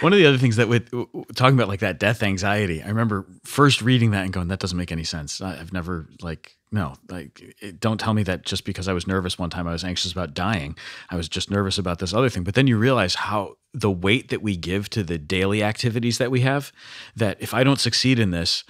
One 0.00 0.12
of 0.12 0.18
the 0.18 0.26
other 0.26 0.38
things 0.38 0.56
that 0.56 0.66
with 0.68 0.90
talking 1.36 1.54
about 1.54 1.68
like 1.68 1.80
that 1.80 2.00
death 2.00 2.22
anxiety, 2.24 2.82
I 2.82 2.88
remember 2.88 3.24
first 3.44 3.82
reading 3.82 4.10
that 4.12 4.24
and 4.24 4.32
going, 4.32 4.48
"That 4.48 4.58
doesn't 4.58 4.76
make 4.78 4.90
any 4.90 5.04
sense." 5.04 5.40
I've 5.40 5.72
never 5.72 6.08
like 6.22 6.56
no, 6.72 6.94
like 7.10 7.54
it, 7.60 7.78
don't 7.80 8.00
tell 8.00 8.14
me 8.14 8.22
that 8.24 8.44
just 8.44 8.64
because 8.64 8.88
I 8.88 8.92
was 8.94 9.06
nervous 9.06 9.38
one 9.38 9.50
time, 9.50 9.68
I 9.68 9.72
was 9.72 9.84
anxious 9.84 10.10
about 10.10 10.32
dying. 10.34 10.74
I 11.10 11.16
was 11.16 11.28
just 11.28 11.50
nervous 11.50 11.78
about 11.78 11.98
this 11.98 12.12
other 12.14 12.28
thing. 12.30 12.42
But 12.44 12.54
then 12.54 12.66
you 12.66 12.78
realize 12.78 13.14
how 13.14 13.56
the 13.74 13.90
weight 13.90 14.30
that 14.30 14.42
we 14.42 14.56
give 14.56 14.88
to 14.90 15.02
the 15.02 15.18
daily 15.18 15.62
activities 15.62 16.18
that 16.18 16.30
we 16.30 16.40
have. 16.40 16.72
That 17.14 17.36
if 17.40 17.52
I 17.54 17.62
don't 17.62 17.78
succeed 17.80 18.18
in 18.18 18.30
this, 18.30 18.64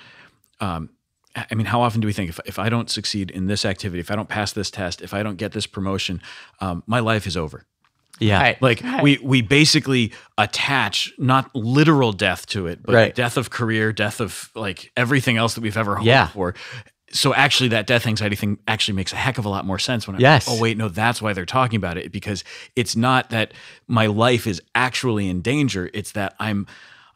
um, 0.61 0.91
I 1.35 1.55
mean, 1.55 1.67
how 1.67 1.81
often 1.81 2.01
do 2.01 2.07
we 2.07 2.13
think 2.13 2.29
if, 2.29 2.39
if 2.45 2.59
I 2.59 2.69
don't 2.69 2.91
succeed 2.91 3.31
in 3.31 3.47
this 3.47 3.65
activity, 3.65 4.01
if 4.01 4.11
I 4.11 4.17
don't 4.17 4.29
pass 4.29 4.53
this 4.53 4.71
test, 4.71 5.01
if 5.01 5.15
I 5.15 5.23
don't 5.23 5.37
get 5.37 5.53
this 5.53 5.67
promotion, 5.67 6.21
um, 6.61 6.83
my 6.87 6.99
life 7.01 7.27
is 7.27 7.37
over. 7.37 7.65
yeah. 8.21 8.39
Right. 8.41 8.61
Like 8.63 8.83
we 9.03 9.19
we 9.23 9.41
basically 9.43 10.13
attach 10.37 11.13
not 11.19 11.51
literal 11.55 12.13
death 12.13 12.47
to 12.49 12.67
it, 12.67 12.83
but 12.83 12.95
Right. 12.95 13.15
death 13.15 13.37
of 13.39 13.49
career, 13.51 13.93
death 13.93 14.21
of 14.21 14.51
like 14.55 14.93
everything 14.97 15.37
else 15.39 15.55
that 15.55 15.63
we've 15.63 15.77
ever 15.79 15.95
hoped 15.97 16.07
Yeah. 16.07 16.27
for. 16.29 16.55
So 17.13 17.35
actually, 17.35 17.69
that 17.71 17.87
death 17.87 18.07
anxiety 18.07 18.37
thing 18.37 18.59
actually 18.67 18.95
makes 18.95 19.13
a 19.13 19.17
heck 19.17 19.39
of 19.39 19.45
a 19.45 19.49
lot 19.49 19.67
more 19.67 19.79
sense 19.79 20.07
when 20.07 20.17
I'm 20.17 20.21
Yes. 20.21 20.47
oh 20.49 20.61
wait, 20.61 20.77
no, 20.79 20.89
that's 20.89 21.21
why 21.21 21.33
they're 21.33 21.47
talking 21.47 21.77
about 21.77 21.97
it 21.99 22.11
because 22.11 22.43
it's 22.75 22.97
not 22.97 23.31
that 23.31 23.53
my 23.87 24.07
life 24.07 24.47
is 24.47 24.63
actually 24.75 25.29
in 25.29 25.43
danger. 25.43 25.91
It's 25.93 26.13
that 26.13 26.35
I'm 26.41 26.67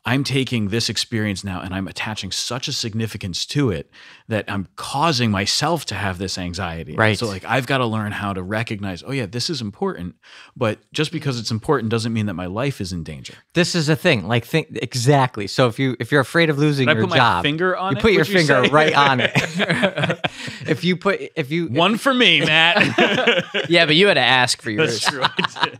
I'm 0.07 0.23
taking 0.23 0.69
this 0.69 0.89
experience 0.89 1.43
now 1.43 1.61
and 1.61 1.75
I'm 1.75 1.89
attaching 1.89 2.31
such 2.31 2.69
a 2.69 2.73
significance 2.73 3.45
to 3.47 3.71
it 3.71 3.91
that 4.29 4.45
I'm 4.49 4.69
causing 4.77 5.33
myself 5.33 5.85
to 5.87 5.97
have 5.97 6.19
this 6.19 6.39
anxiety. 6.39 6.95
Right. 6.95 7.19
So 7.19 7.27
like 7.27 7.45
I've 7.45 7.67
got 7.67 7.79
to 7.79 7.87
learn 7.87 8.13
how 8.13 8.33
to 8.33 8.41
recognize, 8.41 9.03
oh 9.05 9.11
yeah, 9.11 9.27
this 9.27 9.51
is 9.51 9.61
important, 9.61 10.15
but 10.57 10.79
just 10.93 11.11
because 11.11 11.41
it's 11.41 11.51
important 11.51 11.91
doesn't 11.91 12.13
mean 12.13 12.27
that 12.27 12.35
my 12.35 12.47
life 12.47 12.81
is 12.81 12.93
in 12.93 13.03
danger. 13.03 13.35
This 13.55 13.75
is 13.75 13.89
a 13.89 13.97
thing. 13.97 14.29
Like 14.29 14.45
think 14.45 14.69
exactly. 14.81 15.49
So 15.49 15.67
if 15.67 15.79
you 15.81 15.97
if 15.99 16.13
you're 16.13 16.21
afraid 16.21 16.51
of 16.51 16.59
losing 16.59 16.87
Did 16.87 16.97
your 16.99 17.05
put 17.07 17.11
my 17.11 17.17
job, 17.17 17.43
finger 17.43 17.77
on 17.77 17.93
you 17.95 17.99
it, 17.99 18.03
put 18.03 18.13
your 18.13 18.25
you 18.25 18.33
finger 18.33 18.65
say? 18.65 18.71
right 18.71 18.95
on 18.95 19.19
it. 19.21 19.33
if 20.69 20.85
you 20.85 20.97
put 20.97 21.21
if 21.35 21.51
you 21.51 21.67
One 21.67 21.99
for 21.99 22.15
me, 22.15 22.41
Matt. 22.41 22.77
yeah, 23.69 23.87
but 23.87 23.97
you 23.97 24.07
had 24.07 24.15
to 24.15 24.21
ask 24.21 24.63
for 24.63 24.71
yours. 24.77 25.01
That's 25.01 25.11
true. 25.11 25.73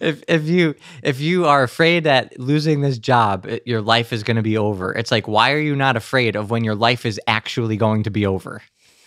If 0.00 0.22
if 0.28 0.44
you 0.44 0.74
if 1.02 1.20
you 1.20 1.46
are 1.46 1.62
afraid 1.62 2.04
that 2.04 2.38
losing 2.38 2.80
this 2.82 2.98
job 2.98 3.46
it- 3.46 3.62
your 3.66 3.80
life 3.80 4.12
is 4.12 4.22
going 4.22 4.36
to 4.36 4.42
be 4.42 4.56
over 4.58 4.92
it's 4.92 5.10
like 5.10 5.26
why 5.26 5.52
are 5.52 5.58
you 5.58 5.74
not 5.74 5.96
afraid 5.96 6.36
of 6.36 6.50
when 6.50 6.62
your 6.64 6.74
life 6.74 7.06
is 7.06 7.18
actually 7.26 7.76
going 7.76 8.02
to 8.02 8.10
be 8.10 8.26
over 8.26 8.62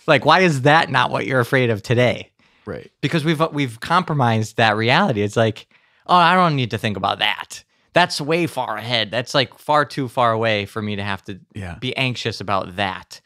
like 0.06 0.24
why 0.24 0.40
is 0.40 0.62
that 0.62 0.90
not 0.90 1.10
what 1.10 1.26
you're 1.26 1.40
afraid 1.40 1.70
of 1.70 1.82
today 1.82 2.30
Right. 2.66 2.90
because 3.00 3.24
we've 3.24 3.40
we've 3.52 3.78
compromised 3.80 4.56
that 4.56 4.76
reality 4.76 5.22
it's 5.22 5.36
like 5.36 5.68
oh 6.06 6.14
i 6.16 6.34
don't 6.34 6.56
need 6.56 6.70
to 6.72 6.78
think 6.78 6.96
about 6.96 7.20
that 7.20 7.62
that's 7.92 8.20
way 8.20 8.46
far 8.46 8.76
ahead 8.76 9.10
that's 9.10 9.34
like 9.34 9.56
far 9.58 9.84
too 9.84 10.08
far 10.08 10.32
away 10.32 10.66
for 10.66 10.82
me 10.82 10.96
to 10.96 11.02
have 11.04 11.22
to 11.26 11.38
Yeah. 11.54 11.76
be 11.80 11.96
anxious 11.96 12.40
about 12.40 12.76
that 12.76 13.20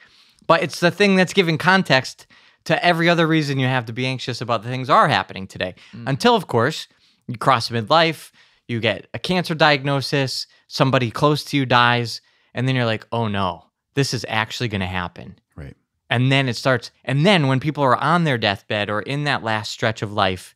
but 0.46 0.62
it's 0.62 0.80
the 0.80 0.90
thing 0.90 1.16
that's 1.16 1.32
giving 1.32 1.56
context 1.58 2.26
to 2.64 2.84
every 2.84 3.08
other 3.08 3.26
reason 3.26 3.58
you 3.58 3.66
have 3.66 3.86
to 3.86 3.92
be 3.92 4.06
anxious 4.06 4.40
about 4.40 4.62
the 4.62 4.68
things 4.68 4.90
are 4.90 5.08
happening 5.08 5.46
today. 5.46 5.74
Mm. 5.94 6.08
Until, 6.08 6.34
of 6.34 6.46
course, 6.46 6.88
you 7.26 7.36
cross 7.36 7.68
midlife, 7.70 8.30
you 8.68 8.80
get 8.80 9.06
a 9.14 9.18
cancer 9.18 9.54
diagnosis, 9.54 10.46
somebody 10.68 11.10
close 11.10 11.44
to 11.44 11.56
you 11.56 11.66
dies, 11.66 12.20
and 12.54 12.66
then 12.66 12.74
you're 12.74 12.86
like, 12.86 13.06
oh 13.12 13.28
no, 13.28 13.66
this 13.94 14.14
is 14.14 14.24
actually 14.28 14.68
going 14.68 14.80
to 14.80 14.86
happen. 14.86 15.38
Right. 15.56 15.76
And 16.10 16.30
then 16.30 16.48
it 16.48 16.56
starts. 16.56 16.90
And 17.04 17.24
then 17.24 17.46
when 17.46 17.60
people 17.60 17.84
are 17.84 17.96
on 17.96 18.24
their 18.24 18.38
deathbed 18.38 18.90
or 18.90 19.02
in 19.02 19.24
that 19.24 19.42
last 19.42 19.72
stretch 19.72 20.02
of 20.02 20.12
life, 20.12 20.54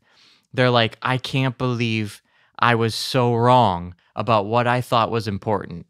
they're 0.52 0.70
like, 0.70 0.98
I 1.02 1.18
can't 1.18 1.58
believe 1.58 2.22
I 2.58 2.74
was 2.74 2.94
so 2.94 3.34
wrong 3.34 3.94
about 4.14 4.46
what 4.46 4.66
I 4.66 4.80
thought 4.80 5.10
was 5.10 5.28
important. 5.28 5.86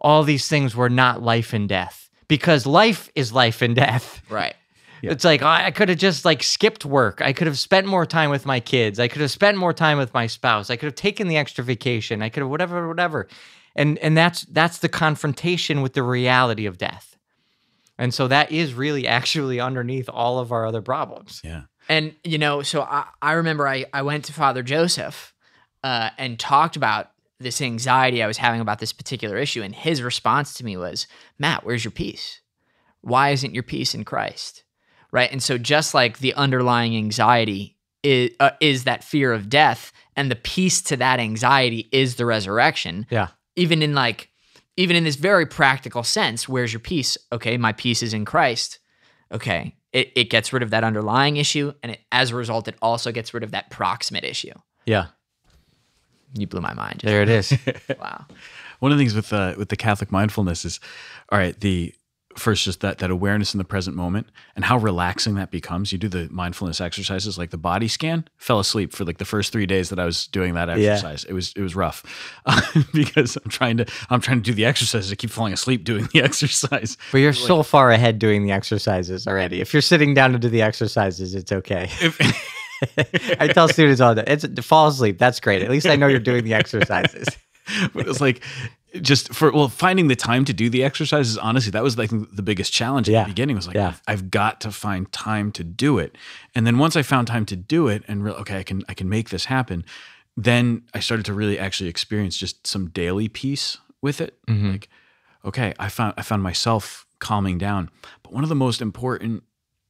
All 0.00 0.22
these 0.22 0.48
things 0.48 0.76
were 0.76 0.90
not 0.90 1.22
life 1.22 1.52
and 1.52 1.68
death 1.68 2.10
because 2.28 2.66
life 2.66 3.10
is 3.14 3.32
life 3.32 3.62
and 3.62 3.74
death. 3.74 4.22
Right. 4.28 4.54
Yeah. 5.02 5.12
It's 5.12 5.24
like 5.24 5.42
I 5.42 5.66
I 5.66 5.70
could 5.70 5.88
have 5.88 5.98
just 5.98 6.24
like 6.24 6.42
skipped 6.42 6.84
work. 6.84 7.20
I 7.22 7.32
could 7.32 7.46
have 7.46 7.58
spent 7.58 7.86
more 7.86 8.06
time 8.06 8.30
with 8.30 8.46
my 8.46 8.60
kids. 8.60 8.98
I 8.98 9.08
could 9.08 9.20
have 9.20 9.30
spent 9.30 9.56
more 9.56 9.72
time 9.72 9.98
with 9.98 10.12
my 10.14 10.26
spouse. 10.26 10.70
I 10.70 10.76
could 10.76 10.86
have 10.86 10.94
taken 10.94 11.28
the 11.28 11.36
extra 11.36 11.64
vacation. 11.64 12.22
I 12.22 12.28
could 12.28 12.42
have 12.42 12.50
whatever, 12.50 12.86
whatever. 12.88 13.28
And 13.76 13.98
and 13.98 14.16
that's 14.16 14.42
that's 14.42 14.78
the 14.78 14.88
confrontation 14.88 15.82
with 15.82 15.92
the 15.92 16.02
reality 16.02 16.66
of 16.66 16.78
death. 16.78 17.16
And 17.98 18.14
so 18.14 18.28
that 18.28 18.52
is 18.52 18.74
really 18.74 19.06
actually 19.18 19.60
underneath 19.60 20.08
all 20.08 20.38
of 20.38 20.52
our 20.52 20.66
other 20.66 20.82
problems. 20.82 21.40
Yeah. 21.44 21.62
And 21.88 22.14
you 22.24 22.38
know, 22.38 22.62
so 22.62 22.82
I, 22.82 23.06
I 23.22 23.32
remember 23.32 23.66
I, 23.66 23.86
I 23.92 24.02
went 24.02 24.24
to 24.26 24.32
Father 24.32 24.62
Joseph 24.62 25.32
uh, 25.82 26.10
and 26.18 26.38
talked 26.38 26.76
about 26.76 27.10
this 27.40 27.62
anxiety 27.62 28.22
I 28.22 28.26
was 28.26 28.36
having 28.36 28.60
about 28.60 28.80
this 28.80 28.92
particular 28.92 29.36
issue, 29.36 29.62
and 29.62 29.74
his 29.74 30.02
response 30.02 30.54
to 30.54 30.64
me 30.64 30.76
was, 30.76 31.06
"Matt, 31.38 31.64
where's 31.64 31.84
your 31.84 31.92
peace? 31.92 32.40
Why 33.00 33.30
isn't 33.30 33.54
your 33.54 33.62
peace 33.62 33.94
in 33.94 34.04
Christ?" 34.04 34.64
Right, 35.10 35.30
and 35.32 35.42
so 35.42 35.56
just 35.56 35.94
like 35.94 36.18
the 36.18 36.34
underlying 36.34 36.96
anxiety 36.96 37.76
is 38.02 38.30
uh, 38.40 38.50
is 38.60 38.84
that 38.84 39.02
fear 39.02 39.32
of 39.32 39.48
death, 39.48 39.92
and 40.16 40.30
the 40.30 40.36
peace 40.36 40.82
to 40.82 40.96
that 40.96 41.18
anxiety 41.20 41.88
is 41.92 42.16
the 42.16 42.26
resurrection. 42.26 43.06
Yeah. 43.10 43.28
Even 43.56 43.82
in 43.82 43.94
like, 43.94 44.30
even 44.76 44.96
in 44.96 45.04
this 45.04 45.16
very 45.16 45.46
practical 45.46 46.02
sense, 46.02 46.48
where's 46.48 46.72
your 46.72 46.80
peace? 46.80 47.16
Okay, 47.32 47.56
my 47.56 47.72
peace 47.72 48.02
is 48.02 48.14
in 48.14 48.24
Christ. 48.24 48.78
Okay, 49.32 49.74
it, 49.92 50.12
it 50.14 50.30
gets 50.30 50.52
rid 50.52 50.62
of 50.62 50.70
that 50.70 50.84
underlying 50.84 51.36
issue, 51.36 51.72
and 51.82 51.92
it, 51.92 52.00
as 52.12 52.30
a 52.30 52.36
result, 52.36 52.68
it 52.68 52.76
also 52.82 53.10
gets 53.10 53.32
rid 53.34 53.42
of 53.42 53.50
that 53.52 53.70
proximate 53.70 54.24
issue. 54.24 54.52
Yeah. 54.84 55.06
You 56.34 56.46
blew 56.46 56.60
my 56.60 56.74
mind. 56.74 57.00
There 57.02 57.22
it 57.22 57.28
is. 57.28 57.52
Wow. 57.98 58.26
One 58.80 58.92
of 58.92 58.98
the 58.98 59.02
things 59.02 59.14
with 59.14 59.32
uh, 59.32 59.54
with 59.58 59.70
the 59.70 59.76
Catholic 59.76 60.12
mindfulness 60.12 60.64
is, 60.64 60.78
all 61.30 61.38
right, 61.38 61.58
the 61.58 61.92
first 62.38 62.64
just 62.64 62.80
that 62.80 62.98
that 62.98 63.10
awareness 63.10 63.54
in 63.54 63.58
the 63.58 63.64
present 63.64 63.96
moment 63.96 64.28
and 64.56 64.64
how 64.64 64.78
relaxing 64.78 65.34
that 65.34 65.50
becomes. 65.50 65.92
You 65.92 65.98
do 65.98 66.08
the 66.08 66.28
mindfulness 66.30 66.80
exercises 66.80 67.36
like 67.38 67.50
the 67.50 67.58
body 67.58 67.88
scan. 67.88 68.26
Fell 68.36 68.58
asleep 68.60 68.92
for 68.92 69.04
like 69.04 69.18
the 69.18 69.24
first 69.24 69.52
three 69.52 69.66
days 69.66 69.90
that 69.90 69.98
I 69.98 70.04
was 70.04 70.26
doing 70.28 70.54
that 70.54 70.68
Yeah. 70.78 70.92
exercise. 70.92 71.24
It 71.24 71.32
was 71.32 71.52
it 71.56 71.60
was 71.62 71.74
rough 71.74 72.02
because 72.92 73.36
I'm 73.36 73.50
trying 73.50 73.76
to 73.78 73.86
I'm 74.10 74.20
trying 74.20 74.38
to 74.38 74.42
do 74.50 74.54
the 74.54 74.64
exercises. 74.64 75.10
I 75.12 75.14
keep 75.14 75.30
falling 75.30 75.52
asleep 75.52 75.84
doing 75.84 76.08
the 76.12 76.22
exercise. 76.24 76.96
but 77.12 77.18
you're 77.18 77.32
so 77.32 77.62
far 77.62 77.90
ahead 77.90 78.18
doing 78.18 78.44
the 78.44 78.52
exercises 78.52 79.26
already. 79.26 79.60
If 79.60 79.72
you're 79.72 79.82
sitting 79.82 80.14
down 80.14 80.32
to 80.32 80.38
do 80.38 80.48
the 80.48 80.62
exercises, 80.62 81.34
it's 81.34 81.52
okay. 81.52 81.90
I 83.40 83.48
tell 83.48 83.68
students 83.68 84.00
all 84.00 84.14
that. 84.14 84.28
It's 84.28 84.46
fall 84.64 84.86
asleep. 84.88 85.18
That's 85.18 85.40
great. 85.40 85.62
At 85.62 85.70
least 85.70 85.86
I 85.86 85.96
know 85.96 86.06
you're 86.06 86.20
doing 86.20 86.44
the 86.44 86.54
exercises. 86.54 87.26
but 87.92 88.00
it 88.02 88.06
was 88.06 88.20
like 88.20 88.42
just 89.02 89.34
for 89.34 89.52
well 89.52 89.68
finding 89.68 90.08
the 90.08 90.16
time 90.16 90.44
to 90.44 90.52
do 90.52 90.70
the 90.70 90.82
exercises 90.82 91.36
honestly 91.36 91.70
that 91.70 91.82
was 91.82 91.98
like 91.98 92.10
the 92.10 92.42
biggest 92.42 92.72
challenge 92.72 93.08
at 93.08 93.12
Yeah. 93.12 93.22
the 93.24 93.28
beginning 93.30 93.56
was 93.56 93.66
like 93.66 93.76
Yeah. 93.76 93.94
I've, 94.06 94.30
got 94.30 94.60
to 94.62 94.70
find 94.70 95.10
time 95.12 95.52
to 95.52 95.64
do 95.64 95.98
it 95.98 96.16
and 96.54 96.66
then 96.66 96.78
once 96.78 96.96
i 96.96 97.02
found 97.02 97.26
time 97.26 97.44
to 97.46 97.56
do 97.56 97.88
it 97.88 98.02
and 98.08 98.24
re- 98.24 98.32
okay 98.32 98.58
i 98.58 98.62
can 98.62 98.82
i 98.88 98.94
can 98.94 99.08
make 99.08 99.28
this 99.28 99.44
happen 99.46 99.84
then 100.36 100.82
i 100.94 101.00
started 101.00 101.26
to 101.26 101.34
really 101.34 101.58
actually 101.58 101.90
experience 101.90 102.36
just 102.36 102.66
some 102.66 102.88
daily 102.88 103.28
peace 103.28 103.76
with 104.00 104.20
it 104.20 104.38
Mhm. 104.46 104.72
like 104.72 104.88
okay 105.44 105.74
i 105.78 105.88
found 105.88 106.14
i 106.16 106.22
found 106.22 106.42
myself 106.42 107.06
calming 107.18 107.58
down 107.58 107.90
but 108.22 108.32
one 108.32 108.42
of 108.42 108.48
the 108.48 108.54
most 108.54 108.80
important 108.80 109.42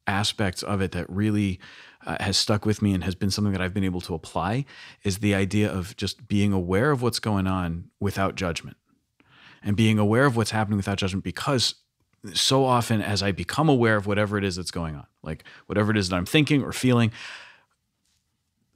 aspects 0.07 0.63
of 0.63 0.81
it 0.81 0.91
that 0.91 1.07
really 1.09 1.59
uh, 2.05 2.17
has 2.21 2.35
stuck 2.37 2.65
with 2.65 2.81
me 2.81 2.93
and 2.93 3.03
has 3.03 3.13
been 3.13 3.29
something 3.29 3.51
that 3.51 3.61
I've 3.61 3.73
been 3.73 3.83
able 3.83 4.01
to 4.01 4.15
apply 4.15 4.65
is 5.03 5.19
the 5.19 5.35
idea 5.35 5.69
of 5.71 5.95
just 5.97 6.27
being 6.27 6.51
aware 6.53 6.89
of 6.91 7.01
what's 7.03 7.19
going 7.19 7.45
on 7.45 7.91
without 7.99 8.33
judgment 8.35 8.77
and 9.63 9.75
being 9.75 9.99
aware 9.99 10.25
of 10.25 10.35
what's 10.35 10.51
happening 10.51 10.77
without 10.77 10.97
judgment 10.97 11.23
because 11.23 11.75
so 12.33 12.65
often 12.65 13.01
as 13.01 13.23
I 13.23 13.31
become 13.31 13.69
aware 13.69 13.95
of 13.95 14.05
whatever 14.05 14.37
it 14.37 14.43
is 14.43 14.55
that's 14.55 14.71
going 14.71 14.95
on, 14.95 15.05
like 15.23 15.43
whatever 15.67 15.91
it 15.91 15.97
is 15.97 16.09
that 16.09 16.15
I'm 16.15 16.25
thinking 16.25 16.63
or 16.63 16.73
feeling, 16.73 17.11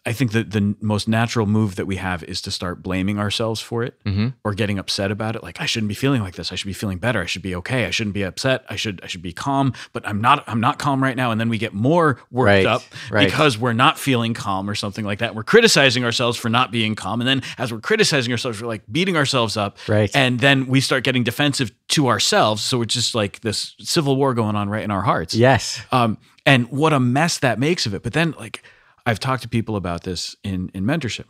I 0.06 0.12
think 0.12 0.34
that 0.34 0.52
the 0.52 0.76
most 0.82 1.08
natural 1.08 1.46
move 1.46 1.76
that 1.78 1.86
we 1.88 1.96
have 1.96 2.24
is 2.26 2.42
to 2.42 2.52
start 2.52 2.84
blaming 2.84 3.18
ourselves 3.20 3.62
for 3.62 3.84
it 3.84 3.98
Mhm. 4.06 4.34
or 4.44 4.54
getting 4.54 4.78
upset 4.78 5.12
about 5.12 5.38
it. 5.38 5.44
Like 5.44 5.62
I 5.62 5.66
shouldn't 5.66 5.88
be 5.88 5.94
feeling 5.96 6.22
like 6.22 6.36
this. 6.36 6.52
I 6.52 6.56
should 6.56 6.68
be 6.68 6.74
feeling 6.74 6.98
better. 6.98 7.22
I 7.22 7.26
should 7.26 7.42
be 7.42 7.56
okay. 7.56 7.86
I 7.86 7.90
shouldn't 7.92 8.14
be 8.14 8.24
upset. 8.24 8.66
I 8.70 8.76
should 8.76 9.00
I 9.02 9.08
should 9.08 9.22
be 9.22 9.32
calm. 9.32 9.72
But 9.94 10.06
I'm 10.06 10.20
not. 10.20 10.44
I'm 10.46 10.60
not 10.60 10.78
calm 10.78 11.02
right 11.02 11.16
now. 11.16 11.32
And 11.32 11.40
then 11.40 11.48
we 11.48 11.58
get 11.58 11.74
more 11.74 12.20
worked 12.32 12.48
Right, 12.48 12.66
up 12.66 12.82
right. 13.10 13.26
because 13.26 13.58
we're 13.58 13.72
not 13.72 13.98
feeling 13.98 14.34
calm 14.34 14.70
or 14.70 14.76
something 14.76 15.06
like 15.06 15.20
that. 15.20 15.36
We're 15.36 15.44
criticizing 15.44 16.04
ourselves 16.04 16.38
for 16.38 16.50
not 16.50 16.70
being 16.70 16.96
calm. 16.96 17.22
And 17.22 17.28
then 17.28 17.42
as 17.58 17.72
we're 17.72 17.80
criticizing 17.80 18.34
ourselves, 18.34 18.62
we're 18.62 18.68
like 18.68 18.84
beating 18.92 19.16
ourselves 19.16 19.56
up. 19.56 19.78
Right. 19.88 20.12
And 20.14 20.40
then 20.42 20.68
we 20.68 20.82
start 20.82 21.06
getting 21.06 21.24
defensive 21.24 21.72
to 21.90 22.10
ourselves. 22.10 22.62
So 22.62 22.82
it's 22.82 22.94
just 22.94 23.16
like 23.16 23.40
this 23.40 23.74
civil 23.80 24.18
war 24.18 24.34
going 24.34 24.58
on 24.58 24.68
right 24.70 24.84
in 24.84 24.92
our 24.92 25.04
hearts. 25.04 25.34
Yes. 25.34 25.82
Um, 25.94 26.18
and 26.46 26.68
what 26.72 26.92
a 26.92 27.00
mess 27.00 27.38
that 27.40 27.58
makes 27.58 27.86
of 27.86 27.94
it. 27.94 28.04
But 28.04 28.12
then, 28.12 28.34
like, 28.38 28.64
I've 29.06 29.20
talked 29.20 29.44
to 29.44 29.50
people 29.50 29.76
about 29.76 30.04
this 30.04 30.36
in 30.44 30.70
in 30.74 30.84
mentorship. 30.84 31.26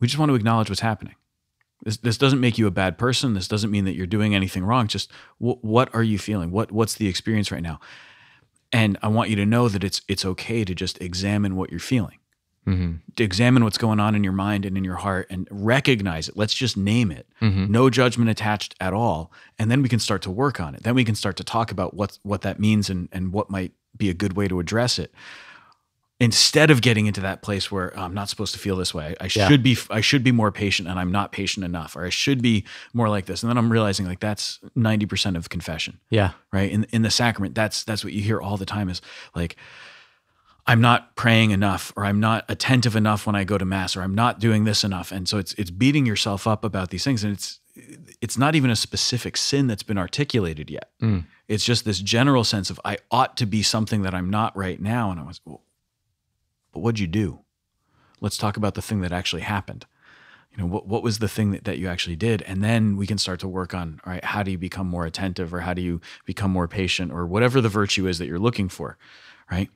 We 0.00 0.06
just 0.06 0.18
want 0.18 0.30
to 0.30 0.34
acknowledge 0.34 0.68
what's 0.68 0.80
happening. 0.80 1.14
This 1.82 1.96
this 1.98 2.18
doesn't 2.18 2.40
make 2.40 2.58
you 2.58 2.66
a 2.66 2.70
bad 2.70 2.98
person. 2.98 3.34
This 3.34 3.48
doesn't 3.48 3.70
mean 3.70 3.84
that 3.84 3.94
you're 3.94 4.06
doing 4.06 4.34
anything 4.34 4.64
wrong. 4.64 4.86
Just 4.86 5.10
wh- 5.38 5.62
what 5.62 5.94
are 5.94 6.02
you 6.02 6.18
feeling? 6.18 6.50
What 6.50 6.72
what's 6.72 6.94
the 6.94 7.08
experience 7.08 7.50
right 7.50 7.62
now? 7.62 7.80
And 8.72 8.98
I 9.02 9.08
want 9.08 9.30
you 9.30 9.36
to 9.36 9.46
know 9.46 9.68
that 9.68 9.84
it's 9.84 10.02
it's 10.08 10.24
okay 10.24 10.64
to 10.64 10.74
just 10.74 11.00
examine 11.00 11.56
what 11.56 11.70
you're 11.70 11.80
feeling. 11.80 12.18
Mm-hmm. 12.66 12.96
To 13.16 13.24
examine 13.24 13.64
what's 13.64 13.78
going 13.78 13.98
on 14.00 14.14
in 14.14 14.22
your 14.22 14.34
mind 14.34 14.66
and 14.66 14.76
in 14.76 14.84
your 14.84 14.96
heart 14.96 15.26
and 15.30 15.48
recognize 15.50 16.28
it. 16.28 16.36
Let's 16.36 16.52
just 16.52 16.76
name 16.76 17.10
it. 17.10 17.26
Mm-hmm. 17.40 17.72
No 17.72 17.88
judgment 17.88 18.28
attached 18.30 18.74
at 18.78 18.92
all. 18.92 19.32
And 19.58 19.70
then 19.70 19.80
we 19.80 19.88
can 19.88 19.98
start 19.98 20.20
to 20.22 20.30
work 20.30 20.60
on 20.60 20.74
it. 20.74 20.82
Then 20.82 20.94
we 20.94 21.04
can 21.04 21.14
start 21.14 21.36
to 21.38 21.44
talk 21.44 21.70
about 21.70 21.94
what 21.94 22.18
what 22.22 22.42
that 22.42 22.60
means 22.60 22.90
and 22.90 23.08
and 23.12 23.32
what 23.32 23.50
might 23.50 23.72
be 23.96 24.10
a 24.10 24.14
good 24.14 24.34
way 24.34 24.46
to 24.48 24.60
address 24.60 24.98
it. 24.98 25.12
Instead 26.22 26.70
of 26.70 26.82
getting 26.82 27.06
into 27.06 27.22
that 27.22 27.40
place 27.40 27.72
where 27.72 27.98
"Oh, 27.98 28.02
I'm 28.02 28.12
not 28.12 28.28
supposed 28.28 28.52
to 28.52 28.58
feel 28.60 28.76
this 28.76 28.92
way, 28.92 29.16
I 29.20 29.24
Yeah. 29.34 29.48
should 29.48 29.62
be 29.62 29.76
I 29.88 30.02
should 30.02 30.22
be 30.22 30.32
more 30.32 30.52
patient 30.52 30.86
and 30.86 30.98
I'm 31.00 31.10
not 31.10 31.32
patient 31.32 31.64
enough, 31.64 31.96
or 31.96 32.04
I 32.04 32.10
should 32.10 32.42
be 32.42 32.64
more 32.92 33.08
like 33.08 33.24
this. 33.24 33.42
And 33.42 33.48
then 33.48 33.56
I'm 33.56 33.72
realizing 33.72 34.04
like 34.06 34.20
that's 34.20 34.58
90% 34.76 35.36
of 35.36 35.48
confession 35.48 35.98
Yeah. 36.10 36.32
right 36.52 36.70
in 36.70 36.84
in 36.90 37.02
the 37.02 37.10
sacrament 37.10 37.54
that's 37.54 37.84
that's 37.84 38.04
what 38.04 38.12
you 38.12 38.20
hear 38.20 38.38
all 38.40 38.56
the 38.58 38.66
time 38.66 38.88
is 38.90 39.00
like 39.34 39.56
i'm 40.66 40.80
not 40.82 41.16
praying 41.16 41.52
enough 41.52 41.90
or 41.96 42.04
i'm 42.04 42.20
not 42.20 42.44
attentive 42.48 42.94
enough 42.94 43.26
when 43.26 43.34
i 43.34 43.44
go 43.44 43.56
to 43.56 43.64
mass 43.64 43.96
or 43.96 44.02
i'm 44.02 44.14
not 44.14 44.38
doing 44.38 44.64
this 44.64 44.84
enough 44.84 45.10
and 45.10 45.26
so 45.26 45.38
it's 45.38 45.54
it's 45.54 45.70
beating 45.70 46.04
yourself 46.04 46.46
up 46.46 46.64
about 46.64 46.90
these 46.90 47.02
things 47.02 47.24
and 47.24 47.32
it's 47.32 47.60
it's 48.20 48.36
not 48.36 48.54
even 48.54 48.70
a 48.70 48.76
specific 48.76 49.36
sin 49.38 49.66
that's 49.66 49.82
been 49.82 49.96
articulated 49.98 50.68
yet 50.70 50.90
Mm. 51.02 51.24
it's 51.48 51.64
just 51.64 51.84
this 51.86 51.98
general 52.00 52.44
sense 52.44 52.68
of 52.68 52.78
i 52.84 52.98
ought 53.10 53.38
to 53.38 53.46
be 53.46 53.62
something 53.62 54.02
that 54.02 54.14
i'm 54.14 54.28
not 54.28 54.54
right 54.56 54.80
now 54.80 55.10
and 55.10 55.18
i 55.18 55.22
was 55.22 55.40
well, 55.46 55.62
but 56.72 56.80
what'd 56.80 56.98
you 56.98 57.06
do? 57.06 57.40
Let's 58.20 58.36
talk 58.36 58.56
about 58.56 58.74
the 58.74 58.82
thing 58.82 59.00
that 59.00 59.12
actually 59.12 59.42
happened. 59.42 59.86
You 60.50 60.58
know 60.58 60.66
what, 60.66 60.86
what 60.86 61.02
was 61.02 61.20
the 61.20 61.28
thing 61.28 61.52
that, 61.52 61.64
that 61.64 61.78
you 61.78 61.88
actually 61.88 62.16
did? 62.16 62.42
And 62.42 62.62
then 62.62 62.96
we 62.96 63.06
can 63.06 63.18
start 63.18 63.40
to 63.40 63.48
work 63.48 63.72
on 63.72 64.00
all 64.04 64.12
right 64.12 64.24
how 64.24 64.42
do 64.42 64.50
you 64.50 64.58
become 64.58 64.88
more 64.88 65.06
attentive 65.06 65.54
or 65.54 65.60
how 65.60 65.74
do 65.74 65.82
you 65.82 66.00
become 66.24 66.50
more 66.50 66.66
patient 66.66 67.12
or 67.12 67.24
whatever 67.26 67.60
the 67.60 67.68
virtue 67.68 68.06
is 68.08 68.18
that 68.18 68.26
you're 68.26 68.38
looking 68.38 68.68
for 68.68 68.98
right? 69.50 69.70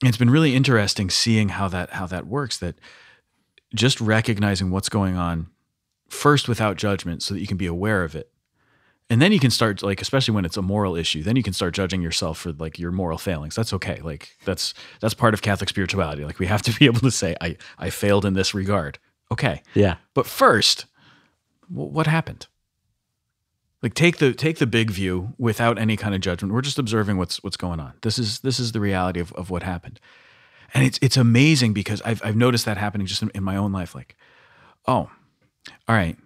And 0.00 0.08
it's 0.08 0.18
been 0.18 0.30
really 0.30 0.54
interesting 0.54 1.10
seeing 1.10 1.50
how 1.50 1.68
that 1.68 1.90
how 1.90 2.06
that 2.06 2.26
works 2.26 2.58
that 2.58 2.76
just 3.74 4.00
recognizing 4.00 4.70
what's 4.70 4.88
going 4.88 5.16
on 5.16 5.48
first 6.08 6.48
without 6.48 6.76
judgment 6.76 7.22
so 7.22 7.34
that 7.34 7.40
you 7.40 7.46
can 7.46 7.56
be 7.56 7.66
aware 7.66 8.04
of 8.04 8.14
it 8.14 8.30
and 9.10 9.20
then 9.20 9.32
you 9.32 9.38
can 9.40 9.50
start 9.50 9.82
like 9.82 10.00
especially 10.00 10.34
when 10.34 10.44
it's 10.44 10.56
a 10.56 10.62
moral 10.62 10.96
issue 10.96 11.22
then 11.22 11.36
you 11.36 11.42
can 11.42 11.52
start 11.52 11.74
judging 11.74 12.00
yourself 12.02 12.38
for 12.38 12.52
like 12.52 12.78
your 12.78 12.90
moral 12.90 13.18
failings 13.18 13.54
that's 13.54 13.72
okay 13.72 14.00
like 14.02 14.30
that's 14.44 14.72
that's 15.00 15.14
part 15.14 15.34
of 15.34 15.42
catholic 15.42 15.68
spirituality 15.68 16.24
like 16.24 16.38
we 16.38 16.46
have 16.46 16.62
to 16.62 16.72
be 16.78 16.86
able 16.86 17.00
to 17.00 17.10
say 17.10 17.36
i 17.40 17.56
i 17.78 17.90
failed 17.90 18.24
in 18.24 18.34
this 18.34 18.54
regard 18.54 18.98
okay 19.30 19.62
Yeah. 19.74 19.96
but 20.14 20.26
first, 20.26 20.86
wh- 21.66 21.92
what 21.92 22.06
happened? 22.06 22.46
Like 23.82 23.92
take 23.94 24.16
the 24.16 24.32
take 24.32 24.58
the 24.58 24.66
big 24.66 24.90
view 24.90 25.34
without 25.38 25.78
any 25.78 25.96
kind 25.98 26.14
of 26.14 26.20
judgment. 26.22 26.54
We're 26.54 26.62
just 26.62 26.78
observing 26.78 27.18
what's 27.18 27.42
what's 27.44 27.56
going 27.58 27.80
on. 27.80 27.92
This 28.00 28.18
is 28.18 28.40
this 28.40 28.58
is 28.58 28.72
the 28.72 28.80
reality 28.80 29.20
of, 29.20 29.30
of 29.34 29.50
what 29.50 29.62
happened. 29.62 30.00
And 30.72 30.84
it's 30.86 30.98
it's 31.02 31.18
amazing 31.18 31.74
because 31.74 32.00
I've 32.02 32.22
I've 32.24 32.36
noticed 32.36 32.64
that 32.64 32.78
happening 32.78 33.06
just 33.06 33.20
in, 33.22 33.30
in 33.34 33.42
my 33.44 33.56
own 33.56 33.72
life. 33.72 33.94
Like, 33.94 34.16
oh, 34.88 35.10
all 35.86 35.94
right. 35.94 36.16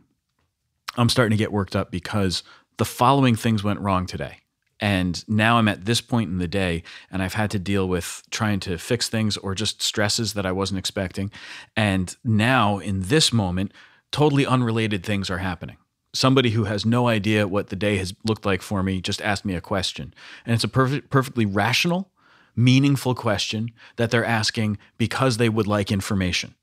I'm 0.97 1.09
starting 1.09 1.37
to 1.37 1.43
get 1.43 1.51
worked 1.53 1.75
up 1.75 1.91
because 1.91 2.45
the 2.79 2.85
following 2.85 3.37
things 3.37 3.63
went 3.63 3.81
wrong 3.81 4.07
today. 4.07 4.39
And 4.81 5.29
now 5.29 5.59
I'm 5.59 5.69
at 5.69 5.85
this 5.85 6.01
point 6.01 6.31
in 6.31 6.39
the 6.39 6.49
day, 6.49 6.85
and 7.11 7.21
I've 7.21 7.35
had 7.35 7.51
to 7.51 7.59
deal 7.59 7.89
with 7.89 8.23
trying 8.31 8.61
to 8.61 8.79
fix 8.79 9.09
things 9.09 9.37
or 9.37 9.55
just 9.55 9.83
stresses 9.83 10.35
that 10.35 10.47
I 10.47 10.53
wasn't 10.53 10.79
expecting. 10.79 11.33
And 11.77 12.15
now, 12.25 12.79
in 12.79 13.03
this 13.03 13.33
moment, 13.33 13.73
totally 14.13 14.47
unrelated 14.47 15.05
things 15.05 15.31
are 15.31 15.39
happening. 15.39 15.79
Somebody 16.15 16.51
who 16.51 16.65
has 16.65 16.87
no 16.87 17.09
idea 17.09 17.49
what 17.49 17.69
the 17.69 17.77
day 17.77 17.99
has 17.99 18.15
looked 18.25 18.47
like 18.47 18.63
for 18.63 18.83
me 18.83 19.01
just 19.01 19.21
asked 19.21 19.45
me 19.45 19.55
a 19.55 19.61
question. 19.61 20.15
And 20.47 20.55
it's 20.55 20.65
a 20.65 20.69
perfect, 20.69 21.11
perfectly 21.11 21.45
rational, 21.45 22.13
meaningful 22.55 23.15
question 23.15 23.71
that 23.97 24.11
they're 24.11 24.25
asking 24.25 24.79
because 24.97 25.37
they 25.37 25.49
would 25.49 25.67
like 25.67 25.91
information 25.91 26.55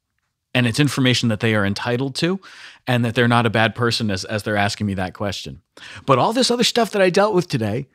and 0.55 0.65
it's 0.65 0.79
information 0.79 1.27
that 1.29 1.41
they 1.41 1.53
are 1.53 1.65
entitled 1.65 2.15
to 2.15 2.39
and 2.87 3.03
that 3.03 3.13
they're 3.13 3.27
not 3.27 3.45
a 3.45 3.49
bad 3.49 3.75
person 3.75 4.09
as, 4.09 4.23
as 4.23 4.43
they're 4.43 4.55
asking 4.55 4.87
me 4.87 4.93
that 4.93 5.13
question. 5.13 5.61
But 6.05 6.17
all 6.17 6.31
this 6.33 6.49
other 6.49 6.63
stuff 6.63 6.91
that 6.91 7.01
i 7.01 7.11
dealt 7.11 7.35
with 7.35 7.47
today 7.47 7.87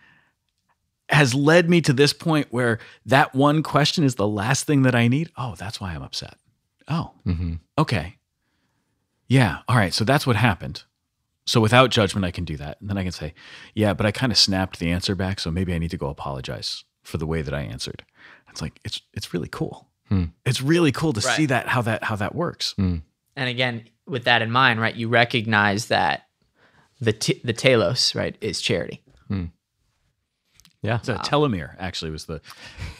has 1.08 1.34
led 1.34 1.68
me 1.68 1.80
to 1.80 1.92
this 1.92 2.12
point 2.12 2.46
where 2.50 2.78
that 3.06 3.34
one 3.34 3.64
question 3.64 4.04
is 4.04 4.14
the 4.14 4.28
last 4.28 4.66
thing 4.66 4.82
that 4.82 4.94
i 4.94 5.08
need. 5.08 5.32
Oh 5.36 5.56
that's 5.56 5.80
why 5.80 5.94
i'm 5.94 6.02
upset. 6.02 6.36
Oh 6.86 7.12
mm-hmm. 7.26 7.54
okay. 7.78 8.18
Yeah 9.26 9.60
all 9.66 9.76
right 9.76 9.94
so 9.94 10.04
that's 10.04 10.26
what 10.26 10.36
happened. 10.36 10.84
So 11.46 11.60
without 11.62 11.90
judgment 11.90 12.26
i 12.26 12.30
can 12.30 12.44
do 12.44 12.58
that. 12.58 12.78
And 12.80 12.90
then 12.90 12.98
i 12.98 13.02
can 13.02 13.12
say 13.12 13.32
yeah 13.74 13.94
but 13.94 14.04
i 14.04 14.12
kind 14.12 14.30
of 14.30 14.38
snapped 14.38 14.78
the 14.78 14.90
answer 14.90 15.14
back 15.14 15.40
so 15.40 15.50
maybe 15.50 15.72
i 15.72 15.78
need 15.78 15.90
to 15.92 15.96
go 15.96 16.08
apologize 16.08 16.84
for 17.02 17.16
the 17.16 17.26
way 17.26 17.40
that 17.40 17.54
i 17.54 17.62
answered. 17.62 18.04
It's 18.50 18.60
like 18.60 18.80
it's 18.84 19.00
it's 19.14 19.32
really 19.32 19.48
cool 19.48 19.89
Hmm. 20.10 20.24
it's 20.44 20.60
really 20.60 20.92
cool 20.92 21.12
to 21.12 21.20
Right. 21.20 21.36
see 21.36 21.46
that 21.46 21.68
how 21.68 21.82
that 21.82 22.02
how 22.04 22.16
that 22.16 22.34
works 22.34 22.72
hmm. 22.76 22.96
And 23.36 23.48
again, 23.48 23.84
with 24.06 24.24
that 24.24 24.42
in 24.42 24.50
mind, 24.50 24.80
right, 24.80 24.94
you 24.94 25.08
recognize 25.08 25.86
that 25.86 26.26
the 27.00 27.12
t- 27.12 27.40
the 27.44 27.52
telos, 27.54 28.14
right, 28.14 28.36
is 28.40 28.60
charity. 28.60 29.02
Hmm. 29.28 29.44
Yeah. 30.82 30.98
So 31.02 31.14
telomere 31.16 31.74
actually 31.78 32.10
was 32.10 32.24
the. 32.24 32.40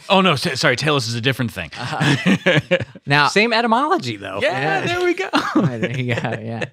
Oh 0.07 0.21
no, 0.21 0.33
s- 0.33 0.59
sorry, 0.59 0.75
telos 0.75 1.07
is 1.07 1.15
a 1.15 1.21
different 1.21 1.51
thing. 1.51 1.69
Uh-huh. 1.77 2.77
Now, 3.05 3.27
Same 3.27 3.51
etymology 3.53 4.15
though. 4.17 4.39
yeah, 4.41 4.85
there 4.85 5.03
we 5.03 5.13
go. 5.15 5.29
there 5.55 5.99
you 5.99 6.15
go, 6.15 6.29
yeah. 6.39 6.65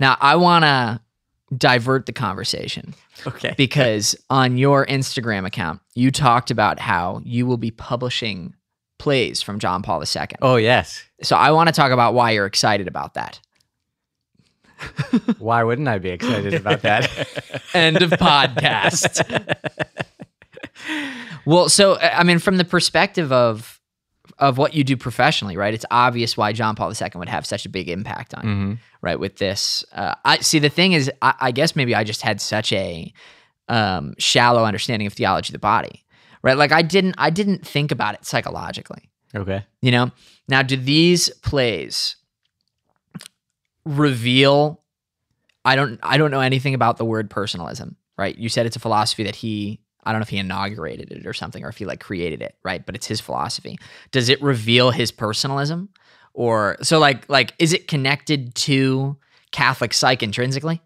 Now, 0.00 0.16
I 0.20 0.36
want 0.36 0.64
to 0.64 1.00
divert 1.56 2.04
the 2.06 2.12
conversation 2.12 2.94
Okay. 3.26 3.54
because 3.56 4.14
on 4.28 4.58
your 4.58 4.84
Instagram 4.86 5.46
account, 5.46 5.80
you 5.94 6.10
talked 6.10 6.50
about 6.50 6.78
how 6.78 7.22
you 7.24 7.46
will 7.46 7.56
be 7.56 7.70
publishing 7.70 8.54
plays 8.98 9.40
from 9.42 9.58
John 9.58 9.82
Paul 9.82 10.02
II. 10.02 10.26
Oh 10.42 10.56
yes. 10.56 11.02
So 11.22 11.36
I 11.36 11.50
want 11.52 11.68
to 11.68 11.72
talk 11.72 11.90
about 11.92 12.14
why 12.14 12.32
you're 12.32 12.46
excited 12.46 12.86
about 12.88 13.14
that. 13.14 13.40
Why 15.40 15.64
wouldn't 15.64 15.88
I 15.88 15.98
be 15.98 16.10
excited 16.10 16.54
about 16.54 16.82
that? 16.82 17.10
End 17.74 18.00
of 18.00 18.10
podcast. 18.10 19.18
well, 21.44 21.68
so 21.68 21.94
uh, 21.94 22.10
I 22.14 22.24
mean, 22.24 22.38
from 22.38 22.56
the 22.58 22.64
perspective 22.64 23.32
of 23.32 23.80
of 24.38 24.56
what 24.56 24.74
you 24.74 24.84
do 24.84 24.96
professionally, 24.96 25.56
right? 25.56 25.74
It's 25.74 25.84
obvious 25.90 26.36
why 26.36 26.52
John 26.52 26.76
Paul 26.76 26.92
II 26.92 27.08
would 27.16 27.28
have 27.28 27.44
such 27.44 27.66
a 27.66 27.68
big 27.68 27.88
impact 27.88 28.34
on 28.34 28.44
you, 28.46 28.54
Mhm. 28.54 28.78
right? 29.02 29.18
With 29.18 29.38
this, 29.38 29.84
uh, 29.92 30.14
I 30.24 30.38
see. 30.38 30.60
The 30.60 30.68
thing 30.68 30.92
is, 30.92 31.10
I, 31.22 31.34
I 31.40 31.50
guess 31.50 31.74
maybe 31.74 31.92
I 31.94 32.04
just 32.04 32.22
had 32.22 32.40
such 32.40 32.72
a 32.72 33.12
um, 33.68 34.14
shallow 34.18 34.64
understanding 34.64 35.06
of 35.08 35.12
theology 35.12 35.50
of 35.50 35.54
the 35.54 35.58
body, 35.58 36.04
right? 36.42 36.56
Like 36.56 36.72
I 36.72 36.82
didn't, 36.82 37.14
I 37.18 37.30
didn't 37.30 37.66
think 37.66 37.92
about 37.92 38.14
it 38.14 38.24
psychologically. 38.24 39.10
Okay. 39.34 39.64
You 39.82 39.92
know, 39.92 40.10
now 40.48 40.62
do 40.62 40.76
these 40.76 41.28
plays 41.28 42.16
reveal? 43.84 44.82
I 45.64 45.76
don't. 45.76 45.98
I 46.02 46.16
don't 46.16 46.30
know 46.30 46.40
anything 46.40 46.74
about 46.74 46.96
the 46.96 47.04
word 47.04 47.30
personalism. 47.30 47.96
Right? 48.16 48.36
You 48.36 48.48
said 48.48 48.66
it's 48.66 48.76
a 48.76 48.80
philosophy 48.80 49.24
that 49.24 49.36
he. 49.36 49.80
I 50.04 50.12
don't 50.12 50.20
know 50.20 50.24
if 50.24 50.30
he 50.30 50.38
inaugurated 50.38 51.12
it 51.12 51.26
or 51.26 51.34
something, 51.34 51.62
or 51.64 51.68
if 51.68 51.76
he 51.76 51.84
like 51.84 52.00
created 52.00 52.40
it. 52.40 52.56
Right? 52.64 52.84
But 52.84 52.94
it's 52.94 53.06
his 53.06 53.20
philosophy. 53.20 53.78
Does 54.10 54.28
it 54.28 54.40
reveal 54.40 54.90
his 54.90 55.12
personalism, 55.12 55.90
or 56.32 56.76
so 56.82 56.98
like 56.98 57.28
like 57.28 57.54
is 57.58 57.72
it 57.72 57.88
connected 57.88 58.54
to 58.54 59.16
Catholic 59.50 59.92
psych 59.92 60.22
intrinsically? 60.22 60.80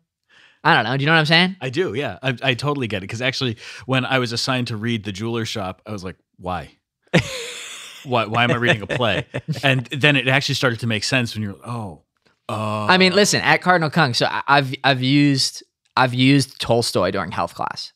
I 0.64 0.74
don't 0.74 0.84
know. 0.84 0.96
Do 0.96 1.02
you 1.02 1.06
know 1.06 1.12
what 1.14 1.20
I'm 1.20 1.26
saying? 1.26 1.56
I 1.60 1.70
do, 1.70 1.94
yeah. 1.94 2.18
I, 2.22 2.36
I 2.42 2.54
totally 2.54 2.86
get 2.86 2.98
it. 2.98 3.00
Because 3.02 3.20
actually, 3.20 3.56
when 3.86 4.04
I 4.04 4.18
was 4.18 4.32
assigned 4.32 4.68
to 4.68 4.76
read 4.76 5.04
The 5.04 5.12
Jeweler 5.12 5.44
Shop, 5.44 5.82
I 5.86 5.92
was 5.92 6.04
like, 6.04 6.16
why? 6.38 6.70
why? 8.04 8.26
Why 8.26 8.44
am 8.44 8.50
I 8.52 8.56
reading 8.56 8.82
a 8.82 8.86
play? 8.86 9.26
And 9.62 9.86
then 9.86 10.16
it 10.16 10.28
actually 10.28 10.54
started 10.54 10.80
to 10.80 10.86
make 10.86 11.04
sense 11.04 11.34
when 11.34 11.42
you're, 11.42 11.56
oh, 11.66 12.02
oh. 12.48 12.86
I 12.88 12.96
mean, 12.96 13.12
uh. 13.12 13.16
listen, 13.16 13.40
at 13.42 13.60
Cardinal 13.60 13.90
Kung, 13.90 14.14
so 14.14 14.26
I- 14.26 14.42
I've 14.46 14.74
I've 14.84 15.02
used 15.02 15.64
I've 15.96 16.14
used 16.14 16.60
Tolstoy 16.60 17.10
during 17.10 17.32
health 17.32 17.54
class. 17.54 17.92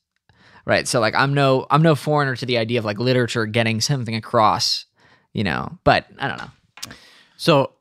Right. 0.64 0.88
So 0.88 0.98
like 0.98 1.14
I'm 1.14 1.32
no 1.32 1.66
I'm 1.70 1.82
no 1.82 1.94
foreigner 1.94 2.34
to 2.34 2.44
the 2.46 2.58
idea 2.58 2.80
of 2.80 2.84
like 2.84 2.98
literature 2.98 3.46
getting 3.46 3.80
something 3.80 4.16
across, 4.16 4.86
you 5.32 5.44
know. 5.44 5.78
But 5.84 6.06
I 6.18 6.26
don't 6.26 6.38
know. 6.38 6.50
So 7.36 7.72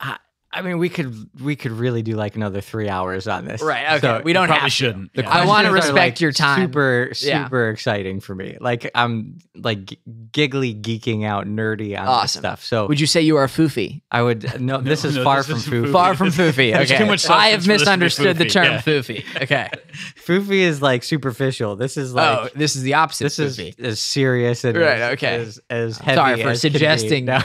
I, 0.56 0.60
I 0.60 0.62
mean, 0.62 0.78
we 0.78 0.90
could 0.90 1.30
we 1.42 1.56
could 1.56 1.72
really 1.72 2.02
do 2.02 2.16
like 2.16 2.36
another 2.36 2.62
three 2.62 2.90
hours 2.90 3.28
on 3.28 3.46
this. 3.46 3.62
Right, 3.62 3.86
okay. 3.98 4.00
So 4.00 4.22
We 4.24 4.34
don't 4.34 4.48
probably 4.48 4.62
have 4.62 4.68
to. 4.68 4.72
shouldn't. 4.72 5.14
the 5.14 5.24
yeah. 5.24 5.30
I 5.30 5.46
wanna 5.46 5.72
respect 5.72 5.96
like, 5.96 6.22
your 6.22 6.32
time. 6.32 6.62
Super 6.62 7.12
Yeah. 7.22 7.44
super 7.46 7.70
exciting 7.70 8.20
for 8.20 8.34
me. 8.36 8.58
Like 8.62 8.90
I'm 8.96 9.38
like 9.56 10.00
giggly 10.32 10.74
geeking 10.74 11.26
out, 11.26 11.46
nerdy 11.48 11.98
on 11.98 12.06
this 12.06 12.10
Awesome. 12.16 12.42
stuff. 12.42 12.64
So 12.64 12.88
Would 12.88 13.00
you 13.00 13.08
say 13.08 13.22
you 13.22 13.38
are 13.38 13.44
a 13.44 13.48
foofy? 13.48 14.02
I 14.12 14.22
would 14.22 14.46
uh, 14.46 14.58
no. 14.60 14.80
This 14.82 15.04
is 15.06 15.16
no, 15.16 15.24
far 15.24 15.38
this 15.38 15.48
from 15.48 15.56
isn't 15.58 15.74
foofy. 15.74 15.86
foofy. 15.88 15.92
Far 15.92 16.16
from 16.16 16.30
foofy. 16.30 16.76
Okay. 16.76 16.98
too 16.98 17.06
much 17.06 17.30
I 17.30 17.48
have 17.50 17.64
substance 17.64 17.66
for 17.66 17.74
this 18.04 18.16
to 18.16 18.22
be 18.24 18.28
misunderstood 18.30 18.38
the 18.38 18.46
term 18.46 18.64
Yeah. 18.66 18.82
foofy. 18.82 19.42
Okay. 19.44 19.70
Foofy 20.26 20.60
is 20.62 20.82
like 20.82 21.04
superficial. 21.04 21.76
This 21.76 21.98
is 21.98 22.14
like 22.14 22.40
oh, 22.40 22.50
this 22.56 22.76
is 22.76 22.82
the 22.82 22.96
opposite. 22.96 23.26
this 23.26 23.40
of 23.40 23.60
is 23.60 23.76
as 23.80 24.00
serious 24.00 24.64
and 24.64 24.76
Right, 24.78 25.00
as, 25.00 25.14
okay. 25.14 25.36
as, 25.36 25.60
as 25.70 25.98
heavy 26.00 26.16
Sorry 26.16 26.42
for 26.44 26.50
as 26.50 26.62
suggesting 26.62 27.26
No. 27.26 27.40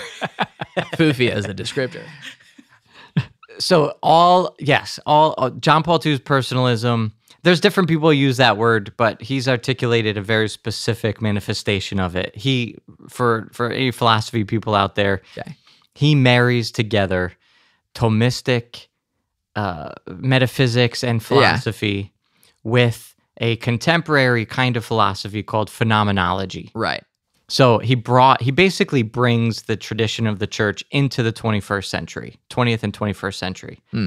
foofy 0.95 1.31
as 1.31 1.45
a 1.45 1.55
descriptor. 1.55 2.03
So 3.61 3.95
all 4.03 4.55
yes 4.59 4.99
all 5.07 5.35
uh, 5.39 5.51
john 5.61 5.83
paul 5.83 5.99
ii's 6.01 6.19
personalism 6.21 7.13
there's 7.43 7.61
different 7.61 7.89
people 7.89 8.09
who 8.11 8.15
use 8.17 8.37
that 8.39 8.57
word 8.57 8.93
but 8.97 9.21
he's 9.23 9.47
articulated 9.49 10.17
a 10.17 10.23
very 10.23 10.49
specific 10.49 11.21
manifestation 11.23 12.01
of 12.01 12.17
it 12.17 12.35
he 12.35 12.77
for 13.09 13.49
for 13.53 13.71
any 13.71 13.91
philosophy 13.91 14.43
people 14.45 14.75
out 14.75 14.95
there 14.97 15.21
Okay. 15.39 15.55
he 15.95 16.15
marries 16.15 16.71
together 16.73 17.33
thomistic 17.95 18.87
uh, 19.57 19.91
metaphysics 20.09 21.03
and 21.05 21.23
philosophy 21.23 22.13
with 22.63 23.15
a 23.39 23.57
contemporary 23.57 24.45
kind 24.47 24.77
of 24.77 24.85
philosophy 24.85 25.43
called 25.43 25.69
phenomenology 25.71 26.71
Right. 26.75 27.03
So 27.51 27.79
he 27.79 27.97
brought 27.97 28.41
he 28.41 28.53
basically 28.53 29.03
brings 29.03 29.63
the 29.63 29.77
tradition 29.77 30.29
of 30.29 30.39
the 30.39 30.47
church 30.47 30.85
into 30.93 31.23
the 31.23 31.33
21st 31.33 31.87
century, 31.87 32.37
20th 32.49 32.85
and 32.85 32.93
21st 32.93 33.35
century. 33.35 33.81
Hmm. 33.91 34.07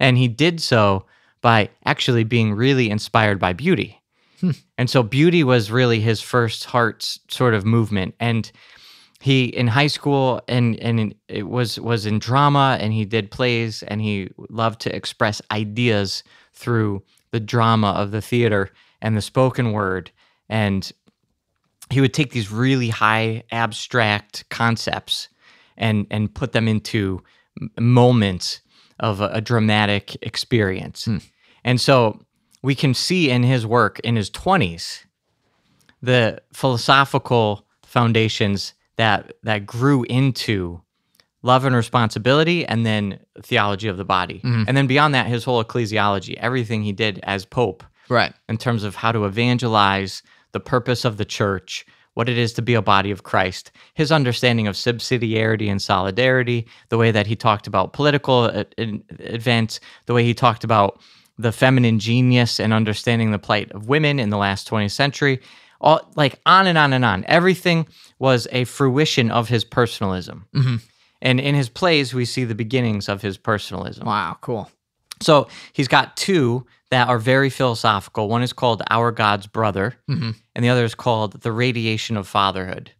And 0.00 0.18
he 0.18 0.26
did 0.26 0.60
so 0.60 1.06
by 1.40 1.70
actually 1.84 2.24
being 2.24 2.52
really 2.52 2.90
inspired 2.90 3.38
by 3.38 3.52
beauty. 3.52 4.02
Hmm. 4.40 4.50
And 4.76 4.90
so 4.90 5.04
beauty 5.04 5.44
was 5.44 5.70
really 5.70 6.00
his 6.00 6.20
first 6.20 6.64
heart 6.64 7.18
sort 7.28 7.54
of 7.54 7.64
movement 7.64 8.16
and 8.18 8.50
he 9.20 9.44
in 9.44 9.68
high 9.68 9.86
school 9.86 10.42
and 10.48 10.76
and 10.80 10.98
in, 10.98 11.14
it 11.28 11.48
was 11.48 11.78
was 11.78 12.06
in 12.06 12.18
drama 12.18 12.76
and 12.80 12.92
he 12.92 13.04
did 13.04 13.30
plays 13.30 13.84
and 13.84 14.00
he 14.00 14.30
loved 14.48 14.80
to 14.80 14.96
express 14.96 15.40
ideas 15.52 16.24
through 16.54 17.04
the 17.30 17.38
drama 17.38 17.90
of 17.90 18.10
the 18.10 18.22
theater 18.22 18.70
and 19.00 19.16
the 19.16 19.22
spoken 19.22 19.70
word 19.70 20.10
and 20.50 20.90
he 21.92 22.00
would 22.00 22.14
take 22.14 22.32
these 22.32 22.50
really 22.52 22.88
high 22.88 23.42
abstract 23.50 24.48
concepts 24.48 25.28
and 25.76 26.06
and 26.10 26.32
put 26.34 26.52
them 26.52 26.68
into 26.68 27.22
moments 27.78 28.60
of 28.98 29.20
a, 29.20 29.28
a 29.28 29.40
dramatic 29.40 30.16
experience. 30.22 31.04
Hmm. 31.06 31.18
And 31.64 31.80
so 31.80 32.20
we 32.62 32.74
can 32.74 32.94
see 32.94 33.30
in 33.30 33.42
his 33.42 33.66
work 33.66 33.98
in 34.00 34.16
his 34.16 34.30
20s 34.30 35.04
the 36.02 36.40
philosophical 36.52 37.66
foundations 37.84 38.74
that 38.96 39.32
that 39.42 39.66
grew 39.66 40.04
into 40.04 40.80
love 41.42 41.64
and 41.64 41.74
responsibility 41.74 42.66
and 42.66 42.84
then 42.84 43.18
theology 43.42 43.88
of 43.88 43.96
the 43.96 44.04
body. 44.04 44.40
Mm-hmm. 44.44 44.64
And 44.68 44.76
then 44.76 44.86
beyond 44.86 45.14
that 45.14 45.26
his 45.26 45.42
whole 45.44 45.64
ecclesiology, 45.64 46.34
everything 46.34 46.82
he 46.82 46.92
did 46.92 47.18
as 47.22 47.44
pope 47.46 47.82
Right. 48.10 48.34
in 48.48 48.58
terms 48.58 48.84
of 48.84 48.94
how 48.96 49.12
to 49.12 49.24
evangelize 49.24 50.22
the 50.52 50.60
purpose 50.60 51.04
of 51.04 51.16
the 51.16 51.24
church, 51.24 51.84
what 52.14 52.28
it 52.28 52.36
is 52.36 52.52
to 52.54 52.62
be 52.62 52.74
a 52.74 52.82
body 52.82 53.10
of 53.10 53.22
Christ, 53.22 53.70
his 53.94 54.10
understanding 54.10 54.66
of 54.66 54.74
subsidiarity 54.74 55.70
and 55.70 55.80
solidarity, 55.80 56.66
the 56.88 56.98
way 56.98 57.10
that 57.10 57.26
he 57.26 57.36
talked 57.36 57.66
about 57.66 57.92
political 57.92 58.44
uh, 58.44 58.64
events, 58.76 59.80
the 60.06 60.14
way 60.14 60.24
he 60.24 60.34
talked 60.34 60.64
about 60.64 61.00
the 61.38 61.52
feminine 61.52 61.98
genius 61.98 62.60
and 62.60 62.72
understanding 62.72 63.30
the 63.30 63.38
plight 63.38 63.70
of 63.72 63.88
women 63.88 64.18
in 64.18 64.30
the 64.30 64.36
last 64.36 64.68
20th 64.68 64.90
century, 64.90 65.40
all 65.80 66.00
like 66.14 66.38
on 66.44 66.66
and 66.66 66.76
on 66.76 66.92
and 66.92 67.04
on. 67.04 67.24
Everything 67.26 67.86
was 68.18 68.46
a 68.52 68.64
fruition 68.64 69.30
of 69.30 69.48
his 69.48 69.64
personalism. 69.64 70.46
And 71.22 71.40
in 71.40 71.54
his 71.54 71.68
plays, 71.68 72.12
we 72.14 72.24
see 72.24 72.44
the 72.44 72.54
beginnings 72.54 73.08
of 73.08 73.22
his 73.22 73.38
personalism. 73.38 74.06
Wow. 74.06 74.36
Cool. 74.40 74.70
So 75.20 75.48
he's 75.72 75.88
got 75.88 76.16
two 76.16 76.66
that 76.90 77.08
are 77.08 77.18
very 77.18 77.50
philosophical. 77.50 78.28
One 78.28 78.42
is 78.42 78.52
called 78.52 78.82
Our 78.90 79.12
God's 79.12 79.46
Brother, 79.46 79.96
Mhm. 80.08 80.34
and 80.54 80.64
the 80.64 80.68
other 80.70 80.84
is 80.84 80.94
called 80.94 81.40
The 81.42 81.52
Radiation 81.52 82.16
of 82.16 82.26
Fatherhood. 82.26 82.92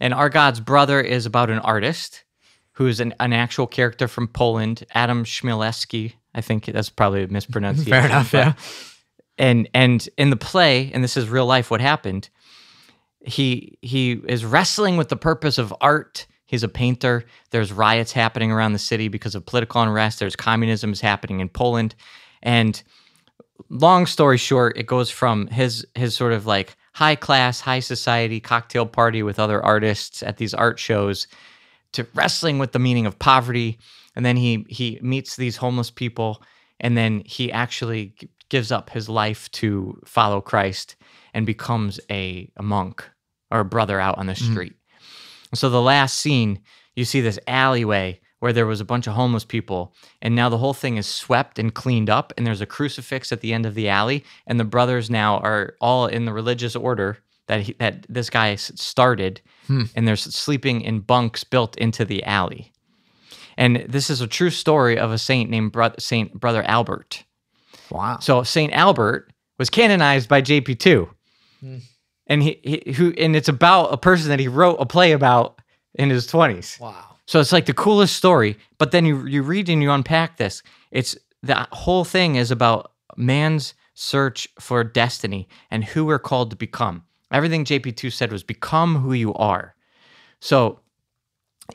And 0.00 0.12
Our 0.12 0.28
God's 0.28 0.60
Brother 0.60 1.00
is 1.00 1.26
about 1.26 1.50
an 1.50 1.58
artist 1.60 2.24
who 2.72 2.86
is 2.86 3.00
an, 3.00 3.14
an 3.20 3.32
actual 3.32 3.66
character 3.66 4.08
from 4.08 4.26
Poland, 4.28 4.84
Adam 4.94 5.24
Chmielowski. 5.24 6.14
I 6.34 6.40
think 6.40 6.64
that's 6.64 6.88
probably 6.88 7.22
a 7.22 7.28
mispronunciation. 7.28 7.90
Fair 7.92 8.06
enough, 8.06 8.32
yeah. 8.32 8.54
And 9.38 9.68
and 9.74 10.08
in 10.18 10.30
the 10.30 10.36
play, 10.36 10.90
and 10.92 11.04
this 11.04 11.16
is 11.16 11.28
real 11.28 11.46
life, 11.46 11.70
what 11.70 11.80
happened? 11.80 12.28
He 13.24 13.78
he 13.82 14.12
is 14.28 14.44
wrestling 14.44 14.96
with 14.96 15.08
the 15.10 15.16
purpose 15.16 15.58
of 15.58 15.72
art. 15.80 16.26
He's 16.52 16.62
a 16.62 16.68
painter. 16.68 17.24
There's 17.50 17.72
riots 17.72 18.12
happening 18.12 18.52
around 18.52 18.74
the 18.74 18.78
city 18.78 19.08
because 19.08 19.34
of 19.34 19.46
political 19.46 19.80
unrest. 19.80 20.18
There's 20.18 20.36
communism 20.36 20.92
is 20.92 21.00
happening 21.00 21.40
in 21.40 21.48
Poland, 21.48 21.94
and 22.42 22.80
long 23.70 24.04
story 24.04 24.36
short, 24.36 24.76
it 24.76 24.86
goes 24.86 25.08
from 25.10 25.46
his 25.46 25.86
his 25.94 26.14
sort 26.14 26.34
of 26.34 26.44
like 26.44 26.76
high 26.92 27.14
class, 27.16 27.58
high 27.60 27.80
society 27.80 28.38
cocktail 28.38 28.84
party 28.84 29.22
with 29.22 29.38
other 29.38 29.64
artists 29.64 30.22
at 30.22 30.36
these 30.36 30.52
art 30.52 30.78
shows 30.78 31.26
to 31.92 32.06
wrestling 32.14 32.58
with 32.58 32.72
the 32.72 32.78
meaning 32.78 33.06
of 33.06 33.18
poverty, 33.18 33.78
and 34.14 34.22
then 34.26 34.36
he 34.36 34.66
he 34.68 34.98
meets 35.00 35.36
these 35.36 35.56
homeless 35.56 35.90
people, 35.90 36.42
and 36.80 36.98
then 36.98 37.22
he 37.24 37.50
actually 37.50 38.14
gives 38.50 38.70
up 38.70 38.90
his 38.90 39.08
life 39.08 39.50
to 39.52 39.98
follow 40.04 40.42
Christ 40.42 40.96
and 41.32 41.46
becomes 41.46 41.98
a, 42.10 42.50
a 42.58 42.62
monk 42.62 43.08
or 43.50 43.60
a 43.60 43.64
brother 43.64 43.98
out 43.98 44.18
on 44.18 44.26
the 44.26 44.34
Mhm. 44.34 44.52
street. 44.52 44.74
So 45.54 45.68
the 45.68 45.82
last 45.82 46.18
scene, 46.18 46.60
you 46.96 47.04
see 47.04 47.20
this 47.20 47.38
alleyway 47.46 48.20
where 48.40 48.52
there 48.52 48.66
was 48.66 48.80
a 48.80 48.84
bunch 48.84 49.06
of 49.06 49.14
homeless 49.14 49.44
people, 49.44 49.94
and 50.20 50.34
now 50.34 50.48
the 50.48 50.58
whole 50.58 50.74
thing 50.74 50.96
is 50.96 51.06
swept 51.06 51.58
and 51.60 51.72
cleaned 51.72 52.10
up, 52.10 52.32
and 52.36 52.44
there's 52.46 52.60
a 52.60 52.66
crucifix 52.66 53.30
at 53.30 53.40
the 53.40 53.52
end 53.52 53.64
of 53.66 53.74
the 53.74 53.88
alley, 53.88 54.24
and 54.48 54.58
the 54.58 54.64
brothers 54.64 55.08
now 55.08 55.38
are 55.38 55.76
all 55.80 56.06
in 56.06 56.24
the 56.24 56.32
religious 56.32 56.74
order 56.74 57.18
that 57.46 57.60
he, 57.60 57.72
that 57.74 58.04
this 58.08 58.30
guy 58.30 58.56
started, 58.56 59.40
Hmm. 59.68 59.82
and 59.94 60.08
they're 60.08 60.16
sleeping 60.16 60.80
in 60.80 61.00
bunks 61.00 61.44
built 61.44 61.76
into 61.76 62.04
the 62.04 62.24
alley. 62.24 62.72
And 63.56 63.84
this 63.88 64.10
is 64.10 64.20
a 64.20 64.26
true 64.26 64.50
story 64.50 64.98
of 64.98 65.12
a 65.12 65.18
saint 65.18 65.48
named 65.50 65.70
Bro- 65.70 65.94
Saint 66.00 66.32
Brother 66.40 66.64
Albert. 66.64 67.22
Wow. 67.90 68.18
So 68.20 68.42
Saint 68.42 68.72
Albert 68.72 69.30
was 69.58 69.70
canonized 69.70 70.28
by 70.28 70.42
JP2, 70.42 71.08
Hmm. 71.60 71.76
And 72.32 72.42
he, 72.42 72.58
he 72.62 72.92
who 72.92 73.12
and 73.18 73.36
it's 73.36 73.50
about 73.50 73.92
a 73.92 73.98
person 73.98 74.30
that 74.30 74.40
he 74.40 74.48
wrote 74.48 74.76
a 74.76 74.86
play 74.86 75.12
about 75.12 75.60
in 75.94 76.08
his 76.08 76.26
twenties. 76.26 76.78
Wow. 76.80 77.16
So 77.26 77.40
it's 77.40 77.52
like 77.52 77.66
the 77.66 77.74
coolest 77.74 78.16
story. 78.16 78.56
But 78.78 78.90
then 78.90 79.04
you 79.04 79.26
you 79.26 79.42
read 79.42 79.68
and 79.68 79.82
you 79.82 79.92
unpack 79.92 80.38
this. 80.38 80.62
It's 80.90 81.14
the 81.42 81.68
whole 81.72 82.04
thing 82.04 82.36
is 82.36 82.50
about 82.50 82.92
man's 83.16 83.74
search 83.92 84.48
for 84.58 84.82
destiny 84.82 85.46
and 85.70 85.84
who 85.84 86.06
we're 86.06 86.18
called 86.18 86.48
to 86.50 86.56
become. 86.56 87.04
Everything 87.30 87.66
JP2 87.66 88.10
said 88.10 88.32
was 88.32 88.42
become 88.42 88.96
who 88.96 89.12
you 89.12 89.34
are. 89.34 89.74
So 90.40 90.80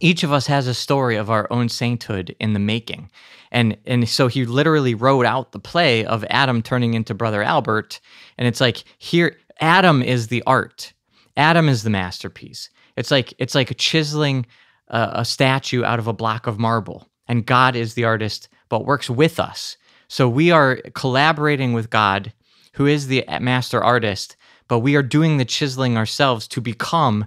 each 0.01 0.23
of 0.23 0.33
us 0.33 0.47
has 0.47 0.65
a 0.65 0.73
story 0.73 1.17
of 1.17 1.29
our 1.29 1.47
own 1.51 1.69
sainthood 1.69 2.35
in 2.39 2.53
the 2.53 2.59
making. 2.59 3.11
And 3.51 3.77
and 3.85 4.09
so 4.09 4.27
he 4.27 4.45
literally 4.45 4.95
wrote 4.95 5.27
out 5.27 5.51
the 5.51 5.59
play 5.59 6.03
of 6.03 6.25
Adam 6.31 6.63
turning 6.63 6.95
into 6.95 7.13
brother 7.13 7.43
Albert 7.43 7.99
and 8.39 8.47
it's 8.47 8.59
like 8.59 8.83
here 8.97 9.37
Adam 9.59 10.01
is 10.01 10.27
the 10.27 10.43
art. 10.45 10.93
Adam 11.35 11.69
is 11.69 11.83
the 11.83 11.89
masterpiece. 11.89 12.69
It's 12.95 13.11
like 13.11 13.33
it's 13.37 13.55
like 13.55 13.77
chiseling 13.77 14.45
a, 14.87 15.09
a 15.15 15.25
statue 15.25 15.83
out 15.83 15.99
of 15.99 16.07
a 16.07 16.13
block 16.13 16.47
of 16.47 16.59
marble 16.59 17.07
and 17.27 17.45
God 17.45 17.75
is 17.75 17.93
the 17.93 18.05
artist 18.05 18.49
but 18.69 18.85
works 18.85 19.09
with 19.09 19.39
us. 19.39 19.77
So 20.07 20.27
we 20.27 20.51
are 20.51 20.77
collaborating 20.93 21.73
with 21.73 21.89
God 21.89 22.33
who 22.73 22.85
is 22.85 23.07
the 23.07 23.23
master 23.39 23.83
artist 23.83 24.35
but 24.67 24.79
we 24.79 24.95
are 24.95 25.03
doing 25.03 25.37
the 25.37 25.45
chiseling 25.45 25.97
ourselves 25.97 26.47
to 26.49 26.61
become 26.61 27.25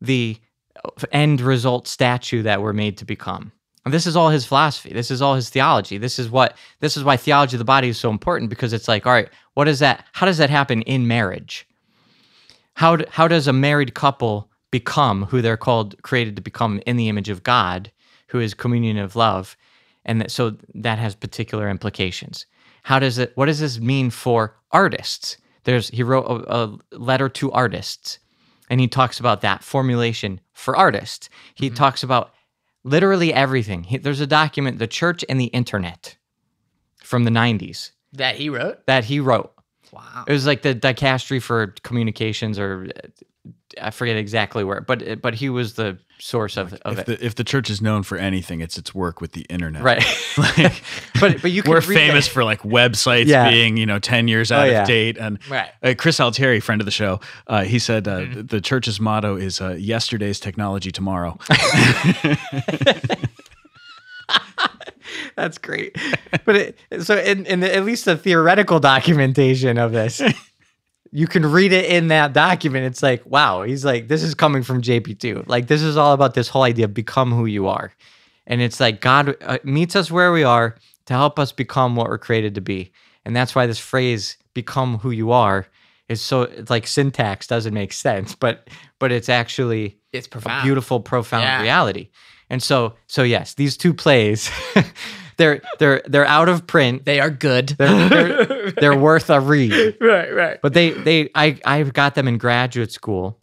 the 0.00 0.38
uh, 0.84 1.06
end 1.12 1.40
result 1.40 1.86
statue 1.86 2.42
that 2.42 2.62
we're 2.62 2.72
made 2.72 2.96
to 2.98 3.04
become. 3.04 3.52
And 3.84 3.94
this 3.94 4.06
is 4.06 4.14
all 4.14 4.28
his 4.28 4.44
philosophy. 4.44 4.92
This 4.92 5.10
is 5.10 5.22
all 5.22 5.34
his 5.34 5.48
theology. 5.48 5.96
This 5.96 6.18
is 6.18 6.28
what 6.28 6.56
this 6.80 6.96
is 6.96 7.04
why 7.04 7.16
theology 7.16 7.56
of 7.56 7.58
the 7.58 7.64
body 7.64 7.88
is 7.88 7.98
so 7.98 8.10
important 8.10 8.50
because 8.50 8.72
it's 8.72 8.88
like, 8.88 9.06
all 9.06 9.12
right, 9.12 9.30
what 9.54 9.68
is 9.68 9.78
that? 9.78 10.04
How 10.12 10.26
does 10.26 10.38
that 10.38 10.50
happen 10.50 10.82
in 10.82 11.08
marriage? 11.08 11.66
How 12.74 12.98
how 13.08 13.26
does 13.26 13.48
a 13.48 13.52
married 13.52 13.94
couple 13.94 14.50
become 14.70 15.24
who 15.24 15.40
they're 15.40 15.56
called 15.56 16.00
created 16.02 16.36
to 16.36 16.42
become 16.42 16.80
in 16.86 16.96
the 16.96 17.08
image 17.08 17.28
of 17.28 17.42
God, 17.42 17.90
who 18.28 18.38
is 18.38 18.54
communion 18.54 18.98
of 18.98 19.16
love? 19.16 19.56
And 20.04 20.20
that, 20.20 20.30
so 20.30 20.56
that 20.74 20.98
has 20.98 21.14
particular 21.14 21.68
implications. 21.68 22.46
How 22.82 22.98
does 22.98 23.18
it 23.18 23.32
what 23.34 23.46
does 23.46 23.60
this 23.60 23.80
mean 23.80 24.10
for 24.10 24.56
artists? 24.72 25.38
There's 25.64 25.88
he 25.88 26.02
wrote 26.02 26.26
a, 26.26 26.54
a 26.54 26.78
letter 26.98 27.28
to 27.30 27.52
artists 27.52 28.18
and 28.70 28.80
he 28.80 28.88
talks 28.88 29.18
about 29.18 29.40
that 29.40 29.64
formulation 29.64 30.40
for 30.52 30.76
artists. 30.76 31.28
He 31.54 31.66
mm-hmm. 31.66 31.74
talks 31.74 32.02
about 32.02 32.32
literally 32.84 33.32
everything. 33.32 33.84
He, 33.84 33.98
there's 33.98 34.20
a 34.20 34.26
document, 34.26 34.78
The 34.78 34.86
Church 34.86 35.24
and 35.28 35.40
the 35.40 35.46
Internet, 35.46 36.16
from 37.02 37.24
the 37.24 37.30
90s 37.30 37.92
That 38.12 38.36
he 38.36 38.48
wrote? 38.50 38.86
that 38.86 39.04
he 39.04 39.20
wrote. 39.20 39.52
Wow. 39.92 40.24
It 40.28 40.32
was 40.32 40.46
like 40.46 40.62
the 40.62 40.74
dicastery 40.74 41.42
for 41.42 41.74
communications, 41.82 42.58
or 42.58 42.88
uh, 42.96 43.08
I 43.80 43.90
forget 43.90 44.16
exactly 44.16 44.64
where, 44.64 44.80
but 44.80 45.20
but 45.22 45.34
he 45.34 45.48
was 45.50 45.74
the 45.74 45.98
source 46.18 46.56
of, 46.56 46.74
of 46.84 46.98
if 46.98 46.98
it. 47.00 47.06
the 47.06 47.24
if 47.26 47.34
the 47.34 47.44
church 47.44 47.70
is 47.70 47.80
known 47.80 48.02
for 48.02 48.16
anything, 48.18 48.60
it's 48.60 48.76
its 48.78 48.94
work 48.94 49.20
with 49.20 49.32
the 49.32 49.42
internet. 49.42 49.82
right. 49.82 50.02
Like, 50.38 50.82
but 51.20 51.42
but 51.42 51.50
you 51.50 51.62
can 51.62 51.70
we're 51.70 51.80
famous 51.80 52.26
that- 52.26 52.32
for 52.32 52.44
like 52.44 52.62
websites 52.62 53.26
Yeah. 53.26 53.50
being 53.50 53.76
you 53.76 53.84
know 53.86 53.98
10 53.98 54.28
years 54.28 54.50
out 54.52 54.68
Oh, 54.68 54.70
yeah. 54.70 54.82
of 54.82 54.86
date 54.88 55.18
and 55.18 55.38
Right. 55.50 55.68
uh, 55.82 55.94
chris 55.98 56.18
altieri 56.20 56.60
friend 56.60 56.80
of 56.80 56.84
the 56.86 56.90
show 56.90 57.20
uh, 57.46 57.64
he 57.64 57.78
said 57.78 58.06
uh, 58.08 58.20
Mm-hmm. 58.20 58.46
the 58.46 58.60
church's 58.60 59.00
motto 59.00 59.36
is 59.36 59.60
uh, 59.60 59.70
yesterday's 59.78 60.40
technology 60.40 60.90
tomorrow 60.92 61.36
That's 65.36 65.58
great. 65.58 65.96
But 66.44 66.56
it, 66.56 66.78
so 67.02 67.16
in, 67.18 67.46
in 67.46 67.60
the, 67.60 67.74
at 67.74 67.84
least 67.84 68.04
the 68.04 68.16
theoretical 68.16 68.78
documentation 68.78 69.78
of 69.78 69.92
this, 69.92 70.20
you 71.12 71.26
can 71.26 71.44
read 71.44 71.72
it 71.72 71.86
in 71.86 72.08
that 72.08 72.32
document. 72.32 72.84
It's 72.86 73.02
like, 73.02 73.24
wow, 73.26 73.62
he's 73.62 73.84
like, 73.84 74.08
this 74.08 74.22
is 74.22 74.34
coming 74.34 74.62
from 74.62 74.80
JP2. 74.82 75.46
Like, 75.48 75.66
this 75.66 75.82
is 75.82 75.96
all 75.96 76.12
about 76.12 76.34
this 76.34 76.48
whole 76.48 76.62
idea 76.62 76.84
of 76.86 76.94
become 76.94 77.32
who 77.32 77.46
you 77.46 77.66
are. 77.68 77.92
And 78.46 78.60
it's 78.60 78.80
like 78.80 79.00
God 79.00 79.36
uh, 79.42 79.58
meets 79.64 79.96
us 79.96 80.10
where 80.10 80.32
we 80.32 80.44
are 80.44 80.76
to 81.06 81.12
help 81.14 81.38
us 81.38 81.52
become 81.52 81.96
what 81.96 82.08
we're 82.08 82.18
created 82.18 82.54
to 82.56 82.60
be. 82.60 82.92
And 83.24 83.34
that's 83.34 83.54
why 83.54 83.66
this 83.66 83.78
phrase 83.78 84.36
become 84.54 84.98
who 84.98 85.10
you 85.10 85.30
are 85.32 85.66
is 86.08 86.20
so 86.20 86.42
it's 86.42 86.70
like 86.70 86.86
syntax 86.86 87.46
doesn't 87.46 87.74
make 87.74 87.92
sense, 87.92 88.34
but 88.34 88.68
but 88.98 89.12
it's 89.12 89.28
actually 89.28 89.98
It's 90.12 90.26
profound. 90.26 90.64
beautiful, 90.64 91.00
profound 91.00 91.44
Yeah. 91.44 91.62
reality. 91.62 92.08
And 92.48 92.60
so, 92.62 92.94
so 93.06 93.22
yes, 93.22 93.54
these 93.54 93.76
two 93.76 93.94
plays, 93.94 94.50
they're 95.40 95.60
they're 95.78 96.02
they're 96.06 96.26
out 96.26 96.48
of 96.48 96.66
print. 96.66 97.04
They 97.06 97.18
are 97.18 97.30
good. 97.30 97.70
They're 97.70 98.08
they're, 98.08 98.70
they're 98.80 98.96
worth 98.98 99.30
a 99.30 99.40
read. 99.40 99.96
right, 100.00 100.32
right. 100.34 100.58
But 100.62 100.74
they 100.74 100.90
they 100.90 101.30
I 101.34 101.58
I 101.64 101.82
got 101.82 102.14
them 102.14 102.28
in 102.28 102.38
graduate 102.38 102.92
school. 102.92 103.40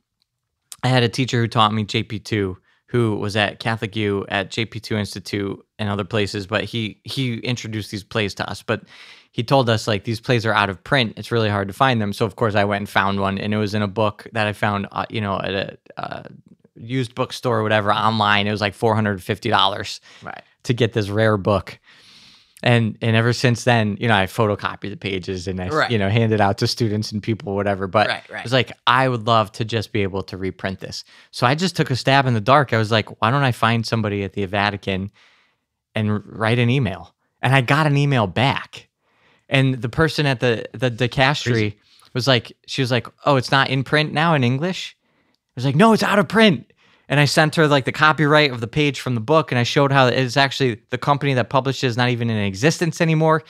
I 0.83 0.87
had 0.89 1.03
a 1.03 1.09
teacher 1.09 1.41
who 1.41 1.47
taught 1.47 1.73
me 1.73 1.83
JP 1.83 2.23
two, 2.23 2.57
who 2.87 3.15
was 3.15 3.35
at 3.35 3.59
Catholic 3.59 3.95
U 3.95 4.25
at 4.29 4.51
JP 4.51 4.81
two 4.83 4.95
Institute 4.95 5.59
and 5.79 5.89
other 5.89 6.05
places. 6.05 6.47
But 6.47 6.63
he 6.63 7.01
he 7.03 7.37
introduced 7.39 7.89
these 7.91 8.03
plays 8.03 8.33
to 8.35 8.49
us. 8.49 8.61
But 8.63 8.83
he 9.31 9.43
told 9.43 9.69
us 9.69 9.87
like 9.87 10.03
these 10.03 10.19
plays 10.21 10.45
are 10.45 10.53
out 10.53 10.69
of 10.69 10.83
print. 10.83 11.13
It's 11.17 11.31
really 11.31 11.49
hard 11.49 11.67
to 11.67 11.73
find 11.73 11.99
them. 12.01 12.13
So 12.13 12.25
of 12.25 12.35
course 12.35 12.55
I 12.55 12.63
went 12.63 12.81
and 12.81 12.89
found 12.89 13.19
one, 13.19 13.37
and 13.39 13.53
it 13.53 13.57
was 13.57 13.73
in 13.73 13.81
a 13.81 13.87
book 13.87 14.27
that 14.33 14.47
I 14.47 14.53
found, 14.53 14.87
uh, 14.91 15.05
you 15.09 15.21
know, 15.21 15.39
at 15.39 15.53
a 15.53 15.77
uh, 15.97 16.23
used 16.75 17.15
bookstore 17.15 17.59
or 17.59 17.63
whatever 17.63 17.91
online. 17.91 18.45
It 18.47 18.51
was 18.51 18.61
like 18.61 18.75
four 18.75 18.93
hundred 18.95 19.21
fifty 19.23 19.49
dollars 19.49 19.99
Right. 20.23 20.43
to 20.63 20.73
get 20.73 20.93
this 20.93 21.09
rare 21.09 21.37
book. 21.37 21.79
And 22.63 22.97
and 23.03 23.15
ever 23.15 23.33
since 23.33 23.65
then, 23.65 23.97
you 23.99 24.07
know, 24.07 24.15
I 24.15 24.25
photocopy 24.25 24.89
the 24.89 24.97
pages 24.97 25.47
and 25.47 25.61
I 25.61 25.67
Right. 25.69 25.91
you 25.91 25.97
know 25.99 26.09
hand 26.09 26.33
it 26.33 26.41
out 26.41 26.57
to 26.59 26.67
students 26.67 27.11
and 27.11 27.21
people, 27.21 27.55
whatever. 27.55 27.85
But 27.87 28.07
Right, 28.07 28.23
right. 28.31 28.43
it's 28.43 28.53
like 28.53 28.71
I 28.87 29.07
would 29.07 29.27
love 29.27 29.51
to 29.53 29.65
just 29.65 29.91
be 29.91 30.01
able 30.01 30.23
to 30.23 30.37
reprint 30.37 30.79
this. 30.79 31.03
So 31.29 31.45
I 31.45 31.53
just 31.53 31.75
took 31.75 31.91
a 31.91 31.95
stab 31.95 32.25
in 32.25 32.33
the 32.33 32.41
dark. 32.41 32.73
I 32.73 32.77
was 32.77 32.91
like, 32.91 33.21
why 33.21 33.29
don't 33.29 33.43
I 33.43 33.51
find 33.51 33.85
somebody 33.85 34.23
at 34.23 34.33
the 34.33 34.43
Vatican 34.45 35.11
and 35.93 36.25
write 36.25 36.57
an 36.57 36.69
email? 36.71 37.13
And 37.43 37.53
I 37.53 37.61
got 37.61 37.85
an 37.85 37.95
email 37.95 38.25
back. 38.25 38.87
And 39.49 39.75
the 39.75 39.89
person 39.89 40.25
at 40.25 40.39
the 40.39 40.65
the 40.73 40.89
dicastery 40.89 41.75
was 42.15 42.27
like, 42.27 42.51
she 42.65 42.81
was 42.81 42.89
like, 42.89 43.07
oh, 43.25 43.35
it's 43.35 43.51
not 43.51 43.69
in 43.69 43.83
print 43.83 44.13
now 44.13 44.33
in 44.33 44.43
English. 44.43 44.97
I 44.99 45.51
was 45.55 45.65
like, 45.65 45.75
no, 45.75 45.93
it's 45.93 46.01
out 46.03 46.17
of 46.17 46.27
print. 46.27 46.73
And 47.09 47.19
I 47.19 47.25
sent 47.25 47.55
her 47.55 47.67
like 47.67 47.85
the 47.85 47.91
copyright 47.91 48.51
of 48.51 48.59
the 48.59 48.67
page 48.67 48.99
from 48.99 49.15
the 49.15 49.21
book, 49.21 49.51
and 49.51 49.59
I 49.59 49.63
showed 49.63 49.91
how 49.91 50.07
it's 50.07 50.35
actually 50.37 50.81
the 50.89 50.97
company 50.97 51.33
that 51.33 51.49
is 51.83 51.97
not 51.97 52.09
even 52.09 52.29
in 52.29 52.37
existence 52.37 52.99
anymore. 52.99 53.43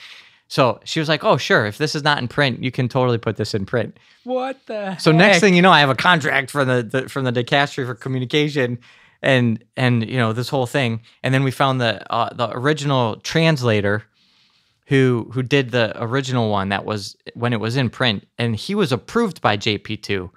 So 0.48 0.80
she 0.84 1.00
was 1.00 1.08
like, 1.08 1.24
"Oh, 1.24 1.36
sure. 1.36 1.66
If 1.66 1.76
this 1.76 1.94
is 1.94 2.02
not 2.02 2.18
in 2.18 2.28
print, 2.28 2.62
you 2.62 2.70
can 2.70 2.88
totally 2.88 3.18
put 3.18 3.36
this 3.36 3.54
in 3.54 3.66
print." 3.66 3.98
What 4.24 4.58
the 4.66 4.96
So 4.96 5.12
next 5.12 5.40
thing 5.40 5.54
you 5.54 5.62
know, 5.62 5.70
I 5.72 5.80
have 5.80 5.90
a 5.90 5.94
contract 5.94 6.50
from 6.50 6.68
the, 6.68 6.82
the 6.82 7.08
from 7.08 7.24
the 7.24 7.32
dicastery 7.32 7.84
for 7.84 7.94
communication, 7.94 8.78
and 9.22 9.62
and 9.76 10.08
you 10.08 10.16
know 10.16 10.32
this 10.32 10.48
whole 10.48 10.66
thing. 10.66 11.00
And 11.22 11.34
then 11.34 11.42
we 11.42 11.50
found 11.50 11.80
the 11.80 12.12
uh, 12.12 12.32
the 12.32 12.50
original 12.50 13.16
translator, 13.16 14.04
who 14.86 15.30
who 15.32 15.42
did 15.42 15.70
the 15.70 15.92
original 16.02 16.50
one 16.50 16.70
that 16.70 16.84
was 16.84 17.16
when 17.34 17.52
it 17.52 17.60
was 17.60 17.76
in 17.76 17.90
print, 17.90 18.26
and 18.38 18.56
he 18.56 18.74
was 18.74 18.90
approved 18.90 19.42
by 19.42 19.56
JP2 19.56 20.30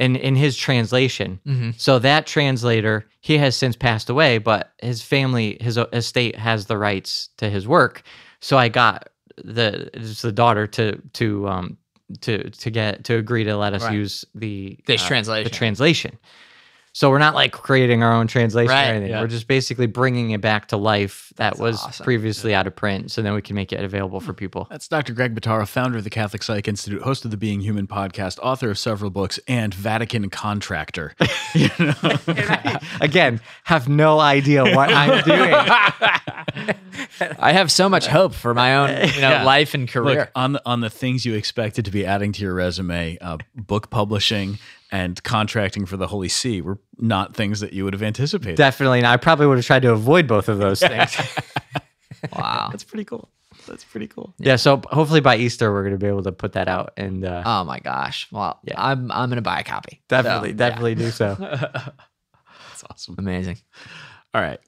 in 0.00 0.16
in 0.16 0.34
his 0.34 0.56
translation. 0.56 1.38
Mhm. 1.46 1.74
So 1.78 1.98
that 2.00 2.26
translator, 2.26 3.04
he 3.20 3.38
has 3.38 3.54
since 3.56 3.76
passed 3.76 4.08
away, 4.10 4.38
but 4.38 4.72
his 4.82 5.02
family, 5.02 5.58
his 5.60 5.76
estate 5.92 6.36
has 6.36 6.66
the 6.66 6.78
rights 6.78 7.28
to 7.36 7.48
his 7.50 7.68
work. 7.68 8.02
So 8.40 8.56
I 8.58 8.68
got 8.68 9.10
the 9.36 9.90
the 10.22 10.32
daughter 10.32 10.66
to 10.66 11.00
to 11.12 11.48
um 11.48 11.76
to 12.22 12.50
to 12.50 12.70
get 12.70 13.04
to 13.04 13.14
agree 13.16 13.44
to 13.44 13.56
let 13.56 13.72
us 13.74 13.82
Right. 13.82 13.94
use 13.94 14.24
the 14.34 14.78
This 14.86 15.02
uh, 15.04 15.06
translation. 15.08 15.44
the 15.44 15.56
translation. 15.56 16.18
So 16.92 17.08
we're 17.08 17.18
not 17.18 17.36
like 17.36 17.52
creating 17.52 18.02
our 18.02 18.12
own 18.12 18.26
translation 18.26 18.70
Right, 18.70 18.88
or 18.88 18.94
anything. 18.94 19.10
yeah. 19.10 19.20
We're 19.20 19.28
just 19.28 19.46
basically 19.46 19.86
bringing 19.86 20.32
it 20.32 20.40
back 20.40 20.66
to 20.68 20.76
life 20.76 21.32
that 21.36 21.50
That's 21.50 21.60
was 21.60 21.80
awesome. 21.84 22.02
previously 22.04 22.52
out 22.52 22.66
of 22.66 22.74
print, 22.74 23.12
so 23.12 23.22
then 23.22 23.32
we 23.32 23.42
can 23.42 23.54
make 23.54 23.72
it 23.72 23.82
available 23.84 24.18
for 24.18 24.32
people. 24.32 24.66
That's 24.68 24.88
Dr. 24.88 25.12
Greg 25.12 25.32
Bottaro, 25.34 25.68
founder 25.68 25.98
of 25.98 26.04
the 26.04 26.10
Catholic 26.10 26.42
Psych 26.42 26.66
Institute, 26.66 27.00
host 27.02 27.24
of 27.24 27.30
the 27.30 27.36
Being 27.36 27.60
Human 27.60 27.86
podcast, 27.86 28.40
author 28.40 28.70
of 28.70 28.78
several 28.78 29.10
books, 29.10 29.38
and 29.46 29.72
Vatican 29.72 30.28
contractor. 30.30 31.14
You? 31.54 31.68
Again, 33.00 33.40
have 33.64 33.88
no 33.88 34.20
idea 34.20 34.62
what 34.64 34.92
I'm 34.92 35.22
doing. 35.24 35.52
I 37.38 37.52
have 37.52 37.70
so 37.70 37.88
much 37.88 38.06
hope 38.06 38.34
for 38.34 38.54
my 38.54 38.76
own, 38.76 38.88
you 39.14 39.20
know, 39.20 39.30
Yeah. 39.30 39.44
life 39.44 39.74
and 39.74 39.88
career. 39.88 40.20
Look 40.20 40.30
on 40.34 40.52
the, 40.52 40.62
on 40.64 40.80
the 40.80 40.90
things 40.90 41.24
you 41.26 41.34
expected 41.34 41.84
to 41.86 41.90
be 41.90 42.04
adding 42.06 42.32
to 42.32 42.42
your 42.42 42.54
resume, 42.54 43.18
uh, 43.20 43.38
book 43.56 43.90
publishing 43.90 44.58
and 44.92 45.22
contracting 45.22 45.86
for 45.86 45.96
the 45.96 46.06
Holy 46.08 46.28
See 46.28 46.60
were 46.60 46.78
not 46.98 47.34
things 47.36 47.60
that 47.60 47.72
you 47.72 47.84
would 47.84 47.92
have 47.92 48.02
anticipated. 48.02 48.56
Definitely 48.56 49.00
not. 49.02 49.12
I 49.12 49.16
probably 49.16 49.46
would 49.46 49.58
have 49.58 49.66
tried 49.66 49.82
to 49.82 49.92
avoid 49.92 50.26
both 50.26 50.48
of 50.48 50.58
those 50.58 50.80
things. 50.80 51.16
wow. 52.36 52.68
That's 52.70 52.84
pretty 52.84 53.04
cool. 53.04 53.28
That's 53.66 53.84
pretty 53.84 54.06
cool. 54.08 54.34
yeah, 54.38 54.56
so 54.56 54.80
hopefully 54.90 55.20
by 55.20 55.36
Easter 55.36 55.70
we're 55.72 55.82
going 55.82 55.94
to 55.94 55.98
be 55.98 56.06
able 56.08 56.22
to 56.24 56.32
put 56.32 56.52
that 56.52 56.66
out 56.66 56.92
and 56.96 57.24
uh, 57.24 57.42
Oh 57.44 57.62
my 57.64 57.78
gosh. 57.78 58.26
Well, 58.32 58.58
Yeah. 58.64 58.74
I'm 58.76 59.12
I'm 59.12 59.28
gonna 59.28 59.42
buy 59.42 59.60
a 59.60 59.64
copy. 59.64 60.00
definitely, 60.08 60.48
So, 60.50 60.52
yeah. 60.52 60.56
definitely 60.68 60.94
do 60.96 61.10
so. 61.10 61.36
That's 61.38 62.84
awesome. 62.90 63.16
Amazing. 63.18 63.58
All 64.34 64.40
right. 64.40 64.58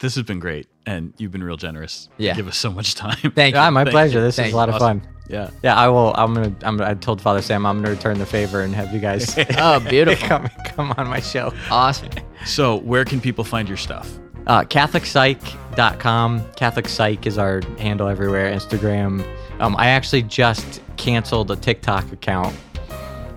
This 0.00 0.14
has 0.16 0.24
been 0.24 0.40
great. 0.40 0.66
And 0.86 1.14
you've 1.18 1.30
been 1.32 1.42
real 1.44 1.56
generous. 1.56 2.08
Yeah. 2.18 2.34
Give 2.34 2.48
us 2.48 2.56
so 2.56 2.70
much 2.70 2.94
time. 2.94 3.16
Thank 3.34 3.54
Yeah, 3.54 3.66
you. 3.66 3.70
my 3.72 3.84
Thank 3.84 3.92
pleasure. 3.92 4.18
you. 4.18 4.24
This 4.24 4.36
Thank 4.36 4.48
is 4.48 4.54
a 4.54 4.56
lot 4.56 4.68
of 4.68 4.76
Awesome. 4.76 5.00
fun. 5.00 5.08
Yeah. 5.28 5.50
Yeah, 5.62 5.76
I 5.76 5.88
will. 5.88 6.14
I'm 6.16 6.34
gonna. 6.34 6.54
I'm, 6.62 6.80
I 6.80 6.94
told 6.94 7.20
Father 7.20 7.42
Sam 7.42 7.66
I'm 7.66 7.82
gonna 7.82 7.94
return 7.94 8.18
the 8.18 8.26
favor 8.26 8.62
and 8.62 8.74
have 8.74 8.92
you 8.94 9.00
guys 9.00 9.34
Oh, 9.58 9.78
beautiful. 9.80 10.26
come 10.28 10.48
come 10.64 10.94
on 10.96 11.06
my 11.08 11.20
show. 11.20 11.52
awesome. 11.70 12.08
So, 12.46 12.76
where 12.76 13.04
can 13.04 13.20
people 13.20 13.44
find 13.44 13.68
your 13.68 13.76
stuff? 13.76 14.10
Uh, 14.46 14.62
CatholicPsych.com. 14.64 16.52
Catholic 16.56 16.88
Psych 16.88 17.26
is 17.26 17.36
our 17.38 17.60
handle 17.78 18.08
everywhere. 18.08 18.50
Instagram. 18.52 19.26
Um, 19.60 19.76
I 19.76 19.88
actually 19.88 20.22
just 20.22 20.80
canceled 20.96 21.50
a 21.50 21.56
TikTok 21.56 22.10
account, 22.12 22.56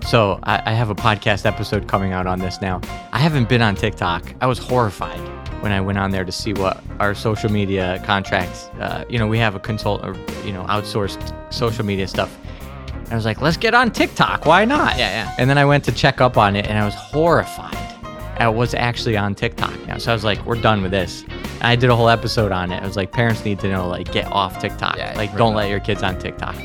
so 0.06 0.38
I, 0.44 0.62
I 0.70 0.72
have 0.72 0.88
a 0.90 0.94
podcast 0.94 1.44
episode 1.44 1.88
coming 1.88 2.12
out 2.12 2.26
on 2.26 2.38
this 2.38 2.60
now. 2.60 2.80
I 3.12 3.18
haven't 3.18 3.48
been 3.48 3.60
on 3.60 3.74
TikTok. 3.74 4.34
I 4.40 4.46
was 4.46 4.58
horrified 4.58 5.20
when 5.62 5.70
I 5.70 5.80
went 5.80 5.96
on 5.96 6.10
there 6.10 6.24
to 6.24 6.32
see 6.32 6.52
what 6.52 6.82
our 6.98 7.14
social 7.14 7.50
media 7.50 8.02
contracts. 8.04 8.64
Uh, 8.80 9.04
you 9.08 9.18
know, 9.18 9.28
we 9.28 9.38
have 9.38 9.54
a 9.54 9.60
consult 9.60 10.04
or 10.04 10.14
you 10.44 10.52
know 10.52 10.64
outsourced 10.64 11.52
social 11.52 11.84
media 11.84 12.08
stuff. 12.08 12.36
I 13.10 13.14
was 13.14 13.24
like, 13.24 13.40
let's 13.40 13.56
get 13.56 13.74
on 13.74 13.90
TikTok. 13.90 14.44
Why 14.44 14.64
not? 14.64 14.98
Yeah, 14.98 15.10
yeah. 15.10 15.34
And 15.38 15.48
then 15.48 15.58
I 15.58 15.64
went 15.64 15.84
to 15.84 15.92
check 15.92 16.20
up 16.20 16.36
on 16.36 16.56
it 16.56 16.66
and 16.66 16.78
I 16.78 16.84
was 16.84 16.94
horrified 16.94 17.76
at 18.38 18.54
what's 18.54 18.74
actually 18.74 19.16
on 19.16 19.34
TikTok 19.34 19.86
now. 19.86 19.98
So 19.98 20.10
I 20.10 20.14
was 20.14 20.24
like, 20.24 20.44
we're 20.46 20.60
done 20.60 20.82
with 20.82 20.90
this. 20.90 21.22
And 21.22 21.64
I 21.64 21.76
did 21.76 21.90
a 21.90 21.96
whole 21.96 22.08
episode 22.08 22.52
on 22.52 22.72
it. 22.72 22.82
I 22.82 22.86
was 22.86 22.96
like, 22.96 23.12
parents 23.12 23.44
need 23.44 23.60
to 23.60 23.68
know, 23.68 23.86
like, 23.86 24.10
get 24.12 24.24
off 24.32 24.58
TikTok. 24.60 24.96
Yeah, 24.96 25.12
like, 25.16 25.36
don't 25.36 25.54
let 25.54 25.68
your 25.68 25.80
kids 25.80 26.02
on 26.02 26.18
TikTok. 26.18 26.56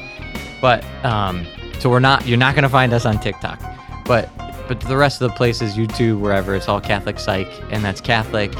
But 0.61 0.85
um, 1.03 1.45
so 1.79 1.89
we're 1.89 1.99
not, 1.99 2.25
you're 2.25 2.37
not 2.37 2.55
gonna 2.55 2.69
find 2.69 2.93
us 2.93 3.05
on 3.05 3.19
TikTok. 3.19 3.61
But 4.05 4.29
but 4.67 4.79
the 4.81 4.97
rest 4.97 5.21
of 5.21 5.29
the 5.29 5.35
places, 5.35 5.75
YouTube, 5.75 6.19
wherever, 6.19 6.55
it's 6.55 6.67
all 6.67 6.81
Catholic 6.81 7.19
Psych, 7.19 7.47
and 7.71 7.83
that's 7.83 8.01
Catholic 8.01 8.53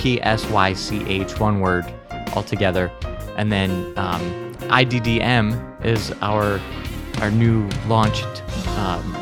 P 0.00 0.20
S 0.22 0.48
Y 0.50 0.72
C 0.72 1.04
H, 1.06 1.38
one 1.38 1.60
word, 1.60 1.84
altogether. 2.34 2.90
And 3.36 3.52
then 3.52 3.70
um, 3.98 4.20
IDDM 4.70 5.84
is 5.84 6.12
our 6.22 6.58
our 7.20 7.30
new 7.30 7.68
launched 7.86 8.42
um, 8.78 9.14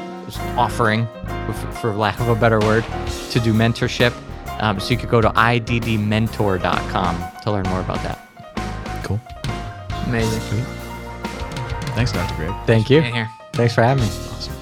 offering, 0.56 1.08
for, 1.46 1.72
for 1.72 1.94
lack 1.94 2.20
of 2.20 2.28
a 2.28 2.36
better 2.36 2.60
word, 2.60 2.84
to 3.30 3.40
do 3.40 3.52
mentorship. 3.52 4.14
Um, 4.60 4.78
so 4.78 4.90
you 4.90 4.96
could 4.96 5.08
go 5.08 5.20
to 5.20 5.30
iddmentor.com 5.30 7.24
to 7.42 7.50
learn 7.50 7.68
more 7.68 7.80
about 7.80 8.02
that. 8.04 8.18
Cool. 9.02 9.20
Amazing. 10.06 10.64
Thanks, 11.94 12.12
Dr. 12.12 12.34
Greg. 12.36 12.54
Thank 12.66 12.88
you. 12.88 13.02
Here. 13.02 13.28
Thanks 13.52 13.74
for 13.74 13.82
having 13.82 14.04
me. 14.04 14.10
Awesome. 14.10 14.57